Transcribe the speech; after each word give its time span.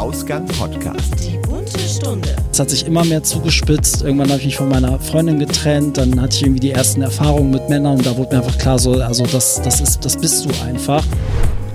Ausgang 0.00 0.46
Podcast. 0.46 1.12
Die 1.18 1.36
bunte 1.46 1.78
Stunde. 1.78 2.34
Es 2.50 2.58
hat 2.58 2.70
sich 2.70 2.86
immer 2.86 3.04
mehr 3.04 3.22
zugespitzt. 3.22 4.00
Irgendwann 4.00 4.30
habe 4.30 4.38
ich 4.38 4.46
mich 4.46 4.56
von 4.56 4.70
meiner 4.70 4.98
Freundin 4.98 5.38
getrennt. 5.38 5.98
Dann 5.98 6.18
hatte 6.18 6.36
ich 6.36 6.42
irgendwie 6.42 6.60
die 6.60 6.70
ersten 6.70 7.02
Erfahrungen 7.02 7.50
mit 7.50 7.68
Männern 7.68 7.98
und 7.98 8.06
da 8.06 8.16
wurde 8.16 8.34
mir 8.34 8.42
einfach 8.42 8.56
klar, 8.56 8.78
so, 8.78 8.94
also 8.94 9.26
das, 9.26 9.60
das 9.62 9.82
ist, 9.82 10.02
das 10.02 10.16
bist 10.16 10.46
du 10.46 10.48
einfach. 10.64 11.04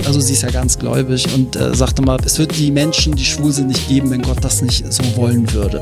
Also 0.08 0.20
sie 0.20 0.34
ist 0.34 0.42
ja 0.42 0.50
ganz 0.50 0.80
gläubig 0.80 1.32
und 1.36 1.56
äh, 1.56 1.76
sagte 1.76 2.02
mal, 2.02 2.18
es 2.26 2.40
wird 2.40 2.58
die 2.58 2.72
Menschen, 2.72 3.16
die 3.16 3.26
schwul 3.26 3.52
sind, 3.52 3.68
nicht 3.68 3.88
geben, 3.88 4.10
wenn 4.10 4.24
Gott 4.24 4.44
das 4.44 4.64
nicht 4.64 4.92
so 4.92 5.04
wollen 5.18 5.54
würde. 5.54 5.80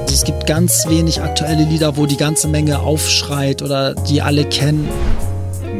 Also 0.00 0.14
es 0.14 0.24
gibt 0.24 0.46
ganz 0.46 0.88
wenig 0.88 1.20
aktuelle 1.20 1.64
Lieder, 1.64 1.98
wo 1.98 2.06
die 2.06 2.16
ganze 2.16 2.48
Menge 2.48 2.78
aufschreit 2.78 3.60
oder 3.60 3.94
die 3.94 4.22
alle 4.22 4.46
kennen. 4.46 4.88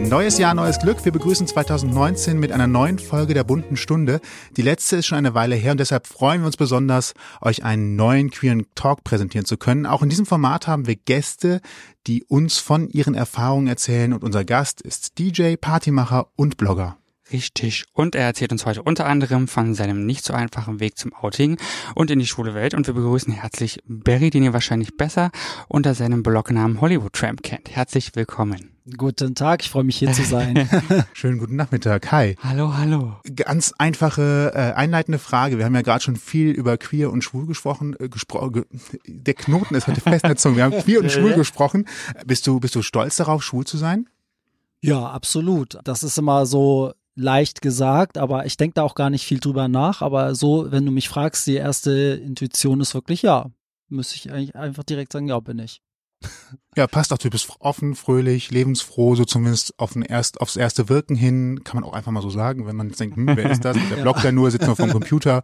Neues 0.09 0.39
Jahr, 0.39 0.55
neues 0.55 0.79
Glück. 0.79 1.05
Wir 1.05 1.13
begrüßen 1.13 1.47
2019 1.47 2.39
mit 2.39 2.53
einer 2.53 2.67
neuen 2.67 2.99
Folge 2.99 3.35
der 3.35 3.45
bunten 3.45 3.77
Stunde. 3.77 4.21
Die 4.57 4.63
letzte 4.63 4.97
ist 4.97 5.07
schon 5.07 5.19
eine 5.19 5.35
Weile 5.35 5.55
her 5.55 5.73
und 5.73 5.81
deshalb 5.81 6.07
freuen 6.07 6.41
wir 6.41 6.47
uns 6.47 6.57
besonders, 6.57 7.15
euch 7.41 7.65
einen 7.65 7.97
neuen 7.97 8.31
queeren 8.31 8.67
Talk 8.75 9.05
präsentieren 9.05 9.45
zu 9.47 9.57
können. 9.57 9.87
Auch 9.87 10.03
in 10.03 10.09
diesem 10.09 10.27
Format 10.27 10.67
haben 10.67 10.87
wir 10.87 10.97
Gäste, 10.97 11.61
die 12.07 12.25
uns 12.25 12.59
von 12.59 12.89
ihren 12.89 13.15
Erfahrungen 13.15 13.69
erzählen 13.69 14.13
und 14.13 14.25
unser 14.25 14.45
Gast 14.45 14.81
ist 14.81 15.19
DJ, 15.19 15.55
Partymacher 15.57 16.29
und 16.37 16.57
Blogger. 16.57 16.97
Richtig. 17.33 17.85
Und 17.93 18.15
er 18.15 18.25
erzählt 18.25 18.53
uns 18.53 18.67
heute 18.67 18.83
unter 18.83 19.07
anderem 19.07 19.47
von 19.47 19.75
seinem 19.75 20.05
nicht 20.05 20.25
so 20.25 20.33
einfachen 20.33 20.81
Weg 20.81 20.99
zum 20.99 21.13
Outing 21.13 21.59
und 21.95 22.11
in 22.11 22.19
die 22.19 22.27
schwule 22.27 22.55
Welt. 22.55 22.75
Und 22.75 22.87
wir 22.87 22.95
begrüßen 22.95 23.33
herzlich 23.33 23.81
Barry, 23.87 24.31
den 24.31 24.43
ihr 24.43 24.53
wahrscheinlich 24.53 24.97
besser 24.97 25.31
unter 25.69 25.95
seinem 25.95 26.23
Blognamen 26.23 26.81
Hollywood 26.81 27.13
Tramp 27.13 27.43
kennt. 27.43 27.71
Herzlich 27.71 28.17
willkommen. 28.17 28.80
Guten 28.97 29.35
Tag, 29.35 29.63
ich 29.63 29.71
freue 29.71 29.85
mich 29.85 29.99
hier 29.99 30.13
zu 30.13 30.25
sein. 30.25 30.69
Schönen 31.13 31.39
guten 31.39 31.57
Nachmittag. 31.57 32.11
Hi. 32.13 32.37
Hallo, 32.43 32.77
hallo. 32.77 33.17
Ganz 33.37 33.75
einfache 33.79 34.53
äh, 34.55 34.73
einleitende 34.73 35.19
Frage. 35.19 35.59
Wir 35.59 35.67
haben 35.67 35.75
ja 35.75 35.83
gerade 35.83 36.03
schon 36.03 36.17
viel 36.17 36.51
über 36.51 36.79
queer 36.79 37.11
und 37.11 37.23
schwul 37.23 37.47
gesprochen. 37.47 37.95
Äh, 37.99 38.09
gespro 38.09 38.51
ge 38.51 38.65
der 39.07 39.35
Knoten 39.35 39.75
ist 39.75 39.87
heute 39.87 40.01
fest 40.01 40.25
in 40.25 40.29
der 40.29 40.37
Zunge. 40.37 40.57
Wir 40.57 40.65
haben 40.65 40.79
queer 40.79 41.01
und 41.01 41.13
schwul 41.13 41.35
gesprochen. 41.37 41.87
Bist 42.27 42.47
du 42.47 42.59
bist 42.59 42.75
du 42.75 42.83
stolz 42.83 43.17
darauf, 43.17 43.43
schwul 43.43 43.67
zu 43.67 43.77
sein? 43.77 44.09
Ja, 44.81 45.07
absolut. 45.11 45.79
Das 45.85 46.03
ist 46.03 46.17
immer 46.17 46.47
so 46.47 46.93
leicht 47.15 47.61
gesagt, 47.61 48.17
aber 48.19 48.47
ich 48.47 48.57
denke 48.57 48.75
da 48.75 48.83
auch 48.83 48.95
gar 48.95 49.11
nicht 49.11 49.27
viel 49.27 49.41
drüber 49.41 49.69
nach. 49.69 50.01
Aber 50.01 50.35
so, 50.35 50.73
wenn 50.73 50.87
du 50.87 50.93
mich 50.93 51.09
fragst, 51.09 51.47
die 51.47 51.57
erste 51.57 51.93
Intuition 52.25 52.81
ist 52.81 52.95
wirklich 52.95 53.23
ja. 53.23 53.51
Müsste 53.89 54.17
ich 54.17 54.33
eigentlich 54.33 54.57
einfach 54.57 54.85
direkt 54.85 55.13
sagen, 55.13 55.29
ja, 55.29 55.39
bin 55.41 55.59
ich. 55.59 55.83
Ja, 56.77 56.87
passt 56.87 57.13
auch. 57.13 57.19
Du 57.19 57.31
bist 57.31 57.49
offen, 57.59 57.95
fröhlich, 57.97 58.51
lebensfroh, 58.51 59.15
so 59.17 59.25
zumindest 59.25 59.79
auf 59.79 59.97
ein 59.97 60.03
erst, 60.03 60.41
aufs 60.41 60.57
erste 60.57 60.89
Wirken 60.89 61.17
hin, 61.17 61.63
kann 61.65 61.81
man 61.81 61.85
auch 61.85 61.93
einfach 61.95 62.13
mal 62.13 62.23
so 62.23 62.31
sagen, 62.31 62.67
wenn 62.67 62.77
man 62.77 62.89
jetzt 62.89 63.01
denkt, 63.01 63.17
hm, 63.17 63.27
wer 63.35 63.51
ist 63.51 63.65
das? 63.65 63.77
Der 63.89 63.99
Ja. 63.99 64.03
blockt 64.03 64.23
ja 64.23 64.31
nur, 64.33 64.51
sitzt 64.51 64.67
nur 64.67 64.77
vom 64.77 64.91
Computer, 64.91 65.43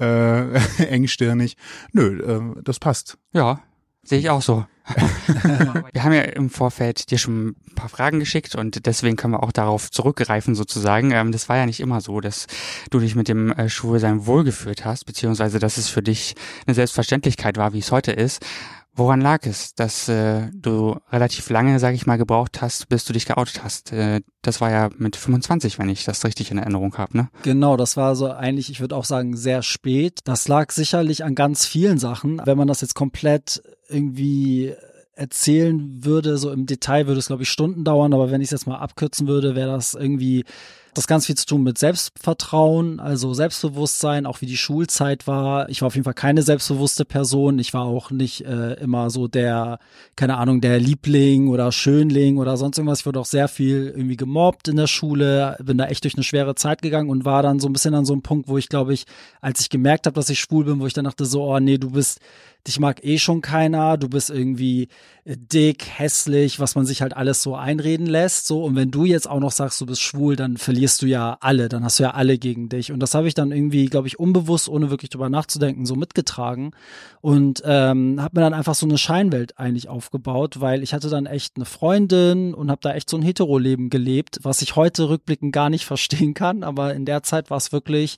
äh, 0.00 0.54
engstirnig. 0.88 1.56
Nö, 1.92 2.54
äh, 2.56 2.62
das 2.62 2.78
passt. 2.78 3.16
Ja, 3.32 3.60
sehe 4.02 4.18
ich 4.18 4.28
auch 4.30 4.42
so. 4.42 4.66
wir 5.92 6.02
haben 6.02 6.12
ja 6.14 6.22
im 6.22 6.48
Vorfeld 6.48 7.10
dir 7.10 7.18
schon 7.18 7.48
ein 7.48 7.74
paar 7.74 7.90
Fragen 7.90 8.20
geschickt 8.20 8.54
und 8.54 8.86
deswegen 8.86 9.16
können 9.16 9.34
wir 9.34 9.42
auch 9.42 9.52
darauf 9.52 9.90
zurückgreifen 9.90 10.54
sozusagen. 10.54 11.10
Ähm, 11.10 11.32
das 11.32 11.48
war 11.48 11.56
ja 11.58 11.66
nicht 11.66 11.80
immer 11.80 12.00
so, 12.00 12.20
dass 12.20 12.46
du 12.90 12.98
dich 12.98 13.14
mit 13.14 13.28
dem 13.28 13.52
äh, 13.52 13.68
Schwulsein 13.68 14.26
wohlgefühlt 14.26 14.84
hast, 14.84 15.04
beziehungsweise 15.04 15.58
dass 15.58 15.76
es 15.76 15.88
für 15.88 16.02
dich 16.02 16.34
eine 16.66 16.74
Selbstverständlichkeit 16.74 17.56
war, 17.58 17.72
wie 17.74 17.80
es 17.80 17.92
heute 17.92 18.12
ist. 18.12 18.44
Woran 18.98 19.20
lag 19.20 19.46
es, 19.46 19.76
dass 19.76 20.08
äh, 20.08 20.50
du 20.52 20.96
relativ 21.12 21.48
lange, 21.50 21.78
sage 21.78 21.94
ich 21.94 22.06
mal, 22.06 22.18
gebraucht 22.18 22.60
hast, 22.60 22.88
bis 22.88 23.04
du 23.04 23.12
dich 23.12 23.26
geoutet 23.26 23.62
hast? 23.62 23.92
Äh, 23.92 24.22
das 24.42 24.60
war 24.60 24.72
ja 24.72 24.90
mit 24.98 25.14
25, 25.14 25.78
wenn 25.78 25.88
ich 25.88 26.04
das 26.04 26.24
richtig 26.24 26.50
in 26.50 26.58
Erinnerung 26.58 26.98
habe, 26.98 27.16
ne? 27.16 27.28
Genau, 27.44 27.76
das 27.76 27.96
war 27.96 28.16
so 28.16 28.28
eigentlich, 28.28 28.70
ich 28.70 28.80
würde 28.80 28.96
auch 28.96 29.04
sagen, 29.04 29.36
sehr 29.36 29.62
spät. 29.62 30.18
Das 30.24 30.48
lag 30.48 30.72
sicherlich 30.72 31.22
an 31.22 31.36
ganz 31.36 31.64
vielen 31.64 31.98
Sachen. 31.98 32.42
Wenn 32.44 32.58
man 32.58 32.66
das 32.66 32.80
jetzt 32.80 32.96
komplett 32.96 33.62
irgendwie 33.88 34.74
erzählen 35.14 36.04
würde, 36.04 36.36
so 36.36 36.50
im 36.50 36.66
Detail 36.66 37.06
würde 37.06 37.20
es, 37.20 37.28
glaube 37.28 37.44
ich, 37.44 37.50
Stunden 37.50 37.84
dauern, 37.84 38.12
aber 38.12 38.32
wenn 38.32 38.40
ich 38.40 38.48
es 38.48 38.52
jetzt 38.52 38.66
mal 38.66 38.78
abkürzen 38.78 39.28
würde, 39.28 39.54
wäre 39.54 39.70
das 39.70 39.94
irgendwie 39.94 40.44
das 40.98 41.06
ganz 41.06 41.26
viel 41.26 41.36
zu 41.36 41.46
tun 41.46 41.62
mit 41.62 41.78
Selbstvertrauen, 41.78 43.00
also 43.00 43.32
Selbstbewusstsein, 43.32 44.26
auch 44.26 44.40
wie 44.40 44.46
die 44.46 44.56
Schulzeit 44.56 45.26
war. 45.26 45.68
Ich 45.68 45.80
war 45.80 45.86
auf 45.86 45.94
jeden 45.94 46.04
Fall 46.04 46.14
keine 46.14 46.42
selbstbewusste 46.42 47.04
Person. 47.04 47.58
Ich 47.58 47.72
war 47.72 47.82
auch 47.82 48.10
nicht 48.10 48.44
äh, 48.44 48.74
immer 48.74 49.08
so 49.08 49.28
der, 49.28 49.78
keine 50.16 50.36
Ahnung, 50.36 50.60
der 50.60 50.80
Liebling 50.80 51.48
oder 51.48 51.72
Schönling 51.72 52.38
oder 52.38 52.56
sonst 52.56 52.78
irgendwas. 52.78 53.00
Ich 53.00 53.06
wurde 53.06 53.20
auch 53.20 53.26
sehr 53.26 53.48
viel 53.48 53.92
irgendwie 53.96 54.16
gemobbt 54.16 54.68
in 54.68 54.76
der 54.76 54.88
Schule, 54.88 55.56
bin 55.62 55.78
da 55.78 55.86
echt 55.86 56.04
durch 56.04 56.14
eine 56.14 56.24
schwere 56.24 56.54
Zeit 56.56 56.82
gegangen 56.82 57.10
und 57.10 57.24
war 57.24 57.42
dann 57.42 57.60
so 57.60 57.68
ein 57.68 57.72
bisschen 57.72 57.94
an 57.94 58.04
so 58.04 58.12
einem 58.12 58.22
Punkt, 58.22 58.48
wo 58.48 58.58
ich 58.58 58.68
glaube 58.68 58.92
ich, 58.92 59.04
als 59.40 59.60
ich 59.60 59.70
gemerkt 59.70 60.06
habe, 60.06 60.14
dass 60.14 60.28
ich 60.28 60.40
schwul 60.40 60.64
bin, 60.64 60.80
wo 60.80 60.86
ich 60.86 60.94
dann 60.94 61.04
dachte 61.04 61.24
so, 61.24 61.44
oh 61.44 61.60
nee, 61.60 61.78
du 61.78 61.90
bist 61.90 62.20
dich 62.66 62.80
mag 62.80 63.04
eh 63.04 63.18
schon 63.18 63.40
keiner, 63.40 63.96
du 63.96 64.08
bist 64.08 64.30
irgendwie 64.30 64.88
äh, 65.24 65.36
dick, 65.36 65.86
hässlich, 65.86 66.60
was 66.60 66.74
man 66.74 66.86
sich 66.86 67.02
halt 67.02 67.16
alles 67.16 67.42
so 67.42 67.54
einreden 67.54 68.06
lässt, 68.06 68.46
so 68.46 68.64
und 68.64 68.76
wenn 68.76 68.90
du 68.90 69.04
jetzt 69.04 69.28
auch 69.28 69.40
noch 69.40 69.52
sagst, 69.52 69.80
du 69.80 69.86
bist 69.86 70.02
schwul, 70.02 70.36
dann 70.36 70.56
verlierst 70.56 70.87
du 70.96 71.06
ja 71.06 71.36
alle, 71.40 71.68
dann 71.68 71.84
hast 71.84 71.98
du 71.98 72.04
ja 72.04 72.12
alle 72.12 72.38
gegen 72.38 72.70
dich. 72.70 72.90
Und 72.90 73.00
das 73.00 73.14
habe 73.14 73.28
ich 73.28 73.34
dann 73.34 73.52
irgendwie, 73.52 73.86
glaube 73.86 74.08
ich, 74.08 74.18
unbewusst, 74.18 74.68
ohne 74.68 74.88
wirklich 74.88 75.10
drüber 75.10 75.28
nachzudenken, 75.28 75.84
so 75.84 75.94
mitgetragen 75.94 76.70
und 77.20 77.62
ähm, 77.66 78.20
habe 78.22 78.38
mir 78.38 78.42
dann 78.42 78.54
einfach 78.54 78.74
so 78.74 78.86
eine 78.86 78.96
Scheinwelt 78.96 79.58
eigentlich 79.58 79.88
aufgebaut, 79.88 80.60
weil 80.60 80.82
ich 80.82 80.94
hatte 80.94 81.10
dann 81.10 81.26
echt 81.26 81.56
eine 81.56 81.64
Freundin 81.64 82.54
und 82.54 82.70
habe 82.70 82.80
da 82.82 82.94
echt 82.94 83.10
so 83.10 83.16
ein 83.16 83.22
Hetero-Leben 83.22 83.90
gelebt, 83.90 84.38
was 84.42 84.62
ich 84.62 84.76
heute 84.76 85.08
rückblickend 85.08 85.52
gar 85.52 85.68
nicht 85.68 85.84
verstehen 85.84 86.34
kann, 86.34 86.62
aber 86.62 86.94
in 86.94 87.04
der 87.04 87.22
Zeit 87.22 87.50
war 87.50 87.58
es 87.58 87.72
wirklich 87.72 88.16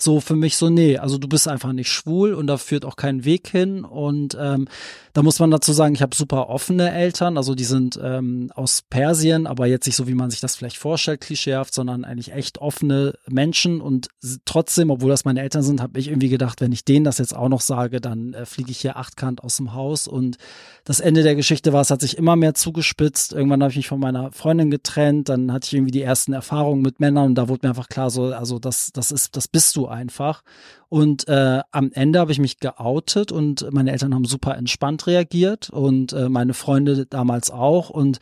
so 0.00 0.20
für 0.20 0.36
mich 0.36 0.56
so, 0.56 0.70
nee, 0.70 0.96
also 0.96 1.18
du 1.18 1.26
bist 1.28 1.48
einfach 1.48 1.72
nicht 1.72 1.90
schwul 1.90 2.32
und 2.32 2.46
da 2.46 2.56
führt 2.56 2.84
auch 2.84 2.94
kein 2.94 3.24
Weg 3.24 3.48
hin. 3.48 3.84
Und 3.84 4.36
ähm, 4.40 4.68
da 5.12 5.24
muss 5.24 5.40
man 5.40 5.50
dazu 5.50 5.72
sagen, 5.72 5.94
ich 5.94 6.02
habe 6.02 6.14
super 6.14 6.48
offene 6.48 6.92
Eltern, 6.92 7.36
also 7.36 7.56
die 7.56 7.64
sind 7.64 7.98
ähm, 8.00 8.52
aus 8.54 8.82
Persien, 8.82 9.48
aber 9.48 9.66
jetzt 9.66 9.86
nicht 9.86 9.96
so, 9.96 10.06
wie 10.06 10.14
man 10.14 10.30
sich 10.30 10.38
das 10.38 10.54
vielleicht 10.54 10.76
vorstellt, 10.76 11.20
klischeehaft, 11.20 11.74
sondern 11.74 12.04
eigentlich 12.04 12.32
echt 12.32 12.58
offene 12.58 13.14
Menschen. 13.28 13.80
Und 13.80 14.06
trotzdem, 14.44 14.90
obwohl 14.90 15.10
das 15.10 15.24
meine 15.24 15.40
Eltern 15.40 15.64
sind, 15.64 15.82
habe 15.82 15.98
ich 15.98 16.06
irgendwie 16.06 16.28
gedacht, 16.28 16.60
wenn 16.60 16.70
ich 16.70 16.84
denen 16.84 17.04
das 17.04 17.18
jetzt 17.18 17.34
auch 17.34 17.48
noch 17.48 17.60
sage, 17.60 18.00
dann 18.00 18.34
äh, 18.34 18.46
fliege 18.46 18.70
ich 18.70 18.78
hier 18.78 18.96
achtkant 18.96 19.42
aus 19.42 19.56
dem 19.56 19.74
Haus. 19.74 20.06
Und 20.06 20.36
das 20.84 21.00
Ende 21.00 21.24
der 21.24 21.34
Geschichte 21.34 21.72
war, 21.72 21.80
es 21.80 21.90
hat 21.90 22.02
sich 22.02 22.16
immer 22.16 22.36
mehr 22.36 22.54
zugespitzt. 22.54 23.32
Irgendwann 23.32 23.62
habe 23.62 23.72
ich 23.72 23.78
mich 23.78 23.88
von 23.88 23.98
meiner 23.98 24.30
Freundin 24.30 24.70
getrennt, 24.70 25.28
dann 25.28 25.52
hatte 25.52 25.66
ich 25.66 25.74
irgendwie 25.74 25.90
die 25.90 26.02
ersten 26.02 26.32
Erfahrungen 26.32 26.82
mit 26.82 27.00
Männern 27.00 27.26
und 27.26 27.34
da 27.34 27.48
wurde 27.48 27.66
mir 27.66 27.70
einfach 27.70 27.88
klar, 27.88 28.10
so, 28.10 28.26
also 28.26 28.60
das, 28.60 28.92
das 28.92 29.10
ist, 29.10 29.36
das 29.36 29.48
bist 29.48 29.74
du 29.74 29.87
einfach. 29.88 30.42
Und 30.88 31.28
äh, 31.28 31.60
am 31.70 31.90
Ende 31.92 32.20
habe 32.20 32.32
ich 32.32 32.38
mich 32.38 32.58
geoutet 32.58 33.32
und 33.32 33.66
meine 33.72 33.92
Eltern 33.92 34.14
haben 34.14 34.24
super 34.24 34.56
entspannt 34.56 35.06
reagiert 35.06 35.70
und 35.70 36.12
äh, 36.12 36.28
meine 36.28 36.54
Freunde 36.54 37.06
damals 37.06 37.50
auch. 37.50 37.90
Und 37.90 38.18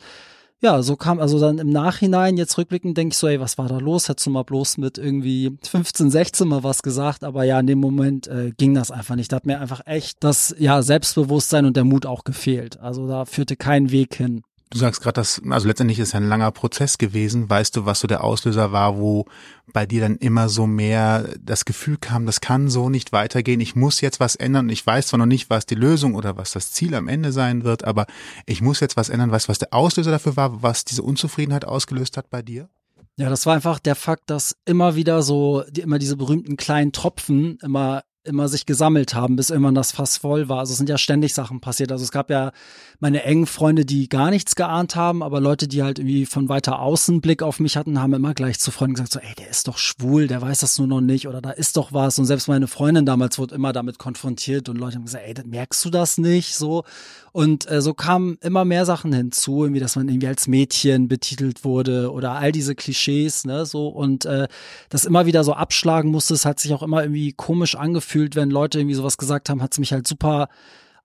ja, 0.59 0.81
so 0.81 0.95
kam 0.95 1.19
also 1.19 1.39
dann 1.39 1.59
im 1.59 1.69
Nachhinein, 1.69 2.35
jetzt 2.35 2.57
rückblickend, 2.57 2.97
denke 2.97 3.13
ich 3.13 3.17
so, 3.17 3.27
ey, 3.27 3.39
was 3.39 3.59
war 3.59 3.67
da 3.67 3.77
los? 3.77 4.09
Hättest 4.09 4.25
du 4.25 4.31
mal 4.31 4.43
bloß 4.43 4.77
mit 4.79 4.97
irgendwie 4.97 5.55
15, 5.63 6.09
16 6.09 6.47
mal 6.47 6.63
was 6.63 6.81
gesagt, 6.81 7.23
aber 7.23 7.43
ja, 7.43 7.59
in 7.59 7.67
dem 7.67 7.79
Moment 7.79 8.27
äh, 8.27 8.51
ging 8.57 8.73
das 8.73 8.89
einfach 8.89 9.15
nicht. 9.15 9.31
Da 9.31 9.35
hat 9.35 9.45
mir 9.45 9.59
einfach 9.59 9.81
echt 9.85 10.23
das 10.23 10.55
ja 10.57 10.81
Selbstbewusstsein 10.81 11.65
und 11.65 11.77
der 11.77 11.83
Mut 11.83 12.07
auch 12.07 12.23
gefehlt. 12.23 12.79
Also 12.79 13.07
da 13.07 13.25
führte 13.25 13.55
kein 13.55 13.91
Weg 13.91 14.15
hin. 14.15 14.41
Du 14.69 14.77
sagst 14.77 15.01
gerade, 15.01 15.13
dass, 15.13 15.41
also 15.49 15.65
letztendlich 15.65 15.97
ist 15.97 16.11
ja 16.11 16.19
ein 16.19 16.27
langer 16.27 16.51
Prozess 16.51 16.97
gewesen. 16.97 17.49
Weißt 17.49 17.75
du, 17.77 17.85
was 17.85 18.01
so 18.01 18.07
der 18.07 18.23
Auslöser 18.23 18.73
war, 18.73 18.97
wo 18.97 19.25
bei 19.71 19.85
dir 19.85 20.01
dann 20.01 20.17
immer 20.17 20.49
so 20.49 20.67
mehr 20.67 21.29
das 21.39 21.63
Gefühl 21.63 21.97
kam, 21.97 22.25
das 22.25 22.41
kann 22.41 22.69
so 22.69 22.89
nicht 22.89 23.13
weitergehen. 23.13 23.61
Ich 23.61 23.75
muss 23.75 24.01
jetzt 24.01 24.19
was 24.19 24.35
ändern. 24.35 24.65
Und 24.65 24.71
ich 24.71 24.85
weiß 24.85 25.07
zwar 25.07 25.19
noch 25.19 25.25
nicht, 25.25 25.49
was 25.49 25.65
die 25.65 25.75
Lösung 25.75 26.15
oder 26.15 26.35
was 26.35 26.51
das 26.51 26.73
Ziel 26.73 26.95
am 26.95 27.07
Ende 27.07 27.31
sein 27.31 27.63
wird, 27.63 27.85
aber 27.85 28.07
ich 28.45 28.61
muss 28.61 28.81
jetzt 28.81 28.97
was 28.97 29.07
ändern. 29.07 29.31
Weißt 29.31 29.47
du, 29.47 29.49
was 29.51 29.59
der 29.59 29.73
Auslöser 29.73 30.11
dafür 30.11 30.35
war, 30.35 30.61
was 30.61 30.83
diese 30.83 31.01
Unzufriedenheit 31.01 31.63
ausgelöst 31.63 32.17
hat 32.17 32.29
bei 32.29 32.41
dir? 32.41 32.67
Ja, 33.15 33.29
das 33.29 33.45
war 33.45 33.55
einfach 33.55 33.79
der 33.79 33.95
Fakt, 33.95 34.29
dass 34.29 34.57
immer 34.65 34.95
wieder 34.95 35.23
so, 35.23 35.63
die, 35.69 35.81
immer 35.81 35.97
diese 35.97 36.17
berühmten 36.17 36.57
kleinen 36.57 36.91
Tropfen 36.91 37.57
immer 37.63 38.03
immer 38.27 38.47
sich 38.47 38.65
gesammelt 38.65 39.13
haben, 39.13 39.35
bis 39.35 39.49
irgendwann 39.49 39.75
das 39.75 39.91
Fass 39.91 40.17
voll 40.17 40.49
war. 40.49 40.59
Also 40.59 40.71
es 40.71 40.77
sind 40.77 40.89
ja 40.89 40.97
ständig 40.97 41.33
Sachen 41.33 41.59
passiert. 41.59 41.91
Also 41.91 42.03
es 42.03 42.11
gab 42.11 42.29
ja 42.29 42.51
meine 42.99 43.23
engen 43.23 43.45
Freunde, 43.45 43.85
die 43.85 44.09
gar 44.09 44.29
nichts 44.29 44.55
geahnt 44.55 44.95
haben, 44.95 45.23
aber 45.23 45.39
Leute, 45.39 45.67
die 45.67 45.83
halt 45.83 45.99
irgendwie 45.99 46.25
von 46.25 46.49
weiter 46.49 46.79
außen 46.79 47.21
Blick 47.21 47.43
auf 47.43 47.59
mich 47.59 47.77
hatten, 47.77 48.01
haben 48.01 48.13
immer 48.13 48.33
gleich 48.33 48.59
zu 48.59 48.71
Freunden 48.71 48.95
gesagt, 48.95 49.13
so, 49.13 49.19
ey, 49.19 49.35
der 49.37 49.49
ist 49.49 49.67
doch 49.67 49.77
schwul, 49.77 50.27
der 50.27 50.41
weiß 50.41 50.59
das 50.59 50.77
nur 50.77 50.87
noch 50.87 51.01
nicht 51.01 51.27
oder 51.27 51.41
da 51.41 51.51
ist 51.51 51.77
doch 51.77 51.93
was. 51.93 52.19
Und 52.19 52.25
selbst 52.25 52.47
meine 52.47 52.67
Freundin 52.67 53.05
damals 53.05 53.37
wurde 53.39 53.55
immer 53.55 53.73
damit 53.73 53.99
konfrontiert 53.99 54.69
und 54.69 54.77
Leute 54.77 54.95
haben 54.95 55.05
gesagt, 55.05 55.23
ey, 55.25 55.35
merkst 55.45 55.83
du 55.85 55.89
das 55.89 56.17
nicht? 56.17 56.55
So. 56.55 56.83
Und 57.31 57.69
äh, 57.69 57.81
so 57.83 57.93
kamen 57.93 58.39
immer 58.41 58.65
mehr 58.65 58.85
Sachen 58.85 59.13
hinzu, 59.13 59.63
irgendwie, 59.63 59.79
dass 59.79 59.95
man 59.95 60.09
irgendwie 60.09 60.27
als 60.27 60.47
Mädchen 60.47 61.07
betitelt 61.07 61.63
wurde 61.63 62.11
oder 62.11 62.31
all 62.31 62.51
diese 62.51 62.73
Klischees, 62.73 63.45
ne, 63.45 63.63
so 63.67 63.89
und 63.89 64.25
äh, 64.25 64.47
das 64.89 65.05
immer 65.05 65.27
wieder 65.27 65.43
so 65.43 65.53
abschlagen 65.53 66.09
musste. 66.09 66.33
Es 66.33 66.45
hat 66.45 66.59
sich 66.59 66.73
auch 66.73 66.81
immer 66.81 67.03
irgendwie 67.03 67.33
komisch 67.33 67.75
angefühlt, 67.75 68.16
wenn 68.35 68.49
Leute 68.49 68.79
irgendwie 68.79 68.95
sowas 68.95 69.17
gesagt 69.17 69.49
haben, 69.49 69.61
hat 69.61 69.73
es 69.73 69.79
mich 69.79 69.93
halt 69.93 70.07
super 70.07 70.49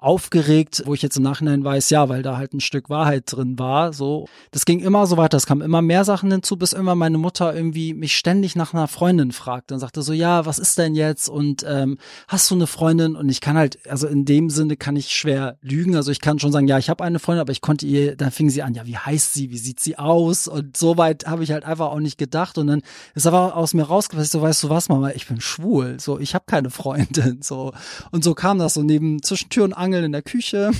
aufgeregt, 0.02 0.82
wo 0.86 0.94
ich 0.94 1.02
jetzt 1.02 1.16
im 1.16 1.22
Nachhinein 1.22 1.64
weiß, 1.64 1.90
ja, 1.90 2.08
weil 2.08 2.22
da 2.22 2.36
halt 2.36 2.52
ein 2.52 2.60
Stück 2.60 2.90
Wahrheit 2.90 3.24
drin 3.26 3.58
war. 3.58 3.92
So, 3.92 4.28
das 4.50 4.64
ging 4.64 4.80
immer 4.80 5.06
so 5.06 5.16
weiter. 5.16 5.36
Es 5.36 5.46
kamen 5.46 5.62
immer 5.62 5.82
mehr 5.82 6.04
Sachen 6.04 6.30
hinzu, 6.30 6.56
bis 6.56 6.72
immer 6.72 6.94
meine 6.94 7.18
Mutter 7.18 7.54
irgendwie 7.54 7.94
mich 7.94 8.16
ständig 8.16 8.56
nach 8.56 8.74
einer 8.74 8.88
Freundin 8.88 9.32
fragte 9.32 9.74
und 9.74 9.80
sagte 9.80 10.02
so, 10.02 10.12
ja, 10.12 10.44
was 10.44 10.58
ist 10.58 10.78
denn 10.78 10.94
jetzt? 10.94 11.28
Und 11.28 11.64
ähm, 11.68 11.98
hast 12.28 12.50
du 12.50 12.54
eine 12.54 12.66
Freundin? 12.66 13.16
Und 13.16 13.28
ich 13.28 13.40
kann 13.40 13.56
halt, 13.56 13.78
also 13.88 14.06
in 14.06 14.24
dem 14.24 14.50
Sinne 14.50 14.76
kann 14.76 14.96
ich 14.96 15.08
schwer 15.08 15.56
lügen. 15.62 15.96
Also 15.96 16.10
ich 16.10 16.20
kann 16.20 16.38
schon 16.38 16.52
sagen, 16.52 16.68
ja, 16.68 16.78
ich 16.78 16.90
habe 16.90 17.04
eine 17.04 17.18
Freundin, 17.18 17.42
aber 17.42 17.52
ich 17.52 17.60
konnte 17.60 17.86
ihr, 17.86 18.16
dann 18.16 18.30
fing 18.30 18.50
sie 18.50 18.62
an, 18.62 18.74
ja, 18.74 18.86
wie 18.86 18.96
heißt 18.96 19.34
sie? 19.34 19.50
Wie 19.50 19.58
sieht 19.58 19.80
sie 19.80 19.98
aus? 19.98 20.48
Und 20.48 20.76
so 20.76 20.98
weit 20.98 21.26
habe 21.26 21.44
ich 21.44 21.52
halt 21.52 21.64
einfach 21.64 21.90
auch 21.90 22.00
nicht 22.00 22.18
gedacht. 22.18 22.58
Und 22.58 22.66
dann 22.66 22.82
ist 23.14 23.26
aber 23.26 23.56
aus 23.56 23.74
mir 23.74 23.84
rausgefallen, 23.84 24.28
so 24.28 24.42
weißt 24.42 24.64
du 24.64 24.68
was, 24.68 24.88
Mama, 24.88 25.10
ich 25.10 25.26
bin 25.26 25.40
schwul. 25.40 25.98
So, 26.00 26.18
ich 26.18 26.34
habe 26.34 26.44
keine 26.46 26.70
Freundin. 26.70 27.40
So 27.52 27.72
und 28.12 28.22
so 28.24 28.34
kam 28.34 28.58
das 28.58 28.74
so 28.74 28.82
neben 28.82 29.22
zwischen 29.22 29.48
Tür 29.48 29.64
und 29.64 29.72
Angel 29.72 29.91
in 30.00 30.12
der 30.12 30.22
Küche. 30.22 30.70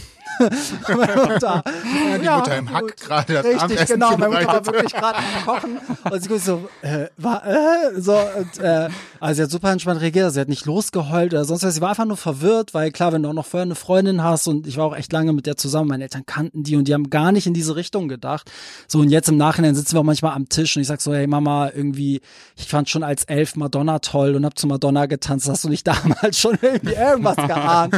Meine 0.97 1.17
Mutter, 1.17 1.65
ja, 1.65 2.19
die 2.19 2.25
ja, 2.25 2.37
Mutter 2.39 2.57
im 2.59 2.73
Hack 2.73 2.97
gerade 2.97 3.45
Richtig, 3.45 3.87
genau. 3.87 4.17
Meine 4.17 4.35
Mutter 4.35 4.47
war 4.47 4.67
wirklich 4.67 4.93
gerade 4.93 5.19
am 5.19 5.45
Kochen 5.45 5.79
und 6.11 6.23
sie 6.23 6.39
so, 6.39 6.69
äh, 6.83 7.07
war, 7.17 7.47
äh, 7.47 8.01
so 8.01 8.13
und 8.13 8.59
äh, 8.59 8.89
also 9.21 9.37
sie 9.37 9.43
hat 9.45 9.51
super 9.51 9.71
entspannt 9.71 10.01
reagiert. 10.01 10.33
Sie 10.33 10.41
hat 10.41 10.49
nicht 10.49 10.67
losgeheult 10.67 11.33
oder 11.33 11.45
sonst 11.45 11.63
was. 11.63 11.75
Sie 11.75 11.81
war 11.81 11.91
einfach 11.91 12.05
nur 12.05 12.17
verwirrt, 12.17 12.75
weil 12.75 12.91
klar, 12.91 13.13
wenn 13.13 13.23
du 13.23 13.29
auch 13.29 13.35
noch 13.35 13.47
vorher 13.47 13.65
eine 13.65 13.77
Freundin 13.77 14.25
hast 14.25 14.49
und 14.49 14.67
ich 14.67 14.77
war 14.77 14.87
auch 14.87 14.97
echt 14.97 15.13
lange 15.13 15.33
mit 15.33 15.47
der 15.47 15.57
zusammen. 15.57 15.89
Meine 15.89 16.03
Eltern 16.03 16.27
kannten 16.27 16.65
die 16.65 16.75
und 16.75 16.89
die 16.89 16.95
haben 16.95 17.09
gar 17.09 17.31
nicht 17.31 17.47
in 17.47 17.55
diese 17.55 17.77
Richtung 17.77 18.09
gedacht. 18.09 18.51
So 18.89 18.99
und 18.99 19.11
jetzt 19.11 19.29
im 19.29 19.37
Nachhinein 19.37 19.75
sitzen 19.75 19.95
wir 19.95 20.01
auch 20.01 20.05
manchmal 20.05 20.35
am 20.35 20.49
Tisch 20.49 20.77
und 20.77 20.83
ich 20.83 20.89
sag 20.89 21.01
so, 21.01 21.15
hey 21.15 21.27
Mama, 21.27 21.71
irgendwie, 21.75 22.21
ich 22.57 22.67
fand 22.67 22.89
schon 22.89 23.05
als 23.05 23.25
elf 23.25 23.55
Madonna 23.55 24.01
toll 24.01 24.35
und 24.35 24.45
hab 24.45 24.59
zu 24.59 24.67
Madonna 24.67 25.07
getanzt. 25.07 25.49
Hast 25.49 25.65
du 25.65 25.69
nicht 25.69 25.87
damals 25.87 26.39
schon 26.39 26.59
irgendwie 26.61 26.95
irgendwas 26.95 27.37
geahnt? 27.37 27.95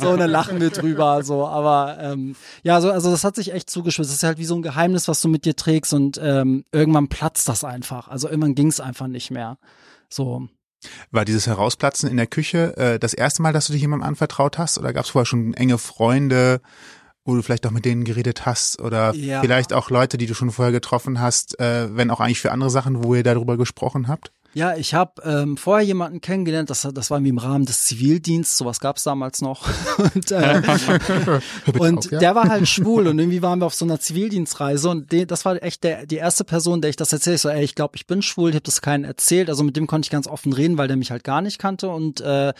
so 0.00 0.10
eine 0.10 0.26
lachen 0.26 0.60
wir 0.60 0.70
drüber, 0.70 1.22
so. 1.24 1.46
Aber 1.46 1.69
ähm, 2.00 2.36
ja, 2.62 2.80
so 2.80 2.90
also 2.90 3.10
das 3.10 3.24
hat 3.24 3.36
sich 3.36 3.52
echt 3.52 3.70
zugeschwitzt. 3.70 4.10
Das 4.10 4.16
ist 4.16 4.22
halt 4.22 4.38
wie 4.38 4.44
so 4.44 4.54
ein 4.54 4.62
Geheimnis, 4.62 5.08
was 5.08 5.20
du 5.20 5.28
mit 5.28 5.44
dir 5.44 5.56
trägst 5.56 5.92
und 5.92 6.18
ähm, 6.22 6.64
irgendwann 6.72 7.08
platzt 7.08 7.48
das 7.48 7.64
einfach. 7.64 8.08
Also 8.08 8.28
irgendwann 8.28 8.54
ging 8.54 8.68
es 8.68 8.80
einfach 8.80 9.06
nicht 9.06 9.30
mehr. 9.30 9.58
So. 10.08 10.48
War 11.10 11.24
dieses 11.24 11.46
Herausplatzen 11.46 12.08
in 12.08 12.16
der 12.16 12.26
Küche 12.26 12.76
äh, 12.76 12.98
das 12.98 13.14
erste 13.14 13.42
Mal, 13.42 13.52
dass 13.52 13.66
du 13.66 13.72
dich 13.72 13.82
jemandem 13.82 14.08
anvertraut 14.08 14.58
hast? 14.58 14.78
Oder 14.78 14.92
gab 14.92 15.04
es 15.04 15.10
vorher 15.10 15.26
schon 15.26 15.54
enge 15.54 15.78
Freunde, 15.78 16.60
wo 17.24 17.34
du 17.34 17.42
vielleicht 17.42 17.66
auch 17.66 17.70
mit 17.70 17.84
denen 17.84 18.04
geredet 18.04 18.46
hast? 18.46 18.80
Oder 18.80 19.14
ja. 19.14 19.40
vielleicht 19.40 19.72
auch 19.72 19.90
Leute, 19.90 20.16
die 20.16 20.26
du 20.26 20.34
schon 20.34 20.50
vorher 20.50 20.72
getroffen 20.72 21.20
hast, 21.20 21.60
äh, 21.60 21.94
wenn 21.94 22.10
auch 22.10 22.20
eigentlich 22.20 22.40
für 22.40 22.52
andere 22.52 22.70
Sachen, 22.70 23.04
wo 23.04 23.14
ihr 23.14 23.22
darüber 23.22 23.56
gesprochen 23.56 24.08
habt? 24.08 24.32
Ja, 24.52 24.74
ich 24.74 24.94
habe 24.94 25.22
ähm, 25.24 25.56
vorher 25.56 25.86
jemanden 25.86 26.20
kennengelernt, 26.20 26.70
das, 26.70 26.88
das 26.92 27.10
war 27.10 27.18
irgendwie 27.18 27.30
im 27.30 27.38
Rahmen 27.38 27.66
des 27.66 27.84
Zivildienstes, 27.84 28.58
sowas 28.58 28.80
gab's 28.80 29.04
damals 29.04 29.40
noch. 29.42 29.68
und 29.98 30.32
äh, 30.32 30.60
und 31.78 31.98
auf, 31.98 32.10
ja? 32.10 32.18
der 32.18 32.34
war 32.34 32.48
halt 32.48 32.68
schwul 32.68 33.06
und 33.06 33.18
irgendwie 33.18 33.42
waren 33.42 33.60
wir 33.60 33.66
auf 33.66 33.74
so 33.74 33.84
einer 33.84 34.00
Zivildienstreise 34.00 34.88
und 34.88 35.12
den, 35.12 35.28
das 35.28 35.44
war 35.44 35.62
echt 35.62 35.84
der, 35.84 36.06
die 36.06 36.16
erste 36.16 36.44
Person, 36.44 36.80
der 36.80 36.90
ich 36.90 36.96
das 36.96 37.12
erzähle. 37.12 37.36
Ich 37.36 37.42
so, 37.42 37.48
ey, 37.48 37.62
ich 37.62 37.76
glaube, 37.76 37.96
ich 37.96 38.06
bin 38.06 38.22
schwul, 38.22 38.50
ich 38.50 38.56
habe 38.56 38.64
das 38.64 38.82
keinen 38.82 39.04
erzählt. 39.04 39.48
Also 39.48 39.62
mit 39.62 39.76
dem 39.76 39.86
konnte 39.86 40.06
ich 40.06 40.10
ganz 40.10 40.26
offen 40.26 40.52
reden, 40.52 40.78
weil 40.78 40.88
der 40.88 40.96
mich 40.96 41.12
halt 41.12 41.22
gar 41.22 41.42
nicht 41.42 41.58
kannte. 41.58 41.88
Und 41.88 42.20
äh, 42.20 42.52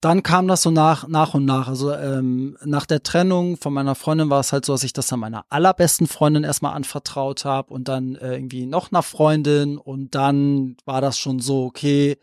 dann 0.00 0.22
kam 0.22 0.46
das 0.48 0.62
so 0.62 0.70
nach, 0.70 1.08
nach 1.08 1.34
und 1.34 1.44
nach. 1.44 1.68
Also 1.68 1.92
ähm, 1.92 2.56
nach 2.64 2.86
der 2.86 3.02
Trennung 3.02 3.56
von 3.56 3.72
meiner 3.72 3.94
Freundin 3.94 4.30
war 4.30 4.40
es 4.40 4.52
halt 4.52 4.64
so, 4.64 4.72
dass 4.72 4.84
ich 4.84 4.92
das 4.92 5.08
dann 5.08 5.20
meiner 5.20 5.44
allerbesten 5.48 6.06
Freundin 6.06 6.44
erstmal 6.44 6.74
anvertraut 6.74 7.44
habe 7.44 7.72
und 7.72 7.88
dann 7.88 8.16
äh, 8.16 8.34
irgendwie 8.34 8.66
noch 8.66 8.92
einer 8.92 9.02
Freundin 9.02 9.78
und 9.78 10.14
dann 10.14 10.76
war 10.84 11.00
das 11.00 11.18
schon 11.18 11.37
so, 11.40 11.64
okay, 11.64 12.16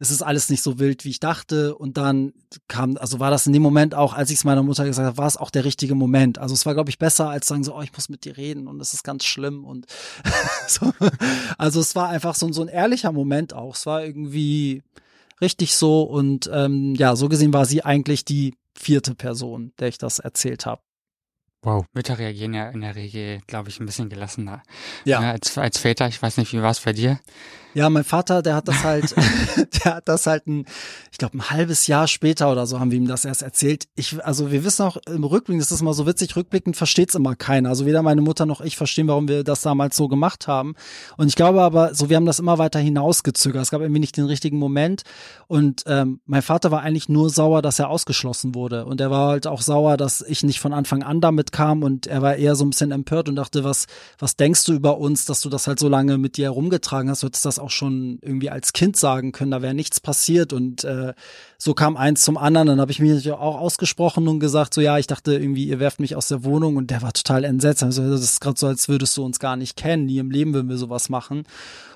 es 0.00 0.10
ist 0.10 0.22
alles 0.22 0.48
nicht 0.48 0.62
so 0.62 0.78
wild, 0.78 1.04
wie 1.04 1.10
ich 1.10 1.20
dachte. 1.20 1.74
Und 1.74 1.96
dann 1.96 2.32
kam, 2.68 2.96
also 2.98 3.18
war 3.18 3.30
das 3.30 3.46
in 3.46 3.52
dem 3.52 3.62
Moment 3.62 3.94
auch, 3.94 4.14
als 4.14 4.30
ich 4.30 4.36
es 4.36 4.44
meiner 4.44 4.62
Mutter 4.62 4.84
gesagt 4.84 5.06
habe, 5.06 5.18
war 5.18 5.26
es 5.26 5.36
auch 5.36 5.50
der 5.50 5.64
richtige 5.64 5.96
Moment. 5.96 6.38
Also 6.38 6.54
es 6.54 6.66
war, 6.66 6.74
glaube 6.74 6.90
ich, 6.90 6.98
besser 6.98 7.28
als 7.28 7.48
sagen 7.48 7.64
so, 7.64 7.76
oh, 7.76 7.82
ich 7.82 7.92
muss 7.92 8.08
mit 8.08 8.24
dir 8.24 8.36
reden 8.36 8.68
und 8.68 8.80
es 8.80 8.94
ist 8.94 9.02
ganz 9.02 9.24
schlimm. 9.24 9.64
Und 9.64 9.86
so. 10.68 10.92
also 11.58 11.80
es 11.80 11.96
war 11.96 12.08
einfach 12.08 12.36
so, 12.36 12.50
so 12.52 12.62
ein 12.62 12.68
ehrlicher 12.68 13.10
Moment 13.10 13.54
auch. 13.54 13.74
Es 13.74 13.86
war 13.86 14.04
irgendwie 14.04 14.82
richtig 15.40 15.74
so. 15.74 16.02
Und 16.02 16.48
ähm, 16.52 16.94
ja, 16.94 17.16
so 17.16 17.28
gesehen 17.28 17.52
war 17.52 17.66
sie 17.66 17.84
eigentlich 17.84 18.24
die 18.24 18.54
vierte 18.76 19.16
Person, 19.16 19.72
der 19.80 19.88
ich 19.88 19.98
das 19.98 20.20
erzählt 20.20 20.64
habe. 20.64 20.80
Wow. 21.62 21.86
Mütter 21.92 22.18
reagieren 22.18 22.54
ja 22.54 22.70
in 22.70 22.82
der 22.82 22.94
Regel, 22.94 23.40
glaube 23.48 23.68
ich, 23.68 23.80
ein 23.80 23.86
bisschen 23.86 24.08
gelassener. 24.08 24.62
Ja. 25.04 25.22
ja 25.22 25.32
als, 25.32 25.58
als 25.58 25.78
Väter, 25.78 26.06
ich 26.06 26.22
weiß 26.22 26.36
nicht, 26.36 26.52
wie 26.52 26.62
war 26.62 26.70
es 26.70 26.80
bei 26.80 26.92
dir? 26.92 27.18
Ja, 27.74 27.90
mein 27.90 28.04
Vater, 28.04 28.42
der 28.42 28.56
hat 28.56 28.68
das 28.68 28.82
halt, 28.82 29.14
der 29.84 29.96
hat 29.96 30.08
das 30.08 30.26
halt 30.26 30.46
ein, 30.46 30.64
ich 31.12 31.18
glaube, 31.18 31.36
ein 31.36 31.50
halbes 31.50 31.86
Jahr 31.86 32.08
später 32.08 32.50
oder 32.50 32.66
so 32.66 32.80
haben 32.80 32.90
wir 32.90 32.98
ihm 32.98 33.08
das 33.08 33.24
erst 33.24 33.42
erzählt. 33.42 33.88
Ich, 33.94 34.24
also 34.24 34.50
wir 34.50 34.64
wissen 34.64 34.82
auch 34.82 34.96
im 35.06 35.24
Rückblick, 35.24 35.58
das 35.58 35.70
ist 35.70 35.80
immer 35.80 35.94
so 35.94 36.06
witzig, 36.06 36.34
rückblickend 36.36 36.76
versteht's 36.76 37.14
immer 37.14 37.36
keiner. 37.36 37.68
Also 37.68 37.86
weder 37.86 38.02
meine 38.02 38.20
Mutter 38.20 38.46
noch 38.46 38.60
ich 38.60 38.76
verstehen, 38.76 39.08
warum 39.08 39.28
wir 39.28 39.44
das 39.44 39.60
damals 39.60 39.96
so 39.96 40.08
gemacht 40.08 40.48
haben. 40.48 40.74
Und 41.16 41.28
ich 41.28 41.36
glaube 41.36 41.62
aber, 41.62 41.94
so 41.94 42.08
wir 42.08 42.16
haben 42.16 42.26
das 42.26 42.38
immer 42.38 42.58
weiter 42.58 42.78
hinausgezögert. 42.78 43.62
Es 43.62 43.70
gab 43.70 43.80
irgendwie 43.80 44.00
nicht 44.00 44.16
den 44.16 44.26
richtigen 44.26 44.58
Moment. 44.58 45.02
Und 45.46 45.84
ähm, 45.86 46.20
mein 46.26 46.42
Vater 46.42 46.70
war 46.70 46.82
eigentlich 46.82 47.08
nur 47.08 47.30
sauer, 47.30 47.62
dass 47.62 47.78
er 47.78 47.88
ausgeschlossen 47.88 48.54
wurde. 48.54 48.86
Und 48.86 49.00
er 49.00 49.10
war 49.10 49.28
halt 49.28 49.46
auch 49.46 49.62
sauer, 49.62 49.96
dass 49.96 50.22
ich 50.22 50.42
nicht 50.42 50.60
von 50.60 50.72
Anfang 50.72 51.02
an 51.02 51.20
damit 51.20 51.52
kam. 51.52 51.82
Und 51.82 52.06
er 52.06 52.22
war 52.22 52.36
eher 52.36 52.54
so 52.54 52.64
ein 52.64 52.70
bisschen 52.70 52.92
empört 52.92 53.28
und 53.28 53.36
dachte, 53.36 53.64
was, 53.64 53.86
was 54.18 54.36
denkst 54.36 54.64
du 54.64 54.72
über 54.72 54.98
uns, 54.98 55.24
dass 55.24 55.40
du 55.40 55.48
das 55.48 55.66
halt 55.66 55.78
so 55.78 55.88
lange 55.88 56.18
mit 56.18 56.36
dir 56.36 56.46
herumgetragen 56.46 57.10
hast? 57.10 57.22
Du 57.22 57.26
hättest 57.26 57.44
das 57.44 57.57
auch 57.58 57.70
schon 57.70 58.18
irgendwie 58.22 58.50
als 58.50 58.72
Kind 58.72 58.96
sagen 58.96 59.32
können, 59.32 59.50
da 59.50 59.62
wäre 59.62 59.74
nichts 59.74 60.00
passiert 60.00 60.52
und 60.52 60.84
äh, 60.84 61.14
so 61.56 61.74
kam 61.74 61.96
eins 61.96 62.22
zum 62.22 62.36
anderen. 62.36 62.68
Dann 62.68 62.80
habe 62.80 62.92
ich 62.92 63.00
mich 63.00 63.30
auch 63.30 63.58
ausgesprochen 63.58 64.28
und 64.28 64.40
gesagt, 64.40 64.74
so 64.74 64.80
ja, 64.80 64.98
ich 64.98 65.06
dachte 65.06 65.34
irgendwie, 65.34 65.64
ihr 65.64 65.80
werft 65.80 66.00
mich 66.00 66.16
aus 66.16 66.28
der 66.28 66.44
Wohnung 66.44 66.76
und 66.76 66.90
der 66.90 67.02
war 67.02 67.12
total 67.12 67.44
entsetzt. 67.44 67.82
Also 67.82 68.08
das 68.08 68.22
ist 68.22 68.40
gerade 68.40 68.58
so, 68.58 68.66
als 68.66 68.88
würdest 68.88 69.16
du 69.16 69.24
uns 69.24 69.38
gar 69.38 69.56
nicht 69.56 69.76
kennen. 69.76 70.06
Nie 70.06 70.18
im 70.18 70.30
Leben 70.30 70.54
würden 70.54 70.68
wir 70.68 70.78
sowas 70.78 71.08
machen. 71.08 71.44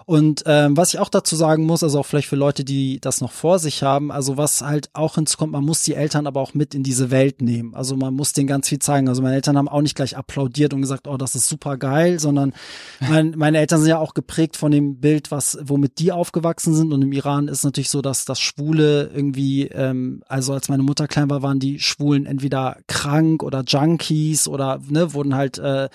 Und 0.06 0.42
ähm, 0.46 0.76
was 0.76 0.94
ich 0.94 1.00
auch 1.00 1.08
dazu 1.08 1.36
sagen 1.36 1.64
muss, 1.64 1.82
also 1.82 2.00
auch 2.00 2.06
vielleicht 2.06 2.28
für 2.28 2.36
Leute, 2.36 2.64
die 2.64 3.00
das 3.00 3.20
noch 3.20 3.32
vor 3.32 3.58
sich 3.58 3.82
haben, 3.82 4.10
also 4.10 4.36
was 4.36 4.62
halt 4.62 4.90
auch 4.92 5.14
hinzukommt, 5.14 5.52
man 5.52 5.64
muss 5.64 5.82
die 5.82 5.94
Eltern 5.94 6.26
aber 6.26 6.40
auch 6.40 6.54
mit 6.54 6.74
in 6.74 6.82
diese 6.82 7.10
Welt 7.10 7.42
nehmen. 7.42 7.74
Also 7.74 7.96
man 7.96 8.14
muss 8.14 8.32
denen 8.32 8.46
ganz 8.46 8.68
viel 8.68 8.78
zeigen. 8.78 9.08
Also 9.08 9.22
meine 9.22 9.34
Eltern 9.34 9.56
haben 9.56 9.68
auch 9.68 9.82
nicht 9.82 9.96
gleich 9.96 10.16
applaudiert 10.16 10.74
und 10.74 10.80
gesagt, 10.80 11.06
oh, 11.06 11.16
das 11.16 11.34
ist 11.34 11.48
super 11.48 11.76
geil, 11.76 12.18
sondern 12.18 12.52
mein, 13.00 13.34
meine 13.36 13.58
Eltern 13.58 13.80
sind 13.80 13.88
ja 13.88 13.98
auch 13.98 14.14
geprägt 14.14 14.56
von 14.56 14.72
dem 14.72 14.96
Bild, 14.96 15.30
was, 15.30 15.58
womit 15.62 15.98
die 15.98 16.12
aufgewachsen 16.12 16.74
sind. 16.74 16.92
Und 16.92 17.02
im 17.02 17.12
Iran 17.12 17.48
ist 17.48 17.64
natürlich 17.64 17.90
so, 17.90 18.02
dass 18.02 18.24
das 18.24 18.40
Schwule 18.40 19.10
irgendwie, 19.14 19.68
ähm, 19.68 20.22
also 20.28 20.52
als 20.52 20.68
meine 20.68 20.82
Mutter 20.82 21.08
klein 21.08 21.30
war, 21.30 21.42
waren 21.42 21.60
die 21.60 21.78
Schwulen 21.78 22.26
entweder 22.26 22.78
krank 22.86 23.42
oder 23.42 23.62
Junkies 23.66 24.48
oder 24.48 24.80
ne, 24.88 25.14
wurden 25.14 25.34
halt 25.34 25.58
äh, 25.58 25.88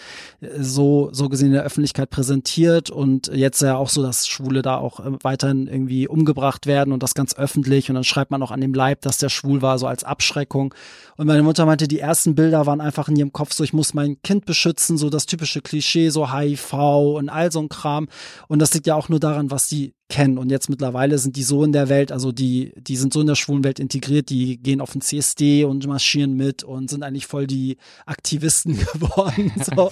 so, 0.59 1.09
so 1.11 1.29
gesehen 1.29 1.47
in 1.47 1.53
der 1.53 1.63
Öffentlichkeit 1.63 2.09
präsentiert 2.09 2.89
und 2.89 3.27
jetzt 3.27 3.61
ja 3.61 3.75
auch 3.75 3.89
so 3.89 3.96
so, 3.97 4.03
dass 4.03 4.27
Schwule 4.27 4.61
da 4.61 4.77
auch 4.77 4.99
äh, 4.99 5.11
weiterhin 5.23 5.67
irgendwie 5.67 6.07
umgebracht 6.07 6.65
werden 6.65 6.93
und 6.93 7.03
das 7.03 7.13
ganz 7.13 7.35
öffentlich 7.35 7.89
und 7.89 7.95
dann 7.95 8.03
schreibt 8.03 8.31
man 8.31 8.41
auch 8.41 8.51
an 8.51 8.61
dem 8.61 8.73
Leib, 8.73 9.01
dass 9.01 9.17
der 9.17 9.29
schwul 9.29 9.61
war, 9.61 9.77
so 9.77 9.87
als 9.87 10.03
Abschreckung. 10.03 10.73
Und 11.17 11.27
meine 11.27 11.43
Mutter 11.43 11.65
meinte, 11.65 11.87
die 11.87 11.99
ersten 11.99 12.35
Bilder 12.35 12.65
waren 12.65 12.79
einfach 12.79 13.09
in 13.09 13.15
ihrem 13.15 13.33
Kopf 13.33 13.53
so, 13.53 13.63
ich 13.63 13.73
muss 13.73 13.93
mein 13.93 14.21
Kind 14.21 14.45
beschützen, 14.45 14.97
so 14.97 15.09
das 15.09 15.25
typische 15.25 15.61
Klischee, 15.61 16.09
so 16.09 16.31
HIV 16.31 16.73
und 16.73 17.29
all 17.29 17.51
so 17.51 17.59
ein 17.59 17.69
Kram. 17.69 18.07
Und 18.47 18.59
das 18.59 18.73
liegt 18.73 18.87
ja 18.87 18.95
auch 18.95 19.09
nur 19.09 19.19
daran, 19.19 19.51
was 19.51 19.67
die 19.67 19.93
kennen. 20.09 20.37
Und 20.37 20.49
jetzt 20.49 20.69
mittlerweile 20.69 21.17
sind 21.17 21.35
die 21.35 21.43
so 21.43 21.63
in 21.63 21.71
der 21.71 21.89
Welt, 21.89 22.11
also 22.11 22.31
die, 22.31 22.73
die 22.77 22.95
sind 22.95 23.13
so 23.13 23.21
in 23.21 23.27
der 23.27 23.35
schwulen 23.35 23.63
Welt 23.63 23.79
integriert, 23.79 24.29
die 24.29 24.57
gehen 24.57 24.81
auf 24.81 24.91
den 24.91 25.01
CSD 25.01 25.65
und 25.65 25.85
marschieren 25.87 26.35
mit 26.35 26.63
und 26.63 26.89
sind 26.89 27.03
eigentlich 27.03 27.27
voll 27.27 27.47
die 27.47 27.77
Aktivisten 28.05 28.77
geworden. 28.93 29.51
So. 29.67 29.91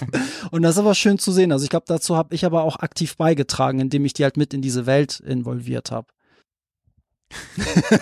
Und 0.50 0.62
das 0.62 0.76
ist 0.76 0.78
aber 0.78 0.94
schön 0.94 1.18
zu 1.18 1.32
sehen. 1.32 1.52
Also 1.52 1.64
ich 1.64 1.70
glaube, 1.70 1.84
dazu 1.86 2.16
habe 2.16 2.34
ich 2.34 2.44
aber 2.44 2.62
auch 2.62 2.76
aktiv 2.76 3.16
beigetragen, 3.16 3.78
indem 3.78 4.04
ich 4.04 4.14
die 4.14 4.24
halt 4.24 4.36
mit 4.36 4.54
in 4.54 4.62
diese 4.62 4.86
Welt 4.86 5.20
involviert 5.20 5.90
habe. 5.90 6.08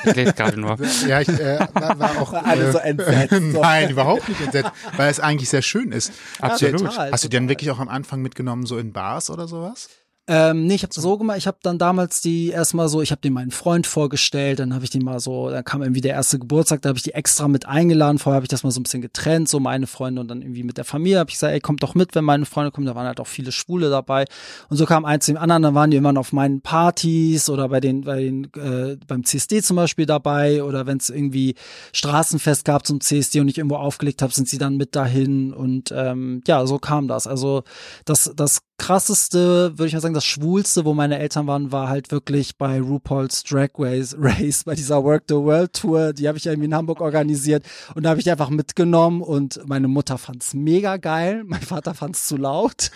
Ich 0.05 0.15
lese 0.15 0.35
gerade 0.35 0.61
nur. 0.61 0.79
Ja, 1.09 1.21
ich 1.21 1.29
äh, 1.29 1.59
war, 1.73 1.99
war 1.99 2.19
auch. 2.21 2.33
Alle 2.33 2.69
äh, 2.69 2.73
so 2.73 2.79
entsetzt. 2.79 3.53
So. 3.53 3.61
Nein, 3.61 3.91
überhaupt 3.91 4.29
nicht 4.29 4.41
entsetzt, 4.41 4.71
weil 4.97 5.11
es 5.11 5.21
eigentlich 5.21 5.49
sehr 5.49 5.63
schön 5.63 5.93
ist. 5.93 6.13
Absolut. 6.41 6.81
Ja, 6.81 6.89
total, 6.89 7.13
Hast 7.13 7.25
du 7.25 7.29
die 7.29 7.37
dann 7.37 7.49
wirklich 7.49 7.71
auch 7.71 7.79
am 7.79 7.89
Anfang 7.89 8.23
mitgenommen, 8.23 8.67
so 8.67 8.79
in 8.79 8.93
Bars 8.93 9.31
oder 9.31 9.49
sowas? 9.49 9.89
Ähm, 10.27 10.67
nee, 10.67 10.77
ich 10.77 10.83
habe 10.83 10.95
so 10.95 11.19
gemacht, 11.19 11.37
ich 11.37 11.47
habe 11.47 11.59
dann 11.63 11.77
damals 11.77 12.23
die 12.23 12.49
erstmal 12.49 12.89
so, 12.89 13.03
ich 13.03 13.11
habe 13.11 13.21
den 13.21 13.35
meinen 13.35 13.51
Freund 13.51 13.87
vorgestellt, 13.87 14.59
dann 14.59 14.73
habe 14.73 14.83
ich 14.83 14.89
den 14.89 15.05
mal 15.05 15.21
so, 15.21 15.51
dann 15.51 15.65
kam 15.65 15.83
irgendwie 15.83 16.01
der 16.01 16.15
erste 16.15 16.39
Geburtstag, 16.39 16.81
da 16.81 16.89
habe 16.89 16.97
ich 16.97 17.03
die 17.03 17.13
extra 17.13 17.47
mit 17.47 17.67
eingeladen, 17.67 18.19
vorher 18.19 18.37
habe 18.37 18.47
ich 18.47 18.49
das 18.49 18.63
mal 18.63 18.71
so 18.71 18.81
ein 18.81 18.85
bisschen 18.85 19.03
getrennt, 19.03 19.51
so 19.51 19.61
meine 19.61 19.87
Freunde 19.87 20.23
und 20.23 20.29
dann 20.29 20.41
irgendwie 20.41 20.63
mit 20.63 20.79
der 20.79 20.87
Familie 20.87 21.19
habe 21.19 21.29
ich 21.29 21.35
gesagt, 21.35 21.53
ey, 21.53 21.61
kommt 21.61 21.83
doch 21.83 21.95
mit, 21.95 22.15
wenn 22.15 22.25
meine 22.25 22.47
Freunde 22.47 22.71
kommen, 22.71 22.87
da 22.87 22.95
waren 22.95 23.07
halt 23.07 23.21
auch 23.21 23.27
viele 23.27 23.53
Schwule 23.53 23.91
dabei 23.91 24.25
und 24.71 24.79
so 24.79 24.87
kam 24.87 25.05
eins 25.05 25.27
dem 25.27 25.37
anderen, 25.37 25.63
dann 25.63 25.75
waren 25.75 25.91
die 25.91 25.99
immer 25.99 26.19
auf 26.19 26.33
meinen 26.33 26.63
Partys 26.63 27.51
oder 27.51 27.69
bei 27.69 27.81
den, 27.81 28.01
bei 28.01 28.23
den 28.23 28.45
äh, 28.55 28.97
beim 29.07 29.25
CSD 29.25 29.61
zum 29.61 29.77
Beispiel 29.77 30.07
dabei 30.07 30.65
oder 30.65 30.87
wenn 30.87 30.97
es 30.97 31.11
irgendwie 31.11 31.55
Straßenfest 31.93 32.65
gab 32.65 32.87
zum 32.87 33.03
CSD 33.03 33.41
und 33.41 33.49
ich 33.49 33.59
irgendwo 33.59 33.77
aufgelegt 33.77 34.23
habe, 34.23 34.33
sind 34.33 34.49
sie 34.49 34.57
dann 34.57 34.79
mit 34.79 34.97
dahin 34.97 35.53
und 35.53 35.93
ähm, 35.95 36.43
ja, 36.47 36.67
so 36.67 36.79
kam 36.79 37.09
das. 37.09 37.27
Also 37.27 37.63
das, 38.07 38.33
das 38.35 38.63
krasseste, 38.85 39.79
würde 39.79 39.87
ich 39.87 39.95
mal 39.95 40.01
sagen, 40.01 40.13
das 40.13 40.27
schwulste, 40.27 40.85
wo 40.85 40.93
meine 40.93 41.19
Eltern 41.19 41.47
waren, 41.47 41.73
war 41.73 41.89
halt 41.89 42.11
wirklich 42.11 42.59
bei 42.59 42.83
RuPaul's 42.83 43.43
Drag 43.43 43.71
Race, 43.79 44.15
bei 44.67 44.75
dieser 44.75 45.03
Work 45.03 45.25
the 45.29 45.37
World 45.37 45.73
Tour. 45.73 46.13
Die 46.13 46.29
habe 46.29 46.37
ich 46.37 46.45
irgendwie 46.45 46.67
in 46.67 46.75
Hamburg 46.75 47.01
organisiert 47.01 47.65
und 47.95 48.03
da 48.03 48.11
habe 48.11 48.21
ich 48.21 48.31
einfach 48.31 48.51
mitgenommen 48.51 49.23
und 49.23 49.59
meine 49.67 49.89
Mutter 49.89 50.19
fand's 50.19 50.53
mega 50.53 50.99
geil, 50.99 51.45
mein 51.47 51.63
Vater 51.63 51.95
fand's 51.95 52.27
zu 52.27 52.37
laut. 52.37 52.91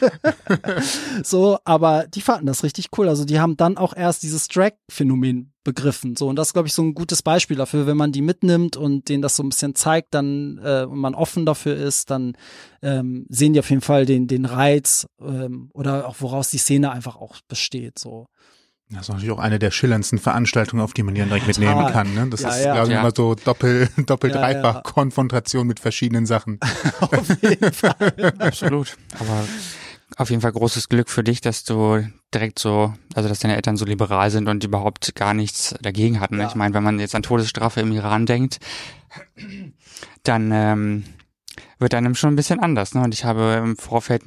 so, 1.24 1.58
aber 1.64 2.06
die 2.06 2.20
fanden 2.20 2.44
das 2.44 2.64
richtig 2.64 2.88
cool. 2.98 3.08
Also 3.08 3.24
die 3.24 3.40
haben 3.40 3.56
dann 3.56 3.78
auch 3.78 3.96
erst 3.96 4.22
dieses 4.22 4.48
Drag-Phänomen 4.48 5.54
begriffen. 5.68 6.16
So, 6.16 6.28
und 6.28 6.36
das 6.36 6.48
ist, 6.48 6.52
glaube 6.54 6.66
ich, 6.66 6.72
so 6.72 6.80
ein 6.80 6.94
gutes 6.94 7.20
Beispiel 7.22 7.58
dafür, 7.58 7.86
wenn 7.86 7.98
man 7.98 8.10
die 8.10 8.22
mitnimmt 8.22 8.78
und 8.78 9.10
denen 9.10 9.20
das 9.20 9.36
so 9.36 9.42
ein 9.42 9.50
bisschen 9.50 9.74
zeigt, 9.74 10.14
dann 10.14 10.58
äh, 10.64 10.86
und 10.88 10.98
man 10.98 11.14
offen 11.14 11.44
dafür 11.44 11.76
ist, 11.76 12.08
dann 12.10 12.38
ähm, 12.80 13.26
sehen 13.28 13.52
die 13.52 13.58
auf 13.60 13.68
jeden 13.68 13.82
Fall 13.82 14.06
den, 14.06 14.26
den 14.28 14.46
Reiz 14.46 15.06
ähm, 15.20 15.68
oder 15.74 16.08
auch 16.08 16.16
woraus 16.20 16.48
die 16.48 16.56
Szene 16.56 16.90
einfach 16.90 17.16
auch 17.16 17.36
besteht. 17.48 17.98
So. 17.98 18.28
Das 18.90 19.02
ist 19.02 19.08
natürlich 19.10 19.30
auch 19.30 19.38
eine 19.38 19.58
der 19.58 19.70
schillerndsten 19.70 20.18
Veranstaltungen, 20.18 20.82
auf 20.82 20.94
die 20.94 21.02
man 21.02 21.14
hier 21.14 21.26
direkt 21.26 21.44
Total. 21.44 21.60
mitnehmen 21.74 21.92
kann. 21.92 22.14
Ne? 22.14 22.28
Das 22.30 22.40
ja, 22.40 22.48
ist, 22.48 22.64
ja. 22.64 22.72
glaube 22.72 22.88
ich, 22.88 22.94
Ja. 22.94 23.00
immer 23.00 23.12
so 23.14 23.34
doppel, 23.34 23.90
doppelt, 24.06 24.34
Ja, 24.34 24.40
dreifach 24.40 24.74
ja. 24.76 24.80
Konfrontation 24.80 25.66
mit 25.66 25.80
verschiedenen 25.80 26.24
Sachen. 26.24 26.58
auf 27.00 27.42
jeden 27.42 27.72
Fall. 27.74 28.14
Absolut. 28.38 28.96
Aber 29.20 29.44
auf 30.16 30.30
jeden 30.30 30.42
Fall 30.42 30.52
großes 30.52 30.88
Glück 30.88 31.10
für 31.10 31.22
dich, 31.22 31.40
dass 31.40 31.64
du 31.64 32.04
direkt 32.34 32.58
so, 32.58 32.94
also 33.14 33.28
dass 33.28 33.40
deine 33.40 33.56
Eltern 33.56 33.76
so 33.76 33.84
liberal 33.84 34.30
sind 34.30 34.48
und 34.48 34.64
überhaupt 34.64 35.14
gar 35.14 35.34
nichts 35.34 35.74
dagegen 35.80 36.20
hatten. 36.20 36.38
Ja. 36.38 36.48
Ich 36.48 36.54
meine, 36.54 36.74
wenn 36.74 36.82
man 36.82 36.98
jetzt 36.98 37.14
an 37.14 37.22
Todesstrafe 37.22 37.80
im 37.80 37.92
Iran 37.92 38.26
denkt, 38.26 38.58
dann 40.22 40.50
ähm, 40.52 41.04
wird 41.78 41.94
einem 41.94 42.14
schon 42.14 42.32
ein 42.32 42.36
bisschen 42.36 42.60
anders. 42.60 42.94
Ne? 42.94 43.02
Und 43.02 43.14
ich 43.14 43.24
habe 43.24 43.60
im 43.62 43.76
Vorfeld 43.76 44.22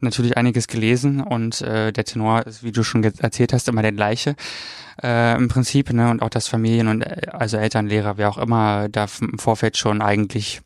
natürlich 0.00 0.36
einiges 0.36 0.68
gelesen 0.68 1.20
und 1.20 1.60
äh, 1.60 1.92
der 1.92 2.04
Tenor 2.04 2.46
ist, 2.46 2.62
wie 2.62 2.72
du 2.72 2.82
schon 2.82 3.04
erzählt 3.04 3.52
hast, 3.52 3.68
immer 3.68 3.82
der 3.82 3.92
gleiche 3.92 4.36
äh, 5.02 5.36
im 5.36 5.48
Prinzip. 5.48 5.92
Ne? 5.92 6.10
Und 6.10 6.22
auch 6.22 6.30
das 6.30 6.48
Familien 6.48 6.88
und 6.88 7.02
äh, 7.02 7.28
also 7.32 7.56
Eltern, 7.56 7.86
Lehrer, 7.86 8.16
wer 8.16 8.28
auch 8.28 8.38
immer, 8.38 8.88
da 8.88 9.06
im 9.20 9.38
Vorfeld 9.38 9.76
schon 9.76 10.02
eigentlich 10.02 10.60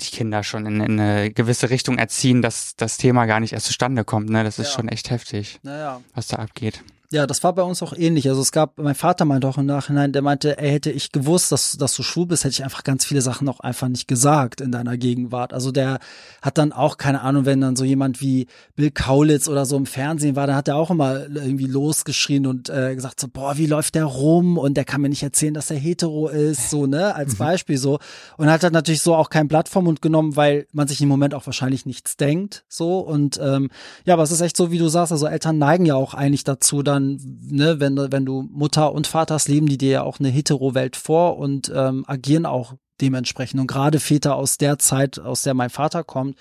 die 0.00 0.10
Kinder 0.16 0.42
schon 0.44 0.66
in, 0.66 0.80
in 0.80 1.00
eine 1.00 1.30
gewisse 1.30 1.70
Richtung 1.70 1.98
erziehen, 1.98 2.42
dass 2.42 2.74
das 2.76 2.96
Thema 2.96 3.26
gar 3.26 3.40
nicht 3.40 3.52
erst 3.52 3.66
zustande 3.66 4.04
kommt. 4.04 4.30
Ne? 4.30 4.44
Das 4.44 4.58
ist 4.58 4.68
Ja. 4.68 4.74
schon 4.74 4.88
echt 4.88 5.10
heftig, 5.10 5.58
Naja. 5.62 6.00
was 6.14 6.28
da 6.28 6.36
abgeht. 6.38 6.82
Ja, 7.12 7.26
das 7.26 7.42
war 7.42 7.52
bei 7.54 7.62
uns 7.62 7.82
auch 7.82 7.92
ähnlich. 7.92 8.28
Also 8.28 8.40
es 8.40 8.52
gab, 8.52 8.78
mein 8.78 8.94
Vater 8.94 9.24
meinte 9.24 9.48
auch 9.48 9.58
im 9.58 9.66
Nachhinein, 9.66 10.12
der 10.12 10.22
meinte, 10.22 10.58
ey, 10.58 10.70
hätte 10.70 10.92
ich 10.92 11.10
gewusst, 11.10 11.50
dass, 11.50 11.72
dass 11.72 11.92
du 11.96 12.04
schwul 12.04 12.26
bist, 12.26 12.44
hätte 12.44 12.52
ich 12.52 12.62
einfach 12.62 12.84
ganz 12.84 13.04
viele 13.04 13.20
Sachen 13.20 13.48
auch 13.48 13.58
einfach 13.58 13.88
nicht 13.88 14.06
gesagt 14.06 14.60
in 14.60 14.70
deiner 14.70 14.96
Gegenwart. 14.96 15.52
Also 15.52 15.72
der 15.72 15.98
hat 16.40 16.56
dann 16.56 16.72
auch, 16.72 16.98
keine 16.98 17.22
Ahnung, 17.22 17.46
wenn 17.46 17.60
dann 17.60 17.74
so 17.74 17.82
jemand 17.82 18.20
wie 18.20 18.46
Bill 18.76 18.92
Kaulitz 18.92 19.48
oder 19.48 19.66
so 19.66 19.76
im 19.76 19.86
Fernsehen 19.86 20.36
war, 20.36 20.46
dann 20.46 20.54
hat 20.54 20.68
er 20.68 20.76
auch 20.76 20.92
immer 20.92 21.26
irgendwie 21.26 21.66
losgeschrien 21.66 22.46
und 22.46 22.70
äh, 22.70 22.94
gesagt 22.94 23.18
so, 23.18 23.26
boah, 23.26 23.58
wie 23.58 23.66
läuft 23.66 23.96
der 23.96 24.04
rum? 24.04 24.56
Und 24.56 24.74
der 24.76 24.84
kann 24.84 25.00
mir 25.00 25.08
nicht 25.08 25.24
erzählen, 25.24 25.54
dass 25.54 25.72
er 25.72 25.78
hetero 25.78 26.28
ist, 26.28 26.70
so, 26.70 26.86
ne, 26.86 27.12
als 27.16 27.34
Beispiel 27.34 27.76
so. 27.76 27.98
Und 28.36 28.48
hat 28.48 28.62
dann 28.62 28.72
natürlich 28.72 29.02
so 29.02 29.16
auch 29.16 29.30
kein 29.30 29.48
Blatt 29.48 29.68
vom 29.68 29.82
Mund 29.86 30.00
genommen, 30.00 30.36
weil 30.36 30.68
man 30.72 30.86
sich 30.86 31.02
im 31.02 31.08
Moment 31.08 31.34
auch 31.34 31.46
wahrscheinlich 31.46 31.86
nichts 31.86 32.16
denkt, 32.16 32.62
so. 32.68 33.00
Und 33.00 33.40
ähm, 33.42 33.68
ja, 34.04 34.14
aber 34.14 34.22
es 34.22 34.30
ist 34.30 34.42
echt 34.42 34.56
so, 34.56 34.70
wie 34.70 34.78
du 34.78 34.86
sagst, 34.86 35.10
also 35.10 35.26
Eltern 35.26 35.58
neigen 35.58 35.86
ja 35.86 35.96
auch 35.96 36.14
eigentlich 36.14 36.44
dazu, 36.44 36.84
dann, 36.84 36.99
ne, 37.00 37.80
wenn, 37.80 37.96
du- 37.96 38.12
wenn 38.12 38.24
du 38.26 38.42
Mutter 38.42 38.92
und 38.92 39.06
Vater 39.06 39.34
hast, 39.34 39.48
leben 39.48 39.66
die 39.68 39.78
dir 39.78 39.90
ja 39.90 40.02
auch 40.02 40.18
eine 40.20 40.28
Hetero-Welt 40.28 40.96
vor 40.96 41.38
und 41.38 41.70
ähm, 41.74 42.04
agieren 42.06 42.46
auch 42.46 42.74
dementsprechend. 43.00 43.60
Und 43.60 43.66
gerade 43.66 43.98
Väter 44.00 44.36
aus 44.36 44.58
der 44.58 44.78
Zeit, 44.78 45.18
aus 45.18 45.42
der 45.42 45.54
mein 45.54 45.70
Vater 45.70 46.04
kommt, 46.04 46.36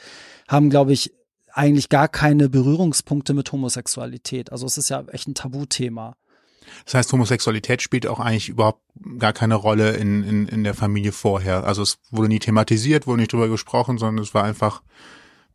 haben, 0.48 0.70
glaube 0.70 0.94
ich, 0.94 1.13
eigentlich 1.54 1.89
gar 1.89 2.08
keine 2.08 2.48
Berührungspunkte 2.50 3.34
mit 3.34 3.51
Homosexualität. 3.51 4.51
Also 4.51 4.66
es 4.66 4.78
ist 4.78 4.89
ja 4.89 5.04
echt 5.12 5.28
ein 5.28 5.34
Tabuthema. 5.36 6.16
Das 6.86 6.94
heißt, 6.94 7.12
Homosexualität 7.13 7.82
spielt 7.82 8.06
auch 8.06 8.20
eigentlich 8.20 8.50
überhaupt 8.50 8.84
gar 9.18 9.34
keine 9.34 9.56
Rolle 9.56 9.92
in, 9.96 10.24
in, 10.24 10.48
in 10.48 10.63
der 10.63 10.75
Familie 10.75 11.12
vorher. 11.12 11.63
Also 11.63 11.82
es 11.82 11.98
wurde 12.12 12.28
nie 12.28 12.38
thematisiert, 12.39 13.08
wurde 13.08 13.22
nicht 13.22 13.34
drüber 13.34 13.48
gesprochen, 13.48 13.98
sondern 13.98 14.24
es 14.24 14.34
war 14.36 14.44
einfach, 14.44 14.84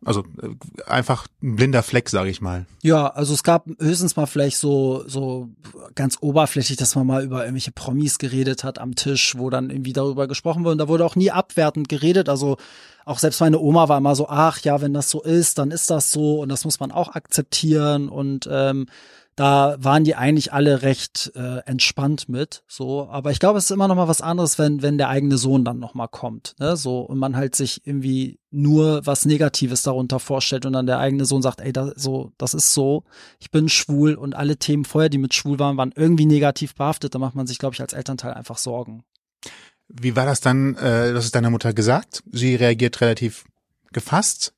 also 0.04 0.20
äh, 0.42 0.49
einfach 0.87 1.26
ein 1.42 1.56
blinder 1.56 1.82
Fleck, 1.82 2.08
sage 2.08 2.30
ich 2.30 2.40
mal. 2.40 2.66
Ja, 2.82 3.08
also 3.08 3.34
es 3.34 3.42
gab 3.42 3.66
höchstens 3.78 4.16
mal 4.16 4.26
vielleicht 4.26 4.58
so, 4.58 5.04
so 5.06 5.49
ganz 5.94 6.18
oberflächlich, 6.20 6.76
dass 6.76 6.94
man 6.94 7.06
mal 7.06 7.25
über 7.25 7.40
irgendwelche 7.40 7.73
Promis 7.73 8.18
geredet 8.18 8.64
hat 8.64 8.78
am 8.78 8.94
Tisch, 8.94 9.37
wo 9.37 9.50
dann 9.50 9.70
irgendwie 9.70 9.92
darüber 9.92 10.28
gesprochen 10.28 10.64
wurde. 10.64 10.73
Und 10.73 10.78
da 10.78 10.88
wurde 10.88 11.04
auch 11.04 11.16
nie 11.16 11.30
abwertend 11.30 11.88
geredet. 11.88 12.28
Also 12.28 12.56
auch 13.04 13.18
selbst 13.18 13.40
meine 13.40 13.58
Oma 13.58 13.88
war 13.88 13.99
immer 13.99 14.14
so, 14.14 14.28
ach 14.28 14.61
ja, 14.61 14.80
wenn 14.80 14.94
das 14.94 15.11
so 15.11 15.23
ist, 15.23 15.58
dann 15.58 15.70
ist 15.70 15.90
das 15.90 16.12
so 16.12 16.40
und 16.40 16.49
das 16.49 16.64
muss 16.64 16.80
man 16.80 16.92
auch 16.92 17.14
akzeptieren. 17.14 18.08
Und 18.08 18.49
ähm, 18.50 18.87
da 19.36 19.76
waren 19.78 20.04
die 20.04 20.14
eigentlich 20.14 20.52
alle 20.52 20.82
recht 20.82 21.32
äh, 21.34 21.58
entspannt 21.66 22.28
mit. 22.28 22.62
So, 22.68 23.08
aber 23.08 23.30
ich 23.30 23.40
glaube, 23.40 23.58
es 23.58 23.64
ist 23.64 23.70
immer 23.70 23.88
noch 23.88 23.96
mal 23.96 24.08
was 24.08 24.20
anderes, 24.20 24.58
wenn 24.58 24.82
wenn 24.82 24.98
der 24.98 25.08
eigene 25.08 25.38
Sohn 25.38 25.64
dann 25.64 25.80
noch 25.80 25.94
mal 25.94 26.06
kommt, 26.06 26.54
ne? 26.58 26.76
So 26.76 27.00
und 27.00 27.18
man 27.18 27.36
halt 27.36 27.56
sich 27.56 27.86
irgendwie 27.86 28.38
nur 28.50 29.04
was 29.04 29.24
Negatives 29.24 29.82
darunter 29.82 30.20
vorstellt 30.20 30.66
und 30.66 30.74
dann 30.74 30.86
der 30.86 30.98
eigene 30.98 31.24
Sohn 31.24 31.42
sagt, 31.42 31.60
ey, 31.60 31.72
da, 31.72 31.92
so 31.96 32.32
das 32.38 32.54
ist 32.54 32.72
so, 32.72 33.04
ich 33.40 33.50
bin 33.50 33.68
schwul 33.68 34.14
und 34.14 34.34
alle 34.34 34.56
Themen 34.56 34.84
vorher, 34.84 35.08
die 35.08 35.18
mit 35.18 35.34
schwul 35.34 35.58
waren, 35.58 35.76
waren 35.76 35.92
irgendwie 35.96 36.26
negativ 36.26 36.74
behaftet. 36.74 37.14
Da 37.14 37.18
macht 37.18 37.34
man 37.34 37.46
sich, 37.46 37.58
glaube 37.58 37.74
ich, 37.74 37.80
als 37.80 37.92
Elternteil 37.92 38.34
einfach 38.34 38.58
Sorgen. 38.58 39.02
Wie 39.88 40.16
war 40.16 40.26
das 40.26 40.40
dann, 40.40 40.76
äh, 40.76 41.12
das 41.12 41.24
ist 41.24 41.34
deiner 41.34 41.50
Mutter 41.50 41.72
gesagt? 41.72 42.22
Sie 42.30 42.54
reagiert 42.54 43.00
relativ 43.00 43.44
gefasst. 43.92 44.54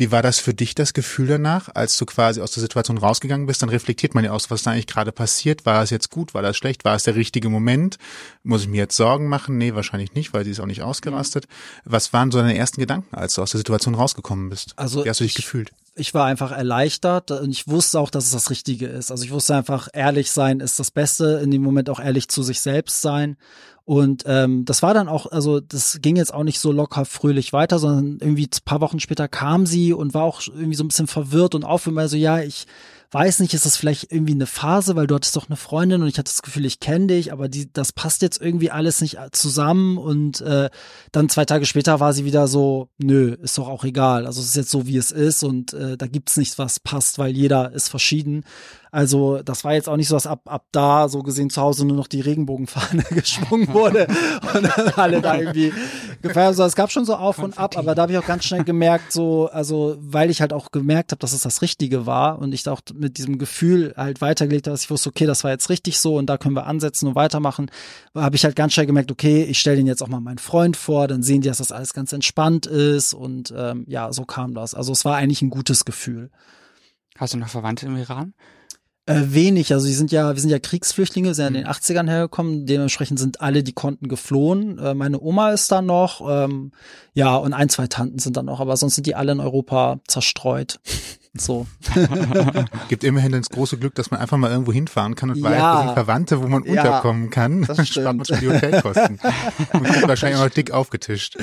Wie 0.00 0.10
war 0.10 0.22
das 0.22 0.38
für 0.38 0.54
dich 0.54 0.74
das 0.74 0.94
Gefühl 0.94 1.26
danach, 1.26 1.68
als 1.74 1.98
du 1.98 2.06
quasi 2.06 2.40
aus 2.40 2.52
der 2.52 2.62
Situation 2.62 2.96
rausgegangen 2.96 3.46
bist? 3.46 3.60
Dann 3.60 3.68
reflektiert 3.68 4.14
man 4.14 4.24
ja 4.24 4.30
aus, 4.30 4.50
was 4.50 4.62
da 4.62 4.70
eigentlich 4.70 4.86
gerade 4.86 5.12
passiert. 5.12 5.66
War 5.66 5.82
es 5.82 5.90
jetzt 5.90 6.08
gut? 6.08 6.32
War 6.32 6.40
das 6.40 6.56
schlecht? 6.56 6.86
War 6.86 6.96
es 6.96 7.02
der 7.02 7.16
richtige 7.16 7.50
Moment? 7.50 7.98
Muss 8.42 8.62
ich 8.62 8.68
mir 8.68 8.78
jetzt 8.78 8.96
Sorgen 8.96 9.28
machen? 9.28 9.58
Nee, 9.58 9.74
wahrscheinlich 9.74 10.14
nicht, 10.14 10.32
weil 10.32 10.46
sie 10.46 10.52
ist 10.52 10.60
auch 10.60 10.64
nicht 10.64 10.80
ausgerastet. 10.80 11.46
Was 11.84 12.14
waren 12.14 12.30
so 12.30 12.38
deine 12.38 12.56
ersten 12.56 12.80
Gedanken, 12.80 13.14
als 13.14 13.34
du 13.34 13.42
aus 13.42 13.50
der 13.50 13.58
Situation 13.58 13.94
rausgekommen 13.94 14.48
bist? 14.48 14.72
Also 14.76 15.04
Wie 15.04 15.10
hast 15.10 15.20
du 15.20 15.24
dich 15.24 15.32
ich- 15.38 15.44
gefühlt? 15.44 15.70
Ich 16.00 16.14
war 16.14 16.24
einfach 16.24 16.50
erleichtert 16.50 17.30
und 17.30 17.50
ich 17.50 17.68
wusste 17.68 18.00
auch, 18.00 18.10
dass 18.10 18.24
es 18.24 18.32
das 18.32 18.50
Richtige 18.50 18.86
ist. 18.86 19.10
Also 19.10 19.24
ich 19.24 19.30
wusste 19.30 19.54
einfach, 19.54 19.88
ehrlich 19.92 20.30
sein 20.30 20.60
ist 20.60 20.78
das 20.78 20.90
Beste, 20.90 21.40
in 21.44 21.50
dem 21.50 21.62
Moment 21.62 21.90
auch 21.90 22.00
ehrlich 22.00 22.28
zu 22.28 22.42
sich 22.42 22.60
selbst 22.60 23.02
sein. 23.02 23.36
Und 23.84 24.24
ähm, 24.26 24.64
das 24.64 24.82
war 24.82 24.94
dann 24.94 25.08
auch, 25.08 25.26
also 25.26 25.60
das 25.60 25.98
ging 26.00 26.16
jetzt 26.16 26.32
auch 26.32 26.44
nicht 26.44 26.60
so 26.60 26.72
locker 26.72 27.04
fröhlich 27.04 27.52
weiter, 27.52 27.78
sondern 27.78 28.18
irgendwie 28.20 28.46
ein 28.46 28.64
paar 28.64 28.80
Wochen 28.80 29.00
später 29.00 29.28
kam 29.28 29.66
sie 29.66 29.92
und 29.92 30.14
war 30.14 30.22
auch 30.22 30.40
irgendwie 30.46 30.76
so 30.76 30.84
ein 30.84 30.88
bisschen 30.88 31.06
verwirrt 31.06 31.54
und 31.54 31.64
aufgemerkt, 31.64 32.10
so 32.10 32.16
ja, 32.16 32.40
ich 32.40 32.66
weiß 33.12 33.40
nicht, 33.40 33.54
ist 33.54 33.66
das 33.66 33.76
vielleicht 33.76 34.12
irgendwie 34.12 34.34
eine 34.34 34.46
Phase, 34.46 34.94
weil 34.94 35.08
du 35.08 35.16
hattest 35.16 35.34
doch 35.34 35.48
eine 35.48 35.56
Freundin 35.56 36.02
und 36.02 36.08
ich 36.08 36.18
hatte 36.18 36.30
das 36.30 36.42
Gefühl, 36.42 36.64
ich 36.64 36.78
kenne 36.78 37.08
dich, 37.08 37.32
aber 37.32 37.48
die, 37.48 37.72
das 37.72 37.92
passt 37.92 38.22
jetzt 38.22 38.40
irgendwie 38.40 38.70
alles 38.70 39.00
nicht 39.00 39.18
zusammen 39.32 39.98
und 39.98 40.40
äh, 40.42 40.70
dann 41.10 41.28
zwei 41.28 41.44
Tage 41.44 41.66
später 41.66 41.98
war 41.98 42.12
sie 42.12 42.24
wieder 42.24 42.46
so, 42.46 42.88
nö, 42.98 43.36
ist 43.42 43.58
doch 43.58 43.68
auch 43.68 43.84
egal. 43.84 44.26
Also 44.26 44.40
es 44.40 44.48
ist 44.48 44.56
jetzt 44.56 44.70
so, 44.70 44.86
wie 44.86 44.96
es 44.96 45.10
ist 45.10 45.42
und 45.42 45.72
äh, 45.72 45.96
da 45.96 46.06
gibt's 46.06 46.36
nichts, 46.36 46.58
was 46.58 46.78
passt, 46.78 47.18
weil 47.18 47.36
jeder 47.36 47.72
ist 47.72 47.88
verschieden. 47.88 48.44
Also 48.92 49.40
das 49.42 49.64
war 49.64 49.72
jetzt 49.72 49.88
auch 49.88 49.96
nicht 49.96 50.08
so, 50.08 50.16
dass 50.16 50.26
ab, 50.26 50.42
ab 50.46 50.66
da 50.72 51.08
so 51.08 51.22
gesehen 51.22 51.50
zu 51.50 51.60
Hause 51.60 51.86
nur 51.86 51.96
noch 51.96 52.08
die 52.08 52.20
Regenbogenfahne 52.20 53.02
geschwungen 53.10 53.72
wurde 53.72 54.06
und 54.54 54.64
dann 54.64 54.88
alle 54.94 55.20
da 55.20 55.36
irgendwie 55.36 55.72
gefeiert. 56.22 56.48
Also 56.48 56.64
es 56.64 56.74
gab 56.74 56.90
schon 56.90 57.04
so 57.04 57.14
auf 57.14 57.38
und 57.38 57.58
ab, 57.58 57.76
aber 57.76 57.94
da 57.94 58.02
habe 58.02 58.12
ich 58.12 58.18
auch 58.18 58.26
ganz 58.26 58.44
schnell 58.44 58.64
gemerkt, 58.64 59.12
so, 59.12 59.48
also 59.52 59.96
weil 60.00 60.30
ich 60.30 60.40
halt 60.40 60.52
auch 60.52 60.70
gemerkt 60.70 61.12
habe, 61.12 61.18
dass 61.18 61.32
es 61.32 61.42
das 61.42 61.62
Richtige 61.62 62.06
war 62.06 62.38
und 62.38 62.52
ich 62.52 62.62
da 62.62 62.72
auch 62.72 62.80
mit 62.94 63.18
diesem 63.18 63.38
Gefühl 63.38 63.94
halt 63.96 64.20
weitergelegt 64.20 64.66
habe, 64.66 64.74
dass 64.74 64.84
ich 64.84 64.90
wusste, 64.90 65.08
okay, 65.08 65.26
das 65.26 65.44
war 65.44 65.50
jetzt 65.50 65.70
richtig 65.70 65.98
so 65.98 66.16
und 66.16 66.26
da 66.26 66.38
können 66.38 66.54
wir 66.54 66.66
ansetzen 66.66 67.08
und 67.08 67.14
weitermachen, 67.14 67.70
habe 68.14 68.36
ich 68.36 68.44
halt 68.44 68.56
ganz 68.56 68.72
schnell 68.72 68.86
gemerkt, 68.86 69.10
okay, 69.10 69.44
ich 69.44 69.58
stelle 69.58 69.76
den 69.76 69.86
jetzt 69.86 70.02
auch 70.02 70.08
mal 70.08 70.20
meinen 70.20 70.38
Freund 70.38 70.76
vor, 70.76 71.08
dann 71.08 71.22
sehen 71.22 71.40
die, 71.40 71.48
dass 71.48 71.58
das 71.58 71.72
alles 71.72 71.94
ganz 71.94 72.12
entspannt 72.12 72.66
ist 72.66 73.14
und 73.14 73.52
ähm, 73.56 73.84
ja, 73.88 74.12
so 74.12 74.24
kam 74.24 74.54
das. 74.54 74.74
Also 74.74 74.92
es 74.92 75.04
war 75.04 75.16
eigentlich 75.16 75.42
ein 75.42 75.50
gutes 75.50 75.84
Gefühl. 75.84 76.30
Hast 77.18 77.34
du 77.34 77.38
noch 77.38 77.48
Verwandte 77.48 77.86
im 77.86 77.96
Iran? 77.96 78.34
Äh, 79.10 79.34
wenig, 79.34 79.72
also 79.72 79.86
die 79.86 79.92
sind 79.92 80.12
ja, 80.12 80.34
wir 80.34 80.40
sind 80.40 80.50
ja 80.50 80.58
Kriegsflüchtlinge, 80.58 81.28
wir 81.28 81.34
sind 81.34 81.42
ja 81.42 81.48
in 81.48 81.54
den 81.54 81.66
80ern 81.66 82.08
hergekommen, 82.08 82.66
dementsprechend 82.66 83.18
sind 83.18 83.40
alle, 83.40 83.62
die 83.62 83.72
konnten, 83.72 84.08
geflohen. 84.08 84.78
Äh, 84.78 84.94
meine 84.94 85.20
Oma 85.20 85.50
ist 85.50 85.70
da 85.72 85.82
noch, 85.82 86.20
ähm, 86.28 86.72
ja, 87.14 87.34
und 87.36 87.52
ein, 87.52 87.68
zwei 87.68 87.86
Tanten 87.88 88.18
sind 88.20 88.36
da 88.36 88.42
noch, 88.42 88.60
aber 88.60 88.76
sonst 88.76 88.94
sind 88.94 89.06
die 89.06 89.14
alle 89.16 89.32
in 89.32 89.40
Europa 89.40 89.98
zerstreut. 90.06 90.80
So. 91.32 91.64
Gibt 92.88 93.04
immerhin 93.04 93.30
das 93.30 93.50
große 93.50 93.78
Glück, 93.78 93.94
dass 93.94 94.10
man 94.10 94.18
einfach 94.18 94.36
mal 94.36 94.50
irgendwo 94.50 94.72
hinfahren 94.72 95.14
kann 95.14 95.30
und 95.30 95.36
Ja. 95.38 95.44
weiß, 95.44 95.60
das 95.60 95.80
sind 95.84 95.94
Verwandte, 95.94 96.42
wo 96.42 96.48
man 96.48 96.64
Ja, 96.64 96.70
unterkommen 96.72 97.30
kann. 97.30 97.62
das 97.62 97.76
Dann 97.76 97.86
spart 97.86 98.16
man 98.16 98.24
stimmt. 98.24 98.40
schon 98.40 98.48
die 98.50 98.54
Hotelkosten. 98.56 99.20
und 99.72 99.94
wird 99.94 100.08
wahrscheinlich 100.08 100.40
auch 100.40 100.46
noch 100.46 100.50
dick 100.52 100.72
aufgetischt. 100.72 101.38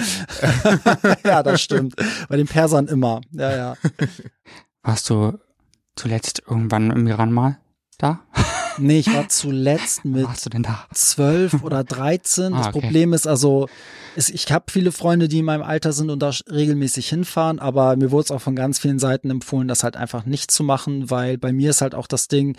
ja, 1.25 1.41
das 1.41 1.61
stimmt. 1.61 1.95
Bei 2.27 2.35
den 2.35 2.47
Persern 2.47 2.87
immer. 2.87 3.21
Ja, 3.31 3.55
ja. 3.55 3.73
Warst 4.83 5.09
du 5.09 5.37
zuletzt 5.97 6.41
irgendwann 6.47 6.91
im 6.91 7.07
Iran 7.07 7.31
mal 7.31 7.57
da? 7.97 8.21
Nee, 8.79 8.99
ich 8.99 9.11
war 9.11 9.27
zuletzt 9.27 10.05
mit 10.05 10.25
warst 10.25 10.45
du 10.45 10.51
denn 10.51 10.61
da? 10.61 10.85
zwölf 10.93 11.53
oder 11.63 11.83
dreizehn. 11.83 12.53
Ah, 12.53 12.57
Das 12.57 12.67
okay. 12.67 12.81
Problem 12.81 13.13
ist 13.13 13.27
also, 13.27 13.67
es, 14.15 14.29
ich 14.29 14.51
habe 14.51 14.65
viele 14.69 14.91
Freunde, 14.91 15.27
die 15.27 15.39
in 15.39 15.45
meinem 15.45 15.63
Alter 15.63 15.93
sind 15.93 16.11
und 16.11 16.19
da 16.19 16.31
regelmäßig 16.47 17.09
hinfahren, 17.09 17.57
aber 17.57 17.95
mir 17.95 18.11
wurde 18.11 18.25
es 18.25 18.31
auch 18.31 18.39
von 18.41 18.55
ganz 18.55 18.77
vielen 18.77 18.99
Seiten 18.99 19.31
empfohlen, 19.31 19.67
das 19.67 19.83
halt 19.83 19.97
einfach 19.97 20.25
nicht 20.27 20.51
zu 20.51 20.63
machen, 20.63 21.09
weil 21.09 21.39
bei 21.39 21.51
mir 21.51 21.71
ist 21.71 21.81
halt 21.81 21.95
auch 21.95 22.05
das 22.05 22.27
Ding, 22.27 22.55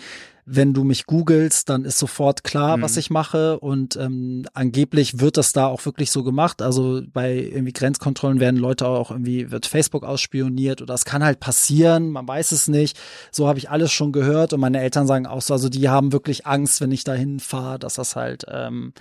wenn 0.51 0.73
du 0.73 0.83
mich 0.83 1.05
googelst, 1.05 1.69
dann 1.69 1.85
ist 1.85 1.99
sofort 1.99 2.43
klar, 2.43 2.81
was 2.81 2.93
Mhm. 2.93 2.99
ich 2.99 3.09
mache 3.11 3.59
und 3.59 3.95
ähm, 3.97 4.45
angeblich 4.53 5.19
wird 5.19 5.37
das 5.37 5.53
da 5.53 5.67
auch 5.67 5.85
wirklich 5.85 6.09
so 6.09 6.23
gemacht. 6.23 6.63
Also 6.63 7.01
bei 7.13 7.35
irgendwie 7.35 7.71
Grenzkontrollen 7.73 8.39
werden 8.39 8.57
Leute 8.57 8.87
auch 8.87 9.11
irgendwie, 9.11 9.51
wird 9.51 9.67
Facebook 9.67 10.03
ausspioniert 10.03 10.81
oder 10.81 10.95
es 10.95 11.05
kann 11.05 11.23
halt 11.23 11.39
passieren, 11.39 12.09
man 12.09 12.27
weiß 12.27 12.51
es 12.51 12.67
nicht. 12.67 12.97
So 13.31 13.47
habe 13.47 13.59
ich 13.59 13.69
alles 13.69 13.91
schon 13.91 14.11
gehört 14.11 14.51
und 14.51 14.59
meine 14.59 14.81
Eltern 14.81 15.05
sagen 15.05 15.27
auch 15.27 15.41
so, 15.43 15.53
also 15.53 15.69
die 15.69 15.87
haben 15.87 16.11
wirklich 16.11 16.47
Angst, 16.47 16.81
wenn 16.81 16.91
ich 16.91 17.03
dahin 17.03 17.39
fahre, 17.39 17.77
dass 17.77 17.93
das 17.95 18.15
halt 18.15 18.45
ähm, 18.51 18.93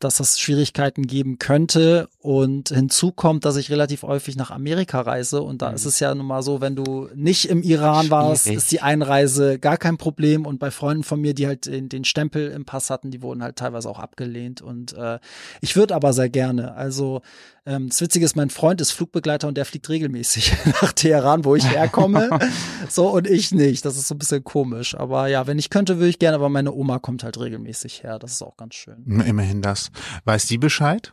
dass 0.00 0.16
das 0.16 0.40
Schwierigkeiten 0.40 1.06
geben 1.06 1.38
könnte. 1.38 2.08
Und 2.20 2.70
hinzu 2.70 3.12
kommt, 3.12 3.44
dass 3.44 3.56
ich 3.56 3.70
relativ 3.70 4.02
häufig 4.02 4.34
nach 4.36 4.50
Amerika 4.50 5.00
reise. 5.00 5.42
Und 5.42 5.62
da 5.62 5.68
Mhm. 5.70 5.74
ist 5.76 5.84
es 5.84 6.00
ja 6.00 6.14
nun 6.14 6.26
mal 6.26 6.42
so, 6.42 6.60
wenn 6.60 6.74
du 6.76 7.08
nicht 7.14 7.48
im 7.48 7.62
Iran 7.62 8.10
warst, 8.10 8.44
Schwierig. 8.44 8.58
ist 8.58 8.72
die 8.72 8.80
Einreise 8.82 9.58
gar 9.58 9.76
kein 9.76 9.96
Problem. 9.98 10.46
Und 10.46 10.58
bei 10.58 10.70
Freunden 10.70 11.04
von 11.04 11.20
mir, 11.20 11.34
die 11.34 11.46
halt 11.46 11.66
den, 11.66 11.88
den 11.88 12.04
Stempel 12.04 12.50
im 12.50 12.64
Pass 12.64 12.90
hatten, 12.90 13.10
die 13.10 13.22
wurden 13.22 13.42
halt 13.42 13.56
teilweise 13.56 13.88
auch 13.88 13.98
abgelehnt. 13.98 14.60
Und 14.62 14.94
äh, 14.94 15.18
ich 15.60 15.76
würde 15.76 15.94
aber 15.94 16.12
sehr 16.12 16.28
gerne. 16.28 16.74
Also 16.74 17.22
ähm, 17.66 17.88
das 17.90 18.00
Witzige 18.00 18.24
ist, 18.24 18.36
mein 18.36 18.48
Freund 18.50 18.80
ist 18.80 18.90
Flugbegleiter 18.92 19.46
und 19.46 19.56
der 19.56 19.66
fliegt 19.66 19.88
regelmäßig 19.90 20.52
nach 20.82 20.92
Teheran, 20.92 21.44
wo 21.44 21.54
ich 21.56 21.68
herkomme. 21.70 22.30
so 22.88 23.08
und 23.10 23.26
ich 23.26 23.52
nicht. 23.52 23.84
Das 23.84 23.96
ist 23.98 24.08
so 24.08 24.14
ein 24.14 24.18
bisschen 24.18 24.42
komisch. 24.44 24.94
Aber 24.94 25.28
ja, 25.28 25.46
wenn 25.46 25.58
ich 25.58 25.68
könnte, 25.70 25.98
würde 25.98 26.08
ich 26.08 26.18
gerne. 26.18 26.36
Aber 26.36 26.48
meine 26.48 26.72
Oma 26.72 26.98
kommt 26.98 27.22
halt 27.22 27.38
regelmäßig 27.38 28.02
her. 28.02 28.18
Das 28.18 28.32
ist 28.32 28.42
auch 28.42 28.56
ganz 28.56 28.74
schön. 28.74 29.04
Immerhin 29.26 29.60
das. 29.62 29.89
Weiß 30.24 30.46
die 30.46 30.58
Bescheid? 30.58 31.12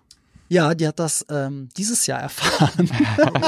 Ja, 0.49 0.73
die 0.75 0.87
hat 0.87 0.99
das 0.99 1.25
ähm, 1.29 1.69
dieses 1.77 2.07
Jahr 2.07 2.19
erfahren. 2.21 2.89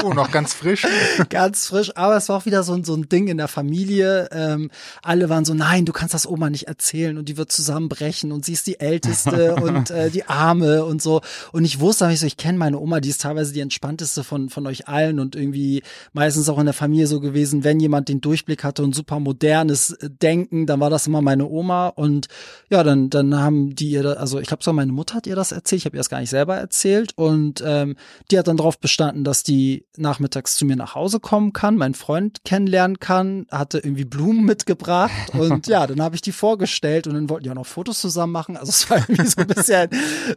Oh, 0.04 0.12
noch 0.14 0.30
ganz 0.30 0.54
frisch. 0.54 0.86
Ganz 1.28 1.66
frisch. 1.66 1.94
Aber 1.96 2.16
es 2.16 2.28
war 2.28 2.36
auch 2.38 2.46
wieder 2.46 2.62
so, 2.62 2.72
ein- 2.72 2.84
so 2.84 2.94
ein 2.94 3.08
Ding 3.08 3.28
in 3.28 3.36
der 3.36 3.48
Familie. 3.48 4.28
Ähm, 4.32 4.70
alle 5.02 5.28
waren 5.28 5.44
so, 5.44 5.52
nein, 5.54 5.84
du 5.84 5.92
kannst 5.92 6.14
das 6.14 6.26
Oma 6.26 6.48
nicht 6.50 6.68
erzählen 6.68 7.18
und 7.18 7.28
die 7.28 7.36
wird 7.36 7.52
zusammenbrechen 7.52 8.32
und 8.32 8.44
sie 8.44 8.52
ist 8.54 8.66
die 8.66 8.80
Älteste 8.80 9.54
und 9.62 9.90
äh, 9.90 10.10
die 10.10 10.24
Arme 10.24 10.84
und 10.84 11.02
so. 11.02 11.20
Und 11.52 11.64
ich 11.64 11.80
wusste, 11.80 12.10
ich 12.10 12.20
so, 12.20 12.26
ich 12.26 12.36
kenne 12.36 12.56
meine 12.58 12.78
Oma, 12.78 13.00
die 13.00 13.10
ist 13.10 13.20
teilweise 13.20 13.52
die 13.52 13.60
entspannteste 13.60 14.24
von, 14.24 14.48
von 14.48 14.66
euch 14.66 14.88
allen 14.88 15.18
und 15.20 15.36
irgendwie 15.36 15.82
meistens 16.12 16.48
auch 16.48 16.58
in 16.58 16.64
der 16.66 16.74
Familie 16.74 17.06
so 17.06 17.20
gewesen, 17.20 17.62
wenn 17.64 17.78
jemand 17.80 18.08
den 18.08 18.20
Durchblick 18.20 18.64
hatte 18.64 18.82
und 18.82 18.94
super 18.94 19.20
modernes 19.20 19.90
äh, 19.90 20.08
Denken, 20.10 20.66
dann 20.66 20.80
war 20.80 20.90
das 20.90 21.06
immer 21.06 21.20
meine 21.22 21.46
Oma. 21.46 21.88
Und 21.88 22.28
ja, 22.70 22.82
dann, 22.82 23.10
dann 23.10 23.34
haben 23.38 23.74
die 23.74 23.90
ihr, 23.90 24.02
da- 24.02 24.12
also 24.14 24.38
ich 24.40 24.46
glaube, 24.48 24.64
so 24.64 24.72
meine 24.72 24.92
Mutter 24.92 25.14
hat 25.16 25.26
ihr 25.26 25.36
das 25.36 25.52
erzählt, 25.52 25.80
ich 25.80 25.84
habe 25.86 25.96
ihr 25.96 26.00
das 26.00 26.08
gar 26.10 26.20
nicht 26.20 26.30
selber 26.30 26.56
erzählt. 26.56 26.89
Und 27.16 27.62
ähm, 27.64 27.96
die 28.30 28.38
hat 28.38 28.48
dann 28.48 28.56
darauf 28.56 28.78
bestanden, 28.78 29.24
dass 29.24 29.42
die 29.42 29.84
nachmittags 29.96 30.56
zu 30.56 30.64
mir 30.64 30.76
nach 30.76 30.94
Hause 30.94 31.20
kommen 31.20 31.52
kann, 31.52 31.76
meinen 31.76 31.94
Freund 31.94 32.44
kennenlernen 32.44 32.98
kann, 32.98 33.46
hatte 33.50 33.78
irgendwie 33.78 34.04
Blumen 34.04 34.44
mitgebracht 34.50 35.34
und 35.34 35.66
ja, 35.66 35.86
dann 35.86 36.00
habe 36.00 36.14
ich 36.14 36.22
die 36.22 36.32
vorgestellt 36.32 37.06
und 37.06 37.14
dann 37.14 37.28
wollten 37.28 37.44
die 37.44 37.50
auch 37.50 37.54
noch 37.54 37.66
Fotos 37.66 38.00
zusammen 38.00 38.32
machen. 38.32 38.56
Also 38.56 38.70
es 38.70 38.90
war 38.90 38.98
irgendwie 39.08 39.26
so 39.26 39.40
ein 39.40 39.46
bisschen 39.46 39.88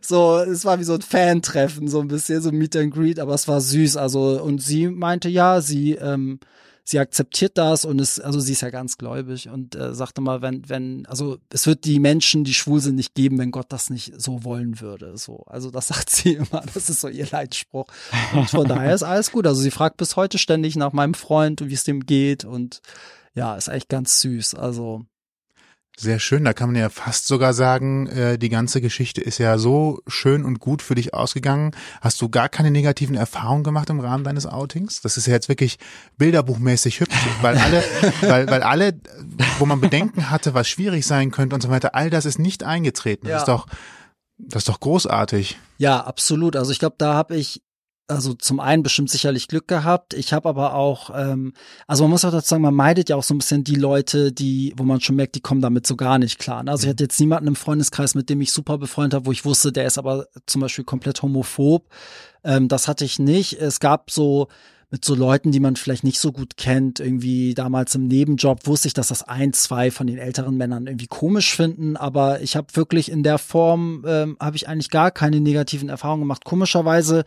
so, 0.02 0.38
es 0.38 0.66
war 0.66 0.80
wie 0.80 0.84
so 0.84 0.94
ein 0.94 1.02
Fan-Treffen, 1.02 1.88
so 1.88 2.02
ein 2.02 2.08
bisschen, 2.08 2.42
so 2.42 2.52
Meet 2.52 2.76
and 2.76 2.94
Greet, 2.94 3.20
aber 3.20 3.34
es 3.34 3.48
war 3.48 3.62
süß. 3.62 3.98
Also 3.98 4.42
und 4.42 4.62
sie 4.62 4.88
meinte 4.88 5.30
ja, 5.30 5.62
sie 5.62 5.94
ähm, 5.94 6.40
sie 6.84 7.00
akzeptiert 7.00 7.58
das 7.58 7.86
und 7.86 8.00
ist, 8.00 8.20
also 8.20 8.40
sie 8.40 8.52
ist 8.52 8.62
ja 8.62 8.70
ganz 8.70 8.98
gläubig 8.98 9.50
und 9.50 9.76
äh, 9.76 9.94
sagte 9.94 10.22
mal, 10.22 10.42
wenn, 10.42 10.68
wenn, 10.68 11.06
also 11.06 11.38
es 11.50 11.66
wird 11.66 11.86
die 11.86 12.00
Menschen, 12.00 12.44
die 12.44 12.54
schwul 12.54 12.82
sind, 12.82 12.96
nicht 12.96 13.16
geben, 13.16 13.38
wenn 13.38 13.52
Gott 13.52 13.68
das 13.70 13.90
nicht 13.90 14.20
so 14.22 14.44
wollen 14.44 14.82
würde. 14.82 15.18
So, 15.18 15.44
also 15.48 15.72
das 15.72 15.88
sagt 15.94 16.10
sie 16.10 16.34
immer, 16.34 16.64
das 16.74 16.90
ist 16.90 17.02
so 17.02 17.08
ihr 17.08 17.28
Leitspruch. 17.30 17.86
Und 18.34 18.50
von 18.50 18.68
daher 18.68 18.94
ist 18.94 19.04
alles 19.04 19.32
gut. 19.32 19.48
Also 19.48 19.62
sie 19.62 19.72
fragt 19.72 19.98
bis 19.98 20.16
heute 20.16 20.38
ständig 20.38 20.76
nach 20.76 20.92
meinem 20.92 21.14
Freund 21.14 21.62
und 21.62 21.70
wie 21.70 21.74
es 21.74 21.86
dem 21.86 22.06
geht 22.06 22.44
und 22.44 22.82
ja, 23.34 23.56
ist 23.56 23.70
echt 23.70 23.90
ganz 23.90 24.20
süß. 24.22 24.56
Also 24.56 25.06
Sehr 25.96 26.18
schön, 26.18 26.44
da 26.44 26.54
kann 26.54 26.70
man 26.70 26.82
ja 26.82 26.90
fast 26.90 27.28
sogar 27.28 27.54
sagen, 27.54 28.08
äh, 28.08 28.40
die 28.40 28.50
ganze 28.50 28.82
Geschichte 28.82 29.22
ist 29.22 29.38
ja 29.38 29.60
so 29.60 30.02
schön 30.08 30.44
und 30.44 30.60
gut 30.60 30.82
für 30.82 30.96
dich 30.96 31.14
ausgegangen. 31.14 31.76
Hast 32.02 32.20
du 32.20 32.30
gar 32.30 32.50
keine 32.50 32.72
negativen 32.72 33.16
Erfahrungen 33.16 33.64
gemacht 33.64 33.92
im 33.92 34.00
Rahmen 34.00 34.24
deines 34.24 34.48
Outings? 34.48 35.02
Das 35.02 35.18
ist 35.18 35.28
ja 35.28 35.34
jetzt 35.34 35.50
wirklich 35.50 35.78
bilderbuchmäßig 36.18 37.00
hübsch, 37.00 37.16
weil 37.42 37.58
alle, 37.58 37.84
weil, 38.22 38.48
weil 38.48 38.64
alle, 38.64 39.00
wo 39.60 39.68
man 39.68 39.82
Bedenken 39.82 40.32
hatte, 40.32 40.56
was 40.56 40.68
schwierig 40.68 41.06
sein 41.06 41.30
könnte 41.30 41.54
und 41.54 41.62
so 41.62 41.70
weiter, 41.70 41.94
all 41.94 42.10
das 42.10 42.26
ist 42.26 42.40
nicht 42.40 42.64
eingetreten. 42.64 43.28
Ja. 43.28 43.34
Das 43.34 43.44
ist 43.44 43.50
doch, 43.50 43.68
das 44.40 44.62
ist 44.62 44.70
doch 44.70 44.80
großartig. 44.80 45.60
Ja, 45.78 46.02
absolut. 46.02 46.56
Also 46.56 46.72
ich 46.72 46.80
glaube, 46.80 46.96
da 46.98 47.14
habe 47.14 47.36
ich 47.36 47.62
also 48.08 48.34
zum 48.34 48.60
einen 48.60 48.84
bestimmt 48.84 49.10
sicherlich 49.10 49.48
Glück 49.48 49.68
gehabt. 49.68 50.14
Ich 50.14 50.34
habe 50.34 50.50
aber 50.50 50.76
auch, 50.76 51.10
ähm, 51.16 51.54
also 51.88 52.04
man 52.04 52.12
muss 52.12 52.26
auch 52.26 52.32
dazu 52.32 52.50
sagen, 52.50 52.62
man 52.62 52.74
meidet 52.74 53.10
ja 53.10 53.16
auch 53.16 53.24
so 53.24 53.34
ein 53.34 53.38
bisschen 53.38 53.64
die 53.64 53.76
Leute, 53.76 54.32
die, 54.32 54.74
wo 54.78 54.84
man 54.84 55.00
schon 55.02 55.16
merkt, 55.16 55.36
die 55.36 55.42
kommen 55.42 55.62
damit 55.62 55.88
so 55.88 55.96
gar 55.96 56.20
nicht 56.20 56.38
klar. 56.40 56.64
ne? 56.64 56.72
Also 56.72 56.84
ich 56.84 56.90
hatte 56.90 57.04
jetzt 57.04 57.20
niemanden 57.20 57.48
im 57.48 57.56
Freundeskreis, 57.56 58.16
mit 58.16 58.30
dem 58.30 58.42
ich 58.42 58.52
super 58.52 58.78
befreundet 58.78 59.14
habe, 59.14 59.26
wo 59.28 59.32
ich 59.32 59.46
wusste, 59.46 59.72
der 59.72 59.86
ist 59.86 59.98
aber 59.98 60.28
zum 60.46 60.62
Beispiel 60.62 60.84
komplett 60.84 61.22
homophob. 61.22 61.88
Ähm, 62.44 62.68
das 62.68 62.88
hatte 62.88 63.06
ich 63.06 63.20
nicht. 63.20 63.54
Es 63.54 63.80
gab 63.80 64.12
so 64.12 64.50
mit 64.94 65.04
so 65.04 65.16
Leuten, 65.16 65.52
die 65.52 65.60
man 65.60 65.76
vielleicht 65.76 66.04
nicht 66.04 66.20
so 66.20 66.32
gut 66.32 66.56
kennt, 66.56 67.00
irgendwie 67.00 67.56
damals 67.56 67.96
im 67.96 68.08
Nebenjob, 68.08 68.68
wusste 68.68 68.88
ich, 68.88 68.94
dass 68.94 69.08
das 69.08 69.24
ein, 69.24 69.52
zwei 69.52 69.90
von 69.90 70.06
den 70.06 70.20
älteren 70.20 70.56
Männern 70.56 70.86
irgendwie 70.86 71.08
komisch 71.08 71.56
finden, 71.56 71.98
aber 71.98 72.42
ich 72.42 72.56
habe 72.56 72.68
wirklich 72.76 73.10
in 73.10 73.24
der 73.24 73.40
Form, 73.40 74.06
ähm, 74.08 74.38
habe 74.40 74.56
ich 74.56 74.68
eigentlich 74.68 74.92
gar 74.92 75.10
keine 75.10 75.40
negativen 75.40 75.90
Erfahrungen 75.90 76.22
gemacht. 76.22 76.46
Komischerweise 76.46 77.24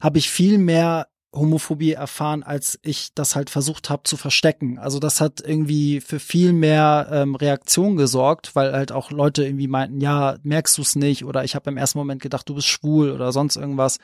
habe 0.00 0.18
ich 0.18 0.30
viel 0.30 0.58
mehr 0.58 1.08
Homophobie 1.34 1.92
erfahren, 1.92 2.44
als 2.44 2.78
ich 2.82 3.08
das 3.16 3.34
halt 3.34 3.50
versucht 3.50 3.90
habe 3.90 4.04
zu 4.04 4.16
verstecken. 4.16 4.78
Also 4.78 5.00
das 5.00 5.20
hat 5.20 5.42
irgendwie 5.44 6.00
für 6.00 6.20
viel 6.20 6.52
mehr 6.52 7.08
ähm, 7.10 7.34
Reaktion 7.34 7.96
gesorgt, 7.96 8.54
weil 8.54 8.72
halt 8.72 8.92
auch 8.92 9.10
Leute 9.10 9.44
irgendwie 9.44 9.66
meinten, 9.66 10.00
ja, 10.00 10.36
merkst 10.44 10.78
du 10.78 10.82
es 10.82 10.94
nicht? 10.94 11.24
Oder 11.24 11.42
ich 11.42 11.56
habe 11.56 11.68
im 11.68 11.78
ersten 11.78 11.98
Moment 11.98 12.22
gedacht, 12.22 12.48
du 12.48 12.54
bist 12.54 12.68
schwul 12.68 13.10
oder 13.10 13.32
sonst 13.32 13.56
irgendwas, 13.56 13.98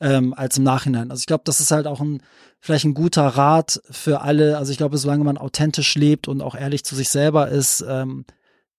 ähm, 0.00 0.34
als 0.34 0.58
im 0.58 0.64
Nachhinein. 0.64 1.10
Also 1.10 1.20
ich 1.20 1.26
glaube, 1.26 1.44
das 1.44 1.60
ist 1.60 1.70
halt 1.70 1.86
auch 1.86 2.00
ein 2.00 2.22
vielleicht 2.60 2.84
ein 2.84 2.94
guter 2.94 3.26
Rat 3.26 3.80
für 3.90 4.22
alle. 4.22 4.58
Also 4.58 4.72
ich 4.72 4.78
glaube, 4.78 4.98
solange 4.98 5.24
man 5.24 5.38
authentisch 5.38 5.94
lebt 5.94 6.28
und 6.28 6.42
auch 6.42 6.54
ehrlich 6.54 6.84
zu 6.84 6.94
sich 6.94 7.08
selber 7.08 7.48
ist, 7.48 7.84
ähm, 7.88 8.24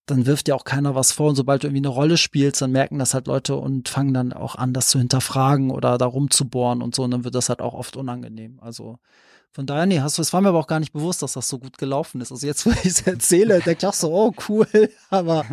dann 0.06 0.26
wirft 0.26 0.48
dir 0.48 0.56
auch 0.56 0.64
keiner 0.64 0.96
was 0.96 1.12
vor. 1.12 1.30
Und 1.30 1.36
sobald 1.36 1.64
du 1.64 1.68
irgendwie 1.68 1.86
eine 1.86 1.94
Rolle 1.94 2.18
spielst, 2.18 2.62
dann 2.62 2.72
merken 2.72 3.00
das 3.00 3.14
halt 3.14 3.28
Leute 3.28 3.56
und 3.56 3.90
fangen 3.90 4.14
dann 4.14 4.34
auch 4.34 4.56
an, 4.56 4.74
das 4.74 4.90
zu 4.90 5.00
hinterfragen 5.00 5.70
oder 5.70 5.98
da 5.98 6.06
rumzubohren 6.06 6.82
und 6.82 6.96
so. 6.96 7.04
Und 7.04 7.12
dann 7.12 7.24
wird 7.24 7.36
das 7.36 7.50
halt 7.50 7.62
auch 7.62 7.74
oft 7.74 7.98
unangenehm. 7.98 8.60
Also 8.62 9.00
von 9.52 9.66
daher, 9.66 9.86
nee, 9.86 10.00
hast 10.00 10.18
du, 10.18 10.22
es 10.22 10.34
war 10.34 10.42
mir 10.42 10.50
aber 10.50 10.60
auch 10.60 10.68
gar 10.68 10.80
nicht 10.80 10.94
bewusst, 10.94 11.24
dass 11.24 11.34
das 11.34 11.50
so 11.50 11.60
gut 11.60 11.78
gelaufen 11.78 12.22
ist. 12.22 12.32
Also 12.32 12.48
jetzt, 12.48 12.66
wo 12.66 12.72
ich 12.72 12.86
es 12.86 13.02
erzähle, 13.02 13.56
denke 13.56 13.80
ich 13.80 13.86
auch 13.86 13.94
so, 13.94 14.14
oh, 14.14 14.34
cool. 14.48 14.68
Aber 15.10 15.46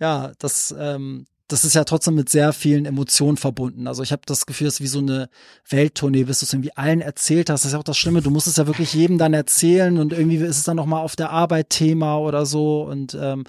ja, 0.00 0.32
das, 0.38 0.74
ähm, 0.76 1.26
das 1.48 1.64
ist 1.64 1.74
ja 1.74 1.84
trotzdem 1.84 2.14
mit 2.14 2.30
sehr 2.30 2.52
vielen 2.54 2.86
Emotionen 2.86 3.36
verbunden. 3.36 3.86
Also 3.86 4.02
ich 4.02 4.12
habe 4.12 4.22
das 4.24 4.46
Gefühl, 4.46 4.66
es 4.66 4.74
ist 4.74 4.80
wie 4.80 4.86
so 4.86 5.00
eine 5.00 5.28
Welttournee, 5.68 6.24
bis 6.24 6.40
du 6.40 6.46
es 6.46 6.52
irgendwie 6.54 6.74
allen 6.74 7.02
erzählt 7.02 7.50
hast. 7.50 7.62
Das 7.62 7.66
ist 7.66 7.72
ja 7.74 7.78
auch 7.78 7.84
das 7.84 7.98
Schlimme. 7.98 8.22
Du 8.22 8.30
musst 8.30 8.46
es 8.46 8.56
ja 8.56 8.66
wirklich 8.66 8.94
jedem 8.94 9.18
dann 9.18 9.34
erzählen 9.34 9.98
und 9.98 10.14
irgendwie 10.14 10.36
ist 10.36 10.58
es 10.58 10.64
dann 10.64 10.76
noch 10.76 10.86
mal 10.86 11.00
auf 11.00 11.16
der 11.16 11.30
Arbeit 11.30 11.68
Thema 11.68 12.18
oder 12.18 12.46
so. 12.46 12.82
Und 12.82 13.16
ähm, 13.20 13.44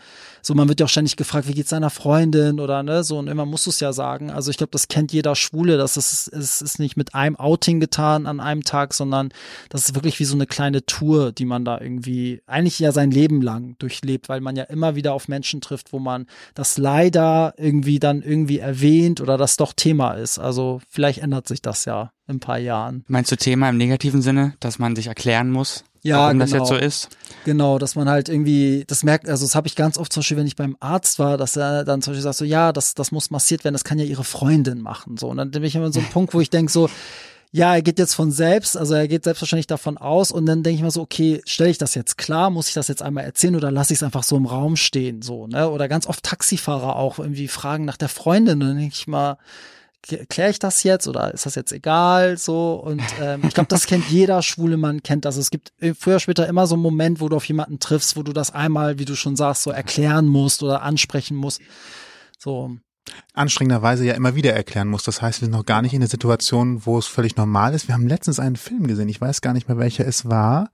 so, 0.46 0.54
man 0.54 0.70
wird 0.70 0.80
ja 0.80 0.86
auch 0.86 0.90
ständig 0.92 1.16
gefragt, 1.16 1.48
wie 1.48 1.56
geht's 1.56 1.72
deiner 1.72 1.90
Freundin 1.90 2.60
oder 2.60 2.84
ne, 2.84 3.04
so 3.04 3.18
und 3.18 3.28
immer 3.28 3.48
musst 3.48 3.66
du 3.66 3.72
es 3.72 3.80
ja 3.80 3.94
sagen. 3.94 4.30
Also 4.30 4.52
ich 4.52 4.58
glaube, 4.58 4.70
das 4.70 4.88
kennt 4.88 5.12
jeder 5.12 5.34
Schwule. 5.34 5.76
Das 5.78 5.98
ist, 5.98 6.28
es 6.28 6.62
ist 6.62 6.78
nicht 6.78 6.96
mit 6.98 7.16
einem 7.16 7.36
Outing 7.36 7.80
getan 7.80 8.28
an 8.28 8.40
einem 8.40 8.64
Tag, 8.64 8.94
sondern 8.94 9.30
das 9.70 9.86
ist 9.86 9.96
wirklich 9.96 10.20
wie 10.20 10.26
so 10.26 10.36
eine 10.36 10.46
kleine 10.46 10.86
Tour, 10.86 11.32
die 11.32 11.46
man 11.46 11.66
da 11.66 11.82
irgendwie 11.82 12.44
eigentlich 12.46 12.78
ja 12.78 12.92
sein 12.92 13.10
Leben 13.10 13.42
lang 13.42 13.76
durchlebt, 13.80 14.30
weil 14.30 14.40
man 14.40 14.56
ja 14.56 14.66
immer 14.66 14.96
wieder 14.96 15.14
auf 15.14 15.28
Menschen 15.28 15.62
trifft, 15.62 15.92
wo 15.92 15.98
man 15.98 16.28
das 16.54 16.78
leider 16.78 17.56
irgendwie 17.58 17.98
dann 17.98 18.22
irgendwie 18.22 18.60
erwähnt 18.60 19.22
oder 19.22 19.40
das 19.40 19.58
doch 19.58 19.74
Thema 19.74 20.12
ist. 20.12 20.38
Also 20.38 20.80
vielleicht 20.88 21.24
ändert 21.24 21.48
sich 21.48 21.64
das 21.64 21.86
ja 21.86 22.12
in 22.28 22.36
ein 22.36 22.40
paar 22.40 22.60
Jahren. 22.60 23.04
Meinst 23.08 23.32
du 23.32 23.36
Thema 23.36 23.68
im 23.70 23.78
negativen 23.78 24.22
Sinne, 24.22 24.54
dass 24.60 24.78
man 24.78 24.96
sich 24.96 25.08
erklären 25.08 25.50
muss, 25.50 25.86
Ja, 26.06 26.20
warum 26.20 26.38
das 26.38 26.52
genau. 26.52 26.64
jetzt 26.64 26.70
so 26.70 26.76
ist? 26.76 27.10
Genau, 27.46 27.80
dass 27.80 27.96
man 27.96 28.08
halt 28.08 28.30
irgendwie, 28.30 28.84
das 28.86 29.04
merkt, 29.04 29.28
also 29.28 29.44
das 29.44 29.56
habe 29.56 29.68
ich 29.68 29.76
ganz 29.76 29.98
oft 29.98 30.14
zum 30.14 30.22
Beispiel, 30.22 30.38
wenn 30.38 30.46
ich 30.46 30.56
beim 30.56 30.78
Arzt 30.80 31.18
war, 31.18 31.36
dass 31.38 31.56
er 31.56 31.84
dann 31.84 32.04
zum 32.04 32.12
Beispiel 32.12 32.24
sagt 32.24 32.38
so, 32.38 32.46
ja, 32.46 32.72
das, 32.72 32.94
das 32.94 33.12
muss 33.12 33.32
massiert 33.32 33.64
werden, 33.64 33.74
das 33.74 33.84
kann 33.84 33.98
ja 33.98 34.06
ihre 34.06 34.24
Freundin 34.24 34.82
machen. 34.82 35.18
So, 35.18 35.30
und 35.30 35.38
dann 35.38 35.50
bin 35.50 35.64
ich 35.64 35.76
immer 35.76 35.92
so 35.92 36.00
ein 36.00 36.06
Punkt, 36.06 36.36
wo 36.36 36.42
ich 36.42 36.52
denke 36.52 36.72
so, 36.72 36.90
ja, 37.52 37.74
er 37.74 37.82
geht 37.82 37.98
jetzt 37.98 38.14
von 38.14 38.32
selbst, 38.32 38.78
also 38.78 38.94
er 38.94 39.08
geht 39.08 39.24
selbstverständlich 39.24 39.66
davon 39.66 39.98
aus 39.98 40.32
und 40.32 40.46
dann 40.46 40.62
denke 40.62 40.76
ich 40.76 40.84
mir 40.84 40.92
so, 40.92 41.02
okay, 41.02 41.42
stelle 41.46 41.72
ich 41.72 41.80
das 41.80 41.96
jetzt 41.96 42.20
klar, 42.20 42.52
muss 42.52 42.68
ich 42.68 42.76
das 42.76 42.88
jetzt 42.88 43.02
einmal 43.02 43.24
erzählen 43.24 43.56
oder 43.56 43.72
lasse 43.72 43.94
ich 43.94 44.00
es 44.00 44.04
einfach 44.04 44.24
so 44.24 44.38
im 44.38 44.46
Raum 44.46 44.76
stehen, 44.76 45.24
so, 45.24 45.48
ne? 45.48 45.70
Oder 45.70 45.88
ganz 45.88 46.06
oft 46.06 46.22
Taxifahrer 46.22 46.98
auch 46.98 47.18
irgendwie 47.18 47.48
fragen 47.48 47.86
nach 47.86 47.98
der 47.98 48.10
Freundin 48.10 48.62
und 48.62 48.68
dann 48.68 48.78
denke 48.78 48.94
ich 48.94 49.08
mal, 49.08 49.38
kläre 50.30 50.52
ich 50.52 50.60
das 50.60 50.84
jetzt 50.84 51.08
oder 51.08 51.34
ist 51.34 51.46
das 51.46 51.56
jetzt 51.56 51.72
egal 51.72 52.38
so 52.38 52.76
und 52.76 53.02
ähm, 53.22 53.42
ich 53.48 53.54
glaube, 53.54 53.68
das 53.68 53.86
kennt 53.88 54.08
jeder 54.10 54.42
schwule 54.42 54.78
Mann 54.78 55.04
kennt 55.04 55.26
das. 55.26 55.38
Es 55.38 55.50
gibt 55.50 55.74
äh, 55.80 55.94
früher 55.94 56.20
später 56.20 56.48
immer 56.48 56.68
so 56.68 56.76
einen 56.76 56.84
Moment, 56.84 57.22
wo 57.22 57.30
du 57.30 57.36
auf 57.36 57.46
jemanden 57.46 57.80
triffst, 57.80 58.16
wo 58.16 58.24
du 58.24 58.34
das 58.34 58.54
einmal, 58.54 59.00
wie 59.00 59.06
du 59.06 59.16
schon 59.16 59.36
sagst, 59.36 59.64
so 59.64 59.72
erklären 59.72 60.28
musst 60.28 60.64
oder 60.64 60.82
ansprechen 60.82 61.36
musst. 61.36 61.62
So 62.38 62.78
anstrengenderweise 63.34 64.06
ja 64.06 64.14
immer 64.14 64.36
wieder 64.36 64.54
erklären 64.54 64.88
muss. 64.88 65.04
Das 65.04 65.22
heißt, 65.22 65.42
wir 65.42 65.46
sind 65.46 65.54
noch 65.56 65.66
gar 65.66 65.82
nicht 65.82 65.94
in 65.94 66.00
der 66.00 66.10
Situation, 66.10 66.86
wo 66.86 66.98
es 66.98 67.08
völlig 67.08 67.36
normal 67.38 67.74
ist. 67.74 67.88
Wir 67.88 67.96
haben 67.96 68.08
letztens 68.08 68.40
einen 68.40 68.56
Film 68.56 68.88
gesehen, 68.88 69.10
ich 69.10 69.22
weiß 69.22 69.42
gar 69.42 69.54
nicht 69.54 69.68
mehr, 69.68 69.78
welcher 69.78 70.08
es 70.08 70.26
war, 70.30 70.70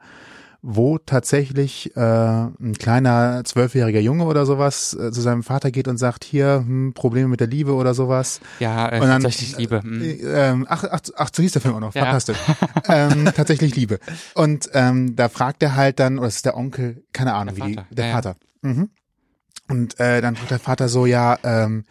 wo 0.63 0.99
tatsächlich 0.99 1.95
äh, 1.95 1.99
ein 1.99 2.75
kleiner 2.77 3.43
zwölfjähriger 3.43 3.99
Junge 3.99 4.25
oder 4.25 4.45
sowas 4.45 4.93
äh, 4.93 5.11
zu 5.11 5.19
seinem 5.21 5.41
Vater 5.41 5.71
geht 5.71 5.87
und 5.87 5.97
sagt, 5.97 6.23
hier, 6.23 6.63
hm, 6.65 6.93
Probleme 6.93 7.29
mit 7.29 7.39
der 7.39 7.47
Liebe 7.47 7.73
oder 7.73 7.95
sowas. 7.95 8.41
Ja, 8.59 8.89
äh, 8.89 8.99
dann, 8.99 9.23
tatsächlich 9.23 9.57
Liebe. 9.57 9.81
Hm. 9.81 10.01
Äh, 10.01 10.17
ähm, 10.23 10.67
ach, 10.69 10.83
ach, 10.89 11.01
ach, 11.15 11.29
so 11.33 11.41
hieß 11.41 11.53
der 11.53 11.61
Film 11.61 11.75
auch 11.75 11.79
noch, 11.79 11.95
ja. 11.95 12.03
fantastisch. 12.03 12.37
ähm, 12.87 13.25
tatsächlich 13.35 13.75
Liebe. 13.75 13.99
Und 14.35 14.69
ähm, 14.73 15.15
da 15.15 15.29
fragt 15.29 15.63
er 15.63 15.75
halt 15.75 15.99
dann, 15.99 16.19
oder 16.19 16.27
es 16.27 16.37
ist 16.37 16.45
der 16.45 16.55
Onkel, 16.55 17.03
keine 17.11 17.33
Ahnung, 17.33 17.55
der 17.55 17.65
wie 17.65 17.75
die, 17.75 17.95
der 17.95 18.07
ja, 18.07 18.13
Vater. 18.13 18.35
Ja. 18.63 18.69
Mhm. 18.69 18.89
Und 19.67 19.99
äh, 19.99 20.21
dann 20.21 20.35
fragt 20.35 20.51
der 20.51 20.59
Vater 20.59 20.89
so, 20.89 21.07
ja, 21.07 21.39
ähm, 21.43 21.85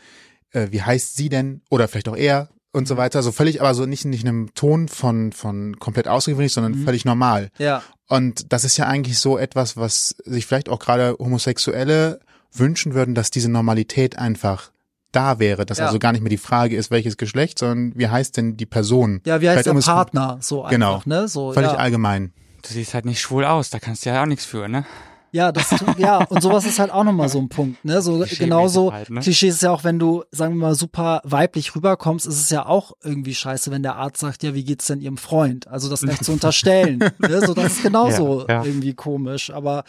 äh, 0.53 0.69
wie 0.71 0.83
heißt 0.83 1.17
sie 1.17 1.29
denn? 1.29 1.63
Oder 1.71 1.89
vielleicht 1.89 2.09
auch 2.09 2.17
er 2.17 2.51
und 2.73 2.89
so 2.89 2.97
weiter. 2.97 3.23
So 3.23 3.33
völlig, 3.33 3.61
aber 3.61 3.75
so 3.75 3.87
nicht, 3.87 4.05
nicht 4.05 4.23
in 4.23 4.29
einem 4.29 4.55
Ton 4.55 4.89
von, 4.89 5.33
von 5.33 5.79
komplett 5.79 6.09
ausgewöhnlich, 6.09 6.53
sondern 6.53 6.73
mhm. 6.73 6.85
völlig 6.85 7.05
normal. 7.05 7.51
Ja. 7.59 7.83
Und 8.09 8.53
das 8.53 8.65
ist 8.65 8.77
ja 8.77 8.87
eigentlich 8.87 9.19
so 9.19 9.39
etwas, 9.39 9.77
was 9.77 10.17
sich 10.25 10.47
vielleicht 10.47 10.69
auch 10.69 10.79
gerade 10.79 11.17
Homosexuelle 11.19 12.21
wünschen 12.53 12.95
würden, 12.95 13.15
dass 13.15 13.31
diese 13.31 13.49
Normalität 13.49 14.19
einfach 14.19 14.73
da 15.13 15.39
wäre, 15.39 15.67
dass 15.67 15.79
ja. 15.79 15.87
also 15.87 15.99
gar 15.99 16.13
nicht 16.13 16.21
mehr 16.21 16.31
die 16.31 16.37
Frage 16.37 16.77
ist, 16.77 16.91
welches 16.91 17.17
Geschlecht, 17.17 17.59
sondern 17.59 17.93
wie 17.97 18.09
heißt 18.09 18.37
denn 18.37 18.57
die 18.57 18.67
Person? 18.67 19.21
Ja, 19.25 19.41
wie 19.41 19.49
heißt 19.49 19.67
der 19.67 19.75
Partner? 19.75 20.39
So 20.41 20.67
genau. 20.71 20.95
einfach, 20.95 21.07
ne? 21.07 21.29
So, 21.29 21.53
völlig 21.53 21.73
ja. 21.73 21.79
allgemein. 21.79 22.33
Du 22.63 22.69
siehst 22.69 22.95
halt 22.95 23.07
nicht 23.07 23.21
schwul 23.21 23.45
aus, 23.45 23.71
da 23.71 23.79
kannst 23.79 24.05
du 24.05 24.11
ja 24.11 24.23
auch 24.23 24.27
nichts 24.27 24.45
für, 24.45 24.69
ne? 24.69 24.85
Ja, 25.33 25.53
das 25.53 25.75
ja 25.99 26.25
und 26.25 26.43
sowas 26.43 26.67
ist 26.67 26.79
halt 26.79 26.91
auch 26.91 27.05
nochmal 27.05 27.29
so 27.29 27.39
ein 27.39 27.49
Punkt, 27.49 27.85
ne? 27.85 28.03
So 28.03 28.25
genauso 28.39 28.93
halt, 28.93 29.11
ne? 29.11 29.21
Klischee 29.21 29.49
ist 29.49 29.63
ja 29.63 29.71
auch, 29.71 29.85
wenn 29.85 29.99
du 29.99 30.25
sagen 30.33 30.55
wir 30.55 30.69
mal 30.69 30.75
super 30.75 31.21
weiblich 31.25 31.75
rüberkommst, 31.75 32.27
ist 32.27 32.41
es 32.41 32.51
ja 32.51 32.67
auch 32.67 32.93
irgendwie 33.03 33.35
scheiße, 33.35 33.71
wenn 33.71 33.83
der 33.83 33.97
Arzt 33.97 34.21
sagt, 34.21 34.43
ja, 34.43 34.55
wie 34.55 34.65
geht's 34.65 34.87
denn 34.87 35.01
ihrem 35.01 35.17
Freund? 35.17 35.69
Also 35.69 35.89
das 35.89 36.01
gleich 36.01 36.21
zu 36.21 36.33
unterstellen, 36.33 36.99
ne? 37.19 37.47
So 37.47 37.55
das 37.55 37.75
ist 37.75 37.83
genauso 37.83 38.47
ja, 38.49 38.55
ja. 38.55 38.65
irgendwie 38.65 38.95
komisch, 38.95 39.51
aber 39.51 39.85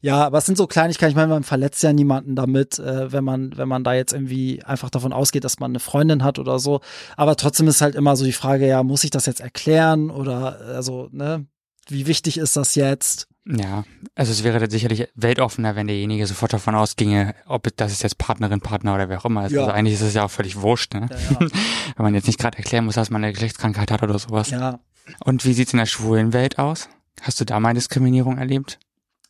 ja, 0.00 0.24
aber 0.24 0.38
es 0.38 0.46
sind 0.46 0.56
so 0.56 0.66
Kleinigkeiten, 0.66 1.10
ich 1.10 1.16
meine, 1.16 1.28
man 1.28 1.42
verletzt 1.42 1.82
ja 1.82 1.92
niemanden 1.92 2.36
damit, 2.36 2.78
äh, 2.78 3.12
wenn 3.12 3.24
man 3.24 3.56
wenn 3.56 3.68
man 3.68 3.84
da 3.84 3.94
jetzt 3.94 4.12
irgendwie 4.12 4.62
einfach 4.64 4.90
davon 4.90 5.12
ausgeht, 5.12 5.44
dass 5.44 5.60
man 5.60 5.72
eine 5.72 5.80
Freundin 5.80 6.24
hat 6.24 6.38
oder 6.38 6.58
so, 6.58 6.80
aber 7.16 7.36
trotzdem 7.36 7.68
ist 7.68 7.80
halt 7.80 7.94
immer 7.94 8.16
so 8.16 8.24
die 8.24 8.32
Frage, 8.32 8.66
ja, 8.66 8.82
muss 8.82 9.04
ich 9.04 9.10
das 9.10 9.26
jetzt 9.26 9.40
erklären 9.40 10.10
oder 10.10 10.60
also, 10.74 11.08
ne? 11.12 11.46
Wie 11.88 12.06
wichtig 12.06 12.38
ist 12.38 12.56
das 12.56 12.74
jetzt? 12.74 13.28
Ja, 13.48 13.84
also 14.16 14.32
es 14.32 14.42
wäre 14.42 14.68
sicherlich 14.68 15.08
weltoffener, 15.14 15.76
wenn 15.76 15.86
derjenige 15.86 16.26
sofort 16.26 16.52
davon 16.52 16.74
ausginge, 16.74 17.34
ob 17.46 17.68
das 17.76 17.92
ist 17.92 18.02
jetzt 18.02 18.18
Partnerin, 18.18 18.60
Partner 18.60 18.94
oder 18.94 19.08
wer 19.08 19.20
auch 19.20 19.24
immer 19.24 19.46
ist. 19.46 19.52
Ja. 19.52 19.60
Also 19.60 19.72
eigentlich 19.72 19.94
ist 19.94 20.00
es 20.00 20.14
ja 20.14 20.24
auch 20.24 20.30
völlig 20.30 20.60
wurscht, 20.60 20.94
ne? 20.94 21.08
Ja, 21.10 21.16
ja. 21.16 21.38
wenn 21.96 22.04
man 22.04 22.14
jetzt 22.14 22.26
nicht 22.26 22.40
gerade 22.40 22.58
erklären 22.58 22.84
muss, 22.84 22.96
dass 22.96 23.10
man 23.10 23.22
eine 23.22 23.32
Geschlechtskrankheit 23.32 23.92
hat 23.92 24.02
oder 24.02 24.18
sowas. 24.18 24.50
Ja. 24.50 24.80
Und 25.20 25.44
wie 25.44 25.52
sieht's 25.52 25.72
in 25.72 25.78
der 25.78 25.86
schwulen 25.86 26.32
Welt 26.32 26.58
aus? 26.58 26.88
Hast 27.20 27.40
du 27.40 27.44
da 27.44 27.60
mal 27.60 27.72
Diskriminierung 27.72 28.36
erlebt? 28.36 28.80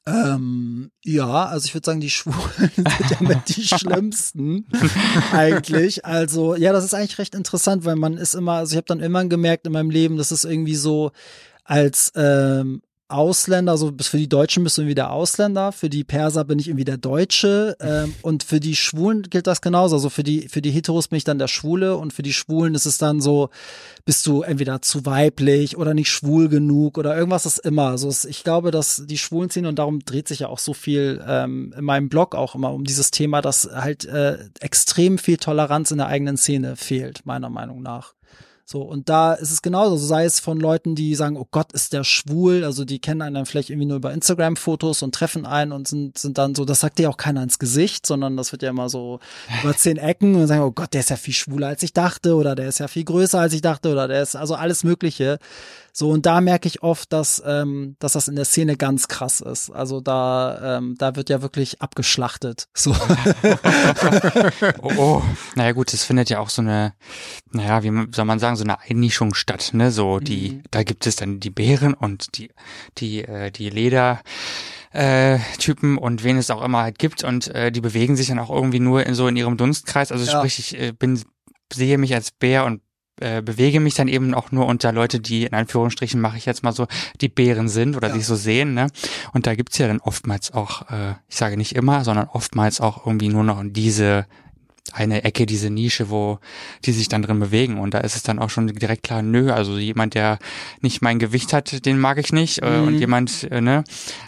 Ähm, 0.06 0.92
ja, 1.04 1.46
also 1.46 1.66
ich 1.66 1.74
würde 1.74 1.84
sagen, 1.84 2.00
die 2.00 2.10
Schwulen 2.10 2.70
sind 2.76 3.10
ja 3.10 3.16
mit 3.20 3.48
die 3.54 3.64
schlimmsten 3.64 4.66
eigentlich. 5.32 6.04
Also 6.04 6.54
ja, 6.54 6.72
das 6.72 6.84
ist 6.84 6.94
eigentlich 6.94 7.18
recht 7.18 7.34
interessant, 7.34 7.84
weil 7.84 7.96
man 7.96 8.16
ist 8.16 8.34
immer, 8.34 8.52
also 8.52 8.72
ich 8.72 8.76
habe 8.76 8.86
dann 8.86 9.00
immer 9.00 9.24
gemerkt 9.26 9.66
in 9.66 9.72
meinem 9.72 9.90
Leben, 9.90 10.16
das 10.16 10.32
ist 10.32 10.44
irgendwie 10.44 10.76
so 10.76 11.10
als 11.64 12.12
ähm, 12.14 12.82
Ausländer, 13.08 13.72
also 13.72 13.92
für 14.00 14.18
die 14.18 14.28
Deutschen 14.28 14.64
bist 14.64 14.76
du 14.76 14.82
irgendwie 14.82 14.96
der 14.96 15.12
Ausländer, 15.12 15.70
für 15.70 15.88
die 15.88 16.02
Perser 16.02 16.44
bin 16.44 16.58
ich 16.58 16.66
irgendwie 16.66 16.84
der 16.84 16.96
Deutsche 16.96 17.76
ähm, 17.80 18.14
und 18.22 18.42
für 18.42 18.58
die 18.58 18.74
Schwulen 18.74 19.22
gilt 19.22 19.46
das 19.46 19.60
genauso. 19.60 19.94
Also 19.94 20.10
für 20.10 20.24
die 20.24 20.48
für 20.48 20.60
die 20.60 20.72
Heteros 20.72 21.08
bin 21.08 21.18
ich 21.18 21.24
dann 21.24 21.38
der 21.38 21.46
Schwule 21.46 21.96
und 21.96 22.12
für 22.12 22.22
die 22.22 22.32
Schwulen 22.32 22.74
ist 22.74 22.84
es 22.84 22.98
dann 22.98 23.20
so, 23.20 23.50
bist 24.04 24.26
du 24.26 24.42
entweder 24.42 24.82
zu 24.82 25.06
weiblich 25.06 25.76
oder 25.76 25.94
nicht 25.94 26.10
schwul 26.10 26.48
genug 26.48 26.98
oder 26.98 27.16
irgendwas 27.16 27.46
ist 27.46 27.58
immer. 27.58 27.88
Also 27.90 28.12
ich 28.28 28.42
glaube, 28.42 28.72
dass 28.72 29.04
die 29.06 29.18
Schwulen 29.18 29.50
ziehen 29.50 29.66
und 29.66 29.78
darum 29.78 30.00
dreht 30.00 30.26
sich 30.26 30.40
ja 30.40 30.48
auch 30.48 30.58
so 30.58 30.74
viel 30.74 31.24
ähm, 31.26 31.72
in 31.78 31.84
meinem 31.84 32.08
Blog 32.08 32.34
auch 32.34 32.56
immer 32.56 32.72
um 32.72 32.82
dieses 32.82 33.12
Thema, 33.12 33.40
dass 33.40 33.70
halt 33.72 34.04
äh, 34.04 34.48
extrem 34.58 35.18
viel 35.18 35.36
Toleranz 35.36 35.92
in 35.92 35.98
der 35.98 36.08
eigenen 36.08 36.36
Szene 36.36 36.74
fehlt, 36.74 37.24
meiner 37.24 37.50
Meinung 37.50 37.82
nach. 37.82 38.15
So, 38.68 38.82
und 38.82 39.08
da 39.08 39.34
ist 39.34 39.52
es 39.52 39.62
genauso, 39.62 39.96
sei 39.96 40.24
es 40.24 40.40
von 40.40 40.58
Leuten, 40.58 40.96
die 40.96 41.14
sagen, 41.14 41.36
oh 41.36 41.46
Gott, 41.48 41.72
ist 41.72 41.92
der 41.92 42.02
schwul, 42.02 42.64
also 42.64 42.84
die 42.84 42.98
kennen 42.98 43.22
einen 43.22 43.36
dann 43.36 43.46
vielleicht 43.46 43.70
irgendwie 43.70 43.86
nur 43.86 43.98
über 43.98 44.12
Instagram-Fotos 44.12 45.04
und 45.04 45.14
treffen 45.14 45.46
einen 45.46 45.70
und 45.70 45.86
sind, 45.86 46.18
sind 46.18 46.36
dann 46.36 46.56
so, 46.56 46.64
das 46.64 46.80
sagt 46.80 46.98
dir 46.98 47.08
auch 47.08 47.16
keiner 47.16 47.44
ins 47.44 47.60
Gesicht, 47.60 48.06
sondern 48.06 48.36
das 48.36 48.50
wird 48.50 48.62
ja 48.62 48.70
immer 48.70 48.88
so 48.88 49.20
über 49.62 49.76
zehn 49.76 49.98
Ecken 49.98 50.34
und 50.34 50.48
sagen, 50.48 50.62
oh 50.62 50.72
Gott, 50.72 50.94
der 50.94 51.02
ist 51.02 51.10
ja 51.10 51.16
viel 51.16 51.32
schwuler 51.32 51.68
als 51.68 51.84
ich 51.84 51.92
dachte 51.92 52.34
oder 52.34 52.56
der 52.56 52.66
ist 52.66 52.80
ja 52.80 52.88
viel 52.88 53.04
größer 53.04 53.38
als 53.38 53.52
ich 53.52 53.60
dachte 53.60 53.92
oder 53.92 54.08
der 54.08 54.20
ist 54.20 54.34
also 54.34 54.56
alles 54.56 54.82
Mögliche. 54.82 55.38
So, 55.98 56.10
und 56.10 56.26
da 56.26 56.42
merke 56.42 56.68
ich 56.68 56.82
oft, 56.82 57.10
dass, 57.10 57.42
ähm, 57.46 57.96
dass 58.00 58.12
das 58.12 58.28
in 58.28 58.36
der 58.36 58.44
Szene 58.44 58.76
ganz 58.76 59.08
krass 59.08 59.40
ist. 59.40 59.70
Also 59.70 60.02
da, 60.02 60.76
ähm, 60.76 60.94
da 60.98 61.16
wird 61.16 61.30
ja 61.30 61.40
wirklich 61.40 61.80
abgeschlachtet. 61.80 62.68
So. 62.76 62.94
oh, 64.82 64.92
oh. 64.96 65.22
Naja 65.54 65.72
gut, 65.72 65.94
es 65.94 66.04
findet 66.04 66.28
ja 66.28 66.38
auch 66.38 66.50
so 66.50 66.60
eine, 66.60 66.92
naja, 67.50 67.82
wie 67.82 68.12
soll 68.14 68.26
man 68.26 68.38
sagen, 68.38 68.56
so 68.56 68.64
eine 68.64 68.78
Einnischung 68.78 69.32
statt, 69.32 69.70
ne? 69.72 69.90
So, 69.90 70.20
die, 70.20 70.50
mhm. 70.50 70.62
da 70.70 70.82
gibt 70.82 71.06
es 71.06 71.16
dann 71.16 71.40
die 71.40 71.50
Bären 71.50 71.94
und 71.94 72.36
die, 72.36 72.50
die, 72.98 73.24
äh, 73.24 73.50
die 73.50 73.70
Leder. 73.70 74.20
Äh, 74.92 75.38
Typen 75.58 75.96
und 75.98 76.24
wen 76.24 76.36
es 76.36 76.50
auch 76.50 76.62
immer 76.62 76.82
halt 76.82 76.98
gibt 76.98 77.24
und 77.24 77.48
äh, 77.48 77.72
die 77.72 77.80
bewegen 77.80 78.16
sich 78.16 78.28
dann 78.28 78.38
auch 78.38 78.50
irgendwie 78.50 78.80
nur 78.80 79.04
in 79.04 79.14
so 79.14 79.28
in 79.28 79.36
ihrem 79.36 79.56
Dunstkreis. 79.56 80.12
Also 80.12 80.24
ja. 80.24 80.38
sprich, 80.38 80.58
ich 80.58 80.78
äh, 80.78 80.92
bin 80.92 81.20
sehe 81.72 81.98
mich 81.98 82.14
als 82.14 82.30
Bär 82.30 82.64
und 82.64 82.80
äh, 83.20 83.42
bewege 83.42 83.80
mich 83.80 83.94
dann 83.94 84.08
eben 84.08 84.34
auch 84.34 84.52
nur 84.52 84.66
unter 84.66 84.92
Leute, 84.92 85.20
die 85.20 85.44
in 85.44 85.54
Anführungsstrichen 85.54 86.20
mache 86.20 86.36
ich 86.36 86.46
jetzt 86.46 86.62
mal 86.62 86.72
so, 86.72 86.86
die 87.20 87.28
Bären 87.28 87.68
sind 87.68 87.96
oder 87.96 88.08
ja. 88.08 88.14
sich 88.14 88.26
so 88.26 88.34
sehen, 88.34 88.74
ne? 88.74 88.88
Und 89.32 89.46
da 89.46 89.54
gibt's 89.54 89.78
ja 89.78 89.86
dann 89.86 90.00
oftmals 90.00 90.52
auch, 90.52 90.90
äh, 90.90 91.14
ich 91.28 91.36
sage 91.36 91.56
nicht 91.56 91.74
immer, 91.74 92.04
sondern 92.04 92.28
oftmals 92.28 92.80
auch 92.80 93.06
irgendwie 93.06 93.28
nur 93.28 93.44
noch 93.44 93.62
diese 93.64 94.26
eine 94.92 95.24
Ecke, 95.24 95.46
diese 95.46 95.70
Nische, 95.70 96.10
wo 96.10 96.38
die 96.84 96.92
sich 96.92 97.08
dann 97.08 97.22
drin 97.22 97.40
bewegen. 97.40 97.78
Und 97.78 97.94
da 97.94 97.98
ist 97.98 98.16
es 98.16 98.22
dann 98.22 98.38
auch 98.38 98.50
schon 98.50 98.66
direkt 98.68 99.02
klar, 99.02 99.22
nö, 99.22 99.50
also 99.50 99.78
jemand, 99.78 100.14
der 100.14 100.38
nicht 100.80 101.02
mein 101.02 101.18
Gewicht 101.18 101.52
hat, 101.52 101.84
den 101.86 101.98
mag 101.98 102.18
ich 102.18 102.32
nicht. 102.32 102.62
Äh, 102.62 102.78
mhm. 102.78 102.86
Und 102.86 102.98
jemand, 102.98 103.44
äh, 103.50 103.60
ne, 103.60 103.84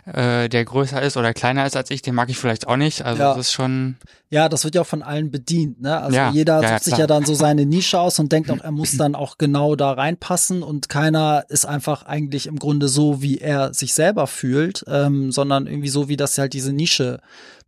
äh, 0.07 0.49
der 0.49 0.65
größer 0.65 1.01
ist 1.03 1.17
oder 1.17 1.35
kleiner 1.35 1.67
ist 1.67 1.77
als 1.77 1.91
ich, 1.91 2.03
den 2.03 2.15
mag 2.15 2.31
ich 2.31 2.39
vielleicht 2.39 2.67
auch 2.67 2.77
nicht. 2.77 3.03
Also 3.03 3.23
ja. 3.23 3.35
das 3.35 3.47
ist 3.47 3.53
schon. 3.53 3.97
Ja, 4.31 4.51
das 4.51 4.65
wird 4.65 4.75
ja 4.75 4.83
auch 4.83 4.87
von 4.87 5.03
allen 5.03 5.31
bedient, 5.31 5.81
ne? 5.81 5.99
Also 5.99 6.17
ja, 6.17 6.31
jeder 6.31 6.61
ja, 6.63 6.69
sucht 6.69 6.85
sich 6.85 6.99
ja 6.99 7.07
dann 7.07 7.25
so 7.25 7.33
seine 7.33 7.65
Nische 7.65 7.99
aus 7.99 8.19
und 8.19 8.31
denkt 8.31 8.51
auch, 8.51 8.61
er 8.61 8.73
muss 8.73 8.97
dann 8.99 9.15
auch 9.15 9.39
genau 9.39 9.75
da 9.75 9.93
reinpassen 9.93 10.63
und 10.63 10.91
keiner 10.91 11.45
ist 11.49 11.65
einfach 11.65 12.03
eigentlich 12.03 12.47
im 12.47 12.59
Grunde 12.59 12.89
so, 12.89 13.23
wie 13.23 13.39
er 13.39 13.73
sich 13.73 13.95
selber 13.95 14.27
fühlt, 14.27 14.85
ähm, 14.87 15.33
sondern 15.33 15.67
irgendwie 15.67 15.89
so, 15.89 16.09
wie 16.09 16.19
das 16.19 16.37
halt 16.37 16.53
diese 16.53 16.73
Nische 16.73 17.21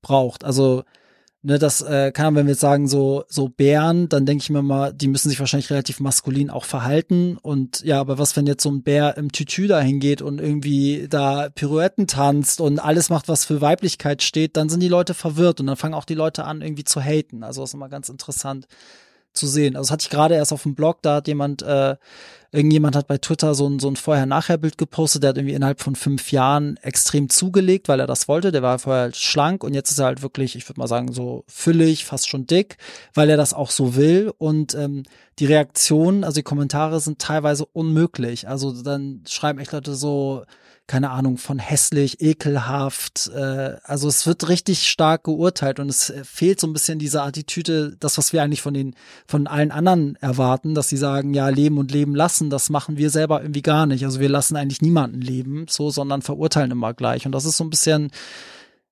braucht. 0.02 0.44
Also 0.44 0.84
Ne, 1.42 1.58
das 1.58 1.80
äh, 1.80 2.12
kann, 2.12 2.34
wenn 2.34 2.44
wir 2.44 2.52
jetzt 2.52 2.60
sagen, 2.60 2.86
so, 2.86 3.24
so 3.28 3.48
Bären, 3.48 4.10
dann 4.10 4.26
denke 4.26 4.42
ich 4.42 4.50
mir 4.50 4.60
mal, 4.60 4.92
die 4.92 5.08
müssen 5.08 5.30
sich 5.30 5.40
wahrscheinlich 5.40 5.70
relativ 5.70 5.98
maskulin 5.98 6.50
auch 6.50 6.66
verhalten. 6.66 7.38
Und 7.40 7.80
ja, 7.80 7.98
aber 7.98 8.18
was, 8.18 8.36
wenn 8.36 8.46
jetzt 8.46 8.62
so 8.62 8.70
ein 8.70 8.82
Bär 8.82 9.16
im 9.16 9.32
Tütü 9.32 9.66
dahin 9.66 10.00
geht 10.00 10.20
und 10.20 10.38
irgendwie 10.38 11.06
da 11.08 11.48
Pirouetten 11.48 12.06
tanzt 12.06 12.60
und 12.60 12.78
alles 12.78 13.08
macht, 13.08 13.28
was 13.28 13.46
für 13.46 13.62
Weiblichkeit 13.62 14.22
steht, 14.22 14.58
dann 14.58 14.68
sind 14.68 14.80
die 14.80 14.88
Leute 14.88 15.14
verwirrt 15.14 15.60
und 15.60 15.66
dann 15.66 15.76
fangen 15.76 15.94
auch 15.94 16.04
die 16.04 16.14
Leute 16.14 16.44
an, 16.44 16.60
irgendwie 16.60 16.84
zu 16.84 17.00
haten. 17.00 17.42
Also 17.42 17.64
ist 17.64 17.72
immer 17.72 17.88
ganz 17.88 18.10
interessant 18.10 18.66
zu 19.32 19.46
sehen. 19.46 19.76
Also 19.76 19.86
das 19.86 19.92
hatte 19.92 20.02
ich 20.02 20.10
gerade 20.10 20.34
erst 20.34 20.52
auf 20.52 20.64
dem 20.64 20.74
Blog, 20.74 21.00
da 21.00 21.16
hat 21.16 21.28
jemand, 21.28 21.62
äh, 21.62 21.96
irgendjemand 22.52 22.96
hat 22.96 23.06
bei 23.06 23.18
Twitter 23.18 23.54
so 23.54 23.68
ein, 23.68 23.78
so 23.78 23.88
ein 23.88 23.96
Vorher-Nachher-Bild 23.96 24.76
gepostet, 24.76 25.22
der 25.22 25.30
hat 25.30 25.38
irgendwie 25.38 25.54
innerhalb 25.54 25.80
von 25.80 25.94
fünf 25.94 26.32
Jahren 26.32 26.76
extrem 26.78 27.28
zugelegt, 27.28 27.88
weil 27.88 28.00
er 28.00 28.06
das 28.06 28.26
wollte. 28.26 28.50
Der 28.50 28.62
war 28.62 28.78
vorher 28.78 29.02
halt 29.02 29.16
schlank 29.16 29.62
und 29.62 29.74
jetzt 29.74 29.90
ist 29.90 29.98
er 29.98 30.06
halt 30.06 30.22
wirklich, 30.22 30.56
ich 30.56 30.68
würde 30.68 30.80
mal 30.80 30.88
sagen, 30.88 31.12
so 31.12 31.44
füllig, 31.46 32.04
fast 32.04 32.28
schon 32.28 32.46
dick, 32.46 32.76
weil 33.14 33.30
er 33.30 33.36
das 33.36 33.54
auch 33.54 33.70
so 33.70 33.94
will. 33.94 34.32
Und 34.38 34.74
ähm, 34.74 35.04
die 35.38 35.46
Reaktionen, 35.46 36.24
also 36.24 36.36
die 36.36 36.44
Kommentare 36.44 37.00
sind 37.00 37.20
teilweise 37.20 37.66
unmöglich. 37.66 38.48
Also 38.48 38.82
dann 38.82 39.22
schreiben 39.28 39.60
echt 39.60 39.72
Leute 39.72 39.94
so, 39.94 40.44
keine 40.90 41.10
Ahnung, 41.10 41.38
von 41.38 41.60
hässlich, 41.60 42.20
ekelhaft. 42.20 43.30
Äh, 43.32 43.76
also 43.84 44.08
es 44.08 44.26
wird 44.26 44.48
richtig 44.48 44.88
stark 44.88 45.22
geurteilt 45.22 45.78
und 45.78 45.88
es 45.88 46.12
fehlt 46.24 46.58
so 46.58 46.66
ein 46.66 46.72
bisschen 46.72 46.98
diese 46.98 47.22
Attitüde, 47.22 47.96
das, 48.00 48.18
was 48.18 48.32
wir 48.32 48.42
eigentlich 48.42 48.60
von 48.60 48.74
den, 48.74 48.96
von 49.24 49.46
allen 49.46 49.70
anderen 49.70 50.16
erwarten, 50.16 50.74
dass 50.74 50.88
sie 50.88 50.96
sagen, 50.96 51.32
ja, 51.32 51.48
leben 51.48 51.78
und 51.78 51.92
leben 51.92 52.16
lassen, 52.16 52.50
das 52.50 52.70
machen 52.70 52.96
wir 52.96 53.10
selber 53.10 53.40
irgendwie 53.40 53.62
gar 53.62 53.86
nicht. 53.86 54.04
Also 54.04 54.18
wir 54.18 54.28
lassen 54.28 54.56
eigentlich 54.56 54.82
niemanden 54.82 55.20
leben, 55.20 55.66
so, 55.68 55.90
sondern 55.90 56.22
verurteilen 56.22 56.72
immer 56.72 56.92
gleich. 56.92 57.24
Und 57.24 57.30
das 57.32 57.44
ist 57.44 57.56
so 57.56 57.62
ein 57.62 57.70
bisschen, 57.70 58.10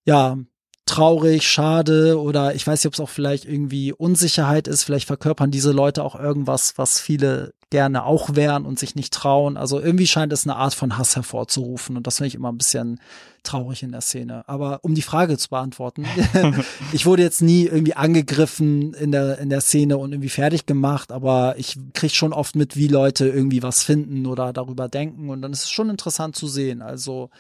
ja, 0.05 0.39
traurig, 0.87 1.49
schade 1.49 2.21
oder 2.21 2.55
ich 2.55 2.65
weiß 2.65 2.79
nicht, 2.79 2.87
ob 2.87 2.95
es 2.95 3.01
auch 3.01 3.11
vielleicht 3.11 3.45
irgendwie 3.45 3.93
Unsicherheit 3.93 4.69
ist. 4.69 4.85
Vielleicht 4.85 5.09
verkörpern 5.09 5.51
diese 5.51 5.73
Leute 5.73 6.05
auch 6.05 6.15
irgendwas, 6.15 6.75
was 6.77 7.01
viele 7.01 7.55
gerne 7.71 8.05
auch 8.05 8.35
wären 8.35 8.65
und 8.65 8.79
sich 8.79 8.95
nicht 8.95 9.13
trauen. 9.13 9.57
Also 9.57 9.81
irgendwie 9.81 10.07
scheint 10.07 10.33
es 10.33 10.47
eine 10.47 10.57
Art 10.57 10.75
von 10.75 10.97
Hass 10.97 11.17
hervorzurufen 11.17 11.97
und 11.97 12.07
das 12.07 12.17
finde 12.17 12.29
ich 12.29 12.35
immer 12.35 12.51
ein 12.51 12.59
bisschen 12.59 13.01
traurig 13.43 13.83
in 13.83 13.93
der 13.93 14.01
Szene. 14.01 14.45
Aber 14.49 14.81
um 14.83 14.95
die 14.95 15.03
Frage 15.03 15.37
zu 15.37 15.51
beantworten, 15.51 16.07
ich 16.93 17.07
wurde 17.07 17.23
jetzt 17.23 17.43
nie 17.43 17.67
irgendwie 17.67 17.95
angegriffen 17.95 18.95
in 18.95 19.13
der, 19.13 19.39
in 19.39 19.51
der 19.51 19.61
Szene 19.61 19.99
und 19.99 20.13
irgendwie 20.13 20.31
fertig 20.31 20.67
gemacht, 20.67 21.13
aber 21.13 21.57
ich 21.59 21.79
kriege 21.93 22.15
schon 22.15 22.33
oft 22.33 22.57
mit, 22.57 22.77
wie 22.77 22.89
Leute 22.89 23.29
irgendwie 23.29 23.63
was 23.63 23.83
finden 23.83 24.27
oder 24.27 24.53
darüber 24.53 24.89
denken 24.89 25.29
und 25.29 25.43
dann 25.43 25.53
ist 25.53 25.65
es 25.65 25.71
schon 25.71 25.91
interessant 25.91 26.37
zu 26.37 26.49
sehen. 26.49 26.83
Also 26.83 27.31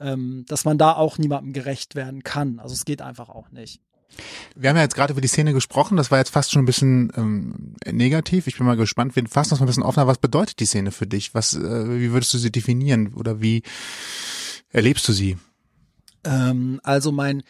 ähm, 0.00 0.44
dass 0.48 0.64
man 0.64 0.78
da 0.78 0.92
auch 0.92 1.18
niemandem 1.18 1.52
gerecht 1.52 1.94
werden 1.94 2.22
kann. 2.22 2.58
Also 2.58 2.74
es 2.74 2.84
geht 2.84 3.02
einfach 3.02 3.28
auch 3.28 3.50
nicht. 3.50 3.80
Wir 4.54 4.70
haben 4.70 4.76
ja 4.76 4.82
jetzt 4.82 4.94
gerade 4.94 5.12
über 5.12 5.20
die 5.20 5.28
Szene 5.28 5.52
gesprochen, 5.52 5.96
das 5.96 6.10
war 6.10 6.18
jetzt 6.18 6.30
fast 6.30 6.52
schon 6.52 6.62
ein 6.62 6.66
bisschen 6.66 7.12
ähm, 7.16 7.74
negativ. 7.90 8.46
Ich 8.46 8.56
bin 8.56 8.66
mal 8.66 8.76
gespannt, 8.76 9.16
wir 9.16 9.26
fassen 9.28 9.50
das 9.50 9.60
mal 9.60 9.64
ein 9.64 9.68
bisschen 9.68 9.82
offener. 9.82 10.06
Was 10.06 10.18
bedeutet 10.18 10.60
die 10.60 10.66
Szene 10.66 10.90
für 10.90 11.06
dich? 11.06 11.34
Was, 11.34 11.54
äh, 11.54 12.00
wie 12.00 12.12
würdest 12.12 12.34
du 12.34 12.38
sie 12.38 12.52
definieren 12.52 13.14
oder 13.14 13.40
wie 13.40 13.62
erlebst 14.70 15.08
du 15.08 15.12
sie? 15.12 15.36
Ähm, 16.24 16.80
also 16.82 17.12
mein 17.12 17.42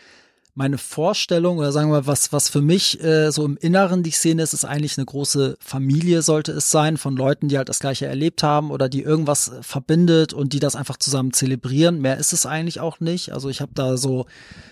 meine 0.56 0.78
Vorstellung 0.78 1.58
oder 1.58 1.72
sagen 1.72 1.88
wir 1.90 2.02
mal, 2.02 2.06
was, 2.06 2.32
was 2.32 2.48
für 2.48 2.62
mich 2.62 3.02
äh, 3.02 3.32
so 3.32 3.44
im 3.44 3.56
Inneren 3.56 4.04
die 4.04 4.12
Szene 4.12 4.42
ist, 4.42 4.52
ist 4.52 4.64
eigentlich 4.64 4.96
eine 4.96 5.04
große 5.04 5.56
Familie 5.58 6.22
sollte 6.22 6.52
es 6.52 6.70
sein 6.70 6.96
von 6.96 7.16
Leuten, 7.16 7.48
die 7.48 7.58
halt 7.58 7.68
das 7.68 7.80
Gleiche 7.80 8.06
erlebt 8.06 8.44
haben 8.44 8.70
oder 8.70 8.88
die 8.88 9.02
irgendwas 9.02 9.50
verbindet 9.62 10.32
und 10.32 10.52
die 10.52 10.60
das 10.60 10.76
einfach 10.76 10.96
zusammen 10.96 11.32
zelebrieren. 11.32 12.00
Mehr 12.00 12.18
ist 12.18 12.32
es 12.32 12.46
eigentlich 12.46 12.78
auch 12.78 13.00
nicht. 13.00 13.32
Also 13.32 13.48
ich 13.48 13.60
habe 13.60 13.72
da 13.74 13.96
so, 13.96 14.26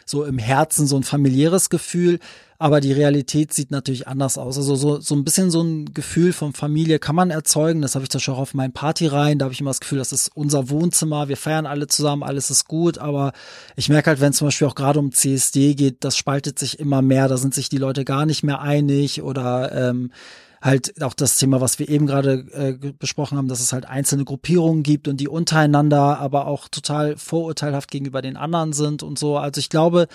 so 0.06 0.24
im 0.24 0.38
Herzen 0.38 0.86
so 0.86 0.96
ein 0.96 1.02
familiäres 1.02 1.68
Gefühl 1.68 2.20
aber 2.62 2.80
die 2.80 2.92
Realität 2.92 3.52
sieht 3.52 3.72
natürlich 3.72 4.06
anders 4.06 4.38
aus. 4.38 4.56
Also 4.56 4.76
so, 4.76 5.00
so 5.00 5.16
ein 5.16 5.24
bisschen 5.24 5.50
so 5.50 5.62
ein 5.62 5.92
Gefühl 5.94 6.32
von 6.32 6.52
Familie 6.52 7.00
kann 7.00 7.16
man 7.16 7.32
erzeugen. 7.32 7.82
Das 7.82 7.96
habe 7.96 8.04
ich 8.04 8.08
da 8.08 8.20
schon 8.20 8.34
auch 8.34 8.38
auf 8.38 8.54
meinen 8.54 8.72
Party 8.72 9.08
rein. 9.08 9.40
Da 9.40 9.46
habe 9.46 9.52
ich 9.52 9.60
immer 9.60 9.70
das 9.70 9.80
Gefühl, 9.80 9.98
das 9.98 10.12
ist 10.12 10.30
unser 10.32 10.70
Wohnzimmer. 10.70 11.26
Wir 11.26 11.36
feiern 11.36 11.66
alle 11.66 11.88
zusammen, 11.88 12.22
alles 12.22 12.50
ist 12.50 12.68
gut. 12.68 12.98
Aber 12.98 13.32
ich 13.74 13.88
merke 13.88 14.10
halt, 14.10 14.20
wenn 14.20 14.30
es 14.30 14.36
zum 14.36 14.46
Beispiel 14.46 14.68
auch 14.68 14.76
gerade 14.76 15.00
um 15.00 15.10
CSD 15.10 15.74
geht, 15.74 16.04
das 16.04 16.16
spaltet 16.16 16.56
sich 16.60 16.78
immer 16.78 17.02
mehr. 17.02 17.26
Da 17.26 17.36
sind 17.36 17.52
sich 17.52 17.68
die 17.68 17.78
Leute 17.78 18.04
gar 18.04 18.26
nicht 18.26 18.44
mehr 18.44 18.60
einig 18.60 19.22
oder 19.22 19.72
ähm, 19.72 20.12
halt 20.62 21.02
auch 21.02 21.14
das 21.14 21.38
Thema, 21.38 21.60
was 21.60 21.80
wir 21.80 21.88
eben 21.88 22.06
gerade 22.06 22.46
äh, 22.52 22.92
besprochen 22.92 23.36
haben, 23.36 23.48
dass 23.48 23.58
es 23.58 23.72
halt 23.72 23.86
einzelne 23.86 24.24
Gruppierungen 24.24 24.84
gibt 24.84 25.08
und 25.08 25.16
die 25.16 25.26
untereinander 25.26 26.20
aber 26.20 26.46
auch 26.46 26.68
total 26.68 27.16
vorurteilhaft 27.16 27.90
gegenüber 27.90 28.22
den 28.22 28.36
anderen 28.36 28.72
sind 28.72 29.02
und 29.02 29.18
so. 29.18 29.36
Also 29.36 29.58
ich 29.58 29.68
glaube, 29.68 30.06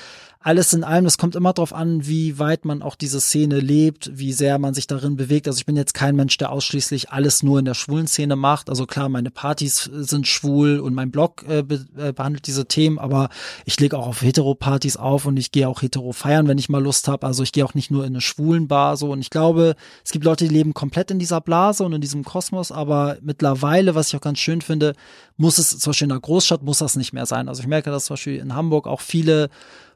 alles 0.48 0.72
in 0.72 0.86
allem, 0.86 1.06
es 1.06 1.18
kommt 1.18 1.36
immer 1.36 1.52
darauf 1.52 1.74
an, 1.74 2.08
wie 2.08 2.40
weit 2.40 2.64
man 2.64 2.82
auch 2.82 2.96
diese 2.96 3.20
Szene 3.20 3.60
lebt, 3.60 4.12
wie 4.14 4.32
sehr 4.32 4.60
man 4.60 4.74
sich 4.74 4.88
darin 4.88 5.18
bewegt. 5.18 5.46
Also 5.46 5.58
ich 5.58 5.66
bin 5.66 5.76
jetzt 5.76 5.94
kein 5.94 6.16
Mensch, 6.16 6.38
der 6.38 6.54
ausschließlich 6.54 7.10
alles 7.10 7.44
nur 7.44 7.60
in 7.60 7.66
der 7.66 7.74
schwulen 7.74 8.08
Szene 8.08 8.38
macht. 8.38 8.70
Also 8.70 8.86
klar, 8.86 9.10
meine 9.10 9.30
Partys 9.30 9.90
sind 9.92 10.26
schwul 10.26 10.80
und 10.80 10.94
mein 10.94 11.12
Blog 11.12 11.44
äh, 11.50 11.64
be 11.64 11.86
äh, 11.98 12.14
behandelt 12.14 12.48
diese 12.48 12.66
Themen, 12.66 12.98
aber 12.98 13.28
ich 13.66 13.78
lege 13.78 13.98
auch 13.98 14.08
auf 14.08 14.22
Hetero-Partys 14.22 14.96
auf 14.96 15.26
und 15.26 15.36
ich 15.36 15.52
gehe 15.52 15.68
auch 15.68 15.82
hetero 15.82 16.14
feiern, 16.14 16.48
wenn 16.48 16.58
ich 16.58 16.70
mal 16.70 16.82
Lust 16.82 17.10
habe. 17.10 17.28
Also 17.28 17.44
ich 17.44 17.52
gehe 17.52 17.66
auch 17.66 17.74
nicht 17.74 17.92
nur 17.92 18.06
in 18.06 18.14
eine 18.14 18.22
schwulen 18.22 18.70
Bar 18.70 18.96
so. 18.96 19.12
Und 19.12 19.20
ich 19.20 19.30
glaube, 19.30 19.76
es 20.06 20.12
gibt 20.12 20.24
Leute, 20.24 20.48
die 20.48 20.54
leben 20.54 20.74
komplett 20.74 21.12
in 21.12 21.20
dieser 21.20 21.42
Blase 21.42 21.84
und 21.84 21.92
in 21.92 22.00
diesem 22.00 22.24
Kosmos, 22.24 22.72
aber 22.72 23.18
mittlerweile, 23.22 23.96
was 23.96 24.08
ich 24.08 24.16
auch 24.16 24.22
ganz 24.22 24.40
schön 24.40 24.62
finde, 24.62 24.94
muss 25.36 25.58
es, 25.58 25.78
zum 25.78 25.90
Beispiel 25.90 26.06
in 26.06 26.12
einer 26.14 26.22
Großstadt 26.22 26.64
muss 26.64 26.78
das 26.78 26.96
nicht 26.96 27.12
mehr 27.12 27.26
sein. 27.26 27.50
Also 27.50 27.62
ich 27.62 27.68
merke, 27.68 27.92
dass 27.92 28.06
zum 28.06 28.14
Beispiel 28.14 28.38
in 28.38 28.56
Hamburg 28.56 28.88
auch 28.88 29.02
viele 29.02 29.50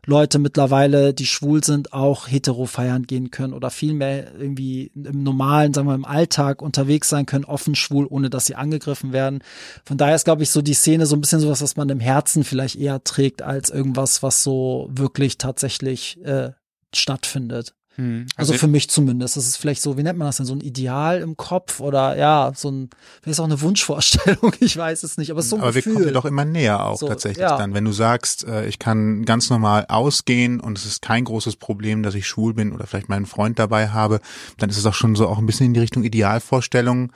Leute 0.05 0.39
mittlerweile, 0.39 1.13
die 1.13 1.27
schwul 1.27 1.63
sind, 1.63 1.93
auch 1.93 2.27
hetero 2.27 2.65
feiern 2.65 3.03
gehen 3.03 3.29
können 3.29 3.53
oder 3.53 3.69
viel 3.69 3.93
mehr 3.93 4.33
irgendwie 4.33 4.91
im 4.95 5.21
normalen, 5.23 5.73
sagen 5.73 5.87
wir 5.87 5.95
im 5.95 6.05
Alltag 6.05 6.61
unterwegs 6.61 7.09
sein 7.09 7.27
können, 7.27 7.45
offen 7.45 7.75
schwul, 7.75 8.07
ohne 8.09 8.29
dass 8.29 8.47
sie 8.47 8.55
angegriffen 8.55 9.13
werden. 9.13 9.43
Von 9.85 9.97
daher 9.97 10.15
ist, 10.15 10.25
glaube 10.25 10.43
ich, 10.43 10.49
so 10.49 10.61
die 10.61 10.73
Szene 10.73 11.05
so 11.05 11.15
ein 11.15 11.21
bisschen 11.21 11.39
sowas, 11.39 11.61
was 11.61 11.75
man 11.75 11.89
im 11.89 11.99
Herzen 11.99 12.43
vielleicht 12.43 12.77
eher 12.77 13.03
trägt, 13.03 13.43
als 13.43 13.69
irgendwas, 13.69 14.23
was 14.23 14.43
so 14.43 14.89
wirklich 14.91 15.37
tatsächlich 15.37 16.19
äh, 16.23 16.51
stattfindet. 16.93 17.75
Hm, 17.95 18.25
also, 18.37 18.53
also, 18.53 18.59
für 18.59 18.67
mich 18.67 18.89
zumindest. 18.89 19.35
Das 19.35 19.45
ist 19.45 19.57
vielleicht 19.57 19.81
so, 19.81 19.97
wie 19.97 20.03
nennt 20.03 20.17
man 20.17 20.27
das 20.27 20.37
denn, 20.37 20.45
so 20.45 20.53
ein 20.53 20.61
Ideal 20.61 21.19
im 21.19 21.35
Kopf 21.35 21.81
oder 21.81 22.17
ja, 22.17 22.53
so 22.55 22.71
ein, 22.71 22.89
vielleicht 23.21 23.33
ist 23.33 23.39
auch 23.41 23.45
eine 23.45 23.59
Wunschvorstellung, 23.59 24.53
ich 24.61 24.77
weiß 24.77 25.03
es 25.03 25.17
nicht, 25.17 25.29
aber 25.29 25.39
es 25.41 25.47
ist 25.47 25.49
so 25.49 25.57
ein 25.57 25.61
Aber 25.61 25.73
Gefühl. 25.73 25.91
wir 25.91 25.93
kommen 25.93 26.07
dir 26.07 26.13
doch 26.13 26.25
immer 26.25 26.45
näher 26.45 26.85
auch 26.85 26.97
so, 26.97 27.07
tatsächlich 27.07 27.41
ja. 27.41 27.57
dann. 27.57 27.73
Wenn 27.73 27.83
du 27.83 27.91
sagst, 27.91 28.45
äh, 28.45 28.65
ich 28.67 28.79
kann 28.79 29.25
ganz 29.25 29.49
normal 29.49 29.85
ausgehen 29.89 30.61
und 30.61 30.77
es 30.77 30.85
ist 30.85 31.01
kein 31.01 31.25
großes 31.25 31.57
Problem, 31.57 32.01
dass 32.01 32.15
ich 32.15 32.27
schwul 32.27 32.53
bin 32.53 32.71
oder 32.71 32.87
vielleicht 32.87 33.09
meinen 33.09 33.25
Freund 33.25 33.59
dabei 33.59 33.89
habe, 33.89 34.21
dann 34.57 34.69
ist 34.69 34.77
es 34.77 34.85
auch 34.85 34.93
schon 34.93 35.15
so 35.15 35.27
auch 35.27 35.37
ein 35.37 35.45
bisschen 35.45 35.67
in 35.67 35.73
die 35.73 35.81
Richtung 35.81 36.03
Idealvorstellung, 36.03 37.11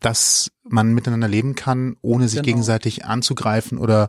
dass 0.00 0.50
man 0.70 0.92
miteinander 0.92 1.28
leben 1.28 1.54
kann, 1.54 1.96
ohne 2.02 2.28
sich 2.28 2.40
genau. 2.40 2.46
gegenseitig 2.46 3.04
anzugreifen 3.04 3.78
oder 3.78 4.08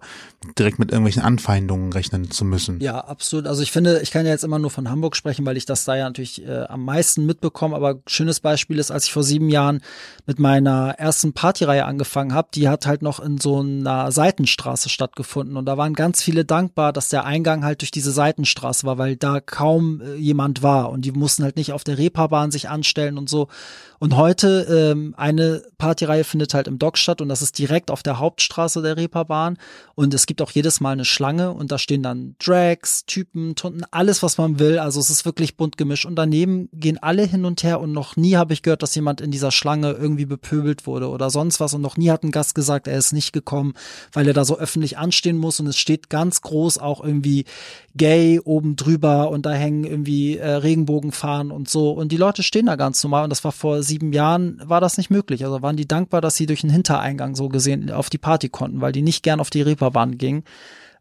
direkt 0.58 0.80
mit 0.80 0.92
irgendwelchen 0.92 1.22
Anfeindungen 1.22 1.92
rechnen 1.92 2.32
zu 2.32 2.46
müssen. 2.46 2.80
Ja, 2.80 3.00
absolut. 3.00 3.48
Also 3.48 3.62
ich 3.62 3.72
finde, 3.72 4.00
ich 4.02 4.12
kann 4.12 4.26
ja 4.26 4.32
jetzt 4.32 4.44
immer 4.44 4.60
nur 4.60 4.70
von 4.70 4.90
Hamburg 4.90 5.16
sprechen, 5.16 5.46
weil 5.46 5.58
ich 5.58 5.66
das 5.66 5.84
da 5.84 5.96
ja 5.96 6.06
natürlich 6.06 6.46
äh, 6.46 6.64
am 6.64 6.86
meisten 6.86 7.26
mitbekomme. 7.26 7.76
Aber 7.76 8.00
schönes 8.08 8.40
Beispiel 8.40 8.80
ist, 8.80 8.92
als 8.92 9.06
ich 9.06 9.14
vor 9.14 9.24
sieben 9.24 9.50
Jahren 9.50 9.82
mit 10.26 10.40
meiner 10.40 10.96
ersten 10.98 11.34
Partyreihe 11.34 11.86
angefangen 11.86 12.34
habe, 12.34 12.50
die 12.54 12.70
hat 12.70 12.86
halt 12.86 13.02
noch 13.02 13.20
in 13.20 13.38
so 13.38 13.60
einer 13.60 14.12
Seitenstraße 14.12 14.90
stattgefunden. 14.90 15.58
Und 15.58 15.66
da 15.66 15.78
waren 15.78 15.94
ganz 15.94 16.24
viele 16.24 16.46
dankbar, 16.46 16.94
dass 16.94 17.10
der 17.10 17.26
Eingang 17.26 17.64
halt 17.66 17.82
durch 17.82 17.92
diese 17.92 18.12
Seitenstraße 18.12 18.86
war, 18.86 18.98
weil 18.98 19.18
da 19.18 19.42
kaum 19.42 20.02
äh, 20.02 20.16
jemand 20.16 20.64
war. 20.64 20.90
Und 20.90 21.04
die 21.04 21.12
mussten 21.12 21.44
halt 21.44 21.58
nicht 21.58 21.74
auf 21.74 21.84
der 21.84 21.98
Reeperbahn 21.98 22.52
sich 22.52 22.70
anstellen 22.70 23.18
und 23.18 23.30
so. 23.30 23.48
Und 24.00 24.16
heute 24.16 24.94
ähm, 24.94 25.14
eine 25.18 25.62
Partyreihe 25.78 26.24
findet 26.24 26.49
findet 26.50 26.54
halt 26.54 26.68
im 26.68 26.80
Dock 26.80 26.98
statt 26.98 27.22
und 27.22 27.30
das 27.30 27.42
ist 27.42 27.58
direkt 27.58 27.92
auf 27.92 28.04
der 28.04 28.20
Hauptstraße 28.20 28.82
der 28.82 28.98
Reeperbahn. 28.98 29.58
Und 29.96 30.14
es 30.14 30.26
gibt 30.26 30.42
auch 30.42 30.52
jedes 30.52 30.80
Mal 30.80 30.92
eine 30.92 31.06
Schlange 31.06 31.52
und 31.52 31.72
da 31.72 31.78
stehen 31.78 32.04
dann 32.04 32.36
Drags, 32.40 33.06
Typen, 33.06 33.56
Tunden, 33.56 33.84
alles 33.92 34.24
was 34.24 34.38
man 34.38 34.60
will, 34.60 34.80
also 34.80 35.00
es 35.00 35.10
ist 35.10 35.26
wirklich 35.26 35.58
bunt 35.58 35.78
gemischt. 35.78 36.06
Und 36.06 36.16
daneben 36.16 36.70
gehen 36.74 36.98
alle 36.98 37.24
hin 37.24 37.46
und 37.46 37.64
her 37.64 37.80
und 37.80 37.92
noch 37.92 38.16
nie 38.16 38.36
habe 38.36 38.54
ich 38.54 38.62
gehört, 38.62 38.82
dass 38.82 38.96
jemand 38.96 39.22
in 39.22 39.32
dieser 39.32 39.52
Schlange 39.52 39.92
irgendwie 39.92 40.26
bepöbelt 40.26 40.88
wurde 40.88 41.10
oder 41.10 41.30
sonst 41.30 41.60
was. 41.60 41.74
Und 41.74 41.82
noch 41.82 41.98
nie 41.98 42.10
hat 42.10 42.24
ein 42.24 42.32
Gast 42.32 42.56
gesagt, 42.56 42.88
er 42.88 42.98
ist 42.98 43.14
nicht 43.14 43.34
gekommen, 43.34 43.74
weil 44.14 44.28
er 44.28 44.34
da 44.34 44.46
so 44.46 44.58
öffentlich 44.58 44.98
anstehen 44.98 45.38
muss. 45.38 45.60
Und 45.60 45.68
es 45.68 45.78
steht 45.78 46.10
ganz 46.10 46.42
groß 46.42 46.78
auch 46.78 47.04
irgendwie 47.04 47.46
gay 47.96 48.40
oben 48.40 48.76
drüber 48.76 49.30
und 49.30 49.46
da 49.46 49.52
hängen 49.52 49.84
irgendwie 49.84 50.38
äh, 50.38 50.48
Regenbogenfahnen 50.48 51.52
und 51.52 51.70
so. 51.70 51.92
Und 51.92 52.12
die 52.12 52.18
Leute 52.18 52.44
stehen 52.44 52.68
da 52.68 52.76
ganz 52.76 53.04
normal. 53.04 53.26
Und 53.26 53.30
das 53.30 53.44
war 53.44 53.52
vor 53.52 53.84
sieben 53.84 54.14
Jahren 54.14 54.62
war 54.64 54.82
das 54.82 54.98
nicht 54.98 55.10
möglich, 55.10 55.44
also 55.44 55.62
waren 55.62 55.76
die 55.76 55.88
dankbar, 55.88 56.22
dass 56.22 56.39
sie 56.40 56.48
durch 56.48 56.62
den 56.62 56.72
Hintereingang 56.72 57.36
so 57.36 57.50
gesehen 57.50 57.92
auf 57.92 58.10
die 58.10 58.18
Party 58.18 58.50
konnten, 58.50 58.82
weil 58.82 58.92
die 58.92 59.04
nicht 59.04 59.22
gern 59.22 59.40
auf 59.40 59.52
die 59.52 59.62
Reeperbahn 59.62 60.18
gingen. 60.18 60.44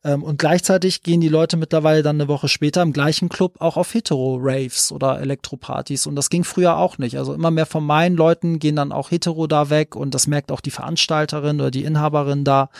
Ähm, 0.04 0.22
und 0.22 0.38
gleichzeitig 0.38 1.02
gehen 1.02 1.20
die 1.20 1.28
Leute 1.28 1.56
mittlerweile 1.56 2.02
dann 2.02 2.16
eine 2.16 2.28
Woche 2.28 2.48
später 2.48 2.82
im 2.82 2.92
gleichen 2.92 3.28
Club 3.28 3.56
auch 3.60 3.76
auf 3.76 3.94
Hetero-Raves 3.94 4.92
oder 4.92 5.20
Elektropartys. 5.20 6.06
Und 6.06 6.16
das 6.16 6.30
ging 6.30 6.44
früher 6.44 6.76
auch 6.76 6.98
nicht. 6.98 7.18
Also 7.18 7.34
immer 7.34 7.50
mehr 7.50 7.66
von 7.66 7.84
meinen 7.84 8.16
Leuten 8.16 8.58
gehen 8.58 8.76
dann 8.76 8.92
auch 8.92 9.10
Hetero 9.10 9.46
da 9.46 9.70
weg 9.70 9.96
und 9.96 10.14
das 10.14 10.26
merkt 10.26 10.52
auch 10.52 10.60
die 10.60 10.70
Veranstalterin 10.70 11.60
oder 11.60 11.70
die 11.70 11.84
Inhaberin 11.84 12.44
da. 12.44 12.70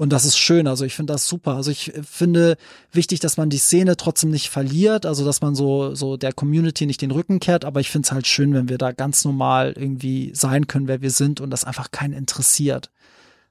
Und 0.00 0.14
das 0.14 0.24
ist 0.24 0.38
schön. 0.38 0.66
Also 0.66 0.86
ich 0.86 0.94
finde 0.94 1.12
das 1.12 1.26
super. 1.26 1.56
Also 1.56 1.70
ich 1.70 1.92
finde 2.10 2.56
wichtig, 2.90 3.20
dass 3.20 3.36
man 3.36 3.50
die 3.50 3.58
Szene 3.58 3.98
trotzdem 3.98 4.30
nicht 4.30 4.48
verliert. 4.48 5.04
Also 5.04 5.26
dass 5.26 5.42
man 5.42 5.54
so, 5.54 5.94
so 5.94 6.16
der 6.16 6.32
Community 6.32 6.86
nicht 6.86 7.02
den 7.02 7.10
Rücken 7.10 7.38
kehrt. 7.38 7.66
Aber 7.66 7.80
ich 7.80 7.90
finde 7.90 8.06
es 8.06 8.12
halt 8.12 8.26
schön, 8.26 8.54
wenn 8.54 8.70
wir 8.70 8.78
da 8.78 8.92
ganz 8.92 9.26
normal 9.26 9.74
irgendwie 9.76 10.30
sein 10.34 10.66
können, 10.66 10.88
wer 10.88 11.02
wir 11.02 11.10
sind 11.10 11.42
und 11.42 11.50
das 11.50 11.64
einfach 11.64 11.90
keinen 11.90 12.14
interessiert. 12.14 12.90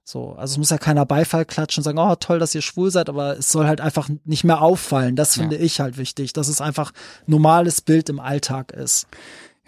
So, 0.03 0.31
also 0.31 0.53
es 0.53 0.57
muss 0.57 0.71
ja 0.71 0.79
keiner 0.79 1.05
Beifall 1.05 1.45
klatschen 1.45 1.81
und 1.81 1.83
sagen, 1.83 1.99
oh 1.99 2.15
toll, 2.15 2.39
dass 2.39 2.55
ihr 2.55 2.63
schwul 2.63 2.89
seid, 2.89 3.09
aber 3.09 3.37
es 3.37 3.49
soll 3.49 3.67
halt 3.67 3.79
einfach 3.79 4.09
nicht 4.25 4.43
mehr 4.43 4.63
auffallen. 4.63 5.15
Das 5.15 5.35
finde 5.35 5.57
ja. 5.57 5.61
ich 5.61 5.79
halt 5.81 5.99
wichtig, 5.99 6.33
dass 6.33 6.47
es 6.47 6.61
einfach 6.61 6.93
normales 7.27 7.81
Bild 7.81 8.09
im 8.09 8.19
Alltag 8.19 8.71
ist. 8.71 9.05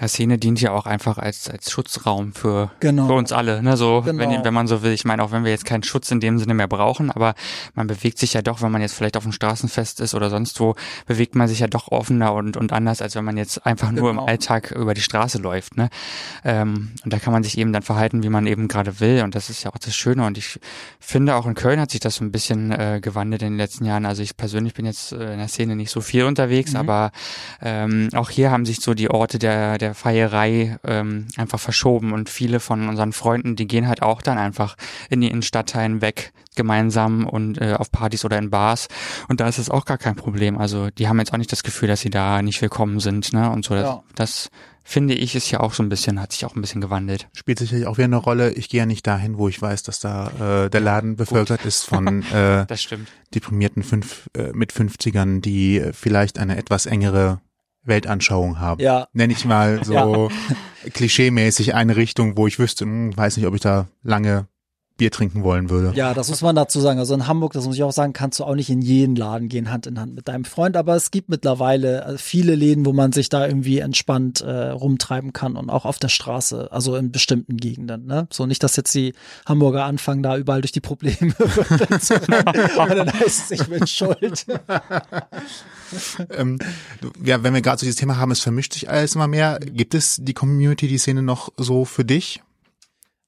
Ja, 0.02 0.08
Szene 0.08 0.40
dient 0.40 0.60
ja 0.60 0.72
auch 0.72 0.88
einfach 0.88 1.20
als, 1.20 1.48
als 1.48 1.70
Schutzraum 1.70 2.34
für, 2.34 2.72
genau. 2.80 3.06
für 3.06 3.14
uns 3.14 3.32
alle, 3.32 3.62
ne, 3.62 3.78
so, 3.78 4.02
genau. 4.02 4.18
wenn, 4.18 4.44
wenn 4.44 4.54
man 4.54 4.66
so 4.66 4.82
will. 4.82 4.94
Ich 4.94 5.06
meine, 5.06 5.24
auch 5.24 5.32
wenn 5.32 5.44
wir 5.44 5.52
jetzt 5.52 5.66
keinen 5.66 5.84
Schutz 5.84 6.10
in 6.10 6.20
dem 6.20 6.40
Sinne 6.40 6.56
mehr 6.56 6.68
brauchen, 6.68 7.12
aber 7.12 7.36
man 7.76 7.86
bewegt 7.86 8.18
sich 8.18 8.34
ja 8.34 8.42
doch, 8.42 8.64
wenn 8.64 8.72
man 8.72 8.82
jetzt 8.82 8.96
vielleicht 8.96 9.16
auf 9.16 9.24
dem 9.24 9.32
Straßenfest 9.32 10.00
ist 10.00 10.16
oder 10.16 10.32
sonst 10.32 10.60
wo, 10.60 10.74
bewegt 11.06 11.36
man 11.36 11.48
sich 11.48 11.60
ja 11.60 11.68
doch 11.68 11.90
offener 11.90 12.34
und, 12.34 12.58
und 12.58 12.74
anders, 12.74 13.04
als 13.04 13.16
wenn 13.16 13.24
man 13.24 13.38
jetzt 13.38 13.64
einfach 13.66 13.90
genau. 13.90 14.02
nur 14.02 14.10
im 14.10 14.16
genau. 14.18 14.28
Alltag 14.28 14.72
über 14.72 14.96
die 14.96 15.02
Straße 15.02 15.38
läuft, 15.38 15.78
ne. 15.78 15.90
Ähm, 16.44 16.92
und 17.04 17.14
da 17.14 17.20
kann 17.20 17.32
man 17.32 17.44
sich 17.44 17.60
eben 17.60 17.72
dann 17.72 17.84
verhalten, 17.84 18.24
wie 18.24 18.30
man 18.30 18.48
eben 18.48 18.68
gerade 18.68 19.00
will 19.00 19.22
und 19.24 19.36
das 19.36 19.52
ist 19.52 19.64
ja 19.64 19.72
auch 19.72 19.78
das 19.78 19.96
Schöne 19.96 20.26
und 20.26 20.36
ich 20.36 20.60
finde 21.00 21.36
auch 21.36 21.46
in 21.46 21.54
Köln 21.54 21.80
hat 21.80 21.92
sich 21.92 22.00
das 22.00 22.16
so 22.16 22.26
ein 22.26 22.32
bisschen 22.32 22.72
äh, 22.72 23.00
gewandelt 23.02 23.44
in 23.44 23.50
den 23.50 23.58
letzten 23.58 23.86
Jahren. 23.86 24.06
Also 24.06 24.24
ich 24.24 24.36
persönlich 24.36 24.74
bin 24.74 24.86
jetzt 24.86 25.12
äh, 25.12 25.34
in 25.34 25.38
der 25.38 25.48
Szene 25.48 25.76
nicht 25.76 25.92
so 25.92 26.02
viel 26.02 26.24
unterwegs, 26.24 26.72
mhm. 26.72 26.80
aber 26.80 27.12
ähm, 27.62 28.10
auch 28.14 28.32
hier 28.32 28.50
haben 28.50 28.66
sich 28.66 28.80
so 28.82 28.96
die 28.96 29.12
Orte 29.12 29.38
der, 29.38 29.78
der 29.78 29.91
der 29.92 29.96
Feierei 29.96 30.78
ähm, 30.86 31.28
einfach 31.36 31.60
verschoben 31.60 32.14
und 32.14 32.30
viele 32.30 32.62
von 32.62 32.88
unseren 32.88 33.12
Freunden, 33.12 33.58
die 33.58 33.68
gehen 33.68 33.88
halt 33.90 34.02
auch 34.02 34.22
dann 34.22 34.38
einfach 34.38 34.76
in 35.10 35.20
die 35.20 35.28
Innenstadtteilen 35.28 36.02
weg 36.02 36.32
gemeinsam 36.56 37.26
und 37.28 37.60
äh, 37.60 37.74
auf 37.78 37.92
Partys 37.92 38.24
oder 38.24 38.38
in 38.38 38.50
Bars 38.50 38.88
und 39.28 39.42
da 39.42 39.48
ist 39.50 39.58
es 39.58 39.70
auch 39.70 39.84
gar 39.86 39.98
kein 39.98 40.16
Problem. 40.16 40.58
Also 40.58 40.90
die 40.90 41.08
haben 41.10 41.20
jetzt 41.20 41.34
auch 41.34 41.38
nicht 41.38 41.52
das 41.52 41.64
Gefühl, 41.64 41.90
dass 41.90 42.00
sie 42.02 42.10
da 42.10 42.42
nicht 42.42 42.62
willkommen 42.62 43.00
sind, 43.02 43.34
ne? 43.34 43.50
Und 43.52 43.66
so 43.66 43.74
das, 43.74 43.84
Ja. 43.84 44.04
das 44.16 44.50
finde 44.84 45.14
ich 45.14 45.36
ist 45.36 45.52
ja 45.52 45.60
auch 45.60 45.74
so 45.74 45.84
ein 45.84 45.90
bisschen 45.90 46.20
hat 46.22 46.32
sich 46.34 46.46
auch 46.46 46.56
ein 46.56 46.62
bisschen 46.62 46.82
gewandelt. 46.82 47.28
Spielt 47.34 47.60
sicherlich 47.60 47.86
auch 47.86 47.98
wieder 47.98 48.06
eine 48.06 48.16
Rolle. 48.18 48.52
Ich 48.54 48.68
gehe 48.70 48.80
ja 48.80 48.86
nicht 48.86 49.06
dahin, 49.06 49.38
wo 49.38 49.48
ich 49.50 49.62
weiß, 49.62 49.84
dass 49.84 50.00
da 50.00 50.66
äh, 50.66 50.70
der 50.70 50.82
Laden 50.82 51.16
bevölkert 51.18 51.66
ist 51.66 51.84
von 51.84 52.24
äh, 52.32 52.66
Das 52.68 52.82
stimmt. 52.82 53.08
deprimierten 53.36 53.84
fünf, 53.84 54.30
äh, 54.36 54.52
mit 54.54 54.72
50ern, 54.74 55.42
die 55.42 55.80
äh, 55.80 55.94
vielleicht 55.94 56.40
eine 56.40 56.58
etwas 56.58 56.86
engere 56.86 57.40
Weltanschauung 57.84 58.60
haben. 58.60 58.82
Ja. 58.82 59.08
Nenne 59.14 59.34
ich 59.34 59.46
mal 59.46 59.84
so 59.84 60.30
klischeemäßig 60.94 61.74
eine 61.74 61.96
Richtung, 61.96 62.38
wo 62.38 62.48
ich 62.48 62.60
wüsste, 62.60 62.86
hm, 62.86 63.16
weiß 63.16 63.38
nicht, 63.38 63.46
ob 63.46 63.56
ich 63.56 63.62
da 63.62 63.88
lange 64.04 64.48
Bier 64.98 65.12
trinken 65.12 65.44
wollen 65.44 65.70
würde. 65.70 65.94
Ja, 65.96 66.14
das 66.14 66.30
muss 66.30 66.42
man 66.42 66.56
dazu 66.56 66.80
sagen. 66.80 67.00
Also 67.00 67.14
in 67.14 67.26
Hamburg, 67.26 67.54
das 67.54 67.66
muss 67.66 67.76
ich 67.76 67.84
auch 67.84 67.92
sagen, 67.92 68.14
kannst 68.14 68.40
du 68.40 68.44
auch 68.44 68.54
nicht 68.54 68.70
in 68.70 68.82
jeden 68.82 69.16
Laden 69.16 69.50
gehen, 69.50 69.72
Hand 69.72 69.88
in 69.88 70.00
Hand 70.00 70.14
mit 70.14 70.28
deinem 70.28 70.46
Freund. 70.46 70.78
Aber 70.78 70.96
es 70.96 71.10
gibt 71.10 71.30
mittlerweile 71.30 72.04
äh, 72.04 72.18
viele 72.18 72.54
Läden, 72.54 72.86
wo 72.86 72.94
man 72.94 73.12
sich 73.12 73.30
da 73.30 73.48
irgendwie 73.48 73.80
entspannt 73.80 74.42
äh, 74.42 74.68
rumtreiben 74.70 75.34
kann 75.34 75.56
und 75.56 75.70
auch 75.70 75.86
auf 75.86 75.98
der 75.98 76.10
Straße, 76.10 76.72
also 76.72 76.96
in 76.96 77.12
bestimmten 77.12 77.58
Gegenden. 77.58 78.06
Ne? 78.06 78.28
So 78.32 78.46
nicht, 78.46 78.62
dass 78.64 78.76
jetzt 78.76 78.94
die 78.94 79.14
Hamburger 79.48 79.86
anfangen, 79.86 80.22
da 80.22 80.38
überall 80.38 80.62
durch 80.62 80.72
die 80.72 80.82
Probleme 80.82 81.34
zu. 82.00 82.16
Aber 82.78 82.96
dann 82.96 83.12
heißt 83.12 83.52
es, 83.52 83.60
ich 83.60 83.68
bin 83.68 83.88
schuld. 83.88 84.46
ähm, 86.30 86.60
ja, 87.24 87.42
wenn 87.44 87.54
wir 87.54 87.62
gerade 87.62 87.80
so 87.80 87.86
dieses 87.86 88.00
Thema 88.00 88.18
haben, 88.18 88.32
es 88.32 88.40
vermischt 88.42 88.74
sich 88.74 88.90
alles 88.90 89.16
immer 89.16 89.28
mehr. 89.28 89.60
Gibt 89.60 89.96
es 89.96 90.18
die 90.22 90.34
Community, 90.34 90.88
die 90.88 90.98
Szene 90.98 91.24
noch 91.24 91.52
so 91.58 91.86
für 91.86 92.06
dich? 92.06 92.42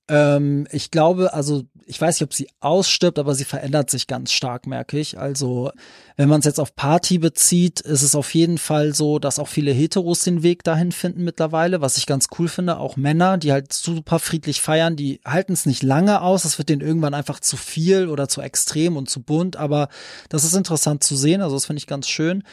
Ähm, 0.10 0.68
ich 0.72 0.92
glaube, 0.92 1.34
also 1.34 1.63
ich 1.86 2.00
weiß 2.00 2.16
nicht, 2.16 2.24
ob 2.24 2.34
sie 2.34 2.50
ausstirbt, 2.60 3.20
aber 3.20 3.36
sie 3.36 3.44
verändert 3.44 3.89
sich 3.89 4.08
ganz 4.08 4.32
stark, 4.32 4.68
merke 4.68 4.98
ich. 5.00 5.18
Also 5.18 5.72
wenn 6.16 6.30
man 6.30 6.39
es 6.39 6.46
jetzt 6.46 6.60
auf 6.60 6.76
Party 6.76 7.18
bezieht, 7.18 7.82
ist 7.82 8.04
es 8.04 8.16
auf 8.16 8.34
jeden 8.34 8.58
Fall 8.58 8.94
so, 8.94 9.20
dass 9.20 9.39
auch 9.39 9.48
viele 9.48 9.72
Heteros 9.72 10.22
den 10.22 10.44
Weg 10.44 10.63
dahin 10.63 10.92
finden 10.92 11.24
mittlerweile, 11.24 11.82
was 11.82 11.98
ich 11.98 12.06
ganz 12.06 12.28
cool 12.38 12.48
finde. 12.48 12.78
Auch 12.78 12.96
Männer, 12.96 13.38
die 13.38 13.52
halt 13.52 13.74
super 13.74 14.20
friedlich 14.20 14.62
feiern, 14.62 14.96
die 14.96 15.20
halten 15.26 15.54
es 15.54 15.66
nicht 15.66 15.84
lange 15.84 16.22
aus. 16.22 16.44
Das 16.44 16.58
wird 16.58 16.70
denen 16.70 16.82
irgendwann 16.82 17.13
einfach 17.13 17.39
zu 17.39 17.58
viel 17.58 18.08
oder 18.08 18.28
zu 18.28 18.42
extrem 18.42 18.98
und 18.98 19.10
zu 19.10 19.22
bunt. 19.22 19.56
Aber 19.58 19.89
das 20.30 20.44
ist 20.44 20.56
interessant 20.56 21.04
zu 21.04 21.16
sehen. 21.16 21.42
Also 21.42 21.56
das 21.56 21.66
finde 21.66 21.80
ich 21.80 21.88
ganz 21.88 22.08
schön. 22.08 22.44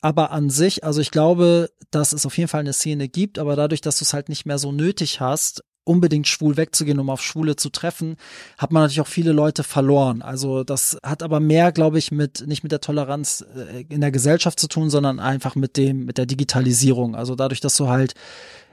Aber 0.00 0.30
an 0.30 0.50
sich, 0.50 0.84
also 0.84 1.00
ich 1.00 1.10
glaube, 1.10 1.70
dass 1.90 2.12
es 2.12 2.26
auf 2.26 2.36
jeden 2.36 2.48
Fall 2.48 2.60
eine 2.60 2.72
Szene 2.72 3.08
gibt, 3.08 3.38
aber 3.38 3.56
dadurch, 3.56 3.80
dass 3.80 3.98
du 3.98 4.04
es 4.04 4.12
halt 4.12 4.28
nicht 4.28 4.46
mehr 4.46 4.58
so 4.58 4.70
nötig 4.70 5.20
hast, 5.20 5.64
unbedingt 5.86 6.26
schwul 6.26 6.56
wegzugehen, 6.56 6.98
um 6.98 7.10
auf 7.10 7.22
Schwule 7.22 7.56
zu 7.56 7.70
treffen, 7.70 8.16
hat 8.58 8.72
man 8.72 8.82
natürlich 8.82 9.00
auch 9.00 9.06
viele 9.06 9.32
Leute 9.32 9.62
verloren. 9.62 10.20
Also 10.20 10.64
das 10.64 10.98
hat 11.02 11.22
aber 11.22 11.40
mehr, 11.40 11.72
glaube 11.72 11.98
ich, 11.98 12.10
mit 12.10 12.46
nicht 12.46 12.62
mit 12.62 12.72
der 12.72 12.80
Toleranz 12.80 13.44
äh, 13.56 13.84
in 13.88 14.00
der 14.00 14.10
Gesellschaft 14.10 14.58
zu 14.58 14.68
tun, 14.68 14.90
sondern 14.90 15.20
einfach 15.20 15.54
mit 15.54 15.76
dem 15.76 16.04
mit 16.04 16.18
der 16.18 16.26
Digitalisierung. 16.26 17.14
Also 17.14 17.34
dadurch, 17.34 17.60
dass 17.60 17.76
du 17.76 17.88
halt 17.88 18.14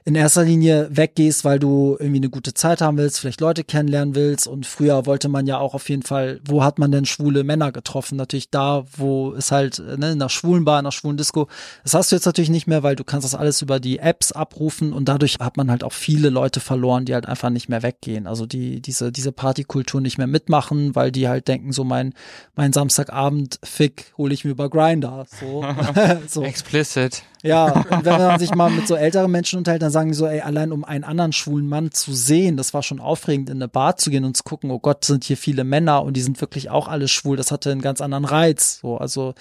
in 0.05 0.15
erster 0.15 0.43
Linie 0.43 0.89
weggehst, 0.91 1.45
weil 1.45 1.59
du 1.59 1.95
irgendwie 1.97 2.19
eine 2.19 2.29
gute 2.29 2.53
Zeit 2.53 2.81
haben 2.81 2.97
willst, 2.97 3.19
vielleicht 3.19 3.39
Leute 3.39 3.63
kennenlernen 3.63 4.15
willst. 4.15 4.47
Und 4.47 4.65
früher 4.65 5.05
wollte 5.05 5.29
man 5.29 5.47
ja 5.47 5.59
auch 5.59 5.73
auf 5.73 5.87
jeden 5.87 6.03
Fall, 6.03 6.41
wo 6.45 6.63
hat 6.63 6.77
man 6.77 6.91
denn 6.91 7.05
schwule 7.05 7.45
Männer 7.45 7.71
getroffen? 7.71 8.17
Natürlich 8.17 8.49
da, 8.49 8.83
wo 8.97 9.33
es 9.33 9.51
halt, 9.51 9.79
ne, 9.79 9.93
in 9.93 10.21
einer 10.21 10.29
schwulen 10.29 10.65
Bar, 10.65 10.79
in 10.79 10.85
einer 10.85 10.91
schwulen 10.91 11.15
Disco. 11.15 11.47
Das 11.83 11.93
hast 11.93 12.11
du 12.11 12.17
jetzt 12.17 12.25
natürlich 12.25 12.49
nicht 12.49 12.67
mehr, 12.67 12.83
weil 12.83 12.97
du 12.97 13.05
kannst 13.05 13.23
das 13.23 13.35
alles 13.35 13.61
über 13.61 13.79
die 13.79 13.99
Apps 13.99 14.33
abrufen 14.33 14.91
und 14.91 15.07
dadurch 15.07 15.37
hat 15.39 15.55
man 15.55 15.71
halt 15.71 15.85
auch 15.85 15.93
viele 15.93 16.29
Leute 16.29 16.59
verloren, 16.59 17.05
die 17.05 17.13
halt 17.13 17.25
einfach 17.25 17.49
nicht 17.49 17.69
mehr 17.69 17.81
weggehen. 17.81 18.27
Also 18.27 18.45
die, 18.45 18.81
diese, 18.81 19.11
diese 19.11 19.31
Partykultur 19.31 20.01
nicht 20.01 20.17
mehr 20.17 20.27
mitmachen, 20.27 20.95
weil 20.95 21.13
die 21.13 21.29
halt 21.29 21.47
denken, 21.47 21.71
so 21.71 21.85
mein, 21.85 22.13
mein 22.55 22.73
Samstagabend 22.73 23.59
Fick 23.63 24.13
hole 24.17 24.33
ich 24.33 24.43
mir 24.43 24.51
über 24.51 24.69
Grinder. 24.69 25.25
So. 25.39 25.63
so. 26.27 26.43
Explicit. 26.43 27.23
Ja, 27.43 27.65
und 27.89 28.06
wenn 28.06 28.17
man 28.17 28.39
sich 28.39 28.56
mal 28.56 28.71
mit 28.71 28.88
so 28.88 28.95
älteren 28.95 29.29
Menschen 29.29 29.58
unterhält, 29.58 29.82
dann 29.82 29.91
sagen 29.91 30.10
die 30.10 30.15
so, 30.15 30.25
ey, 30.25 30.39
allein 30.39 30.71
um 30.71 30.86
einen 30.86 31.03
anderen 31.03 31.34
schwulen 31.34 31.67
Mann 31.67 31.91
zu 31.91 32.13
sehen, 32.13 32.56
das 32.56 32.73
war 32.73 32.84
schon 32.84 33.01
aufregend, 33.01 33.49
in 33.49 33.58
eine 33.58 33.67
Bar 33.67 33.97
zu 33.97 34.10
gehen 34.10 34.23
und 34.23 34.38
zu 34.38 34.43
gucken, 34.43 34.71
oh 34.71 34.79
Gott, 34.79 35.03
sind 35.03 35.25
hier 35.25 35.36
viele 35.36 35.65
Männer 35.65 36.03
und 36.03 36.15
die 36.15 36.21
sind 36.21 36.39
wirklich 36.39 36.69
auch 36.69 36.88
alle 36.88 37.10
schwul. 37.10 37.36
Das 37.36 37.51
hatte 37.51 37.69
einen 37.69 37.82
ganz 37.82 37.99
anderen 37.99 38.23
Reiz. 38.23 38.79
So, 38.82 38.97
also 38.97 39.34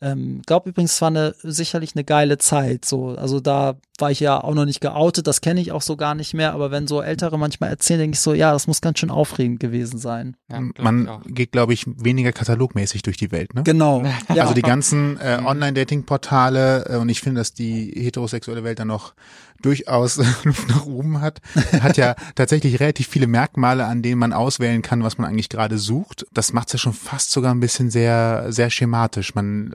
ähm, 0.00 0.40
glaube 0.46 0.70
übrigens, 0.70 0.94
es 0.94 1.02
war 1.02 1.08
eine 1.08 1.34
sicherlich 1.42 1.94
eine 1.94 2.04
geile 2.04 2.38
Zeit. 2.38 2.86
So, 2.86 3.10
also 3.10 3.40
da 3.40 3.76
war 4.00 4.10
ich 4.10 4.20
ja 4.20 4.42
auch 4.42 4.54
noch 4.54 4.64
nicht 4.64 4.80
geoutet, 4.80 5.26
das 5.26 5.40
kenne 5.40 5.60
ich 5.60 5.72
auch 5.72 5.82
so 5.82 5.96
gar 5.96 6.14
nicht 6.14 6.34
mehr. 6.34 6.52
Aber 6.52 6.70
wenn 6.70 6.86
so 6.86 7.02
Ältere 7.02 7.38
manchmal 7.38 7.70
erzählen, 7.70 8.00
denke 8.00 8.14
ich 8.14 8.20
so, 8.20 8.34
ja, 8.34 8.52
das 8.52 8.66
muss 8.66 8.80
ganz 8.80 8.98
schön 8.98 9.10
aufregend 9.10 9.60
gewesen 9.60 9.98
sein. 9.98 10.36
Ja, 10.50 10.60
Man 10.78 11.08
auch. 11.08 11.22
geht, 11.26 11.52
glaube 11.52 11.72
ich, 11.72 11.86
weniger 11.86 12.32
katalogmäßig 12.32 13.02
durch 13.02 13.16
die 13.16 13.32
Welt, 13.32 13.54
ne? 13.54 13.62
Genau. 13.62 14.02
Ja. 14.34 14.42
Also 14.42 14.54
die 14.54 14.62
ganzen 14.62 15.18
äh, 15.18 15.40
Online-Dating-Portale 15.44 16.86
äh, 16.88 16.96
und 16.96 17.08
ich 17.08 17.20
finde, 17.20 17.40
dass 17.40 17.52
die 17.52 17.92
heterosexuelle 17.96 18.62
Welt 18.62 18.78
dann 18.78 18.88
noch 18.88 19.14
durchaus 19.62 20.16
Luft 20.44 20.68
nach 20.68 20.86
oben 20.86 21.20
hat, 21.20 21.40
hat 21.80 21.96
ja 21.96 22.14
tatsächlich 22.34 22.80
relativ 22.80 23.08
viele 23.08 23.26
Merkmale, 23.26 23.84
an 23.86 24.02
denen 24.02 24.18
man 24.18 24.32
auswählen 24.32 24.82
kann, 24.82 25.02
was 25.02 25.18
man 25.18 25.28
eigentlich 25.28 25.48
gerade 25.48 25.78
sucht. 25.78 26.26
Das 26.32 26.52
macht 26.52 26.68
es 26.68 26.74
ja 26.74 26.78
schon 26.78 26.92
fast 26.92 27.30
sogar 27.30 27.52
ein 27.52 27.60
bisschen 27.60 27.90
sehr, 27.90 28.46
sehr 28.50 28.70
schematisch. 28.70 29.34
Man 29.34 29.74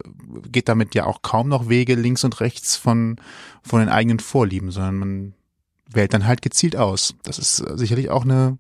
geht 0.52 0.70
damit 0.70 0.96
ja 0.96 1.06
auch 1.06 1.22
kaum 1.22 1.50
noch 1.50 1.70
Wege 1.70 1.96
links 1.96 2.24
und 2.24 2.40
rechts 2.40 2.76
von, 2.76 3.18
von 3.65 3.80
den 3.80 3.89
eigenen 3.89 4.19
Vorlieben, 4.19 4.71
sondern 4.71 4.95
man 4.95 5.34
wählt 5.89 6.13
dann 6.13 6.28
halt 6.28 6.41
gezielt 6.41 6.75
aus. 6.75 7.15
Das 7.23 7.39
ist 7.39 7.58
sicherlich 7.58 8.10
auch 8.10 8.23
eine 8.23 8.58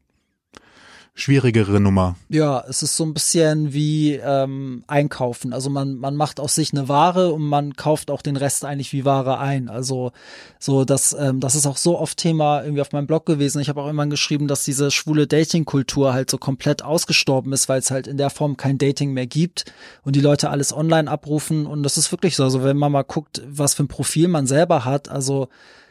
schwierigere 1.17 1.79
Nummer. 1.79 2.17
Ja, 2.27 2.65
es 2.67 2.83
ist 2.83 2.97
so 2.97 3.05
ein 3.05 3.13
bisschen 3.13 3.73
wie 3.73 4.15
ähm, 4.15 4.83
einkaufen. 4.85 5.53
Also 5.53 5.69
man, 5.69 5.95
man 5.95 6.17
macht 6.17 6.41
aus 6.41 6.55
sich 6.55 6.73
eine 6.73 6.89
Ware 6.89 7.31
und 7.31 7.41
man 7.41 7.77
kauft 7.77 8.11
auch 8.11 8.21
den 8.21 8.35
Rest 8.35 8.65
eigentlich 8.65 8.91
wie 8.91 9.05
Ware 9.05 9.39
ein. 9.39 9.69
Also 9.69 10.11
so, 10.59 10.83
das, 10.83 11.15
ähm, 11.17 11.39
das 11.39 11.55
ist 11.55 11.67
auch 11.67 11.77
so 11.77 11.97
oft 11.97 12.17
Thema 12.17 12.63
irgendwie 12.63 12.81
auf 12.81 12.91
meinem 12.91 13.07
Blog 13.07 13.25
gewesen. 13.25 13.61
Ich 13.61 13.69
habe 13.69 13.81
auch 13.81 13.87
immer 13.87 14.05
geschrieben, 14.07 14.49
dass 14.49 14.65
diese 14.65 14.91
schwule 14.91 15.25
Dating-Kultur 15.25 16.13
halt 16.13 16.29
so 16.29 16.37
komplett 16.37 16.83
ausgestorben 16.83 17.53
ist, 17.53 17.69
weil 17.69 17.79
es 17.79 17.91
halt 17.91 18.07
in 18.07 18.17
der 18.17 18.29
Form 18.29 18.57
kein 18.57 18.77
Dating 18.77 19.13
mehr 19.13 19.27
gibt 19.27 19.63
und 20.03 20.17
die 20.17 20.21
Leute 20.21 20.49
alles 20.49 20.75
online 20.75 21.09
abrufen. 21.09 21.65
Und 21.65 21.83
das 21.83 21.97
ist 21.97 22.11
wirklich 22.11 22.35
so. 22.35 22.43
Also 22.43 22.61
wenn 22.61 22.75
man 22.75 22.91
mal 22.91 23.03
guckt, 23.03 23.41
was 23.47 23.73
für 23.73 23.83
ein 23.83 23.87
Profil 23.87 24.27
man 24.27 24.47
selber 24.47 24.83
hat, 24.83 25.07
also 25.07 25.47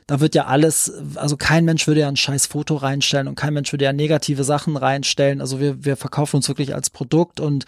da 0.06 0.20
wird 0.20 0.34
ja 0.34 0.46
alles, 0.46 0.92
also 1.14 1.36
kein 1.36 1.64
Mensch 1.64 1.86
würde 1.86 2.00
ja 2.00 2.08
ein 2.08 2.16
scheiß 2.16 2.46
Foto 2.46 2.76
reinstellen 2.76 3.28
und 3.28 3.36
kein 3.36 3.54
Mensch 3.54 3.72
würde 3.72 3.84
ja 3.84 3.92
negative 3.92 4.44
Sachen 4.44 4.76
reinstellen. 4.76 5.40
Also 5.40 5.60
wir, 5.60 5.84
wir 5.84 5.96
verkaufen 5.96 6.36
uns 6.36 6.48
wirklich 6.48 6.74
als 6.74 6.90
Produkt 6.90 7.40
und 7.40 7.64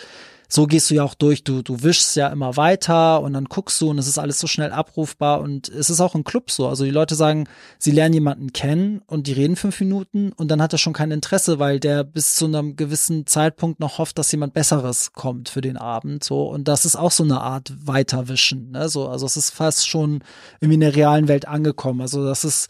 so 0.49 0.67
gehst 0.67 0.91
du 0.91 0.95
ja 0.95 1.05
auch 1.05 1.15
durch. 1.15 1.45
Du, 1.45 1.63
du 1.63 1.83
wischst 1.83 2.17
ja 2.17 2.29
immer 2.29 2.57
weiter 2.57 3.21
und 3.23 3.33
dann 3.33 3.47
guckst 3.47 3.81
du 3.81 3.91
und 3.91 3.99
es 3.99 4.07
ist 4.07 4.19
alles 4.19 4.39
so 4.39 4.47
schnell 4.47 4.73
abrufbar 4.73 5.41
und 5.41 5.69
es 5.69 5.91
ist 5.91 6.01
auch 6.01 6.15
im 6.15 6.25
Club 6.25 6.51
so. 6.51 6.69
Also 6.69 6.85
die 6.85 6.91
Leute 6.91 7.15
sagen, 7.15 7.49
sie 7.79 7.91
lernen 7.91 8.15
jemanden 8.15 8.53
kennen 8.53 9.03
und 9.07 9.27
die 9.27 9.33
reden 9.33 9.57
fünf 9.57 9.81
Minuten 9.81 10.33
und 10.33 10.51
dann 10.51 10.63
hat 10.63 10.73
er 10.73 10.79
schon 10.79 10.93
kein 10.93 11.11
Interesse, 11.11 11.59
weil 11.59 11.81
der 11.81 12.05
bis 12.05 12.37
zu 12.37 12.47
einem 12.47 12.77
gewissen 12.77 13.27
Zeitpunkt 13.27 13.81
noch 13.81 13.99
hofft, 13.99 14.19
dass 14.19 14.33
jemand 14.33 14.55
Besseres 14.55 15.13
kommt 15.13 15.49
für 15.49 15.61
den 15.61 15.77
Abend. 15.77 16.25
So 16.25 16.49
und 16.49 16.69
das 16.69 16.85
ist 16.85 16.97
auch 16.97 17.13
so 17.13 17.25
eine 17.25 17.41
Art 17.41 17.73
Weiterwischen. 17.85 18.71
Ne? 18.71 18.89
So, 18.89 19.09
also 19.09 19.27
es 19.27 19.37
ist 19.37 19.51
fast 19.51 19.89
schon 19.89 20.23
irgendwie 20.61 20.75
in 20.75 20.81
der 20.81 20.97
realen 20.97 21.29
Welt 21.29 21.49
angekommen. 21.49 22.01
Also 22.01 22.25
das 22.25 22.45
ist 22.45 22.69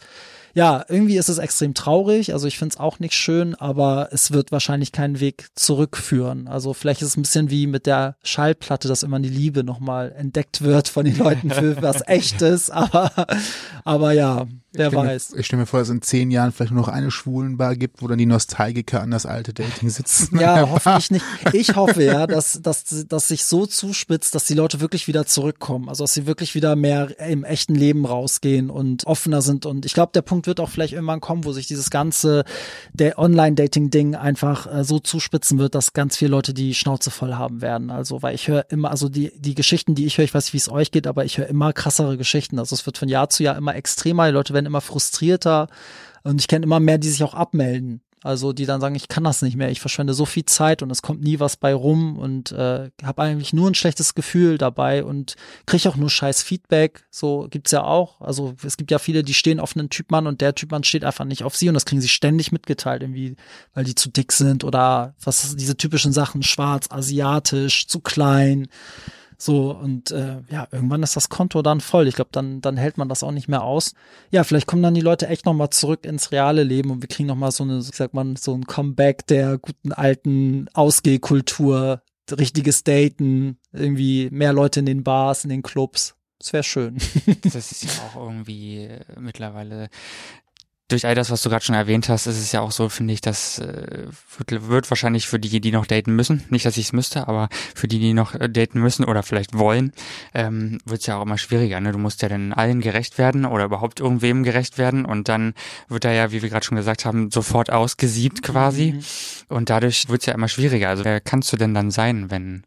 ja, 0.57 0.83
irgendwie 0.89 1.17
ist 1.17 1.29
es 1.29 1.37
extrem 1.37 1.75
traurig. 1.75 2.33
Also 2.33 2.47
ich 2.47 2.57
finde 2.57 2.73
es 2.73 2.79
auch 2.79 2.97
nicht 2.97 3.13
schön, 3.13 3.53
aber 3.53 4.09
es 4.11 4.31
wird 4.31 4.51
wahrscheinlich 4.51 4.91
keinen 4.91 5.19
Weg 5.19 5.49
zurückführen. 5.53 6.47
Also 6.47 6.73
vielleicht 6.73 7.03
ist 7.03 7.09
es 7.09 7.15
ein 7.15 7.21
bisschen 7.21 7.51
wie 7.51 7.67
mit 7.67 7.85
der 7.85 8.15
Schallplatte, 8.23 8.87
dass 8.87 9.03
immer 9.03 9.19
die 9.19 9.29
Liebe 9.29 9.63
nochmal 9.63 10.11
entdeckt 10.17 10.61
wird 10.61 10.87
von 10.87 11.05
den 11.05 11.15
Leuten 11.15 11.51
für 11.51 11.79
was 11.83 12.01
Echtes. 12.07 12.71
Aber, 12.71 13.11
aber 13.83 14.13
ja, 14.13 14.47
wer 14.71 14.87
ich 14.87 14.95
weiß. 14.95 15.31
Mir, 15.33 15.39
ich 15.39 15.45
stelle 15.45 15.61
mir 15.61 15.65
vor, 15.67 15.77
dass 15.77 15.89
es 15.89 15.93
in 15.93 16.01
zehn 16.01 16.31
Jahren 16.31 16.51
vielleicht 16.51 16.71
nur 16.71 16.81
noch 16.81 16.87
eine 16.87 17.11
Schwulenbar 17.11 17.75
gibt, 17.75 18.01
wo 18.01 18.07
dann 18.07 18.17
die 18.17 18.25
Nostalgiker 18.25 19.01
an 19.01 19.11
das 19.11 19.27
alte 19.27 19.53
Dating 19.53 19.89
sitzen. 19.89 20.39
Ja, 20.39 20.67
hoffentlich 20.71 21.11
nicht. 21.11 21.25
Ich 21.53 21.75
hoffe 21.75 22.03
ja, 22.03 22.25
dass, 22.25 22.59
dass, 22.63 23.05
dass 23.07 23.27
sich 23.27 23.43
so 23.43 23.67
zuspitzt, 23.67 24.33
dass 24.33 24.45
die 24.45 24.55
Leute 24.55 24.79
wirklich 24.79 25.07
wieder 25.07 25.27
zurückkommen. 25.27 25.87
Also, 25.87 26.03
dass 26.03 26.15
sie 26.15 26.25
wirklich 26.25 26.55
wieder 26.55 26.75
mehr 26.75 27.19
im 27.19 27.43
echten 27.43 27.75
Leben 27.75 28.05
rausgehen 28.05 28.71
und 28.71 29.05
offener 29.05 29.43
sind. 29.43 29.67
Und 29.67 29.85
ich 29.85 29.93
glaube, 29.93 30.13
der 30.15 30.23
Punkt 30.23 30.46
wird 30.47 30.59
auch 30.59 30.69
vielleicht 30.69 30.93
irgendwann 30.93 31.21
kommen, 31.21 31.45
wo 31.45 31.51
sich 31.51 31.67
dieses 31.67 31.89
ganze 31.89 32.43
der 32.93 33.19
Online-Dating-Ding 33.19 34.15
einfach 34.15 34.73
äh, 34.73 34.83
so 34.83 34.99
zuspitzen 34.99 35.59
wird, 35.59 35.75
dass 35.75 35.93
ganz 35.93 36.17
viele 36.17 36.31
Leute 36.31 36.53
die 36.53 36.73
Schnauze 36.73 37.11
voll 37.11 37.35
haben 37.35 37.61
werden. 37.61 37.91
Also, 37.91 38.21
weil 38.21 38.35
ich 38.35 38.47
höre 38.47 38.65
immer, 38.69 38.91
also 38.91 39.09
die, 39.09 39.31
die 39.37 39.55
Geschichten, 39.55 39.95
die 39.95 40.05
ich 40.05 40.17
höre, 40.17 40.25
ich 40.25 40.33
weiß 40.33 40.45
nicht, 40.45 40.53
wie 40.53 40.57
es 40.57 40.69
euch 40.69 40.91
geht, 40.91 41.07
aber 41.07 41.25
ich 41.25 41.37
höre 41.37 41.47
immer 41.47 41.73
krassere 41.73 42.17
Geschichten. 42.17 42.59
Also, 42.59 42.73
es 42.75 42.85
wird 42.85 42.97
von 42.97 43.09
Jahr 43.09 43.29
zu 43.29 43.43
Jahr 43.43 43.57
immer 43.57 43.75
extremer. 43.75 44.27
Die 44.27 44.33
Leute 44.33 44.53
werden 44.53 44.65
immer 44.65 44.81
frustrierter. 44.81 45.67
Und 46.23 46.41
ich 46.41 46.47
kenne 46.47 46.65
immer 46.65 46.79
mehr, 46.79 46.97
die 46.97 47.09
sich 47.09 47.23
auch 47.23 47.33
abmelden, 47.33 48.01
Also 48.23 48.51
die 48.51 48.65
dann 48.65 48.81
sagen, 48.81 48.95
ich 48.95 49.07
kann 49.07 49.23
das 49.23 49.43
nicht 49.43 49.55
mehr, 49.55 49.69
ich 49.69 49.79
verschwende 49.79 50.13
so 50.13 50.25
viel 50.25 50.45
Zeit 50.45 50.81
und 50.81 50.89
es 50.89 51.03
kommt 51.03 51.21
nie 51.21 51.39
was 51.39 51.55
bei 51.55 51.73
rum 51.73 52.17
und 52.17 52.51
äh, 52.51 52.89
habe 53.03 53.21
eigentlich 53.21 53.53
nur 53.53 53.69
ein 53.69 53.75
schlechtes 53.75 54.15
Gefühl 54.15 54.57
dabei 54.57 55.03
und 55.03 55.35
kriege 55.67 55.87
auch 55.87 55.95
nur 55.95 56.09
scheiß 56.09 56.41
Feedback. 56.41 57.05
So 57.11 57.47
gibt's 57.49 57.71
ja 57.71 57.83
auch. 57.83 58.19
Also 58.19 58.55
es 58.65 58.75
gibt 58.77 58.89
ja 58.89 58.97
viele, 58.97 59.23
die 59.23 59.35
stehen 59.35 59.59
auf 59.59 59.77
einen 59.77 59.89
Typmann 59.89 60.25
und 60.25 60.41
der 60.41 60.55
Typmann 60.55 60.83
steht 60.83 61.05
einfach 61.05 61.25
nicht 61.25 61.43
auf 61.43 61.55
sie 61.55 61.67
und 61.67 61.75
das 61.75 61.85
kriegen 61.85 62.01
sie 62.01 62.07
ständig 62.07 62.51
mitgeteilt, 62.51 63.03
irgendwie, 63.03 63.35
weil 63.73 63.83
die 63.83 63.95
zu 63.95 64.09
dick 64.09 64.31
sind 64.31 64.63
oder 64.63 65.13
was 65.23 65.55
diese 65.55 65.77
typischen 65.77 66.11
Sachen, 66.11 66.41
schwarz, 66.41 66.87
asiatisch, 66.89 67.87
zu 67.87 67.99
klein. 67.99 68.67
So, 69.39 69.71
und 69.71 70.09
äh, 70.09 70.41
ja, 70.49 70.67
irgendwann 70.71 71.03
ist 71.03 71.15
das 71.15 71.29
Konto 71.29 71.61
dann 71.61 71.79
voll. 71.79 72.07
Ich 72.07 72.15
glaube, 72.15 72.31
dann, 72.31 72.59
dann 72.59 72.75
hält 72.75 72.97
man 72.97 73.07
das 73.07 73.21
auch 73.21 73.31
nicht 73.31 73.47
mehr 73.47 73.63
aus. 73.63 73.93
Ja, 74.31 74.43
vielleicht 74.43 74.65
kommen 74.65 74.81
dann 74.81 74.95
die 74.95 75.01
Leute 75.01 75.27
echt 75.27 75.45
nochmal 75.45 75.69
zurück 75.69 76.05
ins 76.05 76.31
reale 76.31 76.63
Leben 76.63 76.89
und 76.89 77.01
wir 77.03 77.07
kriegen 77.07 77.27
nochmal 77.27 77.51
so 77.51 77.63
eine, 77.63 77.77
ich 77.77 77.95
sag 77.95 78.15
mal, 78.15 78.35
so 78.37 78.55
ein 78.55 78.65
Comeback 78.65 79.27
der 79.27 79.59
guten 79.59 79.93
alten 79.93 80.67
Ausgehkultur, 80.73 82.01
richtiges 82.31 82.83
Daten, 82.83 83.59
irgendwie 83.71 84.29
mehr 84.31 84.53
Leute 84.53 84.79
in 84.79 84.87
den 84.87 85.03
Bars, 85.03 85.43
in 85.43 85.51
den 85.51 85.61
Clubs. 85.61 86.15
Das 86.39 86.53
wäre 86.53 86.63
schön. 86.63 86.97
das 87.43 87.71
ist 87.71 87.83
ja 87.83 87.89
auch 88.07 88.23
irgendwie 88.23 88.89
mittlerweile 89.19 89.89
durch 90.87 91.05
all 91.05 91.15
das, 91.15 91.29
was 91.29 91.41
du 91.41 91.49
gerade 91.49 91.65
schon 91.65 91.75
erwähnt 91.75 92.07
hast, 92.07 92.27
ist 92.27 92.39
es 92.39 92.51
ja 92.53 92.61
auch 92.61 92.71
so, 92.71 92.87
finde 92.87 93.13
ich, 93.13 93.19
dass 93.19 93.59
äh, 93.59 94.07
wird, 94.37 94.69
wird 94.69 94.89
wahrscheinlich 94.89 95.27
für 95.27 95.37
die, 95.37 95.59
die 95.59 95.71
noch 95.71 95.85
daten 95.85 96.15
müssen, 96.15 96.45
nicht, 96.49 96.65
dass 96.65 96.77
ich 96.77 96.85
es 96.85 96.93
müsste, 96.93 97.27
aber 97.27 97.49
für 97.75 97.87
die, 97.87 97.99
die 97.99 98.13
noch 98.13 98.33
äh, 98.35 98.49
daten 98.49 98.79
müssen 98.79 99.03
oder 99.03 99.21
vielleicht 99.21 99.57
wollen, 99.57 99.91
ähm, 100.33 100.77
wird 100.85 101.01
es 101.01 101.07
ja 101.07 101.17
auch 101.17 101.23
immer 101.23 101.37
schwieriger. 101.37 101.81
Ne? 101.81 101.91
Du 101.91 101.97
musst 101.97 102.21
ja 102.21 102.29
dann 102.29 102.53
allen 102.53 102.79
gerecht 102.79 103.17
werden 103.17 103.45
oder 103.45 103.65
überhaupt 103.65 103.99
irgendwem 103.99 104.43
gerecht 104.43 104.77
werden 104.77 105.03
und 105.03 105.27
dann 105.27 105.55
wird 105.89 106.05
er 106.05 106.13
ja, 106.13 106.31
wie 106.31 106.41
wir 106.41 106.49
gerade 106.49 106.65
schon 106.65 106.77
gesagt 106.77 107.03
haben, 107.03 107.31
sofort 107.31 107.69
ausgesiebt 107.69 108.41
quasi 108.41 108.93
mhm. 108.93 109.55
und 109.55 109.69
dadurch 109.69 110.07
wird 110.07 110.21
es 110.21 110.25
ja 110.27 110.33
immer 110.33 110.47
schwieriger. 110.47 110.87
Also 110.87 111.03
wer 111.03 111.19
kannst 111.19 111.51
du 111.51 111.57
denn 111.57 111.73
dann 111.73 111.91
sein, 111.91 112.31
wenn 112.31 112.63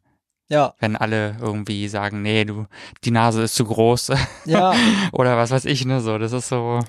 ja. 0.51 0.75
Wenn 0.81 0.97
alle 0.97 1.37
irgendwie 1.41 1.87
sagen, 1.87 2.23
nee, 2.23 2.45
du, 2.45 2.67
die 3.05 3.13
Nase 3.13 3.45
ist 3.45 3.55
zu 3.55 3.65
groß. 3.65 4.11
Ja. 4.47 4.75
Oder 5.13 5.37
was 5.37 5.53
weiß 5.53 5.65
ich, 5.65 5.87
ne, 5.87 6.01
so. 6.01 6.19
Das 6.19 6.33
ist 6.33 6.49
so. 6.49 6.81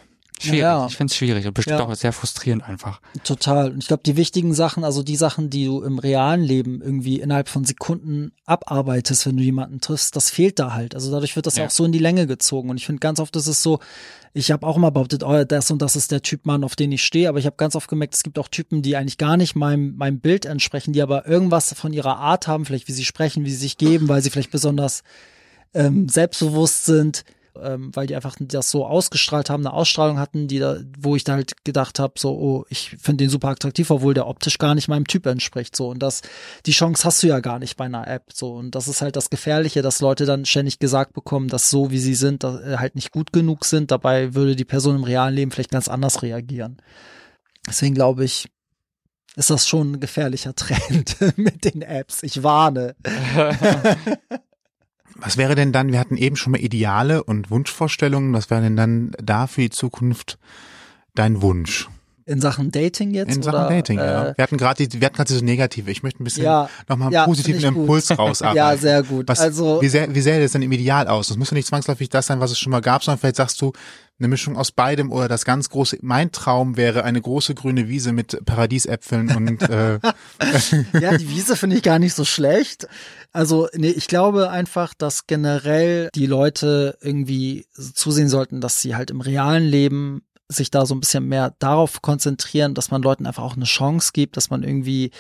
Schwierig. 0.42 0.60
Ja. 0.62 0.88
Ich 0.88 0.98
finde 0.98 1.12
es 1.12 1.16
schwierig 1.18 1.46
und 1.46 1.54
bestimmt 1.54 1.80
ja. 1.80 1.86
auch 1.86 1.96
sehr 1.96 2.14
frustrierend 2.14 2.64
einfach. 2.68 3.00
Total. 3.24 3.72
Und 3.72 3.80
ich 3.80 3.88
glaube, 3.88 4.04
die 4.04 4.18
wichtigen 4.18 4.54
Sachen, 4.54 4.84
also 4.84 5.04
die 5.04 5.16
Sachen, 5.16 5.50
die 5.50 5.66
du 5.66 5.82
im 5.84 6.00
realen 6.00 6.42
Leben 6.42 6.82
irgendwie 6.82 7.20
innerhalb 7.20 7.48
von 7.48 7.64
Sekunden 7.64 8.32
abarbeitest, 8.46 9.28
wenn 9.28 9.38
du 9.38 9.44
jemanden 9.44 9.82
triffst, 9.82 10.16
das 10.16 10.32
fehlt 10.32 10.58
da 10.58 10.74
halt. 10.74 10.96
Also 10.96 11.12
dadurch 11.12 11.36
wird 11.36 11.46
das 11.46 11.58
ja. 11.58 11.66
auch 11.66 11.70
so 11.70 11.86
in 11.86 11.92
die 11.92 12.00
Länge 12.00 12.26
gezogen. 12.26 12.70
Und 12.70 12.78
ich 12.78 12.86
finde 12.86 13.00
ganz 13.00 13.20
oft 13.20 13.36
ist 13.36 13.48
es 13.48 13.62
so, 13.62 13.80
ich 14.34 14.52
habe 14.52 14.66
auch 14.66 14.78
immer 14.78 14.92
behauptet, 14.92 15.24
oh, 15.24 15.44
das 15.44 15.70
und 15.72 15.82
das 15.82 15.96
ist 15.96 16.12
der 16.12 16.22
Typ 16.22 16.46
Mann, 16.46 16.64
auf 16.64 16.76
den 16.76 16.92
ich 16.92 17.04
stehe, 17.04 17.28
aber 17.28 17.40
ich 17.40 17.46
habe 17.46 17.58
ganz 17.58 17.76
oft 17.76 17.90
gemerkt, 17.90 18.16
es 18.16 18.24
gibt 18.24 18.40
auch 18.40 18.48
Typen, 18.48 18.82
die 18.82 18.96
eigentlich 18.96 19.18
gar 19.18 19.36
nicht 19.36 19.56
meinem, 19.56 19.96
meinem 19.98 20.20
Bild 20.20 20.46
entsprechen, 20.46 20.94
die 20.94 21.02
aber 21.02 21.28
irgendwas 21.28 21.74
von 21.74 21.92
ihrer 21.92 22.18
Art 22.18 22.48
haben, 22.48 22.66
vielleicht 22.66 22.88
wie 22.88 22.94
sie 22.94 23.06
sprechen, 23.06 23.46
wie 23.46 23.52
sie 23.52 23.58
sich 23.58 23.78
geben, 23.78 24.08
weil 24.08 24.22
sie 24.22 24.30
vielleicht 24.30 24.52
besonders 24.52 25.04
ähm, 25.74 26.08
selbstbewusst 26.08 26.86
sind 26.86 27.26
ähm, 27.60 27.96
weil 27.96 28.08
die 28.08 28.16
einfach 28.16 28.36
das 28.40 28.72
so 28.72 28.86
ausgestrahlt 28.86 29.50
haben, 29.50 29.66
eine 29.66 29.74
Ausstrahlung 29.74 30.20
hatten, 30.20 30.48
die 30.48 30.60
da, 30.60 30.78
wo 30.98 31.16
ich 31.16 31.24
da 31.24 31.34
halt 31.34 31.64
gedacht 31.64 32.00
habe, 32.00 32.14
so, 32.18 32.32
oh, 32.32 32.66
ich 32.70 32.96
finde 33.00 33.24
den 33.24 33.30
super 33.30 33.50
attraktiv, 33.50 33.90
obwohl 33.90 34.14
der 34.14 34.28
optisch 34.28 34.58
gar 34.58 34.76
nicht 34.76 34.88
meinem 34.88 35.08
Typ 35.08 35.26
entspricht. 35.26 35.76
So, 35.76 35.90
und 35.90 36.00
das, 36.00 36.22
die 36.66 36.72
Chance 36.72 37.04
hast 37.04 37.24
du 37.24 37.28
ja 37.28 37.40
gar 37.40 37.60
nicht 37.60 37.78
bei 37.78 37.86
einer 37.86 38.08
App. 38.08 38.32
So, 38.34 38.54
und 38.54 38.76
das 38.76 38.88
ist 38.88 39.02
halt 39.02 39.16
das 39.16 39.30
Gefährliche, 39.30 39.82
dass 39.82 40.02
Leute 40.02 40.26
dann 40.26 40.46
ständig 40.46 40.80
gesagt 40.80 41.14
bekommen, 41.14 41.48
dass 41.48 41.70
so 41.70 41.92
wie 41.92 42.00
sie 42.00 42.16
sind, 42.16 42.44
äh, 42.44 42.78
halt 42.78 42.96
nicht 42.96 43.12
gut 43.12 43.34
genug 43.34 43.66
sind. 43.66 43.92
Dabei 43.92 44.34
würde 44.36 44.56
die 44.56 44.66
Person 44.66 44.96
im 44.96 45.04
realen 45.04 45.36
Leben 45.36 45.52
vielleicht 45.52 45.72
ganz 45.72 45.88
anders 45.88 46.22
reagieren. 46.22 46.78
Deswegen 47.68 47.96
glaube 47.96 48.26
ich, 48.26 48.48
ist 49.36 49.50
das 49.50 49.68
schon 49.68 49.94
ein 49.94 50.00
gefährlicher 50.00 50.56
Trend 50.56 51.18
mit 51.38 51.66
den 51.66 51.82
Apps. 51.82 52.24
Ich 52.24 52.44
warne. 52.44 52.96
Was 55.16 55.38
wäre 55.38 55.56
denn 55.56 55.72
dann, 55.72 55.92
wir 55.92 56.00
hatten 56.00 56.18
eben 56.18 56.36
schon 56.36 56.52
mal 56.52 56.62
Ideale 56.62 57.24
und 57.24 57.52
Wunschvorstellungen, 57.52 58.34
was 58.34 58.50
wäre 58.50 58.62
denn 58.62 58.76
dann 58.76 59.12
da 59.22 59.48
für 59.48 59.62
die 59.62 59.70
Zukunft 59.70 60.40
dein 61.16 61.42
Wunsch? 61.42 61.90
In 62.26 62.42
Sachen 62.42 62.72
Dating 62.72 63.12
jetzt? 63.12 63.36
In 63.36 63.42
Sachen 63.42 63.66
oder, 63.66 63.70
Dating, 63.70 64.00
äh, 64.00 64.06
ja. 64.06 64.38
Wir 64.38 64.44
hatten 64.44 64.58
gerade 64.58 64.88
wir 64.92 65.06
hatten 65.06 65.16
gerade 65.16 65.34
so 65.34 65.44
negative. 65.44 65.90
Ich 65.90 66.04
möchte 66.04 66.22
ein 66.22 66.24
bisschen 66.24 66.44
ja, 66.44 66.70
nochmal 66.88 67.08
einen 67.08 67.14
ja, 67.14 67.26
positiven 67.26 67.64
Impuls 67.64 68.12
rausarbeiten. 68.18 68.58
ja, 68.58 68.78
sehr 68.78 69.04
gut. 69.04 69.28
Was, 69.28 69.40
also, 69.40 69.82
wie, 69.82 69.90
sähe, 69.90 70.14
wie 70.14 70.22
sähe 70.22 70.42
das 70.42 70.52
denn 70.52 70.62
im 70.62 70.72
Ideal 70.72 71.08
aus? 71.08 71.28
Das 71.28 71.38
muss 71.38 71.52
ja 71.52 71.56
nicht 71.56 71.68
zwangsläufig 71.68 72.10
das 72.10 72.28
sein, 72.28 72.40
was 72.40 72.52
es 72.52 72.60
schon 72.60 72.72
mal 72.72 72.82
gab, 72.82 73.04
sondern 73.04 73.20
vielleicht 73.20 73.38
sagst 73.38 73.62
du, 73.62 73.74
eine 74.22 74.28
Mischung 74.28 74.56
aus 74.56 74.72
beidem 74.72 75.12
oder 75.12 75.28
das 75.28 75.46
ganz 75.46 75.70
große, 75.70 75.98
mein 76.02 76.32
Traum 76.32 76.78
wäre 76.78 77.04
eine 77.04 77.20
große 77.20 77.56
grüne 77.56 77.88
Wiese 77.88 78.12
mit 78.12 78.46
Paradiesäpfeln 78.46 79.36
und 79.36 79.64
äh, 79.64 80.00
Ja, 81.00 81.18
die 81.18 81.28
Wiese 81.30 81.56
finde 81.56 81.78
ich 81.78 81.84
gar 81.84 81.98
nicht 81.98 82.14
so 82.14 82.24
schlecht. 82.24 82.88
Also, 83.32 83.68
nee, 83.74 83.90
ich 83.90 84.08
glaube 84.08 84.52
einfach, 84.52 84.94
dass 84.94 85.26
generell 85.26 86.10
die 86.14 86.28
Leute 86.28 86.98
irgendwie 87.02 87.66
zusehen 87.74 88.30
sollten, 88.30 88.62
dass 88.62 88.82
sie 88.82 88.96
halt 88.96 89.10
im 89.10 89.22
realen 89.22 89.64
Leben 89.64 90.22
sich 90.52 90.72
da 90.72 90.86
so 90.86 90.96
ein 90.96 91.00
bisschen 91.00 91.28
mehr 91.28 91.54
darauf 91.60 92.02
konzentrieren, 92.02 92.74
dass 92.74 92.92
man 92.92 93.02
Leuten 93.02 93.26
einfach 93.26 93.44
auch 93.44 93.56
eine 93.56 93.66
Chance 93.66 94.12
gibt, 94.14 94.38
dass 94.38 94.50
man 94.50 94.64
irgendwie 94.64 95.12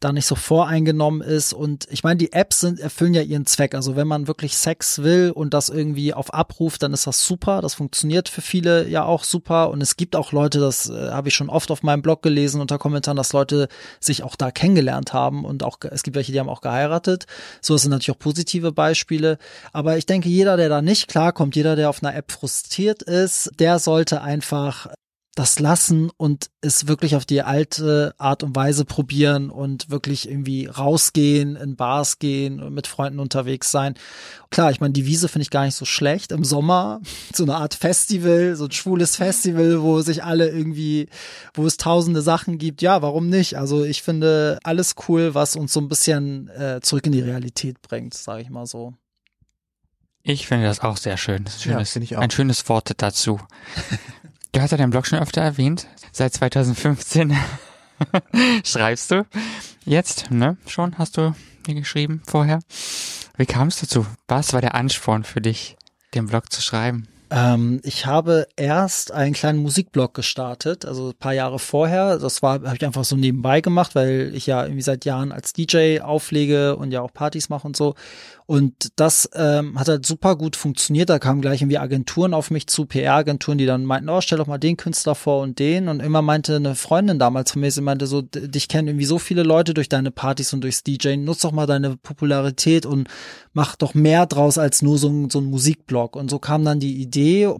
da 0.00 0.12
nicht 0.12 0.26
so 0.26 0.34
voreingenommen 0.34 1.20
ist. 1.20 1.52
Und 1.52 1.86
ich 1.90 2.04
meine, 2.04 2.18
die 2.18 2.32
Apps 2.32 2.60
sind, 2.60 2.80
erfüllen 2.80 3.14
ja 3.14 3.22
ihren 3.22 3.46
Zweck. 3.46 3.74
Also 3.74 3.96
wenn 3.96 4.06
man 4.06 4.26
wirklich 4.26 4.56
Sex 4.56 5.02
will 5.02 5.32
und 5.34 5.54
das 5.54 5.68
irgendwie 5.68 6.14
auf 6.14 6.32
Abruf, 6.34 6.78
dann 6.78 6.92
ist 6.92 7.06
das 7.06 7.24
super. 7.24 7.60
Das 7.60 7.74
funktioniert 7.74 8.28
für 8.28 8.42
viele 8.42 8.88
ja 8.88 9.04
auch 9.04 9.24
super. 9.24 9.70
Und 9.70 9.80
es 9.80 9.96
gibt 9.96 10.16
auch 10.16 10.32
Leute, 10.32 10.60
das 10.60 10.90
äh, 10.90 11.10
habe 11.10 11.28
ich 11.28 11.34
schon 11.34 11.50
oft 11.50 11.70
auf 11.70 11.82
meinem 11.82 12.02
Blog 12.02 12.22
gelesen 12.22 12.60
unter 12.60 12.78
Kommentaren, 12.78 13.16
dass 13.16 13.32
Leute 13.32 13.68
sich 14.00 14.22
auch 14.22 14.36
da 14.36 14.50
kennengelernt 14.50 15.12
haben 15.12 15.44
und 15.44 15.62
auch 15.62 15.78
es 15.90 16.02
gibt 16.02 16.16
welche, 16.16 16.32
die 16.32 16.40
haben 16.40 16.48
auch 16.48 16.60
geheiratet. 16.60 17.26
So 17.60 17.76
sind 17.76 17.90
natürlich 17.90 18.16
auch 18.16 18.18
positive 18.18 18.72
Beispiele. 18.72 19.38
Aber 19.72 19.96
ich 19.96 20.06
denke, 20.06 20.28
jeder, 20.28 20.56
der 20.56 20.68
da 20.68 20.82
nicht 20.82 21.08
klarkommt, 21.08 21.56
jeder, 21.56 21.76
der 21.76 21.90
auf 21.90 22.02
einer 22.02 22.14
App 22.14 22.32
frustriert 22.32 23.02
ist, 23.02 23.50
der 23.58 23.78
sollte 23.78 24.22
einfach 24.22 24.79
das 25.36 25.60
lassen 25.60 26.10
und 26.16 26.50
es 26.60 26.88
wirklich 26.88 27.14
auf 27.14 27.24
die 27.24 27.42
alte 27.42 28.14
Art 28.18 28.42
und 28.42 28.56
Weise 28.56 28.84
probieren 28.84 29.50
und 29.50 29.88
wirklich 29.88 30.28
irgendwie 30.28 30.66
rausgehen, 30.66 31.54
in 31.54 31.76
Bars 31.76 32.18
gehen 32.18 32.60
und 32.60 32.74
mit 32.74 32.88
Freunden 32.88 33.20
unterwegs 33.20 33.70
sein. 33.70 33.94
Klar, 34.50 34.72
ich 34.72 34.80
meine, 34.80 34.92
die 34.92 35.06
Wiese 35.06 35.28
finde 35.28 35.44
ich 35.44 35.50
gar 35.50 35.64
nicht 35.64 35.76
so 35.76 35.84
schlecht. 35.84 36.32
Im 36.32 36.42
Sommer 36.44 37.00
so 37.34 37.44
eine 37.44 37.56
Art 37.56 37.74
Festival, 37.74 38.56
so 38.56 38.64
ein 38.64 38.72
schwules 38.72 39.16
Festival, 39.16 39.82
wo 39.82 40.00
sich 40.00 40.24
alle 40.24 40.48
irgendwie, 40.48 41.08
wo 41.54 41.64
es 41.64 41.76
tausende 41.76 42.22
Sachen 42.22 42.58
gibt. 42.58 42.82
Ja, 42.82 43.00
warum 43.00 43.28
nicht? 43.28 43.56
Also 43.56 43.84
ich 43.84 44.02
finde 44.02 44.58
alles 44.64 44.96
cool, 45.08 45.34
was 45.34 45.54
uns 45.54 45.72
so 45.72 45.80
ein 45.80 45.88
bisschen 45.88 46.48
äh, 46.48 46.80
zurück 46.82 47.06
in 47.06 47.12
die 47.12 47.20
Realität 47.20 47.80
bringt, 47.82 48.14
sage 48.14 48.42
ich 48.42 48.50
mal 48.50 48.66
so. 48.66 48.94
Ich 50.22 50.46
finde 50.46 50.66
das 50.66 50.80
auch 50.80 50.96
sehr 50.96 51.16
schön. 51.16 51.44
Das 51.44 51.54
ist 51.54 51.66
ein 51.66 51.86
schönes, 51.86 52.10
ja, 52.10 52.18
ein 52.18 52.30
schönes 52.30 52.68
Wort 52.68 52.90
dazu. 52.98 53.40
Du 54.52 54.60
hast 54.60 54.72
ja 54.72 54.78
deinen 54.78 54.90
Blog 54.90 55.06
schon 55.06 55.20
öfter 55.20 55.42
erwähnt. 55.42 55.86
Seit 56.10 56.34
2015 56.34 57.36
schreibst 58.64 59.12
du. 59.12 59.24
Jetzt, 59.84 60.30
ne? 60.32 60.56
Schon 60.66 60.98
hast 60.98 61.16
du 61.16 61.34
mir 61.68 61.74
geschrieben 61.74 62.20
vorher. 62.26 62.58
Wie 63.36 63.46
kam 63.46 63.68
es 63.68 63.78
dazu? 63.78 64.06
Was 64.26 64.52
war 64.52 64.60
der 64.60 64.74
Ansporn 64.74 65.22
für 65.22 65.40
dich, 65.40 65.76
den 66.14 66.26
Blog 66.26 66.52
zu 66.52 66.62
schreiben? 66.62 67.06
Ähm, 67.30 67.80
ich 67.84 68.06
habe 68.06 68.48
erst 68.56 69.12
einen 69.12 69.34
kleinen 69.34 69.60
Musikblog 69.60 70.14
gestartet, 70.14 70.84
also 70.84 71.10
ein 71.10 71.14
paar 71.14 71.32
Jahre 71.32 71.60
vorher. 71.60 72.18
Das 72.18 72.42
war, 72.42 72.54
habe 72.54 72.74
ich 72.74 72.84
einfach 72.84 73.04
so 73.04 73.14
nebenbei 73.14 73.60
gemacht, 73.60 73.94
weil 73.94 74.32
ich 74.34 74.46
ja 74.48 74.64
irgendwie 74.64 74.82
seit 74.82 75.04
Jahren 75.04 75.30
als 75.30 75.52
DJ 75.52 76.00
auflege 76.00 76.74
und 76.74 76.90
ja 76.90 77.02
auch 77.02 77.12
Partys 77.12 77.48
mache 77.48 77.68
und 77.68 77.76
so. 77.76 77.94
Und 78.50 78.88
das 78.96 79.30
ähm, 79.34 79.78
hat 79.78 79.86
halt 79.86 80.04
super 80.04 80.34
gut 80.34 80.56
funktioniert. 80.56 81.08
Da 81.08 81.20
kamen 81.20 81.40
gleich 81.40 81.62
irgendwie 81.62 81.78
Agenturen 81.78 82.34
auf 82.34 82.50
mich 82.50 82.66
zu, 82.66 82.84
PR-Agenturen, 82.84 83.58
die 83.58 83.64
dann 83.64 83.84
meinten, 83.84 84.08
oh, 84.08 84.20
stell 84.20 84.38
doch 84.38 84.48
mal 84.48 84.58
den 84.58 84.76
Künstler 84.76 85.14
vor 85.14 85.40
und 85.40 85.60
den. 85.60 85.86
Und 85.86 86.00
immer 86.00 86.20
meinte 86.20 86.56
eine 86.56 86.74
Freundin 86.74 87.20
damals 87.20 87.52
von 87.52 87.60
mir, 87.60 87.70
sie 87.70 87.80
meinte 87.80 88.08
so, 88.08 88.22
dich 88.22 88.66
kennen 88.66 88.88
irgendwie 88.88 89.04
so 89.04 89.20
viele 89.20 89.44
Leute 89.44 89.72
durch 89.72 89.88
deine 89.88 90.10
Partys 90.10 90.52
und 90.52 90.62
durchs 90.62 90.82
DJ. 90.82 91.14
Nutz 91.16 91.42
doch 91.42 91.52
mal 91.52 91.68
deine 91.68 91.96
Popularität 91.96 92.86
und 92.86 93.06
mach 93.52 93.76
doch 93.76 93.94
mehr 93.94 94.26
draus 94.26 94.58
als 94.58 94.82
nur 94.82 94.98
so 94.98 95.28
so 95.30 95.38
ein 95.38 95.44
Musikblog. 95.44 96.16
Und 96.16 96.28
so 96.28 96.40
kam 96.40 96.64
dann 96.64 96.80
die 96.80 97.00
Idee. 97.00 97.54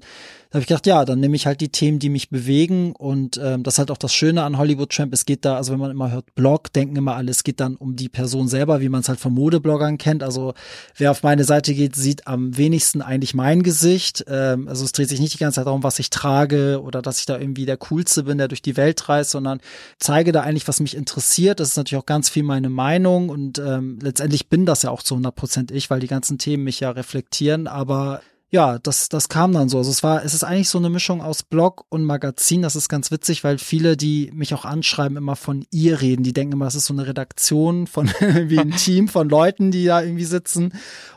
Da 0.51 0.57
habe 0.57 0.63
ich 0.63 0.67
gedacht, 0.67 0.87
ja, 0.87 1.05
dann 1.05 1.21
nehme 1.21 1.37
ich 1.37 1.47
halt 1.47 1.61
die 1.61 1.69
Themen, 1.69 2.01
die 2.01 2.09
mich 2.09 2.29
bewegen 2.29 2.93
und 2.97 3.41
ähm, 3.41 3.63
das 3.63 3.75
ist 3.75 3.79
halt 3.79 3.93
auch 3.93 3.97
das 3.97 4.13
Schöne 4.13 4.43
an 4.43 4.59
Hollywood 4.59 4.91
Tramp. 4.91 5.15
Es 5.15 5.25
geht 5.25 5.45
da, 5.45 5.55
also 5.55 5.73
wenn 5.73 5.79
man 5.79 5.93
immer 5.93 6.11
hört 6.11 6.35
Blog, 6.35 6.73
denken 6.73 6.97
immer 6.97 7.15
alle, 7.15 7.31
es 7.31 7.45
geht 7.45 7.61
dann 7.61 7.77
um 7.77 7.95
die 7.95 8.09
Person 8.09 8.49
selber, 8.49 8.81
wie 8.81 8.89
man 8.89 9.03
es 9.03 9.09
halt 9.09 9.21
von 9.21 9.33
Modebloggern 9.33 9.97
kennt. 9.97 10.25
Also 10.25 10.55
wer 10.97 11.13
auf 11.13 11.23
meine 11.23 11.45
Seite 11.45 11.73
geht, 11.73 11.95
sieht 11.95 12.27
am 12.27 12.57
wenigsten 12.57 13.01
eigentlich 13.01 13.33
mein 13.33 13.63
Gesicht. 13.63 14.25
Ähm, 14.27 14.67
also 14.67 14.85
es 14.85 14.91
dreht 14.91 15.09
sich 15.09 15.21
nicht 15.21 15.35
die 15.35 15.39
ganze 15.39 15.61
Zeit 15.61 15.67
darum, 15.67 15.85
was 15.85 16.01
ich 16.01 16.11
trage 16.11 16.83
oder 16.83 17.01
dass 17.01 17.21
ich 17.21 17.27
da 17.27 17.39
irgendwie 17.39 17.65
der 17.65 17.77
Coolste 17.77 18.25
bin, 18.25 18.39
der 18.39 18.49
durch 18.49 18.61
die 18.61 18.77
Welt 18.77 19.09
reist, 19.09 19.31
sondern 19.31 19.61
zeige 20.01 20.33
da 20.33 20.41
eigentlich, 20.41 20.67
was 20.67 20.81
mich 20.81 20.97
interessiert. 20.97 21.61
Das 21.61 21.69
ist 21.69 21.77
natürlich 21.77 22.03
auch 22.03 22.07
ganz 22.07 22.29
viel 22.29 22.43
meine 22.43 22.71
Meinung 22.71 23.29
und 23.29 23.61
ähm, 23.61 24.01
letztendlich 24.03 24.49
bin 24.49 24.67
das 24.67 24.83
ja 24.83 24.91
auch 24.91 25.05
zu 25.05 25.15
100 25.15 25.33
Prozent 25.33 25.71
ich, 25.71 25.91
weil 25.91 26.01
die 26.01 26.09
ganzen 26.09 26.39
Themen 26.39 26.65
mich 26.65 26.81
ja 26.81 26.91
reflektieren. 26.91 27.69
Aber 27.69 28.21
ja, 28.53 28.81
das, 28.81 29.09
das 29.09 29.29
kam 29.29 29.53
dann 29.53 29.69
so. 29.69 29.79
Also 29.79 29.91
es 29.91 30.03
war, 30.03 30.25
es 30.25 30.35
ist 30.35 30.43
eigentlich 30.43 30.69
so 30.69 30.79
eine 30.79 30.91
Mischung 30.91 31.23
aus 31.23 31.45
Blog 31.45 31.85
und 31.89 32.03
Magazin. 32.03 32.63
Das 32.63 32.75
ist 32.75 32.89
ganz 32.89 33.13
witzig, 33.13 33.45
weil 33.45 33.59
viele, 33.59 33.97
die 33.97 34.33
mich 34.35 34.53
auch 34.55 34.65
anschreiben, 34.65 35.17
immer 35.17 35.37
von 35.37 35.65
ihr 35.71 36.01
reden. 36.01 36.25
Die 36.25 36.33
denken 36.33 36.55
immer, 36.55 36.65
das 36.65 36.75
ist 36.75 36.87
so 36.87 36.93
eine 36.93 37.07
Redaktion 37.07 37.87
von 37.87 38.09
wie 38.21 38.59
ein 38.59 38.73
Team 38.73 39.07
von 39.07 39.29
Leuten, 39.29 39.71
die 39.71 39.85
da 39.85 40.03
irgendwie 40.03 40.25
sitzen. 40.25 40.73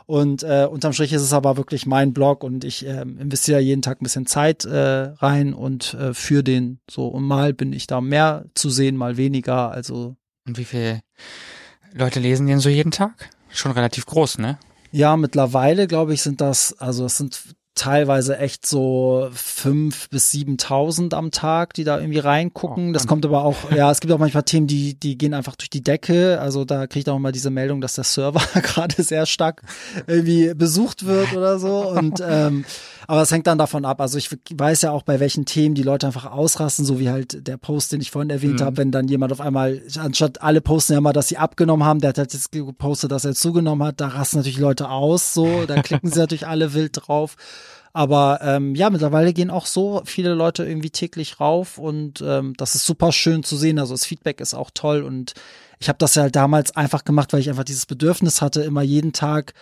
Und 0.06 0.44
äh, 0.44 0.68
unterm 0.70 0.92
Strich 0.92 1.12
ist 1.12 1.22
es 1.22 1.32
aber 1.32 1.56
wirklich 1.56 1.86
mein 1.86 2.12
Blog 2.12 2.44
und 2.44 2.62
ich 2.62 2.86
äh, 2.86 3.02
investiere 3.02 3.58
jeden 3.58 3.82
Tag 3.82 4.00
ein 4.00 4.04
bisschen 4.04 4.26
Zeit 4.26 4.64
äh, 4.64 4.76
rein 4.76 5.54
und 5.54 5.94
äh, 5.94 6.14
für 6.14 6.44
den 6.44 6.78
so. 6.88 7.08
Und 7.08 7.24
mal 7.24 7.52
bin 7.52 7.72
ich 7.72 7.88
da 7.88 8.00
mehr 8.00 8.44
zu 8.54 8.70
sehen, 8.70 8.96
mal 8.96 9.16
weniger. 9.16 9.72
Also. 9.72 10.14
Und 10.46 10.56
wie 10.56 10.64
viele 10.64 11.00
Leute 11.92 12.20
lesen 12.20 12.46
den 12.46 12.60
so 12.60 12.68
jeden 12.68 12.92
Tag? 12.92 13.30
Schon 13.48 13.72
relativ 13.72 14.06
groß, 14.06 14.38
ne? 14.38 14.58
Ja, 14.94 15.16
mittlerweile 15.16 15.88
glaube 15.88 16.14
ich 16.14 16.22
sind 16.22 16.40
das, 16.40 16.72
also 16.78 17.06
es 17.06 17.16
sind 17.16 17.40
teilweise 17.74 18.38
echt 18.38 18.64
so 18.64 19.28
fünf 19.32 20.08
bis 20.08 20.30
siebentausend 20.30 21.14
am 21.14 21.32
Tag, 21.32 21.74
die 21.74 21.82
da 21.82 21.98
irgendwie 21.98 22.20
reingucken. 22.20 22.90
Oh, 22.90 22.92
das 22.92 23.08
kommt 23.08 23.26
aber 23.26 23.42
auch, 23.42 23.72
ja, 23.72 23.90
es 23.90 23.98
gibt 23.98 24.12
auch 24.12 24.20
manchmal 24.20 24.44
Themen, 24.44 24.68
die, 24.68 24.94
die 24.94 25.18
gehen 25.18 25.34
einfach 25.34 25.56
durch 25.56 25.70
die 25.70 25.82
Decke. 25.82 26.40
Also 26.40 26.64
da 26.64 26.86
kriege 26.86 27.00
ich 27.00 27.12
auch 27.12 27.18
mal 27.18 27.32
diese 27.32 27.50
Meldung, 27.50 27.80
dass 27.80 27.96
der 27.96 28.04
Server 28.04 28.40
gerade 28.62 29.02
sehr 29.02 29.26
stark 29.26 29.62
irgendwie 30.06 30.54
besucht 30.54 31.06
wird 31.06 31.34
oder 31.34 31.58
so. 31.58 31.88
Und 31.88 32.22
ähm, 32.24 32.64
aber 33.06 33.22
es 33.22 33.30
hängt 33.30 33.46
dann 33.46 33.58
davon 33.58 33.84
ab. 33.84 34.00
Also 34.00 34.18
ich 34.18 34.30
weiß 34.52 34.82
ja 34.82 34.90
auch, 34.92 35.02
bei 35.02 35.20
welchen 35.20 35.44
Themen 35.44 35.74
die 35.74 35.82
Leute 35.82 36.06
einfach 36.06 36.30
ausrasten, 36.30 36.84
so 36.84 36.98
wie 36.98 37.10
halt 37.10 37.46
der 37.46 37.56
Post, 37.56 37.92
den 37.92 38.00
ich 38.00 38.10
vorhin 38.10 38.30
erwähnt 38.30 38.60
mhm. 38.60 38.64
habe, 38.64 38.76
wenn 38.78 38.90
dann 38.90 39.08
jemand 39.08 39.32
auf 39.32 39.40
einmal, 39.40 39.82
anstatt 39.98 40.42
alle 40.42 40.60
posten 40.60 40.94
ja 40.94 41.00
mal, 41.00 41.12
dass 41.12 41.28
sie 41.28 41.38
abgenommen 41.38 41.86
haben, 41.86 42.00
der 42.00 42.10
hat 42.10 42.18
jetzt 42.18 42.52
gepostet, 42.52 43.12
dass 43.12 43.24
er 43.24 43.34
zugenommen 43.34 43.86
hat, 43.86 44.00
da 44.00 44.08
rasten 44.08 44.38
natürlich 44.38 44.58
Leute 44.58 44.88
aus, 44.88 45.34
so, 45.34 45.66
da 45.66 45.82
klicken 45.82 46.10
sie 46.10 46.18
natürlich 46.20 46.46
alle 46.46 46.74
wild 46.74 46.92
drauf. 46.94 47.36
Aber 47.96 48.40
ähm, 48.42 48.74
ja, 48.74 48.90
mittlerweile 48.90 49.32
gehen 49.32 49.50
auch 49.50 49.66
so 49.66 50.02
viele 50.04 50.34
Leute 50.34 50.64
irgendwie 50.64 50.90
täglich 50.90 51.38
rauf 51.38 51.78
und 51.78 52.24
ähm, 52.26 52.54
das 52.56 52.74
ist 52.74 52.84
super 52.84 53.12
schön 53.12 53.44
zu 53.44 53.56
sehen. 53.56 53.78
Also 53.78 53.94
das 53.94 54.04
Feedback 54.04 54.40
ist 54.40 54.52
auch 54.52 54.72
toll 54.74 55.02
und 55.02 55.34
ich 55.78 55.88
habe 55.88 55.98
das 55.98 56.16
ja 56.16 56.22
halt 56.22 56.34
damals 56.34 56.74
einfach 56.74 57.04
gemacht, 57.04 57.32
weil 57.32 57.38
ich 57.38 57.48
einfach 57.48 57.62
dieses 57.62 57.86
Bedürfnis 57.86 58.42
hatte, 58.42 58.62
immer 58.62 58.82
jeden 58.82 59.12
Tag 59.12 59.54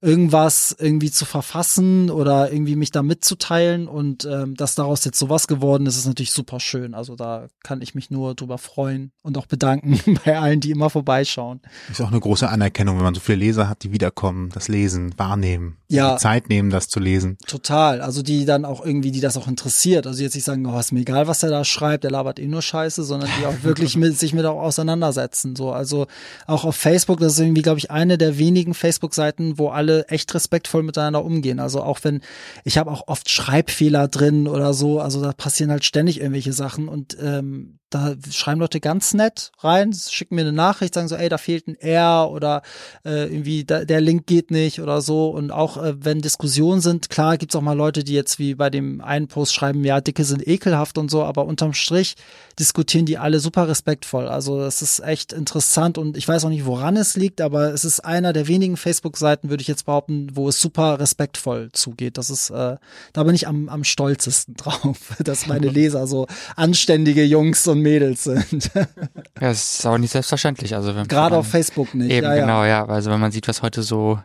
irgendwas 0.00 0.76
irgendwie 0.78 1.10
zu 1.10 1.24
verfassen 1.24 2.10
oder 2.10 2.52
irgendwie 2.52 2.76
mich 2.76 2.92
da 2.92 3.02
mitzuteilen 3.02 3.88
und 3.88 4.24
ähm, 4.26 4.54
dass 4.54 4.76
daraus 4.76 5.04
jetzt 5.04 5.18
sowas 5.18 5.48
geworden 5.48 5.86
ist, 5.86 5.96
ist 5.96 6.06
natürlich 6.06 6.30
super 6.30 6.60
schön. 6.60 6.94
Also 6.94 7.16
da 7.16 7.48
kann 7.64 7.82
ich 7.82 7.96
mich 7.96 8.10
nur 8.10 8.34
drüber 8.34 8.58
freuen 8.58 9.10
und 9.22 9.36
auch 9.36 9.46
bedanken 9.46 9.98
bei 10.24 10.38
allen, 10.38 10.60
die 10.60 10.70
immer 10.70 10.90
vorbeischauen. 10.90 11.60
Ist 11.90 12.00
auch 12.00 12.08
eine 12.08 12.20
große 12.20 12.48
Anerkennung, 12.48 12.96
wenn 12.96 13.04
man 13.04 13.14
so 13.14 13.20
viele 13.20 13.38
Leser 13.38 13.68
hat, 13.68 13.82
die 13.82 13.92
wiederkommen, 13.92 14.50
das 14.50 14.68
lesen, 14.68 15.14
wahrnehmen, 15.16 15.77
ja, 15.88 16.16
Zeit 16.16 16.48
nehmen, 16.48 16.70
das 16.70 16.88
zu 16.88 17.00
lesen. 17.00 17.38
Total. 17.46 18.00
Also 18.00 18.22
die 18.22 18.44
dann 18.44 18.64
auch 18.64 18.84
irgendwie, 18.84 19.10
die 19.10 19.20
das 19.20 19.36
auch 19.36 19.48
interessiert. 19.48 20.06
Also 20.06 20.22
jetzt 20.22 20.34
nicht 20.34 20.44
sagen, 20.44 20.64
oh, 20.66 20.78
ist 20.78 20.92
mir 20.92 21.00
egal, 21.00 21.26
was 21.26 21.42
er 21.42 21.50
da 21.50 21.64
schreibt, 21.64 22.04
der 22.04 22.12
labert 22.12 22.38
eh 22.38 22.46
nur 22.46 22.62
Scheiße, 22.62 23.02
sondern 23.02 23.28
die 23.40 23.46
auch 23.46 23.56
wirklich 23.62 23.96
mit, 23.96 24.16
sich 24.18 24.32
mit 24.32 24.44
auch 24.44 24.60
auseinandersetzen. 24.60 25.56
So, 25.56 25.72
also 25.72 26.06
auch 26.46 26.64
auf 26.64 26.76
Facebook, 26.76 27.18
das 27.18 27.32
ist 27.32 27.40
irgendwie, 27.40 27.62
glaube 27.62 27.78
ich, 27.78 27.90
eine 27.90 28.16
der 28.16 28.38
wenigen 28.38 28.74
Facebook-Seiten, 28.74 29.58
wo 29.58 29.68
alle 29.70 29.88
alle 29.88 30.08
echt 30.08 30.34
respektvoll 30.34 30.82
miteinander 30.82 31.24
umgehen. 31.24 31.60
Also 31.60 31.82
auch 31.82 32.00
wenn, 32.02 32.20
ich 32.64 32.78
habe 32.78 32.90
auch 32.90 33.08
oft 33.08 33.30
Schreibfehler 33.30 34.08
drin 34.08 34.46
oder 34.46 34.74
so, 34.74 35.00
also 35.00 35.22
da 35.22 35.32
passieren 35.32 35.70
halt 35.70 35.84
ständig 35.84 36.20
irgendwelche 36.20 36.52
Sachen 36.52 36.88
und 36.88 37.16
ähm, 37.20 37.77
da 37.90 38.14
schreiben 38.30 38.60
Leute 38.60 38.80
ganz 38.80 39.14
nett 39.14 39.50
rein, 39.60 39.92
schicken 39.92 40.34
mir 40.34 40.42
eine 40.42 40.52
Nachricht, 40.52 40.94
sagen 40.94 41.08
so, 41.08 41.16
ey, 41.16 41.28
da 41.28 41.38
fehlt 41.38 41.66
ein 41.68 41.74
R 41.76 42.30
oder 42.30 42.62
äh, 43.04 43.24
irgendwie 43.24 43.64
da, 43.64 43.84
der 43.84 44.00
Link 44.00 44.26
geht 44.26 44.50
nicht 44.50 44.80
oder 44.80 45.00
so. 45.00 45.28
Und 45.30 45.50
auch 45.50 45.76
äh, 45.76 45.94
wenn 46.04 46.20
Diskussionen 46.20 46.80
sind, 46.80 47.10
klar 47.10 47.38
gibt's 47.38 47.56
auch 47.56 47.62
mal 47.62 47.76
Leute, 47.76 48.04
die 48.04 48.14
jetzt 48.14 48.38
wie 48.38 48.54
bei 48.54 48.70
dem 48.70 49.00
einen 49.00 49.28
Post 49.28 49.54
schreiben, 49.54 49.84
ja, 49.84 50.00
Dicke 50.00 50.24
sind 50.24 50.46
ekelhaft 50.46 50.98
und 50.98 51.10
so, 51.10 51.24
aber 51.24 51.46
unterm 51.46 51.72
Strich 51.72 52.16
diskutieren 52.58 53.06
die 53.06 53.18
alle 53.18 53.40
super 53.40 53.68
respektvoll. 53.68 54.28
Also 54.28 54.58
das 54.58 54.82
ist 54.82 55.00
echt 55.00 55.32
interessant 55.32 55.96
und 55.96 56.16
ich 56.16 56.26
weiß 56.26 56.44
auch 56.44 56.50
nicht, 56.50 56.66
woran 56.66 56.96
es 56.96 57.16
liegt, 57.16 57.40
aber 57.40 57.72
es 57.72 57.84
ist 57.84 58.00
einer 58.00 58.32
der 58.32 58.48
wenigen 58.48 58.76
Facebook-Seiten, 58.76 59.48
würde 59.48 59.60
ich 59.60 59.68
jetzt 59.68 59.86
behaupten, 59.86 60.28
wo 60.34 60.48
es 60.48 60.60
super 60.60 60.98
respektvoll 60.98 61.70
zugeht. 61.72 62.18
Das 62.18 62.30
ist, 62.30 62.50
äh, 62.50 62.76
da 63.12 63.22
bin 63.22 63.34
ich 63.34 63.46
am, 63.46 63.68
am 63.68 63.84
stolzesten 63.84 64.54
drauf, 64.56 65.14
dass 65.20 65.46
meine 65.46 65.68
Leser 65.78 66.06
so 66.06 66.26
anständige 66.56 67.24
Jungs 67.24 67.66
und 67.66 67.77
Mädels 67.82 68.24
sind. 68.24 68.70
ja, 68.74 69.50
es 69.50 69.78
ist 69.78 69.86
auch 69.86 69.98
nicht 69.98 70.10
selbstverständlich. 70.12 70.74
Also 70.74 70.94
wenn 70.94 71.06
Gerade 71.08 71.36
auf 71.36 71.48
Facebook 71.48 71.94
nicht. 71.94 72.10
Eben, 72.10 72.26
ja, 72.26 72.34
genau, 72.34 72.64
ja. 72.64 72.86
Also 72.86 73.10
wenn 73.10 73.20
man 73.20 73.32
sieht, 73.32 73.48
was 73.48 73.62
heute 73.62 73.82
so 73.82 74.20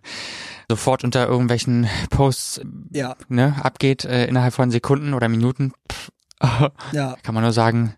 sofort 0.70 1.04
unter 1.04 1.28
irgendwelchen 1.28 1.88
Posts 2.10 2.62
ja. 2.92 3.16
ne, 3.28 3.56
abgeht, 3.62 4.06
äh, 4.06 4.26
innerhalb 4.26 4.54
von 4.54 4.72
Sekunden 4.72 5.14
oder 5.14 5.30
Minuten, 5.30 5.74
pff, 5.92 6.10
ja. 6.94 7.16
kann 7.24 7.36
man 7.36 7.44
nur 7.44 7.54
sagen, 7.54 7.96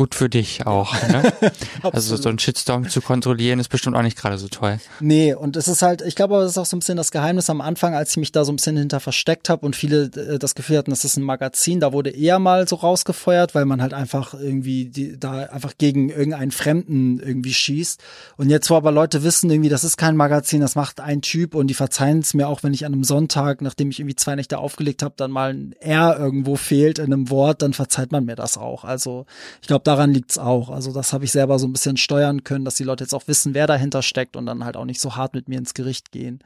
gut 0.00 0.14
für 0.14 0.30
dich 0.30 0.66
auch. 0.66 0.94
Ne? 1.08 1.30
also 1.82 2.16
so 2.16 2.30
ein 2.30 2.38
Shitstorm 2.38 2.88
zu 2.88 3.02
kontrollieren 3.02 3.60
ist 3.60 3.68
bestimmt 3.68 3.96
auch 3.96 4.02
nicht 4.02 4.16
gerade 4.16 4.38
so 4.38 4.48
toll. 4.48 4.78
Nee, 5.00 5.34
und 5.34 5.56
es 5.56 5.68
ist 5.68 5.82
halt, 5.82 6.00
ich 6.00 6.14
glaube, 6.14 6.40
das 6.40 6.52
ist 6.52 6.58
auch 6.58 6.64
so 6.64 6.74
ein 6.74 6.78
bisschen 6.80 6.96
das 6.96 7.10
Geheimnis 7.10 7.50
am 7.50 7.60
Anfang, 7.60 7.94
als 7.94 8.12
ich 8.12 8.16
mich 8.16 8.32
da 8.32 8.46
so 8.46 8.50
ein 8.50 8.56
bisschen 8.56 8.78
hinter 8.78 8.98
versteckt 8.98 9.50
habe 9.50 9.66
und 9.66 9.76
viele 9.76 10.04
äh, 10.04 10.38
das 10.38 10.54
Gefühl 10.54 10.78
hatten, 10.78 10.90
das 10.90 11.04
ist 11.04 11.18
ein 11.18 11.22
Magazin, 11.22 11.80
da 11.80 11.92
wurde 11.92 12.08
eher 12.08 12.38
mal 12.38 12.66
so 12.66 12.76
rausgefeuert, 12.76 13.54
weil 13.54 13.66
man 13.66 13.82
halt 13.82 13.92
einfach 13.92 14.32
irgendwie 14.32 14.86
die, 14.86 15.20
da 15.20 15.32
einfach 15.32 15.74
gegen 15.76 16.08
irgendeinen 16.08 16.50
Fremden 16.50 17.18
irgendwie 17.18 17.52
schießt. 17.52 18.00
Und 18.38 18.48
jetzt, 18.48 18.70
wo 18.70 18.76
aber 18.76 18.92
Leute 18.92 19.22
wissen, 19.22 19.50
irgendwie, 19.50 19.68
das 19.68 19.84
ist 19.84 19.98
kein 19.98 20.16
Magazin, 20.16 20.62
das 20.62 20.76
macht 20.76 21.00
ein 21.00 21.20
Typ 21.20 21.54
und 21.54 21.66
die 21.66 21.74
verzeihen 21.74 22.20
es 22.20 22.32
mir 22.32 22.48
auch, 22.48 22.62
wenn 22.62 22.72
ich 22.72 22.86
an 22.86 22.94
einem 22.94 23.04
Sonntag, 23.04 23.60
nachdem 23.60 23.90
ich 23.90 24.00
irgendwie 24.00 24.16
zwei 24.16 24.34
Nächte 24.34 24.56
aufgelegt 24.56 25.02
habe, 25.02 25.12
dann 25.18 25.30
mal 25.30 25.52
ein 25.52 25.74
R 25.78 26.18
irgendwo 26.18 26.56
fehlt 26.56 26.98
in 26.98 27.12
einem 27.12 27.28
Wort, 27.28 27.60
dann 27.60 27.74
verzeiht 27.74 28.12
man 28.12 28.24
mir 28.24 28.36
das 28.36 28.56
auch. 28.56 28.84
Also 28.84 29.26
ich 29.60 29.68
glaube, 29.68 29.80
glaube, 29.80 29.89
daran 29.90 30.12
liegt's 30.12 30.38
auch. 30.38 30.70
Also 30.70 30.92
das 30.92 31.12
habe 31.12 31.24
ich 31.24 31.32
selber 31.32 31.58
so 31.58 31.66
ein 31.66 31.72
bisschen 31.72 31.96
steuern 31.96 32.44
können, 32.44 32.64
dass 32.64 32.76
die 32.76 32.84
Leute 32.84 33.04
jetzt 33.04 33.14
auch 33.14 33.26
wissen, 33.26 33.54
wer 33.54 33.66
dahinter 33.66 34.02
steckt 34.02 34.36
und 34.36 34.46
dann 34.46 34.64
halt 34.64 34.76
auch 34.76 34.84
nicht 34.84 35.00
so 35.00 35.16
hart 35.16 35.34
mit 35.34 35.48
mir 35.48 35.58
ins 35.58 35.74
Gericht 35.74 36.12
gehen. 36.12 36.42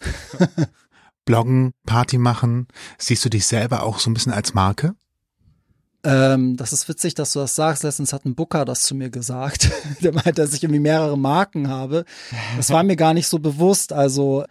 Bloggen, 1.24 1.72
Party 1.84 2.18
machen, 2.18 2.68
siehst 2.98 3.24
du 3.24 3.28
dich 3.28 3.46
selber 3.46 3.82
auch 3.82 3.98
so 3.98 4.10
ein 4.10 4.14
bisschen 4.14 4.32
als 4.32 4.54
Marke? 4.54 4.94
Ähm, 6.04 6.56
das 6.56 6.72
ist 6.72 6.88
witzig, 6.88 7.14
dass 7.14 7.32
du 7.32 7.40
das 7.40 7.56
sagst. 7.56 7.82
Letztens 7.82 8.12
hat 8.12 8.24
ein 8.24 8.36
Booker 8.36 8.64
das 8.64 8.84
zu 8.84 8.94
mir 8.94 9.10
gesagt. 9.10 9.70
Der 10.02 10.14
meint, 10.14 10.38
dass 10.38 10.54
ich 10.54 10.62
irgendwie 10.62 10.80
mehrere 10.80 11.18
Marken 11.18 11.68
habe. 11.68 12.04
Das 12.56 12.70
war 12.70 12.82
mir 12.84 12.96
gar 12.96 13.12
nicht 13.12 13.26
so 13.26 13.40
bewusst. 13.40 13.92
Also 13.92 14.44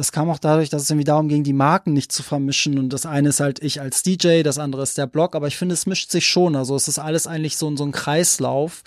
das 0.00 0.12
kam 0.12 0.30
auch 0.30 0.38
dadurch, 0.38 0.70
dass 0.70 0.80
es 0.80 0.90
irgendwie 0.90 1.04
darum 1.04 1.28
ging, 1.28 1.44
die 1.44 1.52
Marken 1.52 1.92
nicht 1.92 2.10
zu 2.10 2.22
vermischen. 2.22 2.78
Und 2.78 2.90
das 2.90 3.04
eine 3.04 3.28
ist 3.28 3.40
halt 3.40 3.62
ich 3.62 3.82
als 3.82 4.02
DJ, 4.02 4.42
das 4.42 4.58
andere 4.58 4.82
ist 4.82 4.96
der 4.96 5.06
Blog. 5.06 5.36
Aber 5.36 5.46
ich 5.46 5.58
finde, 5.58 5.74
es 5.74 5.84
mischt 5.84 6.10
sich 6.10 6.26
schon. 6.26 6.56
Also 6.56 6.74
es 6.74 6.88
ist 6.88 6.98
alles 6.98 7.26
eigentlich 7.26 7.58
so, 7.58 7.76
so 7.76 7.84
ein 7.84 7.92
Kreislauf. 7.92 8.82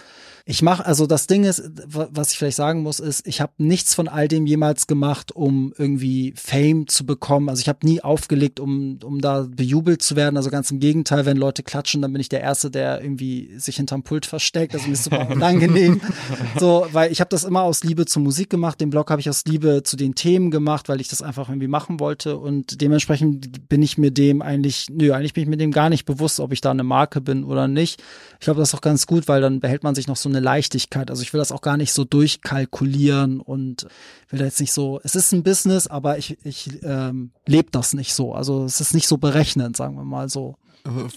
Ich 0.45 0.61
mache, 0.61 0.85
also 0.85 1.07
das 1.07 1.25
Ding 1.27 1.45
ist, 1.45 1.63
was 1.87 2.31
ich 2.31 2.37
vielleicht 2.37 2.57
sagen 2.57 2.81
muss, 2.81 2.99
ist, 2.99 3.25
ich 3.25 3.39
habe 3.39 3.53
nichts 3.59 3.95
von 3.95 4.09
all 4.09 4.27
dem 4.27 4.45
jemals 4.45 4.87
gemacht, 4.87 5.31
um 5.31 5.73
irgendwie 5.77 6.33
Fame 6.35 6.85
zu 6.89 7.05
bekommen. 7.05 7.47
Also 7.47 7.61
ich 7.61 7.69
habe 7.69 7.85
nie 7.87 8.01
aufgelegt, 8.01 8.59
um, 8.59 8.99
um 9.05 9.21
da 9.21 9.47
bejubelt 9.49 10.01
zu 10.01 10.17
werden. 10.17 10.35
Also 10.35 10.49
ganz 10.49 10.69
im 10.69 10.81
Gegenteil, 10.81 11.25
wenn 11.25 11.37
Leute 11.37 11.63
klatschen, 11.63 12.01
dann 12.01 12.11
bin 12.11 12.19
ich 12.19 12.27
der 12.27 12.41
Erste, 12.41 12.69
der 12.69 13.01
irgendwie 13.01 13.57
sich 13.57 13.77
hinterm 13.77 14.03
Pult 14.03 14.25
versteckt. 14.25 14.73
Also 14.73 14.87
mir 14.87 14.93
ist 14.93 15.05
super 15.05 15.29
unangenehm. 15.31 16.01
so, 16.59 16.87
weil 16.91 17.09
ich 17.13 17.21
habe 17.21 17.29
das 17.29 17.45
immer 17.45 17.61
aus 17.61 17.85
Liebe 17.85 18.05
zur 18.05 18.21
Musik 18.21 18.49
gemacht. 18.49 18.81
Den 18.81 18.89
Blog 18.89 19.11
habe 19.11 19.21
ich 19.21 19.29
aus 19.29 19.45
Liebe 19.45 19.83
zu 19.83 19.95
den 19.95 20.13
Themen 20.13 20.51
gemacht, 20.51 20.89
weil 20.89 20.99
ich 20.99 21.07
das 21.07 21.21
einfach 21.21 21.47
irgendwie 21.47 21.69
machen 21.69 22.01
wollte. 22.01 22.35
Und 22.35 22.81
dementsprechend 22.81 23.69
bin 23.69 23.81
ich 23.81 23.97
mir 23.97 24.11
dem 24.11 24.41
eigentlich, 24.41 24.87
nö, 24.91 25.13
eigentlich 25.13 25.31
bin 25.31 25.43
ich 25.43 25.49
mir 25.49 25.55
dem 25.55 25.71
gar 25.71 25.89
nicht 25.89 26.03
bewusst, 26.03 26.41
ob 26.41 26.51
ich 26.51 26.59
da 26.59 26.71
eine 26.71 26.83
Marke 26.83 27.21
bin 27.21 27.45
oder 27.45 27.69
nicht. 27.69 28.03
Ich 28.41 28.45
glaube, 28.45 28.59
das 28.59 28.71
ist 28.71 28.75
auch 28.75 28.81
ganz 28.81 29.07
gut, 29.07 29.29
weil 29.29 29.39
dann 29.39 29.61
behält 29.61 29.83
man 29.83 29.95
sich 29.95 30.07
noch 30.07 30.17
so 30.17 30.32
eine 30.35 30.43
Leichtigkeit. 30.43 31.09
Also 31.09 31.21
ich 31.21 31.33
will 31.33 31.39
das 31.39 31.51
auch 31.51 31.61
gar 31.61 31.77
nicht 31.77 31.93
so 31.93 32.03
durchkalkulieren 32.03 33.39
und 33.39 33.87
will 34.29 34.39
da 34.39 34.45
jetzt 34.45 34.59
nicht 34.59 34.73
so, 34.73 34.99
es 35.03 35.15
ist 35.15 35.31
ein 35.31 35.43
Business, 35.43 35.87
aber 35.87 36.17
ich, 36.17 36.37
ich 36.43 36.83
ähm, 36.83 37.31
lebe 37.45 37.69
das 37.71 37.93
nicht 37.93 38.13
so. 38.13 38.33
Also 38.33 38.65
es 38.65 38.81
ist 38.81 38.93
nicht 38.93 39.07
so 39.07 39.17
berechnend, 39.17 39.77
sagen 39.77 39.95
wir 39.95 40.03
mal 40.03 40.29
so. 40.29 40.55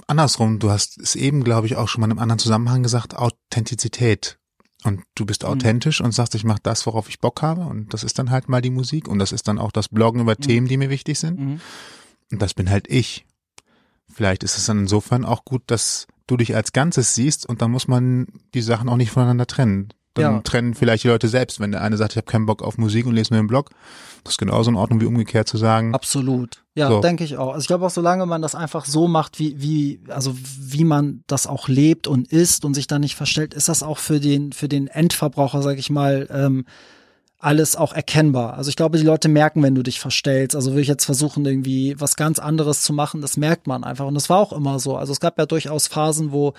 Andersrum, 0.06 0.58
du 0.60 0.70
hast 0.70 0.98
es 1.00 1.16
eben, 1.16 1.42
glaube 1.42 1.66
ich, 1.66 1.76
auch 1.76 1.88
schon 1.88 2.00
mal 2.00 2.06
in 2.06 2.12
einem 2.12 2.20
anderen 2.20 2.38
Zusammenhang 2.38 2.82
gesagt, 2.82 3.16
Authentizität. 3.16 4.38
Und 4.84 5.02
du 5.16 5.26
bist 5.26 5.42
mhm. 5.42 5.48
authentisch 5.48 6.00
mhm. 6.00 6.06
und 6.06 6.12
sagst, 6.12 6.34
ich 6.34 6.44
mache 6.44 6.60
das, 6.62 6.86
worauf 6.86 7.08
ich 7.08 7.20
Bock 7.20 7.42
habe. 7.42 7.62
Und 7.62 7.92
das 7.92 8.04
ist 8.04 8.18
dann 8.18 8.30
halt 8.30 8.48
mal 8.48 8.62
die 8.62 8.70
Musik 8.70 9.08
und 9.08 9.18
das 9.18 9.32
ist 9.32 9.48
dann 9.48 9.58
auch 9.58 9.72
das 9.72 9.88
Bloggen 9.88 10.20
über 10.20 10.36
mhm. 10.38 10.42
Themen, 10.42 10.68
die 10.68 10.76
mir 10.76 10.90
wichtig 10.90 11.18
sind. 11.18 11.40
Mhm. 11.40 11.60
Und 12.30 12.42
das 12.42 12.54
bin 12.54 12.70
halt 12.70 12.88
ich. 12.88 13.26
Vielleicht 14.12 14.44
ist 14.44 14.56
es 14.56 14.66
dann 14.66 14.80
insofern 14.80 15.24
auch 15.24 15.44
gut, 15.44 15.62
dass 15.66 16.06
du 16.26 16.36
dich 16.36 16.54
als 16.54 16.72
Ganzes 16.72 17.14
siehst 17.14 17.46
und 17.46 17.62
dann 17.62 17.70
muss 17.70 17.88
man 17.88 18.26
die 18.54 18.62
Sachen 18.62 18.88
auch 18.88 18.96
nicht 18.96 19.10
voneinander 19.10 19.46
trennen. 19.46 19.88
Dann 20.16 20.36
ja. 20.36 20.40
trennen 20.40 20.74
vielleicht 20.74 21.04
die 21.04 21.08
Leute 21.08 21.28
selbst, 21.28 21.60
wenn 21.60 21.72
der 21.72 21.82
eine 21.82 21.98
sagt, 21.98 22.12
ich 22.12 22.16
habe 22.16 22.26
keinen 22.26 22.46
Bock 22.46 22.62
auf 22.62 22.78
Musik 22.78 23.04
und 23.06 23.14
lese 23.14 23.34
nur 23.34 23.42
den 23.42 23.48
Blog. 23.48 23.70
Das 24.24 24.34
ist 24.34 24.38
genauso 24.38 24.70
in 24.70 24.76
Ordnung 24.76 25.00
wie 25.00 25.04
umgekehrt 25.04 25.46
zu 25.46 25.58
sagen. 25.58 25.94
Absolut. 25.94 26.64
Ja, 26.74 26.88
so. 26.88 27.00
denke 27.00 27.22
ich 27.22 27.36
auch. 27.36 27.48
Also 27.48 27.60
ich 27.60 27.66
glaube 27.66 27.84
auch, 27.84 27.90
solange 27.90 28.24
man 28.24 28.40
das 28.40 28.54
einfach 28.54 28.86
so 28.86 29.08
macht, 29.08 29.38
wie, 29.38 29.60
wie, 29.60 30.00
also 30.08 30.34
wie 30.34 30.84
man 30.84 31.22
das 31.26 31.46
auch 31.46 31.68
lebt 31.68 32.06
und 32.06 32.32
isst 32.32 32.64
und 32.64 32.72
sich 32.72 32.86
da 32.86 32.98
nicht 32.98 33.14
verstellt, 33.14 33.52
ist 33.52 33.68
das 33.68 33.82
auch 33.82 33.98
für 33.98 34.18
den, 34.18 34.52
für 34.52 34.68
den 34.68 34.88
Endverbraucher, 34.88 35.60
sag 35.60 35.78
ich 35.78 35.90
mal, 35.90 36.26
ähm, 36.30 36.64
alles 37.39 37.76
auch 37.76 37.93
erkennbar. 37.93 38.55
Also 38.55 38.70
ich 38.70 38.76
glaube, 38.76 38.99
die 38.99 39.05
Leute 39.05 39.28
merken, 39.28 39.62
wenn 39.62 39.74
du 39.74 39.82
dich 39.82 40.01
verstellst. 40.01 40.57
Also 40.57 40.72
würde 40.72 40.80
ich 40.80 40.89
jetzt 40.89 41.05
versuchen, 41.05 41.45
irgendwie 41.45 41.95
was 41.99 42.16
ganz 42.16 42.39
anderes 42.39 42.82
zu 42.82 42.93
machen, 42.93 43.20
das 43.20 43.37
merkt 43.37 43.66
man 43.66 43.84
einfach. 43.84 44.07
Und 44.07 44.14
das 44.14 44.30
war 44.30 44.39
auch 44.39 44.53
immer 44.53 44.78
so. 44.78 44.97
Also 44.97 45.12
es 45.12 45.20
gab 45.20 45.39
ja 45.39 45.47
durchaus 45.47 45.87
Phasen, 45.87 46.32
wo 46.32 46.55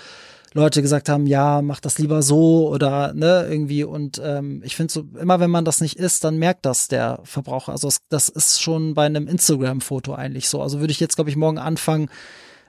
Leute 0.53 0.81
gesagt 0.81 1.09
haben, 1.09 1.27
ja, 1.27 1.61
mach 1.61 1.79
das 1.79 1.99
lieber 1.99 2.21
so 2.21 2.69
oder 2.69 3.13
ne, 3.13 3.47
irgendwie. 3.49 3.83
Und 3.83 4.21
ähm, 4.23 4.61
ich 4.63 4.75
finde 4.75 4.93
so, 4.93 5.05
immer 5.19 5.39
wenn 5.39 5.51
man 5.51 5.65
das 5.65 5.81
nicht 5.81 5.97
isst, 5.97 6.23
dann 6.23 6.37
merkt 6.37 6.65
das 6.65 6.87
der 6.87 7.19
Verbraucher. 7.23 7.71
Also 7.71 7.87
es, 7.87 7.97
das 8.09 8.29
ist 8.29 8.61
schon 8.61 8.93
bei 8.93 9.05
einem 9.05 9.27
Instagram-Foto 9.27 10.13
eigentlich 10.13 10.47
so. 10.47 10.61
Also 10.61 10.79
würde 10.79 10.91
ich 10.91 10.99
jetzt, 10.99 11.15
glaube 11.15 11.29
ich, 11.29 11.35
morgen 11.35 11.57
anfangen, 11.57 12.09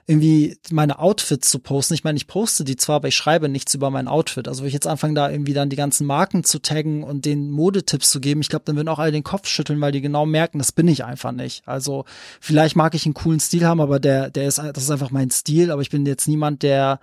irgendwie 0.09 0.57
meine 0.71 0.99
Outfits 0.99 1.51
zu 1.51 1.59
posten. 1.59 1.93
Ich 1.93 2.03
meine, 2.03 2.17
ich 2.17 2.27
poste 2.27 2.65
die 2.65 2.77
zwar, 2.77 2.97
aber 2.97 3.09
ich 3.09 3.15
schreibe 3.15 3.51
nichts 3.51 3.75
über 3.75 3.91
mein 3.91 4.09
Outfit. 4.09 4.49
Also 4.49 4.63
wenn 4.63 4.69
ich 4.69 4.75
jetzt 4.75 4.87
anfange, 4.87 5.13
da 5.13 5.31
irgendwie 5.31 5.53
dann 5.53 5.69
die 5.69 5.77
ganzen 5.77 6.07
Marken 6.07 6.45
zu 6.45 6.61
taggen 6.61 7.05
und 7.05 7.27
den 7.27 7.51
Modetipps 7.51 8.11
zu 8.11 8.19
geben, 8.19 8.41
ich 8.41 8.49
glaube, 8.49 8.65
dann 8.65 8.77
würden 8.77 8.89
auch 8.89 8.99
alle 8.99 9.13
den 9.13 9.23
Kopf 9.23 9.49
schütteln, 9.49 9.83
weil 9.83 9.93
die 9.93 10.01
genau 10.01 10.25
merken, 10.25 10.59
das 10.59 10.73
bin 10.73 10.89
ich 10.89 11.05
einfach 11.05 11.33
nicht. 11.33 11.63
Also 11.69 12.07
vielleicht 12.41 12.75
mag 12.75 12.95
ich 12.95 13.05
einen 13.05 13.13
coolen 13.13 13.39
Stil 13.39 13.67
haben, 13.67 13.83
aber 13.83 14.01
der, 14.01 14.31
der 14.31 14.49
ist, 14.49 14.57
das 14.57 14.83
ist 14.83 14.91
einfach 14.91 15.11
mein 15.11 15.31
Stil, 15.31 15.71
aber 15.71 15.83
ich 15.83 15.91
bin 15.91 16.07
jetzt 16.07 16.27
niemand, 16.27 16.63
der 16.63 17.01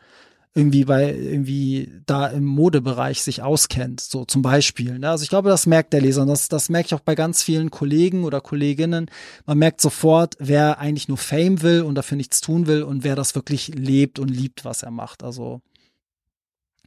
irgendwie 0.58 0.86
bei 0.86 1.14
irgendwie 1.14 1.91
da 2.06 2.28
im 2.28 2.45
Modebereich 2.45 3.22
sich 3.22 3.41
auskennt, 3.41 3.99
so 3.99 4.24
zum 4.24 4.41
Beispiel. 4.41 4.97
Ne? 4.97 5.10
Also 5.10 5.24
ich 5.24 5.30
glaube, 5.30 5.49
das 5.49 5.66
merkt 5.66 5.91
der 5.91 5.99
Leser 5.99 6.22
und 6.22 6.30
das, 6.30 6.47
das 6.47 6.70
merke 6.70 6.88
ich 6.88 6.93
auch 6.93 7.01
bei 7.01 7.14
ganz 7.14 7.43
vielen 7.43 7.72
Kollegen 7.72 8.24
oder 8.24 8.39
Kolleginnen. 8.39 9.12
Man 9.45 9.58
merkt 9.58 9.82
sofort, 9.82 10.36
wer 10.39 10.80
eigentlich 10.80 11.10
nur 11.10 11.18
Fame 11.18 11.62
will 11.62 11.82
und 11.82 11.95
dafür 11.95 12.16
nichts 12.16 12.39
tun 12.39 12.68
will 12.68 12.84
und 12.84 13.03
wer 13.03 13.18
das 13.18 13.36
wirklich 13.36 13.68
lebt 13.68 14.18
und 14.18 14.30
liebt, 14.30 14.64
was 14.64 14.82
er 14.82 14.91
macht. 14.91 15.24
Also 15.24 15.62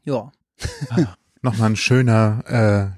ja. 0.04 0.32
Ah, 0.88 1.14
Nochmal 1.42 1.70
ein 1.70 1.76
schöner, 1.76 2.42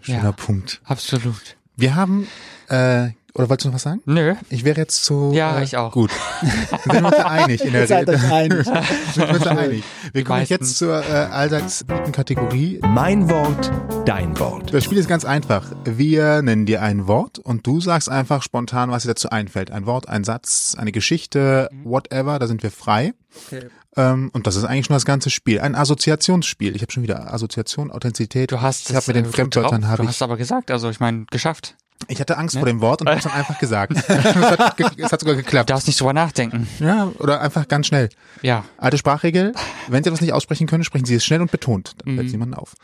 äh, 0.01 0.05
schöner 0.07 0.23
Ja. 0.23 0.33
Punkt. 0.33 0.81
Absolut. 0.85 1.57
Wir 1.77 1.95
haben, 1.97 2.27
äh, 2.68 3.11
oder 3.35 3.49
wolltest 3.49 3.64
du 3.64 3.68
noch 3.68 3.74
was 3.76 3.83
sagen? 3.83 4.03
Nö. 4.07 4.35
Ich 4.49 4.64
wäre 4.64 4.78
jetzt 4.78 5.05
zu. 5.05 5.33
Ja, 5.33 5.59
äh, 5.59 5.64
ich 5.64 5.76
auch. 5.76 5.93
Gut. 5.93 6.11
Dann 6.41 6.97
sind 6.97 7.03
wir 7.03 7.07
uns 7.07 7.16
ja 7.16 7.26
einig 7.26 7.64
in 7.64 7.72
der 7.72 7.89
Rede. 7.89 8.12
euch 8.12 8.33
einig. 8.33 8.64
Sind 9.14 9.16
wir 9.16 9.35
uns 9.35 9.45
ja 9.45 9.51
einig. 9.53 9.85
Wir 10.12 10.24
kommen 10.24 10.45
jetzt 10.47 10.76
zur 10.76 11.03
äh, 11.03 11.12
allseits 11.12 11.85
beliebten 11.85 12.12
Kategorie. 12.12 12.81
Mein 12.83 13.28
Wort, 13.31 13.70
dein 14.05 14.39
Wort. 14.39 14.72
Das 14.72 14.85
Spiel 14.85 14.99
ist 14.99 15.09
ganz 15.09 15.24
einfach. 15.24 15.72
Wir 15.85 16.43
nennen 16.43 16.66
dir 16.66 16.83
ein 16.83 17.07
Wort 17.07 17.39
und 17.39 17.66
du 17.66 17.81
sagst 17.81 18.09
einfach 18.09 18.43
spontan, 18.43 18.91
was 18.91 19.03
dir 19.03 19.09
dazu 19.11 19.31
einfällt. 19.31 19.70
Ein 19.70 19.87
Wort, 19.87 20.09
ein 20.09 20.24
Satz, 20.24 20.74
eine 20.78 20.93
Geschichte, 20.93 21.68
whatever, 21.85 22.39
da 22.39 22.47
sind 22.47 22.62
wir 22.62 22.70
frei. 22.70 23.12
Okay. 23.47 23.68
Ähm, 23.97 24.31
und 24.33 24.47
das 24.47 24.57
ist 24.57 24.64
eigentlich 24.64 24.87
schon 24.87 24.95
das 24.95 25.05
ganze 25.05 25.31
Spiel. 25.31 25.61
Ein 25.61 25.74
Assoziationsspiel. 25.74 26.76
Ich 26.76 26.83
habe 26.83 26.93
schon 26.93 27.03
wieder 27.03 27.33
Assoziation, 27.33 27.91
Authentizität. 27.91 28.53
Du 28.53 28.61
hast 28.61 28.91
ich 28.91 28.97
habe 28.97 29.05
mit 29.09 29.16
den 29.16 29.24
äh, 29.26 29.28
Fremdwörtern 29.28 29.89
habe 29.89 30.03
Du 30.03 30.09
hast 30.09 30.22
aber 30.22 30.37
gesagt, 30.37 30.70
also 30.70 30.91
ich 30.91 31.01
meine, 31.01 31.26
geschafft. 31.31 31.76
Ich 32.09 32.18
hatte 32.20 32.36
Angst 32.38 32.55
Ne? 32.57 32.61
vor 32.61 32.66
dem 32.66 32.80
Wort 32.80 33.01
und 33.03 33.09
habe 33.09 33.18
es 33.18 33.24
dann 33.24 33.32
einfach 33.34 33.59
gesagt. 33.59 33.92
es, 34.09 34.09
hat, 34.09 34.76
ge- 34.76 34.86
es 34.96 35.12
hat 35.12 35.20
sogar 35.20 35.36
Du 35.36 35.42
geklappt. 35.42 35.70
darfst 35.70 35.86
nicht 35.86 36.01
drüber 36.01 36.12
nachdenken. 36.12 36.66
Ja, 36.80 37.12
oder 37.18 37.40
einfach 37.40 37.68
ganz 37.68 37.86
schnell. 37.86 38.09
Ja. 38.42 38.64
Alte 38.78 38.98
Sprachregel, 38.98 39.53
wenn 39.88 40.03
Sie 40.03 40.09
etwas 40.09 40.20
nicht 40.20 40.32
aussprechen 40.32 40.66
können, 40.66 40.82
sprechen 40.82 41.05
Sie 41.05 41.14
es 41.14 41.24
schnell 41.24 41.40
und 41.40 41.51
betont. 41.53 41.94
Dann 41.98 42.16
fällt 42.16 42.20
Mhm. 42.20 42.26
es 42.26 42.32
niemandem 42.32 42.59
auf. 42.59 42.74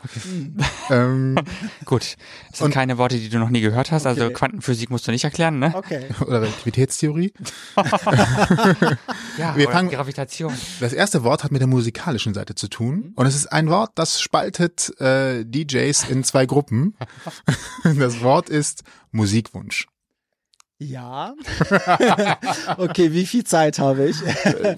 Ähm, 0.89 1.35
Gut. 1.85 2.15
Das 2.51 2.59
sind 2.59 2.71
keine 2.73 2.97
Worte, 2.97 3.17
die 3.17 3.29
du 3.29 3.39
noch 3.39 3.49
nie 3.49 3.61
gehört 3.61 3.91
hast. 3.91 4.05
Also 4.05 4.25
Okay. 4.25 4.33
Quantenphysik 4.33 4.89
musst 4.89 5.07
du 5.07 5.11
nicht 5.11 5.23
erklären, 5.23 5.59
ne? 5.59 5.73
Okay. 5.75 6.05
oder 6.21 6.41
Relativitätstheorie. 6.43 7.33
Ja, 9.37 9.55
Wir 9.55 9.65
oder 9.67 9.71
fangen- 9.75 9.89
Gravitation. 9.91 10.53
Das 10.79 10.93
erste 10.93 11.23
Wort 11.23 11.43
hat 11.43 11.51
mit 11.51 11.61
der 11.61 11.67
musikalischen 11.67 12.33
Seite 12.33 12.55
zu 12.55 12.67
tun. 12.67 13.13
Und 13.15 13.25
es 13.25 13.35
ist 13.35 13.47
ein 13.51 13.69
Wort, 13.69 13.91
das 13.95 14.21
spaltet 14.21 14.93
äh, 14.99 15.43
DJs 15.45 16.09
in 16.09 16.23
zwei 16.23 16.45
Gruppen. 16.45 16.95
Das 17.83 18.21
Wort 18.21 18.49
ist 18.49 18.83
Musikwunsch. 19.17 19.87
Ja. 20.79 21.33
okay, 22.77 23.11
wie 23.11 23.25
viel 23.25 23.43
Zeit 23.43 23.79
habe 23.79 24.09
ich? 24.09 24.17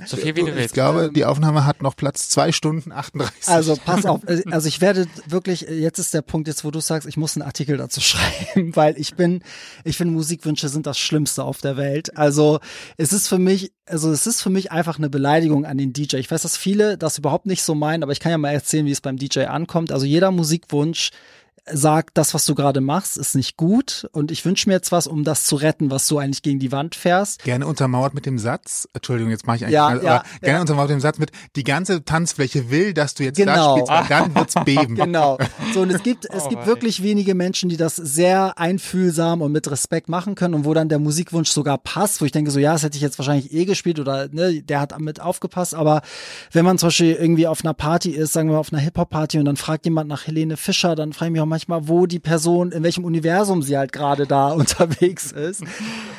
So 0.05 0.15
viel 0.15 0.33
wie 0.37 0.43
du 0.43 0.47
Ich 0.47 0.55
willst. 0.55 0.73
glaube, 0.73 1.11
die 1.13 1.25
Aufnahme 1.25 1.65
hat 1.65 1.81
noch 1.81 1.97
Platz 1.97 2.29
zwei 2.29 2.53
Stunden 2.53 2.93
38. 2.93 3.49
Also 3.49 3.75
pass 3.75 4.05
auf, 4.05 4.21
also 4.49 4.69
ich 4.69 4.79
werde 4.79 5.07
wirklich, 5.27 5.59
jetzt 5.63 5.99
ist 5.99 6.13
der 6.13 6.21
Punkt 6.21 6.47
jetzt, 6.47 6.63
wo 6.63 6.71
du 6.71 6.79
sagst, 6.79 7.05
ich 7.05 7.17
muss 7.17 7.35
einen 7.35 7.45
Artikel 7.45 7.75
dazu 7.75 7.99
schreiben, 8.01 8.73
weil 8.77 8.97
ich 8.97 9.15
bin, 9.15 9.43
ich 9.83 9.97
finde 9.97 10.13
Musikwünsche 10.13 10.69
sind 10.69 10.87
das 10.87 10.97
Schlimmste 10.97 11.43
auf 11.43 11.57
der 11.57 11.75
Welt. 11.75 12.15
Also 12.17 12.61
es 12.95 13.11
ist 13.11 13.27
für 13.27 13.39
mich, 13.39 13.73
also 13.85 14.09
es 14.09 14.25
ist 14.25 14.41
für 14.41 14.49
mich 14.49 14.71
einfach 14.71 14.99
eine 14.99 15.09
Beleidigung 15.09 15.65
an 15.65 15.77
den 15.77 15.91
DJ. 15.91 16.15
Ich 16.15 16.31
weiß, 16.31 16.43
dass 16.43 16.55
viele 16.55 16.97
das 16.97 17.17
überhaupt 17.17 17.45
nicht 17.45 17.61
so 17.61 17.75
meinen, 17.75 18.03
aber 18.03 18.13
ich 18.13 18.21
kann 18.21 18.31
ja 18.31 18.37
mal 18.37 18.51
erzählen, 18.53 18.85
wie 18.85 18.91
es 18.91 19.01
beim 19.01 19.17
DJ 19.17 19.41
ankommt. 19.47 19.91
Also 19.91 20.05
jeder 20.05 20.31
Musikwunsch 20.31 21.11
sagt, 21.71 22.17
das, 22.17 22.33
was 22.33 22.45
du 22.45 22.55
gerade 22.55 22.81
machst, 22.81 23.17
ist 23.17 23.35
nicht 23.35 23.57
gut 23.57 24.07
und 24.11 24.31
ich 24.31 24.45
wünsche 24.45 24.69
mir 24.69 24.75
jetzt 24.75 24.91
was, 24.91 25.07
um 25.07 25.23
das 25.23 25.45
zu 25.45 25.55
retten, 25.55 25.91
was 25.91 26.07
du 26.07 26.17
eigentlich 26.17 26.41
gegen 26.41 26.59
die 26.59 26.71
Wand 26.71 26.95
fährst. 26.95 27.43
Gerne 27.43 27.67
untermauert 27.67 28.13
mit 28.13 28.25
dem 28.25 28.39
Satz, 28.39 28.87
Entschuldigung, 28.93 29.31
jetzt 29.31 29.45
mache 29.47 29.57
ich 29.57 29.63
eigentlich 29.63 29.73
Ja, 29.75 29.91
schnell, 29.91 30.03
ja, 30.03 30.15
aber 30.15 30.23
gerne 30.41 30.55
ja. 30.55 30.61
untermauert 30.61 30.89
mit 30.89 30.97
dem 30.97 31.01
Satz 31.01 31.17
mit, 31.19 31.31
die 31.55 31.63
ganze 31.63 32.03
Tanzfläche 32.05 32.69
will, 32.71 32.93
dass 32.93 33.13
du 33.15 33.23
jetzt 33.23 33.37
Genau. 33.37 33.53
da 33.55 33.71
spielst, 33.85 33.91
weil 33.91 34.07
dann 34.19 34.35
wird's 34.35 34.53
beben. 34.65 34.95
Genau. 34.95 35.37
So, 35.73 35.81
und 35.81 35.91
es 35.91 36.03
gibt, 36.03 36.25
es 36.33 36.43
Oh, 36.45 36.49
gibt 36.49 36.65
wirklich 36.65 37.03
wenige 37.03 37.35
Menschen, 37.35 37.69
die 37.69 37.77
das 37.77 37.95
sehr 37.95 38.57
einfühlsam 38.57 39.41
und 39.41 39.51
mit 39.51 39.69
Respekt 39.69 40.09
machen 40.09 40.35
können 40.35 40.53
und 40.53 40.65
wo 40.65 40.73
dann 40.73 40.89
der 40.89 40.99
Musikwunsch 40.99 41.49
sogar 41.49 41.77
passt, 41.77 42.21
wo 42.21 42.25
ich 42.25 42.31
denke 42.31 42.51
so, 42.51 42.59
ja, 42.59 42.73
das 42.73 42.83
hätte 42.83 42.95
ich 42.95 43.01
jetzt 43.01 43.17
wahrscheinlich 43.19 43.53
eh 43.53 43.65
gespielt 43.65 43.99
oder 43.99 44.27
ne, 44.29 44.61
der 44.61 44.79
hat 44.79 44.99
mit 44.99 45.21
aufgepasst, 45.21 45.73
aber 45.75 46.01
wenn 46.51 46.65
man 46.65 46.77
zum 46.77 46.87
Beispiel 46.87 47.13
irgendwie 47.13 47.47
auf 47.47 47.63
einer 47.63 47.73
Party 47.73 48.11
ist, 48.11 48.33
sagen 48.33 48.49
wir 48.49 48.57
auf 48.59 48.71
einer 48.73 48.81
Hip-Hop-Party 48.81 49.39
und 49.39 49.45
dann 49.45 49.57
fragt 49.57 49.85
jemand 49.85 50.09
nach 50.09 50.27
Helene 50.27 50.57
Fischer, 50.57 50.95
dann 50.95 51.13
frage 51.13 51.29
ich 51.29 51.33
mich 51.33 51.41
auch 51.41 51.45
manchmal, 51.49 51.87
wo 51.87 52.05
die 52.05 52.19
Person, 52.19 52.71
in 52.71 52.83
welchem 52.83 53.03
Universum 53.03 53.61
sie 53.61 53.77
halt 53.77 53.91
gerade 53.91 54.25
da 54.25 54.49
unterwegs 54.53 55.31
ist. 55.31 55.63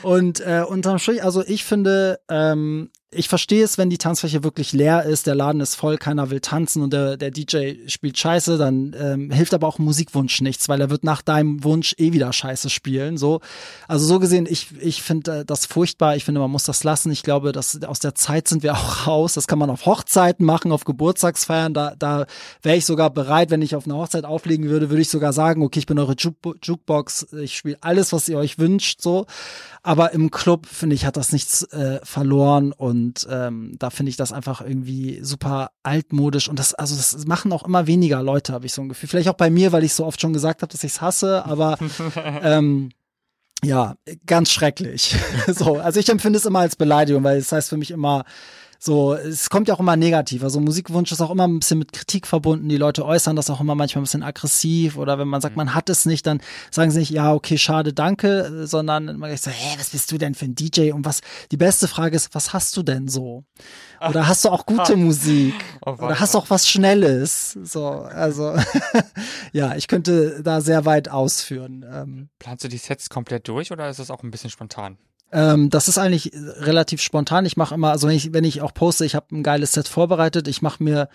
Und 0.03 0.41
äh, 0.41 0.65
unterm 0.67 0.99
Strich, 0.99 1.25
also 1.25 1.43
ich 1.47 1.65
finde, 1.65 2.21
ähm, 2.29 2.91
ich 3.13 3.29
verstehe 3.29 3.65
es, 3.65 3.77
wenn 3.77 3.91
die 3.91 3.99
Tanzfläche 3.99 4.45
wirklich 4.45 4.73
leer 4.73 5.03
ist, 5.03 5.27
der 5.27 5.35
Laden 5.35 5.61
ist 5.61 5.75
voll, 5.75 5.99
keiner 5.99 6.31
will 6.31 6.41
tanzen 6.41 6.81
und 6.81 6.93
der, 6.93 7.17
der 7.17 7.33
DJ 7.33 7.89
spielt 7.89 8.17
Scheiße, 8.17 8.57
dann 8.57 8.95
ähm, 8.97 9.33
hilft 9.33 9.53
aber 9.53 9.67
auch 9.67 9.79
Musikwunsch 9.79 10.41
nichts, 10.43 10.69
weil 10.69 10.81
er 10.81 10.91
wird 10.91 11.03
nach 11.03 11.21
deinem 11.21 11.65
Wunsch 11.65 11.97
eh 11.99 12.13
wieder 12.13 12.33
Scheiße 12.33 12.71
spielen. 12.71 13.17
So, 13.17 13.41
also 13.89 14.07
so 14.07 14.21
gesehen, 14.21 14.47
ich 14.49 14.69
ich 14.81 15.03
finde 15.03 15.41
äh, 15.41 15.45
das 15.45 15.67
furchtbar. 15.67 16.15
Ich 16.15 16.25
finde, 16.25 16.41
man 16.41 16.53
muss 16.53 16.65
das 16.65 16.85
lassen. 16.85 17.11
Ich 17.11 17.25
glaube, 17.25 17.51
dass 17.51 17.83
aus 17.83 17.99
der 17.99 18.15
Zeit 18.15 18.47
sind 18.47 18.63
wir 18.63 18.75
auch 18.77 19.09
raus. 19.09 19.35
Das 19.35 19.49
kann 19.49 19.59
man 19.59 19.71
auf 19.71 19.87
Hochzeiten 19.87 20.47
machen, 20.47 20.71
auf 20.71 20.85
Geburtstagsfeiern. 20.85 21.75
Da 21.75 21.95
da 21.99 22.27
wäre 22.63 22.77
ich 22.77 22.87
sogar 22.87 23.11
bereit, 23.11 23.51
wenn 23.51 23.63
ich 23.63 23.75
auf 23.75 23.87
einer 23.87 23.97
Hochzeit 23.97 24.25
auflegen 24.25 24.69
würde, 24.69 24.89
würde 24.89 25.03
ich 25.03 25.09
sogar 25.09 25.33
sagen, 25.33 25.65
okay, 25.65 25.81
ich 25.81 25.87
bin 25.87 25.99
eure 25.99 26.15
Juke 26.17 26.55
Jukebox, 26.63 27.33
ich 27.33 27.57
spiele 27.57 27.79
alles, 27.81 28.13
was 28.13 28.29
ihr 28.29 28.39
euch 28.39 28.61
wünscht. 28.61 29.01
So, 29.03 29.27
aber 29.83 30.13
im 30.13 30.31
Club 30.31 30.67
finde 30.67 30.95
ich 30.95 31.07
hat 31.07 31.17
das 31.17 31.33
nichts 31.33 31.63
äh, 31.73 32.01
verloren 32.03 32.73
und 32.73 33.27
ähm, 33.31 33.75
da 33.79 33.91
finde 33.91 34.11
ich 34.11 34.17
das 34.17 34.33
einfach 34.33 34.61
irgendwie 34.61 35.21
super 35.23 35.71
altmodisch 35.83 36.49
und 36.49 36.59
das 36.59 36.75
also 36.75 36.97
das 36.97 37.27
machen 37.27 37.53
auch 37.53 37.65
immer 37.65 37.87
weniger 37.87 38.23
Leute, 38.23 38.53
habe 38.53 38.67
ich 38.67 38.73
so 38.73 38.83
ein 38.83 38.89
Gefühl. 38.89 39.09
Vielleicht 39.09 39.29
auch 39.29 39.35
bei 39.35 39.51
mir, 39.51 39.73
weil 39.73 39.85
ich 39.85 39.95
so 39.95 40.05
oft 40.05 40.21
schon 40.21 40.33
gesagt 40.33 40.63
habe, 40.63 40.71
dass 40.71 40.85
ich 40.85 40.93
es 40.93 41.01
hasse, 41.01 41.45
aber 41.47 41.79
ähm, 42.43 42.91
ja, 43.63 43.97
ganz 44.27 44.51
schrecklich. 44.51 45.15
so, 45.47 45.77
also 45.77 46.01
ich 46.01 46.09
empfinde 46.09 46.39
es 46.39 46.47
immer 46.47 46.61
als 46.61 46.77
Beleidigung, 46.77 47.25
weil 47.25 47.39
es 47.39 47.53
heißt 47.53 47.69
für 47.69 47.77
mich 47.77 47.91
immer 47.91 48.25
so, 48.83 49.13
es 49.13 49.51
kommt 49.51 49.69
ja 49.69 49.75
auch 49.75 49.81
immer 49.81 49.97
negativ. 49.97 50.43
Also 50.43 50.59
Musikwunsch 50.59 51.13
ist 51.13 51.21
auch 51.21 51.31
immer 51.31 51.47
ein 51.47 51.59
bisschen 51.59 51.79
mit 51.79 51.93
Kritik 51.93 52.27
verbunden. 52.27 52.71
Die 52.71 52.79
Leute 52.79 53.05
äußern 53.05 53.37
das 53.37 53.51
auch 53.51 53.61
immer 53.61 53.75
manchmal 53.75 54.01
ein 54.01 54.05
bisschen 54.05 54.23
aggressiv 54.23 54.97
oder 54.97 55.19
wenn 55.19 55.29
man 55.29 55.43
sagt, 55.43 55.55
man 55.55 55.75
hat 55.75 55.91
es 55.91 56.07
nicht, 56.07 56.27
dann 56.27 56.41
sagen 56.71 56.91
sie 56.91 57.01
nicht, 57.01 57.11
ja, 57.11 57.35
okay, 57.35 57.59
schade, 57.59 57.93
danke, 57.93 58.67
sondern 58.67 59.19
man 59.19 59.31
sagt 59.31 59.43
so, 59.43 59.51
hä, 59.51 59.77
was 59.79 59.91
bist 59.91 60.11
du 60.11 60.17
denn 60.17 60.35
für 60.35 60.47
ein 60.47 60.55
DJ? 60.55 60.93
Und 60.93 61.05
was, 61.05 61.21
die 61.53 61.59
beste 61.59 61.89
Frage 61.89 62.17
ist, 62.17 62.35
was 62.35 62.55
hast 62.55 62.75
du 62.75 62.83
denn 62.83 63.07
so? 63.07 63.45
Oder 64.01 64.27
hast 64.27 64.47
du 64.47 64.49
auch 64.49 64.65
gute 64.65 64.97
Musik? 64.97 65.55
Oh, 65.85 65.93
Oder 65.93 66.21
hast 66.21 66.35
du 66.35 66.39
auch 66.39 66.51
was 66.51 66.69
Schnelles? 66.69 67.53
So, 67.63 67.89
also, 67.89 68.55
ja, 69.53 69.77
ich 69.77 69.89
könnte 69.89 70.43
da 70.43 70.61
sehr 70.61 70.85
weit 70.85 71.09
ausführen. 71.09 71.87
Ähm, 71.91 72.29
Planst 72.39 72.65
du 72.65 72.69
die 72.69 72.77
Sets 72.77 73.09
komplett 73.09 73.49
durch 73.49 73.73
oder 73.73 73.89
ist 73.89 73.99
das 73.99 74.11
auch 74.11 74.23
ein 74.23 74.31
bisschen 74.31 74.51
spontan? 74.51 74.99
Ähm, 75.33 75.71
das 75.71 75.89
ist 75.89 75.99
eigentlich 75.99 76.33
relativ 76.35 77.01
spontan. 77.03 77.47
Ich 77.47 77.57
mache 77.57 77.75
immer, 77.75 77.91
also 77.91 78.09
wenn 78.09 78.17
ich, 78.17 78.33
wenn 78.33 78.45
ich 78.45 78.63
auch 78.63 78.75
poste, 78.75 79.05
ich 79.05 79.15
habe 79.15 79.27
ein 79.33 79.43
geiles 79.43 79.73
Set 79.73 79.89
vorbereitet, 79.89 80.49
ich 80.49 80.63
mache 80.63 80.83
mir 80.83 81.09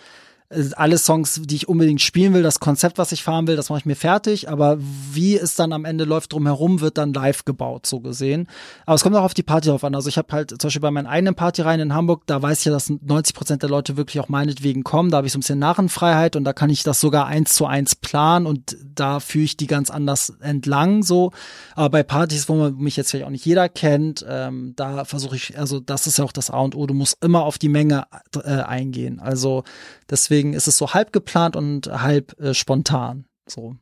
alle 0.76 0.98
Songs, 1.00 1.42
die 1.44 1.56
ich 1.56 1.68
unbedingt 1.68 2.02
spielen 2.02 2.34
will, 2.34 2.44
das 2.44 2.60
Konzept, 2.60 3.00
was 3.00 3.12
ich 3.12 3.24
fahren 3.24 3.48
will, 3.48 3.56
das 3.56 3.70
mache 3.70 3.80
ich 3.80 3.86
mir 3.86 3.96
fertig, 3.96 4.48
aber 4.48 4.78
wie 4.80 5.36
es 5.36 5.56
dann 5.56 5.74
am 5.74 5.86
Ende 5.86 6.04
läuft 6.04 6.34
drumherum, 6.34 6.82
wird 6.82 7.00
dann 7.00 7.14
live 7.14 7.46
gebaut, 7.46 7.88
so 7.88 8.00
gesehen. 8.00 8.48
Aber 8.86 8.96
es 8.96 9.02
kommt 9.02 9.16
auch 9.16 9.24
auf 9.24 9.34
die 9.34 9.44
Party 9.44 9.70
drauf 9.70 9.84
an. 9.84 9.96
Also 9.96 10.08
ich 10.08 10.18
habe 10.18 10.32
halt 10.32 10.50
zum 10.52 10.68
Beispiel 10.68 10.82
bei 10.82 10.92
meinen 10.92 11.08
eigenen 11.08 11.34
Partyreihen 11.34 11.82
in 11.82 11.94
Hamburg, 11.94 12.24
da 12.28 12.42
weiß 12.42 12.60
ich 12.60 12.66
ja, 12.66 12.72
dass 12.72 12.90
90 12.90 13.36
Prozent 13.36 13.64
der 13.64 13.70
Leute 13.70 13.98
wirklich 13.98 14.20
auch 14.20 14.30
meinetwegen 14.30 14.84
kommen. 14.84 15.10
Da 15.10 15.18
habe 15.18 15.28
ich 15.28 15.34
so 15.34 15.40
ein 15.40 15.42
bisschen 15.42 15.60
Narrenfreiheit 15.60 16.36
und 16.36 16.44
da 16.44 16.54
kann 16.54 16.70
ich 16.70 16.84
das 16.84 17.02
sogar 17.02 17.26
eins 17.26 17.56
zu 17.56 17.66
eins 17.66 17.96
planen 17.96 18.46
und 18.46 18.78
da 18.94 19.20
führe 19.20 19.46
ich 19.46 19.58
die 19.58 19.68
ganz 19.68 19.90
anders 19.90 20.34
entlang 20.42 21.02
so. 21.02 21.32
Aber 21.74 21.90
bei 21.90 22.04
Partys, 22.04 22.48
wo 22.50 22.56
man 22.56 22.78
mich 22.78 22.98
jetzt 22.98 23.12
vielleicht 23.12 23.26
auch 23.26 23.32
nicht 23.32 23.46
jeder 23.46 23.68
kennt, 23.68 24.24
ähm, 24.30 24.74
da 24.76 25.06
versuche 25.06 25.36
ich, 25.36 25.58
also 25.58 25.80
das 25.80 26.06
ist 26.06 26.20
ja 26.20 26.24
auch 26.24 26.32
das 26.32 26.52
A 26.52 26.60
und 26.60 26.76
O, 26.76 26.86
du 26.86 26.94
musst 26.94 27.24
immer 27.24 27.44
auf 27.44 27.58
die 27.58 27.70
Menge 27.70 28.06
äh, 28.44 28.62
eingehen. 28.62 29.20
Also 29.20 29.64
deswegen 30.10 30.35
ist 30.54 30.68
es 30.68 30.78
so 30.78 30.94
halb 30.94 31.14
geplant 31.14 31.56
und 31.56 31.88
halb 31.88 32.40
äh, 32.40 32.54
spontan. 32.54 33.26
So. 33.48 33.76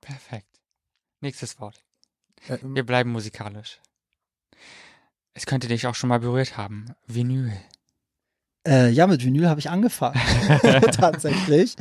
Perfekt. 0.00 0.60
Nächstes 1.20 1.58
Wort. 1.60 1.84
Äh, 2.48 2.58
Wir 2.62 2.84
bleiben 2.84 3.10
musikalisch. 3.10 3.80
Es 5.32 5.46
könnte 5.46 5.68
dich 5.68 5.86
auch 5.86 5.94
schon 5.94 6.08
mal 6.08 6.20
berührt 6.20 6.56
haben. 6.56 6.94
Vinyl. 7.06 7.52
Äh, 8.66 8.90
ja, 8.90 9.06
mit 9.06 9.24
Vinyl 9.24 9.48
habe 9.48 9.60
ich 9.60 9.70
angefangen. 9.70 10.20
Tatsächlich. 10.92 11.76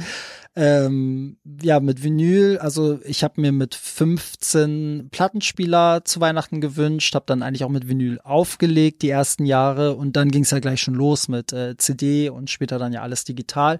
Ähm, 0.55 1.37
ja, 1.63 1.79
mit 1.79 2.03
Vinyl, 2.03 2.59
also 2.59 2.99
ich 3.05 3.23
habe 3.23 3.41
mir 3.41 3.51
mit 3.51 3.73
15 3.73 5.09
Plattenspieler 5.09 6.05
zu 6.05 6.21
Weihnachten 6.21 6.61
gewünscht, 6.61 7.15
habe 7.15 7.25
dann 7.25 7.41
eigentlich 7.41 7.63
auch 7.63 7.69
mit 7.69 7.87
Vinyl 7.87 8.19
aufgelegt 8.23 9.01
die 9.01 9.09
ersten 9.09 9.47
Jahre 9.47 9.95
und 9.95 10.15
dann 10.15 10.29
ging 10.29 10.43
es 10.43 10.51
ja 10.51 10.59
gleich 10.59 10.79
schon 10.81 10.93
los 10.93 11.27
mit 11.27 11.53
äh, 11.53 11.75
CD 11.77 12.29
und 12.29 12.51
später 12.51 12.77
dann 12.77 12.93
ja 12.93 13.01
alles 13.01 13.23
digital. 13.23 13.79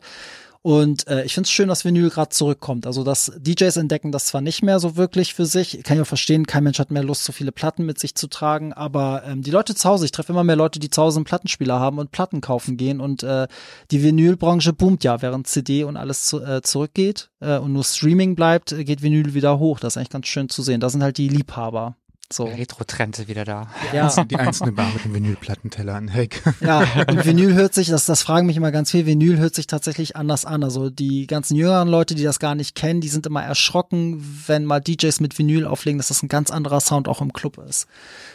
Und 0.63 1.07
äh, 1.09 1.25
ich 1.25 1.33
finde 1.33 1.47
es 1.47 1.51
schön, 1.51 1.67
dass 1.67 1.83
Vinyl 1.83 2.09
gerade 2.09 2.29
zurückkommt. 2.29 2.87
Also 2.87 3.03
dass 3.03 3.33
DJs 3.37 3.75
entdecken 3.75 4.13
das 4.13 4.27
zwar 4.27 4.39
nicht 4.39 4.63
mehr 4.63 4.79
so 4.79 4.95
wirklich 4.95 5.33
für 5.33 5.45
sich, 5.45 5.83
kann 5.83 5.97
ich 5.97 6.01
auch 6.01 6.07
verstehen, 6.07 6.47
kein 6.47 6.63
Mensch 6.63 6.79
hat 6.79 6.89
mehr 6.89 7.03
Lust, 7.03 7.25
so 7.25 7.33
viele 7.33 7.51
Platten 7.51 7.85
mit 7.85 7.99
sich 7.99 8.15
zu 8.15 8.27
tragen, 8.27 8.71
aber 8.71 9.23
ähm, 9.25 9.41
die 9.41 9.51
Leute 9.51 9.75
zu 9.75 9.89
Hause, 9.89 10.05
ich 10.05 10.11
treffe 10.11 10.31
immer 10.31 10.45
mehr 10.45 10.55
Leute, 10.55 10.79
die 10.79 10.89
zu 10.89 11.01
Hause 11.01 11.17
einen 11.17 11.25
Plattenspieler 11.25 11.81
haben 11.81 11.99
und 11.99 12.11
Platten 12.11 12.39
kaufen 12.39 12.77
gehen 12.77 13.01
und 13.01 13.23
äh, 13.23 13.47
die 13.91 14.03
Vinylbranche 14.03 14.71
boomt 14.71 15.03
ja, 15.03 15.21
während 15.21 15.47
CD 15.47 15.83
und 15.83 15.97
alles 15.97 16.25
zu, 16.25 16.41
äh, 16.41 16.61
zurückgeht 16.61 17.29
äh, 17.41 17.57
und 17.57 17.73
nur 17.73 17.83
Streaming 17.83 18.35
bleibt, 18.35 18.71
äh, 18.71 18.85
geht 18.85 19.01
Vinyl 19.01 19.33
wieder 19.33 19.59
hoch. 19.59 19.81
Das 19.81 19.93
ist 19.93 19.97
eigentlich 19.97 20.11
ganz 20.11 20.27
schön 20.27 20.47
zu 20.47 20.61
sehen. 20.61 20.79
Da 20.79 20.89
sind 20.89 21.03
halt 21.03 21.17
die 21.17 21.27
Liebhaber. 21.27 21.97
So. 22.33 22.45
Retro-Trend 22.45 23.19
ist 23.19 23.27
wieder 23.27 23.45
da. 23.45 23.67
Ja, 23.93 24.09
Die 24.23 24.37
einzelne 24.37 24.71
Bar 24.71 24.91
mit 24.91 25.05
dem 25.05 25.13
Vinylplattenteller 25.13 25.93
an 25.93 26.07
Heck. 26.07 26.41
Ja, 26.61 26.85
und 27.07 27.25
Vinyl 27.25 27.53
hört 27.53 27.73
sich, 27.73 27.89
das, 27.89 28.05
das 28.05 28.21
fragen 28.23 28.47
mich 28.47 28.57
immer 28.57 28.71
ganz 28.71 28.91
viel, 28.91 29.05
Vinyl 29.05 29.37
hört 29.37 29.53
sich 29.53 29.67
tatsächlich 29.67 30.15
anders 30.15 30.45
an. 30.45 30.63
Also 30.63 30.89
die 30.89 31.27
ganzen 31.27 31.55
jüngeren 31.55 31.87
Leute, 31.87 32.15
die 32.15 32.23
das 32.23 32.39
gar 32.39 32.55
nicht 32.55 32.73
kennen, 32.73 33.01
die 33.01 33.09
sind 33.09 33.25
immer 33.25 33.43
erschrocken, 33.43 34.23
wenn 34.47 34.65
mal 34.65 34.79
DJs 34.79 35.19
mit 35.19 35.37
Vinyl 35.37 35.65
auflegen, 35.65 35.97
dass 35.99 36.07
das 36.07 36.23
ein 36.23 36.29
ganz 36.29 36.51
anderer 36.51 36.79
Sound 36.79 37.07
auch 37.07 37.21
im 37.21 37.33
Club 37.33 37.57
ist. 37.57 37.87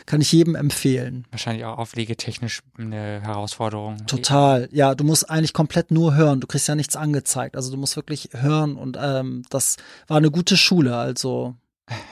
Kann 0.07 0.21
ich 0.21 0.31
jedem 0.31 0.55
empfehlen. 0.55 1.27
Wahrscheinlich 1.31 1.65
auch 1.65 1.79
auflegetechnisch 1.79 2.61
eine 2.77 3.21
Herausforderung. 3.23 4.07
Total. 4.07 4.69
Ja, 4.73 4.95
du 4.95 5.05
musst 5.05 5.29
eigentlich 5.29 5.55
komplett 5.55 5.91
nur 5.91 6.15
hören. 6.15 6.41
Du 6.41 6.47
kriegst 6.47 6.69
ja 6.69 6.75
nichts 6.75 6.97
angezeigt. 6.97 7.57
Also 7.57 7.71
du 7.71 7.77
musst 7.77 7.97
wirklich 7.97 8.31
hören 8.33 8.77
und 8.77 8.99
ähm, 9.01 9.43
das 9.51 9.77
war 10.07 10.19
eine 10.19 10.31
gute 10.31 10.57
Schule. 10.57 10.97
Also 10.97 11.55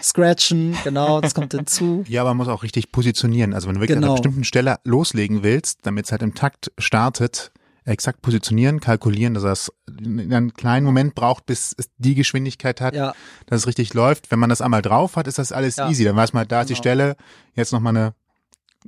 Scratchen, 0.02 0.76
genau, 0.84 1.20
das 1.20 1.34
kommt 1.34 1.52
hinzu. 1.52 2.04
Ja, 2.08 2.22
aber 2.22 2.30
man 2.30 2.38
muss 2.38 2.48
auch 2.48 2.62
richtig 2.62 2.92
positionieren. 2.92 3.54
Also 3.54 3.68
wenn 3.68 3.74
du 3.76 3.80
wirklich 3.80 3.96
an 3.96 4.02
Genau. 4.02 4.14
einer 4.14 4.20
bestimmten 4.22 4.44
Stelle 4.44 4.76
loslegen 4.84 5.42
willst, 5.42 5.80
damit 5.82 6.06
es 6.06 6.12
halt 6.12 6.22
im 6.22 6.34
Takt 6.34 6.70
startet, 6.78 7.52
exakt 7.84 8.20
positionieren, 8.22 8.80
kalkulieren, 8.80 9.34
dass 9.34 9.44
er 9.44 9.52
es 9.52 9.72
in 10.00 10.32
einem 10.32 10.52
kleinen 10.54 10.84
Moment 10.84 11.14
braucht, 11.14 11.46
bis 11.46 11.72
es 11.76 11.88
die 11.98 12.14
Geschwindigkeit 12.16 12.80
hat, 12.80 12.94
Ja, 12.96 13.14
dass 13.46 13.60
es 13.60 13.66
richtig 13.66 13.94
läuft. 13.94 14.30
Wenn 14.30 14.38
man 14.40 14.50
das 14.50 14.60
einmal 14.60 14.82
drauf 14.82 15.16
hat, 15.16 15.26
ist 15.28 15.38
das 15.38 15.52
alles 15.52 15.76
Ja. 15.76 15.88
easy. 15.88 16.04
Dann 16.04 16.16
weiß 16.16 16.32
man, 16.32 16.48
da 16.48 16.62
ist 16.62 16.68
die 16.68 16.74
Genau. 16.74 16.82
Stelle, 16.82 17.16
jetzt 17.54 17.72
nochmal 17.72 17.96
eine 17.96 18.14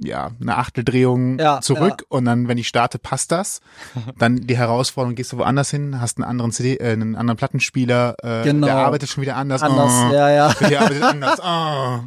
ja, 0.02 0.30
eine 0.40 0.56
Achteldrehung 0.56 1.38
Ja, 1.38 1.60
zurück 1.60 2.04
und 2.08 2.24
dann, 2.24 2.48
wenn 2.48 2.58
ich 2.58 2.68
starte, 2.68 2.98
passt 2.98 3.32
das. 3.32 3.60
Dann 4.18 4.36
die 4.46 4.56
Herausforderung, 4.56 5.14
gehst 5.14 5.32
du 5.32 5.38
woanders 5.38 5.70
hin, 5.70 6.00
hast 6.00 6.18
einen 6.18 6.24
anderen 6.24 6.52
CD, 6.52 6.76
äh, 6.76 6.92
einen 6.92 7.16
anderen 7.16 7.36
Plattenspieler, 7.36 8.16
äh, 8.22 8.42
Genau. 8.44 8.66
der 8.66 8.76
arbeitet 8.76 9.08
schon 9.08 9.22
wieder 9.22 9.36
anders. 9.36 9.62
anders, 9.62 9.92
oh. 10.10 10.14
ja, 10.14 10.30
ja. 10.30 10.54
Der 10.54 10.80
arbeitet 10.82 11.02
anders. 11.02 11.38
Oh. 11.48 12.00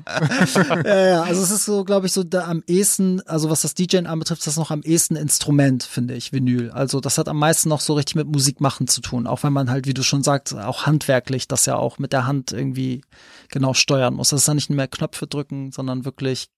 ja, 0.85 1.07
ja, 1.07 1.21
also 1.23 1.41
es 1.41 1.51
ist 1.51 1.65
so, 1.65 1.83
glaube 1.83 2.05
ich, 2.07 2.13
so 2.13 2.23
da 2.23 2.45
am 2.47 2.63
ehesten, 2.67 3.21
also 3.27 3.49
was 3.49 3.61
das 3.61 3.73
DJing 3.73 4.05
anbetrifft, 4.05 4.41
ist 4.41 4.47
das 4.47 4.57
noch 4.57 4.71
am 4.71 4.81
ehesten 4.81 5.15
Instrument, 5.15 5.83
finde 5.83 6.13
ich, 6.15 6.31
Vinyl. 6.33 6.71
Also 6.71 6.99
das 6.99 7.17
hat 7.17 7.27
am 7.27 7.37
meisten 7.39 7.69
noch 7.69 7.79
so 7.81 7.93
richtig 7.93 8.15
mit 8.15 8.27
Musik 8.27 8.61
machen 8.61 8.87
zu 8.87 9.01
tun, 9.01 9.27
auch 9.27 9.43
wenn 9.43 9.53
man 9.53 9.69
halt, 9.69 9.87
wie 9.87 9.93
du 9.93 10.03
schon 10.03 10.23
sagst, 10.23 10.53
auch 10.55 10.85
handwerklich 10.85 11.47
das 11.47 11.65
ja 11.65 11.75
auch 11.75 11.99
mit 11.99 12.13
der 12.13 12.27
Hand 12.27 12.51
irgendwie 12.51 13.01
genau 13.49 13.73
steuern 13.73 14.13
muss. 14.13 14.29
Das 14.29 14.41
ist 14.41 14.47
dann 14.47 14.55
nicht 14.55 14.69
mehr 14.69 14.87
Knöpfe 14.87 15.27
drücken, 15.27 15.71
sondern 15.71 16.05
wirklich 16.05 16.49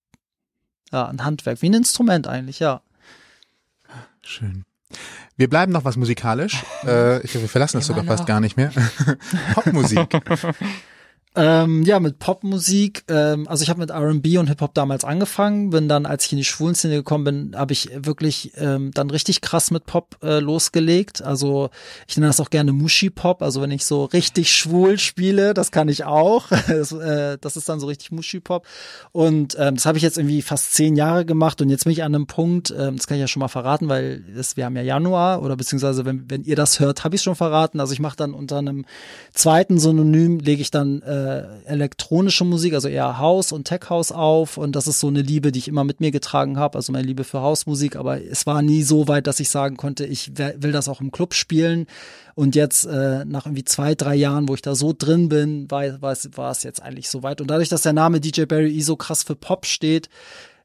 ja, 0.93 1.07
ein 1.07 1.23
Handwerk, 1.25 1.61
wie 1.61 1.69
ein 1.69 1.73
Instrument 1.73 2.27
eigentlich, 2.27 2.59
ja. 2.59 2.81
Schön. 4.21 4.63
Wir 5.35 5.49
bleiben 5.49 5.71
noch 5.71 5.83
was 5.85 5.97
musikalisch. 5.97 6.63
Äh, 6.85 7.21
ich 7.23 7.31
glaube, 7.31 7.43
wir 7.45 7.49
verlassen 7.49 7.77
das 7.77 7.87
Immer 7.87 7.99
sogar 7.99 8.03
fast 8.11 8.23
noch. 8.23 8.27
gar 8.27 8.41
nicht 8.41 8.57
mehr. 8.57 8.69
Popmusik. 9.53 10.09
Ähm, 11.35 11.81
ja, 11.81 11.99
mit 11.99 12.19
Popmusik. 12.19 13.05
Ähm, 13.07 13.47
also 13.47 13.63
ich 13.63 13.69
habe 13.69 13.79
mit 13.79 13.89
R&B 13.89 14.37
und 14.37 14.47
Hip-Hop 14.47 14.75
damals 14.75 15.03
angefangen. 15.03 15.71
Bin 15.71 15.89
dann, 15.89 16.05
als 16.05 16.25
ich 16.25 16.31
in 16.31 16.37
die 16.37 16.43
Schwulenszene 16.43 16.95
gekommen 16.95 17.23
bin, 17.23 17.55
habe 17.55 17.73
ich 17.73 17.89
wirklich 17.95 18.51
ähm, 18.55 18.91
dann 18.93 19.09
richtig 19.09 19.41
krass 19.41 19.71
mit 19.71 19.87
Pop 19.87 20.17
äh, 20.21 20.39
losgelegt. 20.39 21.23
Also 21.23 21.71
ich 22.07 22.17
nenne 22.17 22.27
das 22.27 22.39
auch 22.39 22.51
gerne 22.51 22.71
Mushi-Pop. 22.71 23.41
Also 23.41 23.61
wenn 23.63 23.71
ich 23.71 23.83
so 23.83 24.05
richtig 24.05 24.55
schwul 24.55 24.99
spiele, 24.99 25.55
das 25.55 25.71
kann 25.71 25.89
ich 25.89 26.05
auch. 26.05 26.49
Das, 26.73 26.91
äh, 26.91 27.37
das 27.39 27.55
ist 27.55 27.69
dann 27.69 27.79
so 27.79 27.87
richtig 27.87 28.11
Mushi-Pop. 28.11 28.65
Und 29.11 29.55
ähm, 29.59 29.75
das 29.75 29.85
habe 29.85 29.97
ich 29.97 30.03
jetzt 30.03 30.17
irgendwie 30.17 30.41
fast 30.41 30.73
zehn 30.73 30.95
Jahre 30.95 31.23
gemacht. 31.23 31.61
Und 31.61 31.69
jetzt 31.69 31.83
bin 31.83 31.93
ich 31.93 32.03
an 32.03 32.15
einem 32.15 32.25
Punkt, 32.25 32.71
ähm, 32.71 32.97
das 32.97 33.05
kann 33.05 33.15
ich 33.15 33.21
ja 33.21 33.27
schon 33.27 33.41
mal 33.41 33.47
verraten, 33.47 33.89
weil 33.89 34.21
das, 34.35 34.57
wir 34.57 34.65
haben 34.65 34.75
ja 34.75 34.81
Januar 34.81 35.43
oder 35.43 35.55
beziehungsweise 35.55 36.05
wenn, 36.05 36.29
wenn 36.29 36.43
ihr 36.43 36.55
das 36.55 36.79
hört, 36.79 37.03
habe 37.03 37.15
ich 37.15 37.21
schon 37.21 37.35
verraten. 37.35 37.79
Also 37.79 37.93
ich 37.93 37.99
mache 37.99 38.17
dann 38.17 38.33
unter 38.33 38.57
einem 38.57 38.85
zweiten 39.33 39.77
Synonym 39.77 40.39
lege 40.39 40.61
ich 40.61 40.71
dann 40.71 41.01
äh, 41.01 41.22
elektronische 41.65 42.45
Musik, 42.45 42.73
also 42.73 42.87
eher 42.87 43.17
House 43.17 43.51
und 43.51 43.65
Tech 43.65 43.89
House 43.89 44.11
auf. 44.11 44.57
Und 44.57 44.75
das 44.75 44.87
ist 44.87 44.99
so 44.99 45.07
eine 45.07 45.21
Liebe, 45.21 45.51
die 45.51 45.59
ich 45.59 45.67
immer 45.67 45.83
mit 45.83 45.99
mir 45.99 46.11
getragen 46.11 46.57
habe, 46.57 46.77
also 46.77 46.91
meine 46.91 47.07
Liebe 47.07 47.23
für 47.23 47.41
Hausmusik, 47.41 47.95
aber 47.95 48.21
es 48.21 48.45
war 48.45 48.61
nie 48.61 48.83
so 48.83 49.07
weit, 49.07 49.27
dass 49.27 49.39
ich 49.39 49.49
sagen 49.49 49.77
konnte, 49.77 50.05
ich 50.05 50.37
will 50.37 50.71
das 50.71 50.87
auch 50.87 51.01
im 51.01 51.11
Club 51.11 51.33
spielen. 51.33 51.87
Und 52.35 52.55
jetzt 52.55 52.85
äh, 52.85 53.25
nach 53.25 53.45
irgendwie 53.45 53.63
zwei, 53.63 53.93
drei 53.93 54.15
Jahren, 54.15 54.49
wo 54.49 54.55
ich 54.55 54.61
da 54.61 54.73
so 54.73 54.93
drin 54.97 55.29
bin, 55.29 55.69
war, 55.69 56.01
war, 56.01 56.11
es, 56.11 56.29
war 56.35 56.51
es 56.51 56.63
jetzt 56.63 56.81
eigentlich 56.81 57.09
so 57.09 57.21
weit. 57.21 57.41
Und 57.41 57.47
dadurch, 57.47 57.69
dass 57.69 57.83
der 57.83 57.93
Name 57.93 58.19
DJ 58.19 58.45
Barry 58.45 58.75
E 58.75 58.81
so 58.81 58.95
krass 58.95 59.23
für 59.23 59.35
Pop 59.35 59.65
steht, 59.65 60.09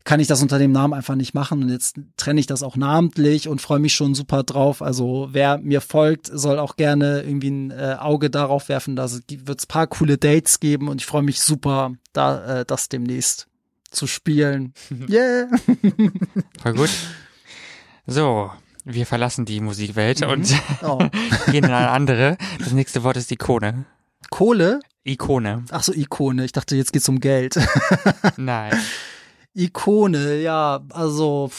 kann 0.05 0.21
ich 0.21 0.27
das 0.27 0.41
unter 0.43 0.59
dem 0.59 0.73
Namen 0.73 0.95
einfach 0.95 1.15
nicht 1.15 1.35
machen. 1.35 1.63
Und 1.63 1.69
jetzt 1.69 1.97
trenne 2.17 2.41
ich 2.41 2.47
das 2.47 2.63
auch 2.63 2.77
namentlich 2.77 3.49
und 3.49 3.61
freue 3.61 3.79
mich 3.79 3.95
schon 3.95 4.15
super 4.15 4.43
drauf. 4.43 4.81
Also 4.81 5.29
wer 5.33 5.59
mir 5.59 5.81
folgt, 5.81 6.31
soll 6.33 6.59
auch 6.59 6.77
gerne 6.77 7.23
irgendwie 7.23 7.51
ein 7.51 7.71
äh, 7.71 7.97
Auge 7.99 8.31
darauf 8.31 8.69
werfen. 8.69 8.97
Da 8.97 9.11
wird 9.11 9.59
es 9.59 9.67
paar 9.67 9.87
coole 9.87 10.17
Dates 10.17 10.61
geben 10.61 10.89
und 10.89 11.01
ich 11.01 11.07
freue 11.07 11.23
mich 11.23 11.41
super, 11.41 11.93
da 12.13 12.61
äh, 12.61 12.65
das 12.65 12.89
demnächst 12.89 13.49
zu 13.91 14.07
spielen. 14.07 14.73
Yeah! 15.09 15.49
Voll 16.63 16.75
gut. 16.75 16.91
So, 18.07 18.51
wir 18.85 19.05
verlassen 19.05 19.45
die 19.45 19.61
Musikwelt 19.61 20.25
und 20.25 20.55
Oh. 20.83 20.99
gehen 21.51 21.65
in 21.65 21.71
eine 21.71 21.91
andere. 21.91 22.39
Das 22.59 22.73
nächste 22.73 23.03
Wort 23.03 23.19
ist 23.19 23.31
Ikone. 23.31 23.85
Kohle? 24.31 24.81
Ikone. 25.05 25.65
Ach 25.71 25.83
so, 25.83 25.93
Ikone. 25.93 26.45
Ich 26.45 26.53
dachte, 26.53 26.77
jetzt 26.77 26.93
geht's 26.93 27.09
um 27.09 27.21
Geld. 27.21 27.59
Nein. 28.37 28.73
Ikone, 29.55 30.41
ja, 30.41 30.85
also 30.91 31.51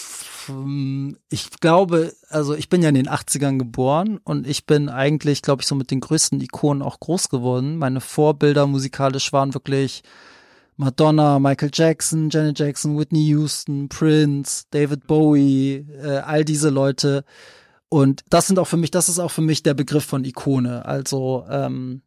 ich 1.29 1.49
glaube, 1.59 2.13
also 2.29 2.55
ich 2.55 2.69
bin 2.69 2.81
ja 2.81 2.89
in 2.89 2.95
den 2.95 3.09
80ern 3.09 3.57
geboren 3.57 4.19
und 4.23 4.47
ich 4.47 4.65
bin 4.65 4.89
eigentlich, 4.89 5.41
glaube 5.41 5.61
ich, 5.61 5.67
so 5.67 5.75
mit 5.75 5.91
den 5.91 5.99
größten 5.99 6.41
Ikonen 6.41 6.81
auch 6.81 6.99
groß 6.99 7.29
geworden. 7.29 7.77
Meine 7.77 8.01
Vorbilder 8.01 8.67
musikalisch 8.67 9.31
waren 9.33 9.53
wirklich 9.53 10.03
Madonna, 10.77 11.39
Michael 11.39 11.71
Jackson, 11.73 12.29
Janet 12.29 12.59
Jackson, 12.59 12.97
Whitney 12.97 13.27
Houston, 13.27 13.89
Prince, 13.89 14.63
David 14.71 15.07
Bowie, 15.07 15.85
äh, 16.01 16.19
all 16.19 16.45
diese 16.45 16.69
Leute. 16.69 17.25
Und 17.89 18.23
das 18.29 18.47
sind 18.47 18.59
auch 18.59 18.67
für 18.67 18.77
mich, 18.77 18.91
das 18.91 19.09
ist 19.09 19.19
auch 19.19 19.31
für 19.31 19.41
mich 19.41 19.61
der 19.61 19.73
Begriff 19.73 20.05
von 20.05 20.23
Ikone. 20.23 20.85
Also 20.85 21.45
ähm, 21.49 22.01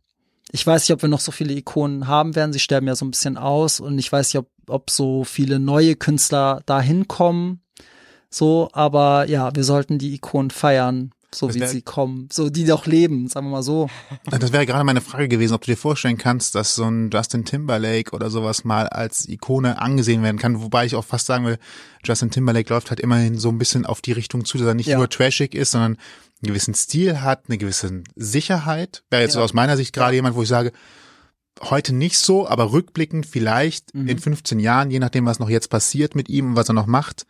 ich 0.52 0.66
weiß 0.66 0.82
nicht, 0.88 0.94
ob 0.94 1.02
wir 1.02 1.08
noch 1.08 1.20
so 1.20 1.32
viele 1.32 1.54
Ikonen 1.54 2.06
haben 2.06 2.36
werden. 2.36 2.52
Sie 2.52 2.58
sterben 2.60 2.86
ja 2.86 2.94
so 2.94 3.04
ein 3.04 3.10
bisschen 3.10 3.36
aus 3.36 3.80
und 3.80 3.98
ich 3.98 4.12
weiß 4.12 4.28
nicht, 4.32 4.38
ob, 4.38 4.48
ob 4.68 4.90
so 4.90 5.24
viele 5.24 5.58
neue 5.58 5.96
Künstler 5.96 6.62
da 6.66 6.80
hinkommen. 6.80 7.60
So, 8.30 8.68
aber 8.72 9.28
ja, 9.28 9.54
wir 9.54 9.64
sollten 9.64 9.98
die 9.98 10.14
Ikonen 10.14 10.50
feiern, 10.50 11.10
so 11.34 11.46
Das 11.46 11.56
wie 11.56 11.60
wär- 11.60 11.68
sie 11.68 11.82
kommen, 11.82 12.28
so 12.32 12.48
die 12.50 12.64
doch 12.64 12.86
leben, 12.86 13.28
sagen 13.28 13.46
wir 13.46 13.52
mal 13.52 13.62
so. 13.62 13.88
Das 14.30 14.52
wäre 14.52 14.64
gerade 14.66 14.84
meine 14.84 15.00
Frage 15.02 15.28
gewesen, 15.28 15.54
ob 15.54 15.62
du 15.62 15.70
dir 15.72 15.76
vorstellen 15.76 16.16
kannst, 16.18 16.54
dass 16.54 16.74
so 16.74 16.84
ein 16.84 17.10
Justin 17.12 17.44
Timberlake 17.44 18.12
oder 18.12 18.30
sowas 18.30 18.64
mal 18.64 18.88
als 18.88 19.28
Ikone 19.28 19.80
angesehen 19.80 20.22
werden 20.22 20.38
kann. 20.38 20.62
Wobei 20.62 20.84
ich 20.86 20.94
auch 20.94 21.04
fast 21.04 21.26
sagen 21.26 21.44
will, 21.46 21.58
Justin 22.04 22.30
Timberlake 22.30 22.72
läuft 22.72 22.90
halt 22.90 23.00
immerhin 23.00 23.38
so 23.38 23.48
ein 23.50 23.58
bisschen 23.58 23.84
auf 23.86 24.00
die 24.02 24.12
Richtung 24.12 24.44
zu, 24.46 24.56
dass 24.58 24.66
er 24.66 24.74
nicht 24.74 24.86
Ja. 24.88 24.98
nur 24.98 25.08
trashig 25.10 25.54
ist, 25.54 25.72
sondern 25.72 25.96
einen 26.42 26.48
gewissen 26.48 26.74
Stil 26.74 27.20
hat, 27.22 27.44
eine 27.48 27.58
gewisse 27.58 28.02
Sicherheit. 28.16 29.02
Wäre 29.10 29.22
jetzt 29.22 29.36
Ja. 29.36 29.42
aus 29.42 29.52
meiner 29.54 29.76
Sicht 29.76 29.92
gerade 29.92 30.14
jemand, 30.14 30.34
wo 30.36 30.42
ich 30.42 30.48
sage, 30.48 30.72
heute 31.60 31.94
nicht 31.94 32.18
so, 32.18 32.48
aber 32.48 32.72
rückblickend 32.72 33.26
vielleicht 33.26 33.94
Mhm. 33.94 34.08
in 34.08 34.18
15 34.18 34.58
Jahren, 34.58 34.90
je 34.90 34.98
nachdem, 34.98 35.26
was 35.26 35.38
noch 35.38 35.48
jetzt 35.50 35.68
passiert 35.70 36.14
mit 36.14 36.28
ihm 36.28 36.50
und 36.50 36.56
was 36.56 36.68
er 36.68 36.74
noch 36.74 36.86
macht, 36.86 37.26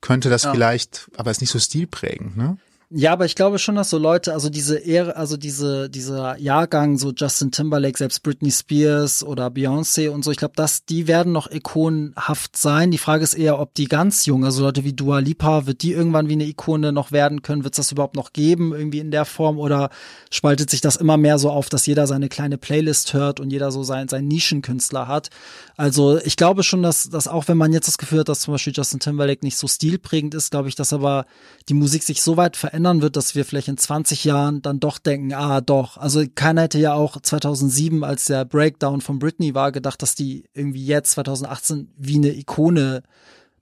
könnte 0.00 0.28
das 0.30 0.44
Ja. 0.44 0.52
vielleicht, 0.52 1.08
aber 1.16 1.30
ist 1.30 1.40
nicht 1.40 1.50
so 1.50 1.58
stilprägend, 1.58 2.36
ne? 2.36 2.58
Ja, 2.98 3.12
aber 3.12 3.26
ich 3.26 3.34
glaube 3.34 3.58
schon, 3.58 3.74
dass 3.74 3.90
so 3.90 3.98
Leute, 3.98 4.32
also 4.32 4.48
diese 4.48 4.78
Ehre, 4.78 5.16
also 5.16 5.36
diese, 5.36 5.90
dieser 5.90 6.38
Jahrgang, 6.38 6.96
so 6.96 7.12
Justin 7.14 7.50
Timberlake, 7.50 7.98
selbst 7.98 8.22
Britney 8.22 8.50
Spears 8.50 9.22
oder 9.22 9.48
Beyoncé 9.48 10.08
und 10.08 10.24
so, 10.24 10.30
ich 10.30 10.38
glaube, 10.38 10.54
dass 10.56 10.86
die 10.86 11.06
werden 11.06 11.30
noch 11.30 11.50
ikonenhaft 11.50 12.56
sein. 12.56 12.90
Die 12.90 12.96
Frage 12.96 13.22
ist 13.22 13.34
eher, 13.34 13.60
ob 13.60 13.74
die 13.74 13.84
ganz 13.84 14.24
jung, 14.24 14.46
also 14.46 14.62
Leute 14.62 14.82
wie 14.84 14.94
Dua 14.94 15.18
Lipa, 15.18 15.66
wird 15.66 15.82
die 15.82 15.92
irgendwann 15.92 16.30
wie 16.30 16.32
eine 16.32 16.46
Ikone 16.46 16.90
noch 16.90 17.12
werden 17.12 17.42
können? 17.42 17.64
Wird 17.64 17.74
es 17.74 17.76
das 17.76 17.92
überhaupt 17.92 18.16
noch 18.16 18.32
geben, 18.32 18.72
irgendwie 18.72 19.00
in 19.00 19.10
der 19.10 19.26
Form? 19.26 19.58
Oder 19.58 19.90
spaltet 20.30 20.70
sich 20.70 20.80
das 20.80 20.96
immer 20.96 21.18
mehr 21.18 21.38
so 21.38 21.50
auf, 21.50 21.68
dass 21.68 21.84
jeder 21.84 22.06
seine 22.06 22.30
kleine 22.30 22.56
Playlist 22.56 23.12
hört 23.12 23.40
und 23.40 23.50
jeder 23.50 23.72
so 23.72 23.82
sein, 23.82 24.08
sein 24.08 24.26
Nischenkünstler 24.26 25.06
hat? 25.06 25.28
Also 25.76 26.18
ich 26.24 26.38
glaube 26.38 26.62
schon, 26.62 26.82
dass, 26.82 27.10
dass 27.10 27.28
auch 27.28 27.46
wenn 27.46 27.58
man 27.58 27.74
jetzt 27.74 27.88
das 27.88 27.98
Gefühl 27.98 28.20
hat, 28.20 28.30
dass 28.30 28.40
zum 28.40 28.54
Beispiel 28.54 28.72
Justin 28.74 29.00
Timberlake 29.00 29.44
nicht 29.44 29.58
so 29.58 29.68
stilprägend 29.68 30.34
ist, 30.34 30.50
glaube 30.50 30.70
ich, 30.70 30.76
dass 30.76 30.94
aber 30.94 31.26
die 31.68 31.74
Musik 31.74 32.02
sich 32.02 32.22
so 32.22 32.38
weit 32.38 32.56
verändert, 32.56 32.85
ändern 32.86 33.02
wird, 33.02 33.16
dass 33.16 33.34
wir 33.34 33.44
vielleicht 33.44 33.66
in 33.66 33.76
20 33.76 34.24
Jahren 34.24 34.62
dann 34.62 34.78
doch 34.78 34.98
denken, 34.98 35.34
ah 35.34 35.60
doch, 35.60 35.96
also 35.96 36.22
keiner 36.34 36.62
hätte 36.62 36.78
ja 36.78 36.94
auch 36.94 37.20
2007, 37.20 38.04
als 38.04 38.26
der 38.26 38.44
Breakdown 38.44 39.00
von 39.00 39.18
Britney 39.18 39.54
war, 39.54 39.72
gedacht, 39.72 40.02
dass 40.02 40.14
die 40.14 40.44
irgendwie 40.54 40.86
jetzt 40.86 41.10
2018 41.12 41.88
wie 41.96 42.16
eine 42.16 42.32
Ikone 42.32 43.02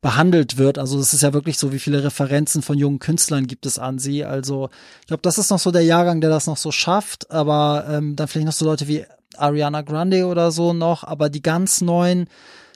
behandelt 0.03 0.59
wird. 0.59 0.79
Also 0.79 0.99
es 0.99 1.14
ist 1.14 1.22
ja 1.22 1.33
wirklich 1.33 1.57
so, 1.57 1.72
wie 1.72 1.79
viele 1.79 2.05
Referenzen 2.05 2.61
von 2.61 2.77
jungen 2.77 2.99
Künstlern 2.99 3.47
gibt 3.47 3.64
es 3.64 3.79
an 3.79 3.99
sie. 3.99 4.27
Also 4.27 4.68
ich 5.01 5.07
glaube, 5.07 5.22
das 5.22 5.39
ist 5.39 5.51
noch 5.51 5.59
so 5.59 5.70
der 5.70 5.85
Jahrgang, 5.85 6.20
der 6.20 6.29
das 6.29 6.47
noch 6.47 6.59
so 6.59 6.70
schafft, 6.70 7.31
aber 7.31 7.87
ähm, 7.89 8.14
dann 8.14 8.29
vielleicht 8.29 8.47
noch 8.47 8.53
so 8.53 8.66
Leute 8.66 8.87
wie 8.89 9.07
Ariana 9.39 9.81
Grande 9.81 10.27
oder 10.27 10.51
so 10.51 10.75
noch, 10.75 11.03
aber 11.05 11.31
die 11.31 11.43
ganz 11.43 11.81
neuen, 11.81 12.29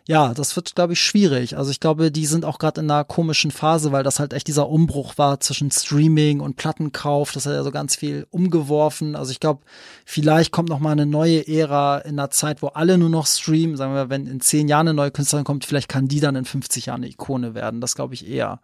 ja, 0.08 0.32
das 0.32 0.56
wird, 0.56 0.74
glaube 0.74 0.94
ich, 0.94 1.02
schwierig. 1.02 1.58
Also 1.58 1.70
ich 1.70 1.80
glaube, 1.80 2.10
die 2.10 2.24
sind 2.24 2.46
auch 2.46 2.58
gerade 2.58 2.80
in 2.80 2.90
einer 2.90 3.04
komischen 3.04 3.50
Phase, 3.50 3.92
weil 3.92 4.02
das 4.02 4.18
halt 4.18 4.32
echt 4.32 4.46
dieser 4.46 4.70
Umbruch 4.70 5.18
war 5.18 5.38
zwischen 5.40 5.70
Streaming 5.70 6.40
und 6.40 6.56
Plattenkauf. 6.56 7.32
Das 7.32 7.44
hat 7.44 7.52
ja 7.52 7.62
so 7.62 7.70
ganz 7.70 7.94
viel 7.94 8.26
umgeworfen. 8.30 9.16
Also 9.16 9.32
ich 9.32 9.38
glaube, 9.38 9.60
vielleicht 10.06 10.50
kommt 10.50 10.70
noch 10.70 10.78
mal 10.78 10.92
eine 10.92 11.04
neue 11.04 11.46
Ära 11.46 11.98
in 11.98 12.18
einer 12.18 12.30
Zeit, 12.30 12.62
wo 12.62 12.68
alle 12.68 12.96
nur 12.96 13.10
noch 13.10 13.26
streamen. 13.26 13.76
Sagen 13.76 13.92
wir, 13.92 14.08
wenn 14.08 14.26
in 14.26 14.40
zehn 14.40 14.66
Jahren 14.66 14.88
eine 14.88 14.94
neue 14.94 15.10
Künstlerin 15.10 15.44
kommt, 15.44 15.66
vielleicht 15.66 15.90
kann 15.90 16.08
die 16.08 16.20
dann 16.20 16.36
in 16.36 16.46
50 16.46 16.86
Jahren 16.86 17.02
eine 17.02 17.10
Ikone 17.10 17.54
werden. 17.54 17.82
Das 17.82 17.94
glaube 17.94 18.14
ich 18.14 18.26
eher. 18.26 18.62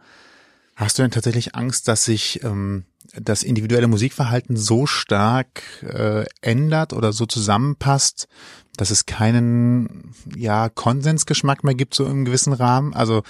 Hast 0.76 0.99
du 0.99 1.03
denn 1.03 1.11
tatsächlich 1.11 1.55
Angst, 1.55 1.88
dass 1.88 2.07
sich 2.07 2.42
ähm, 2.42 2.84
das 3.12 3.42
individuelle 3.42 3.86
Musikverhalten 3.86 4.57
so 4.57 4.86
stark 4.86 5.62
äh, 5.82 6.24
ändert 6.40 6.92
oder 6.92 7.12
so 7.12 7.26
zusammenpasst, 7.26 8.28
dass 8.76 8.90
es 8.90 9.07
keinen 9.07 10.14
ja 10.36 10.68
Konsensgeschmack 10.68 11.62
mehr 11.62 11.74
gibt 11.74 11.94
so 11.94 12.07
im 12.07 12.24
gewissen 12.24 12.52
Rahmen. 12.52 12.92
Also 12.94 13.22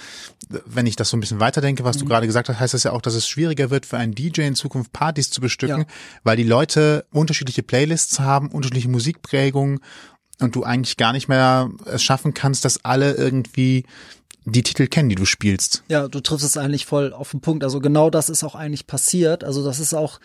wenn 0.65 0.87
ich 0.87 0.95
das 0.95 1.09
so 1.09 1.17
ein 1.17 1.19
bisschen 1.19 1.39
weiterdenke, 1.39 1.83
was 1.83 1.97
mhm. 1.97 2.01
du 2.01 2.05
gerade 2.07 2.25
gesagt 2.25 2.49
hast, 2.49 2.59
heißt 2.59 2.73
das 2.73 2.83
ja 2.83 2.91
auch, 2.91 3.01
dass 3.01 3.15
es 3.15 3.27
schwieriger 3.27 3.69
wird 3.69 3.85
für 3.85 3.97
einen 3.97 4.15
DJ 4.15 4.41
in 4.41 4.55
Zukunft 4.55 4.91
Partys 4.91 5.29
zu 5.29 5.41
bestücken, 5.41 5.81
ja. 5.81 5.87
weil 6.23 6.37
die 6.37 6.43
Leute 6.43 7.05
unterschiedliche 7.11 7.63
Playlists 7.63 8.19
haben, 8.19 8.49
unterschiedliche 8.49 8.89
Musikprägungen 8.89 9.79
und 10.39 10.55
du 10.55 10.63
eigentlich 10.63 10.97
gar 10.97 11.13
nicht 11.13 11.27
mehr 11.27 11.69
es 11.85 12.03
schaffen 12.03 12.33
kannst, 12.33 12.65
dass 12.65 12.83
alle 12.83 13.13
irgendwie 13.13 13.85
die 14.45 14.63
Titel 14.63 14.87
kennen, 14.87 15.09
die 15.09 15.15
du 15.15 15.25
spielst. 15.25 15.83
Ja, 15.89 16.07
du 16.07 16.19
triffst 16.21 16.45
es 16.45 16.57
eigentlich 16.57 16.85
voll 16.85 17.13
auf 17.13 17.31
den 17.31 17.41
Punkt. 17.41 17.63
Also 17.63 17.79
genau 17.79 18.09
das 18.09 18.29
ist 18.29 18.43
auch 18.43 18.55
eigentlich 18.55 18.87
passiert. 18.87 19.43
Also 19.43 19.63
das 19.63 19.79
ist 19.79 19.93
auch 19.93 20.19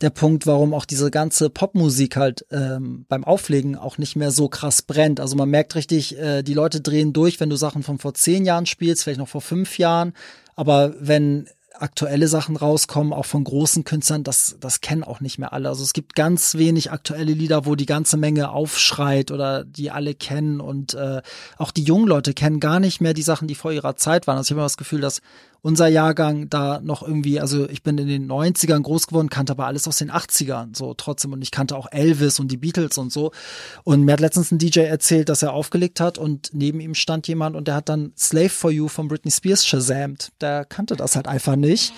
der 0.00 0.10
Punkt, 0.10 0.46
warum 0.46 0.74
auch 0.74 0.84
diese 0.84 1.10
ganze 1.10 1.48
Popmusik 1.48 2.16
halt 2.16 2.44
ähm, 2.50 3.06
beim 3.08 3.24
Auflegen 3.24 3.76
auch 3.76 3.98
nicht 3.98 4.16
mehr 4.16 4.30
so 4.30 4.48
krass 4.48 4.82
brennt. 4.82 5.20
Also 5.20 5.36
man 5.36 5.48
merkt 5.48 5.74
richtig, 5.74 6.18
äh, 6.18 6.42
die 6.42 6.54
Leute 6.54 6.80
drehen 6.80 7.12
durch, 7.12 7.40
wenn 7.40 7.50
du 7.50 7.56
Sachen 7.56 7.82
von 7.82 7.98
vor 7.98 8.14
zehn 8.14 8.44
Jahren 8.44 8.66
spielst, 8.66 9.04
vielleicht 9.04 9.18
noch 9.18 9.28
vor 9.28 9.40
fünf 9.40 9.78
Jahren. 9.78 10.12
Aber 10.54 10.94
wenn 10.98 11.48
aktuelle 11.80 12.28
Sachen 12.28 12.56
rauskommen, 12.56 13.12
auch 13.12 13.24
von 13.24 13.44
großen 13.44 13.84
Künstlern, 13.84 14.24
das, 14.24 14.56
das 14.60 14.80
kennen 14.80 15.04
auch 15.04 15.20
nicht 15.20 15.38
mehr 15.38 15.52
alle. 15.52 15.68
Also 15.68 15.82
es 15.82 15.92
gibt 15.92 16.14
ganz 16.14 16.54
wenig 16.54 16.92
aktuelle 16.92 17.32
Lieder, 17.32 17.66
wo 17.66 17.74
die 17.74 17.86
ganze 17.86 18.16
Menge 18.16 18.50
aufschreit 18.50 19.30
oder 19.30 19.64
die 19.64 19.90
alle 19.90 20.14
kennen 20.14 20.60
und 20.60 20.94
äh, 20.94 21.22
auch 21.58 21.70
die 21.70 21.82
jungen 21.82 22.06
Leute 22.06 22.34
kennen 22.34 22.60
gar 22.60 22.80
nicht 22.80 23.00
mehr 23.00 23.14
die 23.14 23.22
Sachen, 23.22 23.48
die 23.48 23.54
vor 23.54 23.72
ihrer 23.72 23.96
Zeit 23.96 24.26
waren. 24.26 24.36
Also 24.36 24.48
ich 24.48 24.50
habe 24.52 24.60
immer 24.60 24.66
das 24.66 24.76
Gefühl, 24.76 25.00
dass 25.00 25.20
unser 25.66 25.88
Jahrgang 25.88 26.48
da 26.48 26.80
noch 26.80 27.02
irgendwie, 27.02 27.40
also 27.40 27.68
ich 27.68 27.82
bin 27.82 27.98
in 27.98 28.06
den 28.06 28.30
90ern 28.30 28.82
groß 28.82 29.08
geworden, 29.08 29.28
kannte 29.28 29.50
aber 29.50 29.66
alles 29.66 29.88
aus 29.88 29.96
den 29.96 30.12
80ern 30.12 30.76
so 30.76 30.94
trotzdem 30.94 31.32
und 31.32 31.42
ich 31.42 31.50
kannte 31.50 31.74
auch 31.74 31.88
Elvis 31.90 32.38
und 32.38 32.52
die 32.52 32.56
Beatles 32.56 32.98
und 32.98 33.12
so. 33.12 33.32
Und 33.82 34.04
mir 34.04 34.12
hat 34.12 34.20
letztens 34.20 34.52
ein 34.52 34.58
DJ 34.58 34.82
erzählt, 34.82 35.28
dass 35.28 35.42
er 35.42 35.52
aufgelegt 35.52 35.98
hat 35.98 36.18
und 36.18 36.50
neben 36.52 36.78
ihm 36.78 36.94
stand 36.94 37.26
jemand 37.26 37.56
und 37.56 37.66
der 37.66 37.74
hat 37.74 37.88
dann 37.88 38.12
Slave 38.16 38.48
for 38.48 38.70
You 38.70 38.86
von 38.86 39.08
Britney 39.08 39.32
Spears 39.32 39.66
shazamt. 39.66 40.30
Der 40.40 40.64
kannte 40.64 40.94
das 40.94 41.16
halt 41.16 41.26
einfach 41.26 41.56
nicht. 41.56 41.92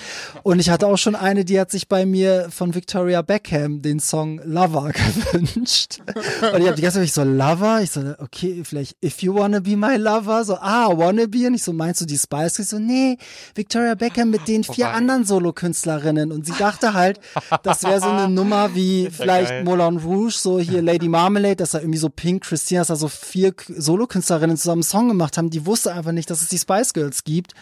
Und 0.44 0.60
ich 0.60 0.70
hatte 0.70 0.86
auch 0.86 0.96
schon 0.96 1.14
eine, 1.14 1.44
die 1.44 1.60
hat 1.60 1.70
sich 1.70 1.88
bei 1.88 2.06
mir 2.06 2.46
von 2.48 2.74
Victoria 2.74 3.20
Beckham 3.20 3.82
den 3.82 4.00
Song 4.00 4.40
Lover 4.44 4.92
gewünscht. 5.32 5.98
Und 6.06 6.60
ich 6.60 6.66
habe 6.66 6.74
die 6.74 6.80
ganze 6.80 7.00
Zeit 7.00 7.12
so 7.12 7.22
Lover, 7.22 7.82
ich 7.82 7.90
so 7.90 8.14
okay, 8.18 8.62
vielleicht 8.64 8.96
If 9.04 9.22
You 9.22 9.34
Wanna 9.34 9.60
Be 9.60 9.76
My 9.76 9.96
Lover, 9.96 10.42
so 10.46 10.54
ah, 10.54 10.88
Wanna 10.96 11.26
Be 11.26 11.48
und 11.48 11.54
ich 11.54 11.62
so 11.62 11.74
meinst 11.74 12.00
du 12.00 12.06
die 12.06 12.16
Spice? 12.16 12.60
Ich 12.60 12.68
so 12.68 12.78
nee, 12.78 13.18
Victoria 13.58 13.96
Beckham 13.96 14.30
mit 14.30 14.46
den 14.46 14.62
vier 14.62 14.90
anderen 14.90 15.24
Solokünstlerinnen 15.24 16.30
und 16.30 16.46
sie 16.46 16.52
dachte 16.58 16.94
halt, 16.94 17.20
das 17.64 17.82
wäre 17.82 18.00
so 18.00 18.08
eine 18.08 18.28
Nummer 18.34 18.74
wie 18.76 19.10
vielleicht 19.10 19.50
geil. 19.50 19.64
Moulin 19.64 19.96
Rouge, 19.98 20.34
so 20.34 20.60
hier 20.60 20.80
Lady 20.80 21.08
Marmalade, 21.08 21.56
dass 21.56 21.72
da 21.72 21.80
irgendwie 21.80 21.98
so 21.98 22.08
Pink, 22.08 22.44
Christina, 22.44 22.82
dass 22.82 22.88
da 22.88 22.96
so 22.96 23.08
vier 23.08 23.52
Solokünstlerinnen 23.66 24.56
zusammen 24.56 24.78
einen 24.78 24.82
Song 24.84 25.08
gemacht 25.08 25.36
haben. 25.36 25.50
Die 25.50 25.66
wusste 25.66 25.92
einfach 25.92 26.12
nicht, 26.12 26.30
dass 26.30 26.40
es 26.40 26.48
die 26.48 26.58
Spice 26.58 26.92
Girls 26.92 27.24
gibt 27.24 27.52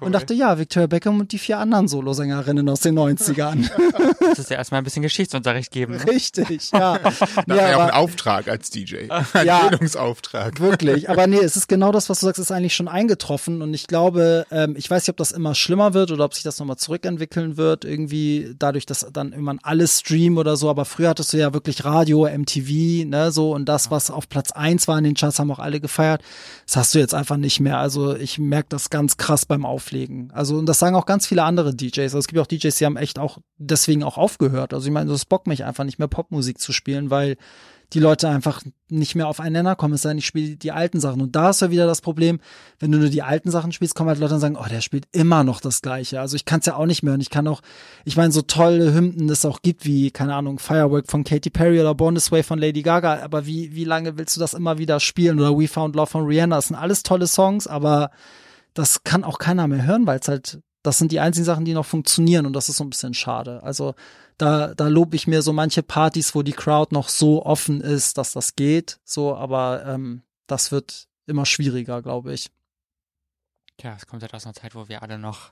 und 0.00 0.12
dachte, 0.12 0.34
ja, 0.34 0.58
Victoria 0.58 0.86
Beckham 0.86 1.20
und 1.20 1.32
die 1.32 1.38
vier 1.38 1.58
anderen 1.58 1.88
Solosängerinnen 1.88 2.68
aus 2.68 2.80
den 2.80 2.98
90ern. 2.98 3.68
Das 4.26 4.40
ist 4.40 4.50
ja 4.50 4.56
erstmal 4.56 4.80
ein 4.80 4.84
bisschen 4.84 5.02
Geschichtsunterricht 5.02 5.70
geben. 5.70 5.96
Ne? 5.96 6.06
Richtig, 6.06 6.70
ja. 6.72 6.98
Das 6.98 7.20
ja, 7.46 7.70
ja 7.70 7.76
auch 7.76 7.82
ein 7.82 7.90
Auftrag 7.90 8.48
als 8.48 8.70
DJ. 8.70 9.08
Ein 9.08 9.46
ja, 9.46 9.68
Bildungsauftrag. 9.68 10.60
Wirklich. 10.60 11.08
Aber 11.08 11.26
nee, 11.26 11.38
es 11.38 11.56
ist 11.56 11.68
genau 11.68 11.92
das, 11.92 12.10
was 12.10 12.20
du 12.20 12.26
sagst, 12.26 12.40
ist 12.40 12.52
eigentlich 12.52 12.74
schon 12.74 12.88
eingetroffen 12.88 13.62
und 13.62 13.72
ich 13.72 13.86
glaube, 13.86 14.46
ähm, 14.50 14.74
ich 14.76 14.90
weiß 14.90 15.04
nicht, 15.04 15.10
ob 15.10 15.16
das 15.16 15.32
immer 15.32 15.45
schlimmer 15.54 15.94
wird 15.94 16.10
oder 16.10 16.24
ob 16.24 16.34
sich 16.34 16.42
das 16.42 16.58
nochmal 16.58 16.76
zurückentwickeln 16.76 17.56
wird, 17.56 17.84
irgendwie 17.84 18.54
dadurch, 18.58 18.86
dass 18.86 19.06
dann 19.12 19.32
irgendwann 19.32 19.60
alles 19.62 20.00
streamen 20.00 20.38
oder 20.38 20.56
so. 20.56 20.68
Aber 20.68 20.84
früher 20.84 21.10
hattest 21.10 21.32
du 21.32 21.38
ja 21.38 21.54
wirklich 21.54 21.84
Radio, 21.84 22.28
MTV, 22.28 23.06
ne, 23.06 23.30
so 23.30 23.54
und 23.54 23.66
das, 23.66 23.90
was 23.90 24.10
auf 24.10 24.28
Platz 24.28 24.52
eins 24.52 24.88
war 24.88 24.98
in 24.98 25.04
den 25.04 25.14
Charts, 25.14 25.38
haben 25.38 25.50
auch 25.50 25.58
alle 25.58 25.80
gefeiert. 25.80 26.22
Das 26.66 26.76
hast 26.76 26.94
du 26.94 26.98
jetzt 26.98 27.14
einfach 27.14 27.36
nicht 27.36 27.60
mehr. 27.60 27.78
Also 27.78 28.16
ich 28.16 28.38
merke 28.38 28.68
das 28.70 28.90
ganz 28.90 29.16
krass 29.16 29.46
beim 29.46 29.64
Auflegen. 29.64 30.30
Also 30.32 30.56
und 30.56 30.66
das 30.66 30.78
sagen 30.78 30.96
auch 30.96 31.06
ganz 31.06 31.26
viele 31.26 31.44
andere 31.44 31.74
DJs. 31.74 31.98
Also 31.98 32.18
es 32.18 32.26
gibt 32.26 32.40
auch 32.40 32.46
DJs, 32.46 32.76
die 32.76 32.84
haben 32.84 32.96
echt 32.96 33.18
auch 33.18 33.38
deswegen 33.58 34.02
auch 34.02 34.18
aufgehört. 34.18 34.74
Also 34.74 34.86
ich 34.86 34.92
meine, 34.92 35.10
das 35.10 35.24
bockt 35.24 35.46
mich 35.46 35.64
einfach 35.64 35.84
nicht 35.84 35.98
mehr 35.98 36.08
Popmusik 36.08 36.58
zu 36.58 36.72
spielen, 36.72 37.10
weil 37.10 37.36
die 37.92 38.00
Leute 38.00 38.28
einfach 38.28 38.62
nicht 38.88 39.14
mehr 39.14 39.28
auf 39.28 39.40
einen 39.40 39.52
Nenner 39.52 39.76
kommen. 39.76 39.94
Es 39.94 40.02
sei 40.02 40.10
denn, 40.10 40.18
ich 40.18 40.26
spiele 40.26 40.56
die 40.56 40.72
alten 40.72 41.00
Sachen. 41.00 41.20
Und 41.20 41.36
da 41.36 41.50
ist 41.50 41.60
ja 41.60 41.70
wieder 41.70 41.86
das 41.86 42.00
Problem, 42.00 42.40
wenn 42.78 42.90
du 42.90 42.98
nur 42.98 43.08
die 43.08 43.22
alten 43.22 43.50
Sachen 43.50 43.72
spielst, 43.72 43.94
kommen 43.94 44.08
halt 44.08 44.18
Leute 44.18 44.34
und 44.34 44.40
sagen, 44.40 44.56
oh, 44.56 44.68
der 44.68 44.80
spielt 44.80 45.06
immer 45.12 45.44
noch 45.44 45.60
das 45.60 45.82
Gleiche. 45.82 46.20
Also 46.20 46.36
ich 46.36 46.44
kann 46.44 46.60
es 46.60 46.66
ja 46.66 46.76
auch 46.76 46.86
nicht 46.86 47.02
mehr. 47.02 47.14
Und 47.14 47.20
ich 47.20 47.30
kann 47.30 47.46
auch, 47.46 47.62
ich 48.04 48.16
meine, 48.16 48.32
so 48.32 48.42
tolle 48.42 48.92
Hymnen 48.92 49.28
es 49.28 49.44
auch 49.44 49.62
gibt, 49.62 49.84
wie, 49.84 50.10
keine 50.10 50.34
Ahnung, 50.34 50.58
Firework 50.58 51.10
von 51.10 51.24
Katy 51.24 51.50
Perry 51.50 51.80
oder 51.80 51.94
Born 51.94 52.14
This 52.14 52.32
Way 52.32 52.42
von 52.42 52.58
Lady 52.58 52.82
Gaga. 52.82 53.22
Aber 53.22 53.46
wie, 53.46 53.74
wie 53.74 53.84
lange 53.84 54.18
willst 54.18 54.36
du 54.36 54.40
das 54.40 54.54
immer 54.54 54.78
wieder 54.78 55.00
spielen? 55.00 55.38
Oder 55.38 55.56
We 55.56 55.68
Found 55.68 55.94
Love 55.96 56.10
von 56.10 56.26
Rihanna. 56.26 56.56
Das 56.56 56.68
sind 56.68 56.76
alles 56.76 57.02
tolle 57.02 57.26
Songs, 57.26 57.66
aber 57.66 58.10
das 58.74 59.04
kann 59.04 59.24
auch 59.24 59.38
keiner 59.38 59.66
mehr 59.68 59.86
hören, 59.86 60.06
weil 60.06 60.18
es 60.18 60.28
halt, 60.28 60.60
das 60.86 60.98
sind 60.98 61.10
die 61.10 61.20
einzigen 61.20 61.44
Sachen, 61.44 61.64
die 61.64 61.74
noch 61.74 61.84
funktionieren. 61.84 62.46
Und 62.46 62.52
das 62.52 62.68
ist 62.68 62.76
so 62.76 62.84
ein 62.84 62.90
bisschen 62.90 63.12
schade. 63.12 63.62
Also, 63.62 63.94
da, 64.38 64.74
da 64.74 64.86
lobe 64.86 65.16
ich 65.16 65.26
mir 65.26 65.42
so 65.42 65.52
manche 65.52 65.82
Partys, 65.82 66.34
wo 66.34 66.42
die 66.42 66.52
Crowd 66.52 66.94
noch 66.94 67.08
so 67.08 67.44
offen 67.44 67.80
ist, 67.80 68.18
dass 68.18 68.32
das 68.32 68.54
geht. 68.54 69.00
So, 69.04 69.34
aber 69.34 69.84
ähm, 69.86 70.22
das 70.46 70.70
wird 70.70 71.08
immer 71.26 71.44
schwieriger, 71.44 72.02
glaube 72.02 72.32
ich. 72.32 72.50
Tja, 73.78 73.94
es 73.96 74.06
kommt 74.06 74.22
halt 74.22 74.32
aus 74.32 74.46
einer 74.46 74.54
Zeit, 74.54 74.74
wo 74.74 74.88
wir 74.88 75.02
alle 75.02 75.18
noch 75.18 75.50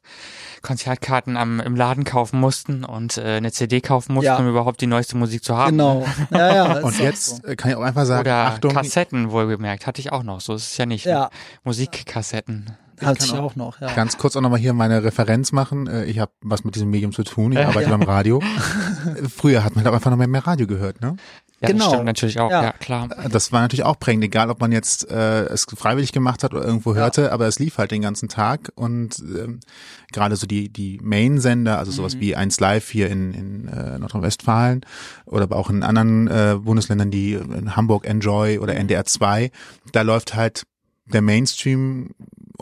Konzertkarten 0.63 1.37
am, 1.37 1.61
im 1.61 1.77
Laden 1.77 2.05
kaufen 2.05 2.41
mussten 2.41 2.83
und 2.83 3.19
äh, 3.19 3.37
eine 3.37 3.53
CD 3.53 3.83
kaufen 3.83 4.15
mussten, 4.15 4.27
ja. 4.27 4.39
um 4.39 4.49
überhaupt 4.49 4.81
die 4.81 4.87
neueste 4.87 5.17
Musik 5.17 5.45
zu 5.45 5.57
haben. 5.57 5.73
Genau. 5.73 6.07
Ja, 6.31 6.55
ja, 6.55 6.79
und 6.81 6.99
jetzt 7.01 7.45
so. 7.45 7.57
kann 7.57 7.73
ich 7.73 7.77
auch 7.77 7.83
einfach 7.83 8.07
sagen, 8.07 8.23
Oder 8.23 8.47
Achtung. 8.47 8.73
Kassetten 8.73 9.31
wohlgemerkt, 9.31 9.87
hatte 9.87 10.01
ich 10.01 10.11
auch 10.11 10.23
noch. 10.23 10.41
So 10.41 10.55
ist 10.55 10.71
es 10.71 10.77
ja 10.79 10.87
nicht. 10.87 11.05
Ja. 11.05 11.29
Musikkassetten. 11.65 12.79
Hatte 13.01 13.25
ich 13.25 13.33
auch 13.33 13.57
noch, 13.57 13.81
ja. 13.81 13.93
Ganz 13.95 14.19
kurz 14.19 14.37
auch 14.37 14.41
nochmal 14.41 14.59
hier 14.59 14.73
meine 14.73 15.03
Referenz 15.03 15.53
machen. 15.53 15.87
Äh, 15.87 16.05
ich 16.05 16.19
habe 16.19 16.33
was 16.43 16.65
mit 16.65 16.75
diesem 16.75 16.91
Medium 16.91 17.13
zu 17.13 17.25
tun. 17.25 17.53
Ich 17.53 17.59
arbeite 17.59 17.91
ja. 17.91 17.97
beim 17.97 18.07
Radio. 18.07 18.43
Früher 19.37 19.65
hat 19.65 19.75
man 19.75 19.85
da 19.85 19.93
einfach 19.93 20.11
noch 20.11 20.19
mehr, 20.19 20.29
mehr 20.29 20.47
Radio 20.47 20.67
gehört, 20.67 21.01
ne? 21.01 21.17
Ja, 21.61 21.69
genau. 21.69 21.85
das 21.85 21.93
stimmt 21.93 22.05
natürlich 22.05 22.41
auch, 22.41 22.51
ja. 22.51 22.63
ja. 22.63 22.73
klar. 22.73 23.09
Das 23.31 23.53
war 23.53 23.63
natürlich 23.63 23.85
auch 23.85 23.99
prägend, 23.99 24.25
egal 24.25 24.51
ob 24.51 24.61
man 24.61 24.73
jetzt 24.73 25.11
äh, 25.11 25.45
es 25.47 25.67
freiwillig 25.73 26.13
gemacht 26.13 26.43
hat 26.45 26.53
oder 26.53 26.65
irgendwo 26.65 26.95
hörte, 26.95 27.23
ja. 27.23 27.33
aber 27.33 27.47
es 27.47 27.59
lief 27.59 27.79
halt 27.79 27.91
den 27.91 28.03
ganzen 28.03 28.29
Tag 28.29 28.73
und 28.75 29.19
ähm, 29.21 29.61
gerade 30.13 30.37
so 30.37 30.47
die 30.47 30.69
die 30.69 30.99
Main-Sender, 31.03 31.79
also 31.79 31.91
sowas 31.91 32.17
mhm. 32.17 32.21
wie 32.21 32.37
1 32.37 32.61
Live 32.61 32.91
hier 32.91 33.09
in, 33.09 33.33
in 33.33 33.69
äh, 33.69 33.99
Nordrhein-Westfalen 33.99 34.85
oder 35.27 35.45
aber 35.45 35.57
auch 35.57 35.71
in 35.71 35.83
anderen 35.83 36.29
äh, 36.29 36.57
Bundesländern, 36.61 37.11
die 37.11 37.35
in 37.35 37.77
Hamburg 37.77 38.07
Enjoy 38.07 38.59
oder 38.59 38.75
mhm. 38.75 38.81
NDR 38.81 39.05
2, 39.05 39.51
da 39.93 40.03
läuft 40.03 40.35
halt 40.35 40.65
der 41.07 41.23
Mainstream 41.23 42.11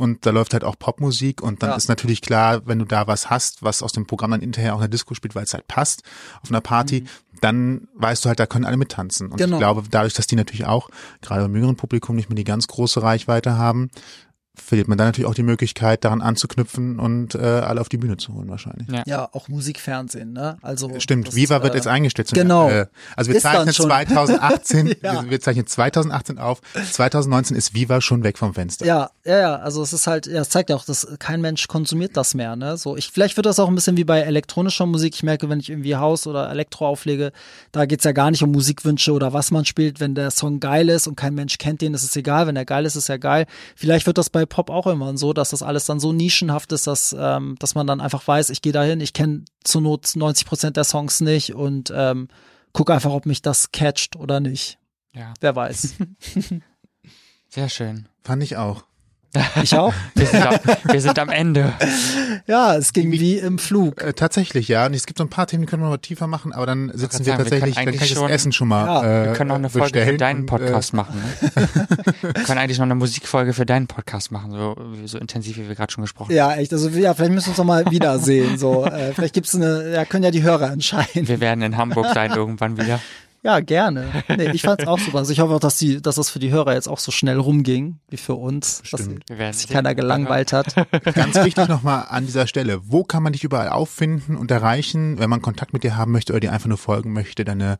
und 0.03 0.27
da 0.27 0.31
läuft 0.31 0.53
halt 0.53 0.65
auch 0.65 0.77
Popmusik 0.79 1.43
und 1.43 1.63
dann 1.63 1.71
Ja. 1.71 1.77
ist 1.77 1.89
natürlich 1.89 2.21
klar, 2.23 2.63
wenn 2.67 2.79
du 2.81 2.85
da 2.85 3.07
was 3.07 3.31
hast, 3.31 3.63
was 3.63 3.83
aus 3.83 3.93
dem 3.93 4.07
Programm 4.07 4.33
dann 4.33 4.41
hinterher 4.41 4.73
auch 4.75 4.79
in 4.79 4.83
der 4.83 4.89
Disco 4.89 5.15
spielt, 5.15 5.35
weil 5.37 5.45
es 5.45 5.55
halt 5.55 5.69
passt 5.69 6.03
auf 6.43 6.51
einer 6.51 6.61
Party, 6.61 7.05
dann 7.41 7.89
weißt 7.95 8.25
du 8.25 8.29
halt, 8.29 8.41
da 8.41 8.47
können 8.47 8.65
alle 8.65 8.77
mittanzen. 8.77 9.27
Und 9.29 9.35
Mhm. 9.35 9.45
Genau. 9.45 9.57
ich 9.57 9.61
glaube, 9.61 9.83
dadurch, 9.91 10.15
dass 10.15 10.27
die 10.27 10.37
natürlich 10.37 10.67
auch 10.67 10.91
gerade 11.21 11.43
beim 11.43 11.55
jüngeren 11.55 11.77
Publikum 11.77 12.17
nicht 12.17 12.29
mehr 12.29 12.37
die 12.37 12.45
ganz 12.45 12.67
große 12.67 13.03
Reichweite 13.03 13.57
haben, 13.57 13.91
verliert 14.55 14.87
man 14.87 14.99
dann 14.99 15.09
natürlich 15.09 15.29
auch 15.29 15.35
die 15.35 15.43
Möglichkeit, 15.43 16.05
daran 16.05 16.21
anzuknüpfen 16.21 16.99
und 16.99 17.35
äh, 17.35 17.39
alle 17.39 17.81
auf 17.81 17.89
die 17.89 17.97
Bühne 17.97 18.19
zu 18.19 18.35
holen 18.35 18.49
wahrscheinlich. 18.51 18.87
Ja. 18.91 19.03
Ja, 19.07 19.29
auch 19.33 19.49
Musikfernsehen, 19.49 20.33
ne? 20.33 20.59
Also 20.61 20.91
Stimmt, 21.01 21.35
Viva 21.35 21.63
wird 21.63 21.73
äh, 21.73 21.77
jetzt 21.79 21.87
eingestellt. 21.87 22.31
genau. 22.33 22.69
Äh, 22.69 22.87
also 23.17 23.31
wir 23.31 23.37
Ist 23.39 23.45
dann 23.45 23.67
zeichnen 23.67 23.75
schon. 23.75 23.87
2018, 23.87 24.87
Ja. 25.03 25.23
wir, 25.23 25.31
wir 25.31 25.41
zeichnen 25.41 25.67
2018 25.67 26.39
auf. 26.39 26.61
2019 26.75 27.57
ist 27.57 27.75
Viva 27.75 28.01
schon 28.03 28.25
weg 28.25 28.37
vom 28.37 28.53
Fenster. 28.53 28.85
Ja, 28.85 29.11
ja, 29.25 29.39
ja, 29.39 29.57
also 29.57 29.83
es 29.83 29.93
ist 29.95 30.07
halt, 30.07 30.27
ja, 30.27 30.43
es 30.43 30.51
zeigt 30.51 30.69
ja 30.71 30.77
auch, 30.77 30.85
dass 30.85 31.07
kein 31.19 31.41
Mensch 31.41 31.67
konsumiert 31.69 32.17
das 32.17 32.35
mehr, 32.35 32.55
ne? 32.55 32.77
So, 32.77 32.97
ich, 32.97 33.11
vielleicht 33.11 33.37
wird 33.37 33.47
das 33.47 33.59
auch 33.59 33.69
ein 33.69 33.75
bisschen 33.75 33.97
wie 33.97 34.05
bei 34.05 34.21
elektronischer 34.21 34.85
Musik. 34.87 35.15
Ich 35.15 35.23
merke, 35.23 35.49
wenn 35.49 35.61
ich 35.61 35.71
irgendwie 35.71 35.97
Haus 35.97 36.27
oder 36.27 36.51
Elektro 36.51 36.87
auflege, 36.87 37.33
da 37.73 37.87
geht's 37.87 38.05
ja 38.05 38.13
gar 38.13 38.31
nicht 38.31 38.43
um 38.43 38.53
Musikwünsche 38.53 39.13
oder 39.13 39.33
was 39.33 39.51
man 39.51 39.65
spielt. 39.65 39.99
Wenn 39.99 40.15
der 40.15 40.31
Song 40.31 40.61
geil 40.61 40.89
ist 40.91 41.07
und 41.07 41.17
kein 41.17 41.35
Mensch 41.35 41.57
kennt 41.59 41.81
den, 41.81 41.95
ist 41.95 42.03
es 42.05 42.15
egal. 42.17 42.47
Wenn 42.47 42.55
der 42.55 42.67
geil 42.67 42.85
ist, 42.85 42.97
ist 42.97 43.09
er 43.09 43.19
geil. 43.19 43.47
Vielleicht 43.77 44.07
wird 44.07 44.19
das 44.19 44.29
bei 44.29 44.41
Pop 44.47 44.70
auch 44.70 44.86
irgendwann 44.86 45.16
so, 45.16 45.32
dass 45.32 45.51
das 45.51 45.62
alles 45.62 45.84
dann 45.84 46.01
so 46.01 46.12
nischenhaft 46.12 46.72
ist, 46.72 46.86
dass, 46.86 47.14
ähm, 47.18 47.57
dass 47.59 47.74
man 47.74 47.86
dann 47.86 48.01
einfach 48.01 48.26
weiß, 48.26 48.51
ich 48.51 48.62
gehe 48.62 48.72
dahin, 48.72 49.01
ich 49.01 49.12
kenne 49.12 49.45
zur 49.64 49.80
Not 49.80 50.12
90 50.14 50.47
Prozent 50.47 50.76
der 50.76 50.84
Songs 50.84 51.20
nicht 51.20 51.55
und 51.55 51.93
ähm, 51.95 52.28
guck 52.72 52.90
einfach, 52.90 53.12
ob 53.12 53.26
mich 53.26 53.43
das 53.43 53.72
catcht 53.72 54.16
oder 54.16 54.40
nicht. 54.40 54.78
Ja, 55.14 55.34
Wer 55.40 55.55
weiß. 55.57 55.95
sehr 57.49 57.68
schön. 57.68 58.09
Fand 58.22 58.43
ich 58.43 58.57
auch. 58.57 58.84
Ich 59.62 59.74
auch. 59.76 59.95
Wir 60.14 60.26
sind, 60.26 60.47
am, 60.47 60.59
wir 60.85 61.01
sind 61.01 61.18
am 61.18 61.28
Ende. 61.30 61.72
Ja, 62.47 62.74
es 62.76 62.93
ging 62.93 63.11
wie 63.12 63.39
im 63.39 63.59
Flug. 63.59 64.03
Äh, 64.03 64.12
tatsächlich, 64.12 64.68
ja. 64.68 64.85
Und 64.87 64.95
es 64.95 65.07
gibt 65.07 65.18
so 65.18 65.24
ein 65.24 65.30
paar 65.30 65.47
Themen, 65.47 65.62
die 65.62 65.66
können 65.66 65.83
wir 65.83 65.89
noch 65.89 65.97
tiefer 65.97 66.26
machen, 66.26 66.53
aber 66.53 66.66
dann 66.66 66.91
sitzen 66.95 67.24
sagen, 67.24 67.26
wir 67.26 67.33
wir 67.33 67.51
tatsächlich, 67.51 67.74
können 67.76 67.87
dann 67.87 67.95
kann 67.95 67.95
ich 67.95 68.01
eigentlich 68.01 68.11
das 68.11 68.18
schon- 68.18 68.30
Essen 68.30 68.53
schon 68.53 68.68
mal 68.68 68.87
Ja, 68.87 69.03
äh, 69.22 69.26
Wir 69.26 69.33
können 69.33 69.49
noch 69.49 69.57
eine 69.57 69.70
Folge 69.70 70.05
für 70.05 70.16
deinen 70.18 70.41
und, 70.41 70.47
Podcast 70.47 70.93
machen. 70.93 71.14
Ne? 71.20 71.68
wir 72.22 72.33
können 72.45 72.59
eigentlich 72.59 72.78
noch 72.78 72.85
eine 72.85 72.95
Musikfolge 72.95 73.53
für 73.55 73.64
deinen 73.64 73.87
Podcast 73.87 74.33
machen, 74.33 74.51
so, 74.53 74.76
so 75.07 75.18
intensiv, 75.18 75.57
wie 75.57 75.66
wir 75.68 75.74
gerade 75.74 75.93
schon 75.93 76.03
gesprochen 76.03 76.28
haben. 76.28 76.37
Ja, 76.37 76.55
echt. 76.55 76.72
Also 76.72 76.89
ja, 76.91 77.14
vielleicht 77.14 77.33
müssen 77.33 77.47
wir 77.47 77.51
uns 77.51 77.59
noch 77.59 77.64
mal 77.64 77.85
wiedersehen. 77.91 78.59
So, 78.59 78.85
äh, 78.85 79.12
vielleicht 79.14 79.35
gibt's 79.35 79.55
eine, 79.55 79.93
ja, 79.95 80.05
können 80.05 80.24
ja 80.24 80.30
die 80.30 80.43
Hörer 80.43 80.70
entscheiden. 80.72 81.26
Wir 81.26 81.41
werden 81.41 81.62
in 81.62 81.76
Hamburg 81.78 82.07
sein 82.12 82.33
irgendwann 82.33 82.76
wieder. 82.78 83.01
Ja, 83.45 83.59
gerne. 83.61 84.22
Nee, 84.28 84.51
ich 84.53 84.62
fand's 84.62 84.86
auch 84.86 84.99
super. 84.99 85.18
Also 85.18 85.32
ich 85.32 85.40
hoffe 85.40 85.55
auch, 85.55 85.61
dass 85.61 85.76
die, 85.76 86.01
dass 86.01 86.14
das 86.14 86.30
für 86.30 86.38
die 86.38 86.53
Hörer 86.53 86.74
jetzt 86.74 86.88
auch 86.88 86.99
so 86.99 87.11
schnell 87.11 87.38
rumging 87.38 87.99
wie 88.09 88.16
für 88.16 88.34
uns, 88.34 88.82
dass 88.90 89.03
Bestimmt. 89.03 89.28
Werden 89.28 89.53
sich 89.53 89.68
keiner 89.68 89.95
gelangweilt 89.95 90.53
hat. 90.53 90.74
Ganz 91.14 91.34
wichtig 91.36 91.68
nochmal 91.68 92.07
an 92.09 92.26
dieser 92.26 92.47
Stelle. 92.47 92.80
Wo 92.84 93.03
kann 93.03 93.22
man 93.22 93.32
dich 93.32 93.43
überall 93.43 93.68
auffinden 93.70 94.36
und 94.36 94.51
erreichen, 94.51 95.18
wenn 95.18 95.28
man 95.28 95.43
Kontakt 95.43 95.72
mit 95.72 95.82
dir 95.82 95.97
haben 95.97 96.12
möchte 96.12 96.32
oder 96.32 96.40
dir 96.40 96.53
einfach 96.53 96.68
nur 96.68 96.78
folgen 96.78 97.12
möchte, 97.12 97.45
deine 97.45 97.78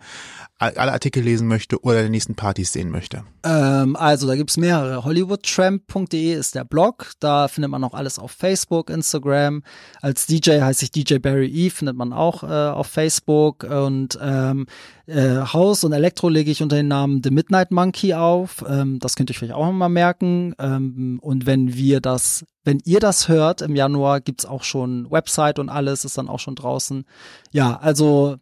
alle 0.59 0.93
Artikel 0.93 1.23
lesen 1.23 1.49
möchte 1.49 1.83
oder 1.83 1.97
deine 1.97 2.11
nächsten 2.11 2.35
Partys 2.35 2.73
sehen 2.73 2.91
möchte? 2.91 3.25
Ähm, 3.45 3.97
also 3.97 4.27
da 4.27 4.37
gibt's 4.37 4.57
mehrere. 4.57 5.05
Hollywoodtramp.de 5.05 6.33
ist 6.35 6.55
der 6.55 6.65
Blog. 6.65 7.13
Da 7.19 7.49
findet 7.49 7.71
man 7.71 7.83
auch 7.83 7.95
alles 7.95 8.19
auf 8.19 8.31
Facebook, 8.31 8.91
Instagram. 8.91 9.63
Als 10.01 10.27
DJ 10.27 10.61
heiße 10.61 10.85
ich 10.85 10.91
DJ 10.93 11.19
Barry 11.19 11.49
E, 11.49 11.71
findet 11.71 11.97
man 11.97 12.13
auch 12.13 12.45
äh, 12.45 12.47
auf 12.47 12.87
Facebook. 12.87 13.65
Und 13.65 14.19
ähm, 14.23 14.67
äh, 15.13 15.45
Haus 15.53 15.85
und 15.85 15.93
Elektro 15.93 16.29
lege 16.29 16.51
ich 16.51 16.63
unter 16.63 16.77
dem 16.77 16.89
Namen 16.89 17.21
The 17.23 17.31
Midnight 17.31 17.71
Monkey 17.71 18.15
auf. 18.15 18.65
Ähm, 18.69 18.99
das 18.99 19.15
könnt 19.15 19.31
ihr 19.31 19.33
euch 19.33 19.39
vielleicht 19.39 19.55
auch 19.55 19.71
mal 19.71 19.89
merken. 19.89 20.55
Ähm, 20.59 21.19
und 21.23 21.47
wenn 21.47 21.75
wir 21.75 22.01
das, 22.01 22.45
wenn 22.65 22.81
ihr 22.85 23.01
das 23.01 23.29
hört 23.29 23.63
im 23.63 23.77
Januar, 23.77 24.21
gibt's 24.21 24.47
auch 24.47 24.65
schon 24.65 25.11
Website 25.11 25.59
und 25.59 25.69
alles 25.69 26.05
ist 26.05 26.19
dann 26.19 26.29
auch 26.29 26.41
schon 26.41 26.55
draußen. 26.55 27.05
Ja, 27.53 27.77
also 27.77 28.37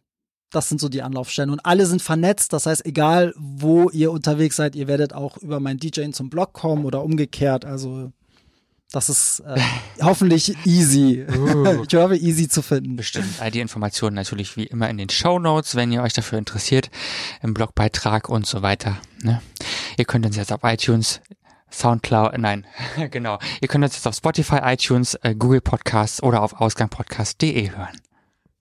das 0.51 0.69
sind 0.69 0.81
so 0.81 0.89
die 0.89 1.01
Anlaufstellen. 1.01 1.49
Und 1.49 1.65
alle 1.65 1.85
sind 1.85 2.01
vernetzt. 2.01 2.53
Das 2.53 2.65
heißt, 2.65 2.85
egal 2.85 3.33
wo 3.37 3.89
ihr 3.89 4.11
unterwegs 4.11 4.55
seid, 4.55 4.75
ihr 4.75 4.87
werdet 4.87 5.13
auch 5.13 5.37
über 5.37 5.59
mein 5.59 5.77
DJing 5.77 6.13
zum 6.13 6.29
Blog 6.29 6.53
kommen 6.53 6.85
oder 6.85 7.03
umgekehrt. 7.03 7.65
Also 7.65 8.11
das 8.91 9.09
ist 9.09 9.39
äh, 9.41 9.59
hoffentlich 10.01 10.55
easy. 10.65 11.25
ich 11.27 11.95
hoffe, 11.95 12.15
easy 12.15 12.47
zu 12.49 12.61
finden. 12.61 12.95
Bestimmt. 12.95 13.39
All 13.39 13.51
die 13.51 13.61
Informationen 13.61 14.15
natürlich 14.15 14.57
wie 14.57 14.65
immer 14.65 14.89
in 14.89 14.97
den 14.97 15.09
Show 15.09 15.39
Notes, 15.39 15.75
wenn 15.75 15.91
ihr 15.91 16.03
euch 16.03 16.13
dafür 16.13 16.37
interessiert, 16.37 16.89
im 17.41 17.53
Blogbeitrag 17.53 18.29
und 18.29 18.45
so 18.45 18.61
weiter. 18.61 18.97
Ne? 19.21 19.41
Ihr 19.97 20.05
könnt 20.05 20.25
uns 20.25 20.35
jetzt 20.35 20.51
auf 20.51 20.61
iTunes, 20.63 21.21
Soundcloud, 21.71 22.37
nein, 22.37 22.65
genau. 23.11 23.39
Ihr 23.61 23.67
könnt 23.67 23.83
uns 23.83 23.95
jetzt 23.95 24.07
auf 24.07 24.15
Spotify, 24.15 24.59
iTunes, 24.63 25.15
äh, 25.15 25.35
Google 25.35 25.61
Podcasts 25.61 26.21
oder 26.21 26.41
auf 26.41 26.59
ausgangpodcast.de 26.59 27.71
hören. 27.71 28.10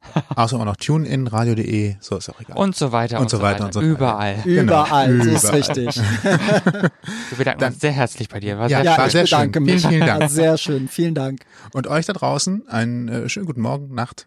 Außer 0.34 0.58
auch 0.58 0.64
noch 0.64 0.76
TuneIn, 0.76 1.26
radio.de, 1.26 1.96
so 2.00 2.16
ist 2.16 2.28
auch 2.30 2.40
egal. 2.40 2.56
Und 2.56 2.74
so 2.74 2.90
weiter 2.92 3.16
und, 3.18 3.24
Und 3.24 3.30
so 3.30 3.40
weiter 3.42 3.64
und 3.66 3.74
so 3.74 3.80
weiter. 3.80 3.88
Überall. 3.90 4.36
Genau. 4.44 4.62
Überall, 4.62 5.22
so 5.22 5.30
ist 5.30 5.44
Überall. 5.44 5.56
richtig. 5.58 5.96
Wir 6.22 7.38
bedanken 7.38 7.60
Dann- 7.60 7.72
uns 7.72 7.80
sehr 7.80 7.92
herzlich 7.92 8.28
bei 8.28 8.40
dir. 8.40 8.58
War 8.58 8.68
Ja, 8.68 8.78
sehr 8.82 8.84
Ja, 8.84 9.06
ich 9.06 9.12
sehr 9.12 9.26
schön. 9.26 9.38
bedanke 9.52 9.60
Vielen, 9.60 9.74
mich. 9.76 9.86
vielen 9.86 10.06
Dank. 10.06 10.20
Ja, 10.22 10.28
sehr 10.30 10.58
schön. 10.58 10.88
Vielen 10.88 11.14
Dank. 11.14 11.40
Und 11.72 11.86
euch 11.86 12.06
da 12.06 12.12
draußen 12.12 12.66
einen 12.68 13.08
äh, 13.08 13.28
schönen 13.28 13.46
guten 13.46 13.60
Morgen, 13.60 13.94
Nacht, 13.94 14.26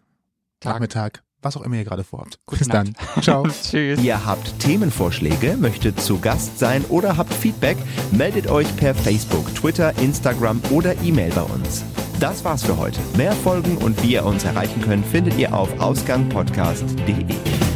Tag. 0.59 0.73
Nachmittag, 0.73 1.23
was 1.41 1.57
auch 1.57 1.61
immer 1.63 1.75
ihr 1.75 1.83
gerade 1.83 2.03
vorhabt. 2.03 2.39
Gute 2.45 2.59
Bis 2.59 2.67
dann. 2.69 2.93
Ciao. 3.21 3.45
Tschüss. 3.47 3.99
Ihr 4.01 4.25
habt 4.25 4.59
Themenvorschläge, 4.59 5.57
möchtet 5.57 5.99
zu 5.99 6.19
Gast 6.19 6.59
sein 6.59 6.85
oder 6.89 7.17
habt 7.17 7.33
Feedback, 7.33 7.77
meldet 8.11 8.47
euch 8.47 8.73
per 8.77 8.95
Facebook, 8.95 9.53
Twitter, 9.55 9.97
Instagram 9.97 10.61
oder 10.69 10.93
E-Mail 11.01 11.31
bei 11.33 11.41
uns. 11.41 11.83
Das 12.23 12.45
war's 12.45 12.63
für 12.63 12.77
heute. 12.77 13.01
Mehr 13.17 13.33
Folgen 13.33 13.75
und 13.79 14.01
wie 14.01 14.13
ihr 14.13 14.25
uns 14.25 14.45
erreichen 14.45 14.81
könnt, 14.81 15.05
findet 15.05 15.37
ihr 15.37 15.53
auf 15.53 15.77
ausgangpodcast.de. 15.81 17.72